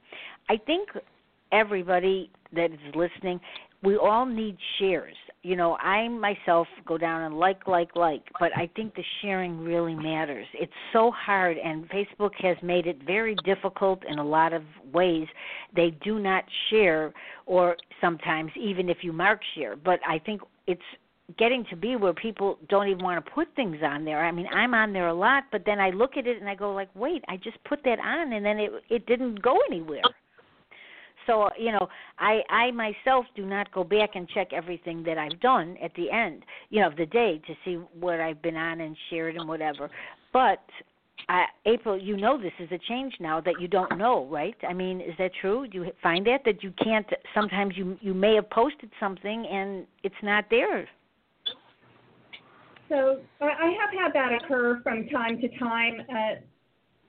I 0.49 0.57
think 0.57 0.89
everybody 1.51 2.29
that 2.53 2.71
is 2.71 2.95
listening, 2.95 3.39
we 3.83 3.97
all 3.97 4.25
need 4.25 4.57
shares. 4.79 5.15
You 5.43 5.57
know, 5.57 5.75
I 5.75 6.07
myself 6.07 6.67
go 6.85 6.97
down 6.97 7.23
and 7.23 7.37
like, 7.37 7.67
like, 7.67 7.95
like, 7.97 8.23
but 8.39 8.55
I 8.55 8.69
think 8.77 8.95
the 8.95 9.03
sharing 9.21 9.59
really 9.59 9.93
matters. 9.93 10.47
It's 10.53 10.71
so 10.93 11.11
hard, 11.11 11.57
and 11.57 11.89
Facebook 11.89 12.31
has 12.39 12.55
made 12.63 12.87
it 12.87 12.97
very 13.05 13.35
difficult 13.43 14.03
in 14.07 14.19
a 14.19 14.23
lot 14.23 14.53
of 14.53 14.63
ways. 14.93 15.27
They 15.75 15.91
do 16.03 16.19
not 16.19 16.45
share, 16.69 17.13
or 17.45 17.75
sometimes 17.99 18.51
even 18.55 18.87
if 18.87 18.97
you 19.01 19.11
mark 19.11 19.41
share, 19.53 19.75
but 19.75 19.99
I 20.07 20.17
think 20.19 20.41
it's 20.65 20.81
getting 21.37 21.65
to 21.69 21.75
be 21.75 21.95
where 21.95 22.13
people 22.13 22.57
don't 22.69 22.87
even 22.87 23.03
want 23.03 23.23
to 23.23 23.31
put 23.31 23.47
things 23.55 23.77
on 23.83 24.03
there. 24.05 24.25
I 24.25 24.31
mean, 24.31 24.47
I'm 24.47 24.73
on 24.73 24.93
there 24.93 25.07
a 25.07 25.13
lot, 25.13 25.43
but 25.51 25.63
then 25.65 25.79
I 25.79 25.89
look 25.89 26.17
at 26.17 26.27
it 26.27 26.39
and 26.39 26.49
I 26.49 26.55
go 26.55 26.73
like, 26.73 26.89
"Wait, 26.95 27.23
I 27.27 27.37
just 27.37 27.63
put 27.63 27.83
that 27.83 27.99
on 27.99 28.33
and 28.33 28.45
then 28.45 28.59
it 28.59 28.71
it 28.89 29.05
didn't 29.05 29.41
go 29.41 29.57
anywhere." 29.69 30.01
So, 31.25 31.49
you 31.57 31.71
know, 31.71 31.87
I 32.19 32.41
I 32.49 32.71
myself 32.71 33.25
do 33.35 33.45
not 33.45 33.71
go 33.71 33.83
back 33.83 34.11
and 34.15 34.27
check 34.29 34.53
everything 34.53 35.03
that 35.03 35.17
I've 35.17 35.39
done 35.39 35.77
at 35.81 35.93
the 35.95 36.11
end, 36.11 36.43
you 36.69 36.81
know, 36.81 36.87
of 36.87 36.95
the 36.97 37.05
day 37.05 37.41
to 37.47 37.53
see 37.63 37.75
what 37.99 38.19
I've 38.19 38.41
been 38.41 38.57
on 38.57 38.81
and 38.81 38.95
shared 39.09 39.35
and 39.35 39.47
whatever. 39.47 39.89
But 40.31 40.63
uh, 41.29 41.43
April, 41.65 41.97
you 41.97 42.17
know 42.17 42.37
this 42.41 42.51
is 42.59 42.69
a 42.71 42.79
change 42.89 43.13
now 43.19 43.39
that 43.41 43.59
you 43.59 43.67
don't 43.67 43.97
know, 43.97 44.25
right? 44.25 44.55
I 44.67 44.73
mean, 44.73 44.99
is 44.99 45.13
that 45.19 45.31
true? 45.39 45.67
Do 45.67 45.83
you 45.83 45.91
find 46.01 46.25
that 46.27 46.41
that 46.45 46.63
you 46.63 46.73
can't? 46.83 47.07
Sometimes 47.33 47.75
you 47.77 47.97
you 48.01 48.13
may 48.13 48.35
have 48.35 48.49
posted 48.49 48.89
something 48.99 49.45
and 49.45 49.85
it's 50.03 50.15
not 50.21 50.45
there. 50.49 50.87
So 52.89 53.19
I 53.41 53.75
have 53.79 53.93
had 53.97 54.13
that 54.13 54.43
occur 54.43 54.79
from 54.83 55.07
time 55.09 55.39
to 55.41 55.47
time. 55.57 56.01
Uh, 56.09 56.41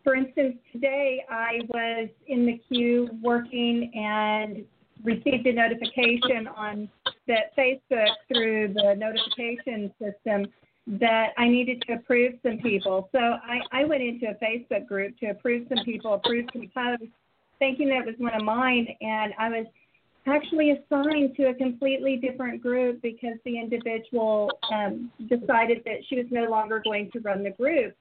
for 0.02 0.14
instance, 0.14 0.56
today 0.72 1.24
I 1.30 1.60
was 1.68 2.08
in 2.26 2.46
the 2.46 2.60
queue 2.68 3.08
working 3.22 3.90
and 3.94 4.64
received 5.02 5.46
a 5.46 5.52
notification 5.52 6.46
on 6.56 6.88
that 7.26 7.56
Facebook 7.56 8.14
through 8.28 8.74
the 8.74 8.94
notification 8.96 9.92
system 9.98 10.46
that 10.86 11.28
I 11.38 11.48
needed 11.48 11.82
to 11.88 11.94
approve 11.94 12.34
some 12.42 12.58
people. 12.58 13.08
So 13.12 13.18
I, 13.18 13.60
I 13.72 13.84
went 13.84 14.02
into 14.02 14.26
a 14.26 14.34
Facebook 14.34 14.86
group 14.86 15.18
to 15.20 15.26
approve 15.26 15.66
some 15.68 15.84
people, 15.84 16.14
approve 16.14 16.46
some 16.52 16.70
posts, 16.74 17.06
thinking 17.58 17.88
that 17.88 18.00
it 18.00 18.06
was 18.06 18.14
one 18.18 18.34
of 18.34 18.42
mine, 18.42 18.86
and 19.00 19.32
I 19.38 19.48
was 19.48 19.66
actually 20.26 20.70
assigned 20.70 21.36
to 21.36 21.44
a 21.44 21.54
completely 21.54 22.16
different 22.16 22.62
group 22.62 23.02
because 23.02 23.36
the 23.44 23.58
individual 23.58 24.50
um, 24.72 25.10
decided 25.28 25.82
that 25.84 25.98
she 26.08 26.16
was 26.16 26.26
no 26.30 26.44
longer 26.44 26.80
going 26.84 27.10
to 27.12 27.20
run 27.20 27.42
the 27.42 27.50
group. 27.50 27.94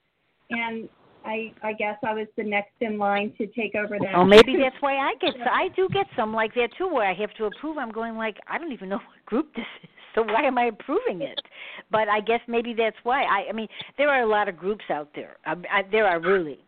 And 0.50 0.90
I 1.26 1.54
I 1.64 1.74
guess 1.74 1.98
I 2.06 2.14
was 2.14 2.28
the 2.38 2.44
next 2.44 2.74
in 2.82 2.98
line 2.98 3.34
to 3.38 3.48
take 3.48 3.76
over 3.76 3.98
that. 4.00 4.16
Oh, 4.16 4.26
maybe 4.26 4.58
that's 4.58 4.76
why 4.82 4.98
I 4.98 5.14
get. 5.22 5.34
So 5.36 5.50
I 5.50 5.70
do 5.76 5.88
get 5.90 6.06
some 6.16 6.34
like 6.34 6.54
that 6.56 6.70
too, 6.78 6.88
where 6.88 7.10
I 7.10 7.14
have 7.14 7.34
to 7.36 7.46
approve. 7.46 7.78
I'm 7.78 7.92
going 7.92 8.16
like 8.16 8.38
I 8.48 8.58
don't 8.58 8.72
even 8.72 8.90
know 8.90 8.98
what 8.98 9.26
group 9.26 9.54
this 9.56 9.66
is, 9.84 9.90
so 10.16 10.24
why 10.24 10.44
am 10.44 10.58
I 10.58 10.66
approving 10.66 11.22
it? 11.22 11.40
But 11.92 12.10
I 12.10 12.20
guess 12.20 12.42
maybe 12.48 12.74
that's 12.74 12.98
why. 13.04 13.24
I 13.24 13.50
I 13.50 13.54
mean, 13.54 13.68
there 13.98 14.10
are 14.10 14.22
a 14.24 14.28
lot 14.28 14.50
of 14.50 14.58
groups 14.58 14.84
out 14.90 15.10
there. 15.16 15.38
I, 15.46 15.54
I, 15.72 15.82
there 15.92 16.08
are 16.08 16.20
really, 16.20 16.60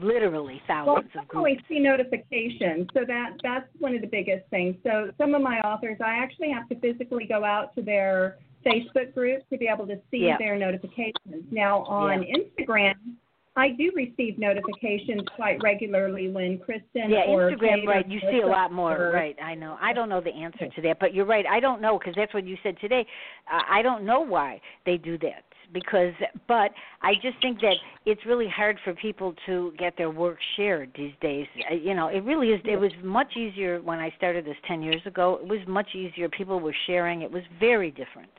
literally 0.00 0.60
thousands 0.66 1.10
well, 1.14 1.24
of 1.24 1.30
I 1.34 1.36
always 1.36 1.58
see 1.68 1.78
notifications, 1.78 2.88
so 2.94 3.04
that 3.06 3.36
that's 3.42 3.68
one 3.78 3.94
of 3.94 4.00
the 4.00 4.06
biggest 4.06 4.48
things. 4.50 4.76
So 4.82 5.10
some 5.18 5.34
of 5.34 5.42
my 5.42 5.58
authors, 5.60 5.98
I 6.04 6.14
actually 6.14 6.50
have 6.50 6.68
to 6.68 6.74
physically 6.80 7.26
go 7.26 7.44
out 7.44 7.74
to 7.76 7.82
their 7.82 8.38
Facebook 8.64 9.12
group 9.14 9.48
to 9.50 9.58
be 9.58 9.68
able 9.68 9.86
to 9.86 9.96
see 10.10 10.26
Yeah. 10.26 10.38
their 10.38 10.56
notifications. 10.56 11.50
Now 11.50 11.80
on 11.84 12.22
Yeah. 12.22 12.36
Instagram, 12.36 12.94
I 13.54 13.68
do 13.68 13.92
receive 13.94 14.38
notifications 14.38 15.28
quite 15.36 15.62
regularly 15.62 16.30
when 16.30 16.58
Kristin 16.58 17.10
Yeah, 17.10 17.26
Instagram, 17.26 17.86
right? 17.86 18.08
You 18.08 18.18
see 18.20 18.40
a 18.40 18.46
lot 18.46 18.72
more, 18.72 18.96
or- 18.96 19.12
right? 19.12 19.36
I 19.42 19.54
know. 19.54 19.76
I 19.78 19.92
don't 19.92 20.08
know 20.08 20.20
the 20.22 20.32
answer 20.32 20.68
to 20.68 20.80
that, 20.82 20.98
but 20.98 21.12
you're 21.12 21.26
right. 21.26 21.44
I 21.46 21.60
don't 21.60 21.82
know 21.82 21.98
because 21.98 22.14
that's 22.14 22.32
what 22.32 22.46
you 22.46 22.56
said 22.62 22.78
today. 22.80 23.06
Uh, 23.50 23.62
I 23.68 23.82
don't 23.82 24.04
know 24.04 24.20
why 24.20 24.60
they 24.86 24.96
do 24.96 25.18
that 25.18 25.44
because, 25.72 26.12
but 26.48 26.70
I 27.02 27.14
just 27.22 27.40
think 27.40 27.60
that 27.60 27.76
it's 28.06 28.20
really 28.26 28.48
hard 28.48 28.78
for 28.84 28.94
people 28.94 29.34
to 29.46 29.72
get 29.78 29.96
their 29.96 30.10
work 30.10 30.38
shared 30.56 30.90
these 30.96 31.12
days. 31.20 31.46
You 31.70 31.94
know, 31.94 32.08
it 32.08 32.20
really 32.24 32.48
is. 32.48 32.60
It 32.64 32.76
was 32.76 32.92
much 33.02 33.36
easier 33.36 33.80
when 33.82 33.98
I 33.98 34.12
started 34.16 34.44
this 34.44 34.56
ten 34.66 34.82
years 34.82 35.00
ago. 35.06 35.38
It 35.42 35.48
was 35.48 35.60
much 35.66 35.94
easier. 35.94 36.28
People 36.28 36.60
were 36.60 36.74
sharing. 36.86 37.22
It 37.22 37.30
was 37.30 37.42
very 37.60 37.90
different. 37.90 38.30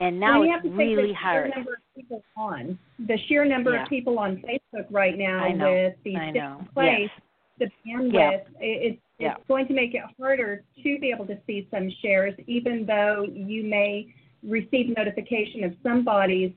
And 0.00 0.18
now 0.18 0.40
Well, 0.40 0.50
it's 0.56 0.74
really 0.76 1.08
the 1.08 1.14
hard. 1.14 1.52
Sheer 1.52 1.56
number 1.56 1.72
of 1.74 1.94
people 1.94 2.24
on 2.36 2.78
the 2.98 3.16
sheer 3.28 3.44
number 3.44 3.72
Yeah. 3.74 3.82
of 3.84 3.88
people 3.88 4.18
on 4.18 4.38
Facebook 4.38 4.86
right 4.90 5.16
now 5.16 5.38
I 5.38 5.52
know. 5.52 5.72
with 5.72 5.94
the 6.02 6.16
I 6.16 6.30
know. 6.32 6.64
place, 6.74 7.10
the 7.58 7.66
bandwidth, 7.86 8.12
Yeah. 8.12 8.30
it, 8.60 8.92
it's 8.92 9.00
Yeah. 9.20 9.34
it's 9.36 9.46
going 9.46 9.68
to 9.68 9.72
make 9.72 9.94
it 9.94 10.02
harder 10.18 10.64
to 10.82 10.98
be 10.98 11.10
able 11.12 11.26
to 11.26 11.38
see 11.46 11.68
some 11.70 11.88
shares, 12.02 12.34
even 12.48 12.84
though 12.84 13.22
you 13.32 13.62
may 13.62 14.12
receive 14.46 14.96
notification 14.96 15.64
of 15.64 15.74
somebody's. 15.82 16.52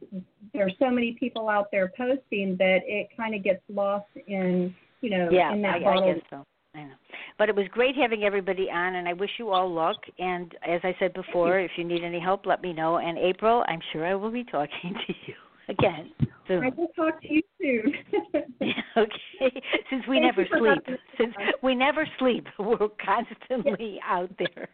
There 0.54 0.66
are 0.66 0.72
so 0.80 0.90
many 0.90 1.16
people 1.20 1.50
out 1.50 1.68
there 1.72 1.92
posting 1.98 2.56
that 2.58 2.80
it 2.86 3.10
kind 3.16 3.36
of 3.36 3.44
gets 3.44 3.62
lost 3.70 4.08
in 4.28 4.74
you 5.02 5.10
know 5.10 5.30
yeah, 5.32 5.54
in 5.54 5.62
that 5.62 5.76
I, 5.76 5.80
bottle. 5.80 6.10
I 6.10 6.14
guess 6.14 6.24
so. 6.30 6.44
I 6.76 6.84
know. 6.84 6.96
But 7.38 7.50
it 7.50 7.56
was 7.56 7.66
great 7.72 7.96
having 7.96 8.24
everybody 8.24 8.70
on, 8.70 8.96
and 8.96 9.08
I 9.08 9.14
wish 9.14 9.32
you 9.40 9.50
all 9.50 9.72
luck. 9.72 9.98
And 10.20 10.54
as 10.68 10.82
I 10.84 10.96
said 11.00 11.14
before, 11.14 11.60
if 11.60 11.72
you 11.76 11.84
need 11.84 12.04
any 12.04 12.20
help, 12.20 12.46
let 12.46 12.62
me 12.62 12.74
know. 12.74 12.98
And 12.98 13.18
April, 13.18 13.64
I'm 13.68 13.80
sure 13.92 14.06
I 14.06 14.14
will 14.16 14.32
be 14.32 14.44
talking 14.44 14.94
to 15.08 15.14
you 15.26 15.34
again 15.70 16.12
soon. 16.48 16.64
I 16.64 16.70
will 16.70 16.90
talk 16.96 17.22
to 17.22 17.34
you 17.34 17.42
soon. 17.60 17.94
okay. 18.98 19.62
Since 19.90 20.08
we 20.08 20.20
Thank 20.20 20.38
never 20.38 20.48
sleep, 20.58 21.00
since 21.18 21.34
we 21.64 21.76
never 21.76 22.08
sleep, 22.20 22.48
we're 22.60 22.90
constantly 23.04 24.00
out 24.08 24.32
there. 24.38 24.70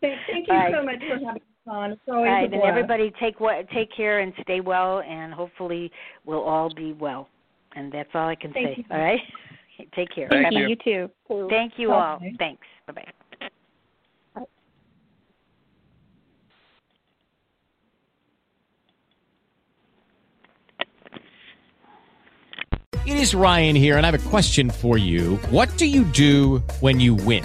Thank, 0.00 0.46
you 0.46 0.54
right. 0.54 0.74
so 0.74 0.84
much 0.84 0.98
for 1.00 1.24
having 1.24 1.42
us 1.42 1.55
on. 1.66 1.98
right, 2.08 2.52
and 2.52 2.62
everybody 2.62 3.12
take 3.20 3.40
what 3.40 3.68
take 3.70 3.88
care 3.96 4.20
and 4.20 4.32
stay 4.42 4.60
well, 4.60 5.00
and 5.00 5.32
hopefully 5.32 5.90
we'll 6.24 6.42
all 6.42 6.72
be 6.74 6.92
well. 6.92 7.28
And 7.74 7.92
that's 7.92 8.08
all 8.14 8.28
I 8.28 8.34
can 8.34 8.52
Thank 8.52 8.76
say. 8.76 8.84
You. 8.88 8.96
All 8.96 9.02
right, 9.02 9.20
take 9.94 10.08
care. 10.14 10.28
Thank 10.30 10.54
you. 10.54 10.68
you. 10.68 10.76
too. 11.28 11.48
Thank 11.48 11.74
you 11.76 11.92
all. 11.92 12.20
Thanks. 12.38 12.66
Bye 12.86 12.92
bye. 12.92 13.12
It 23.06 23.18
is 23.18 23.36
Ryan 23.36 23.76
here, 23.76 23.98
and 23.98 24.04
I 24.04 24.10
have 24.10 24.20
a 24.20 24.28
question 24.28 24.68
for 24.68 24.98
you. 24.98 25.36
What 25.50 25.76
do 25.76 25.86
you 25.86 26.02
do 26.02 26.58
when 26.80 26.98
you 26.98 27.14
win? 27.14 27.44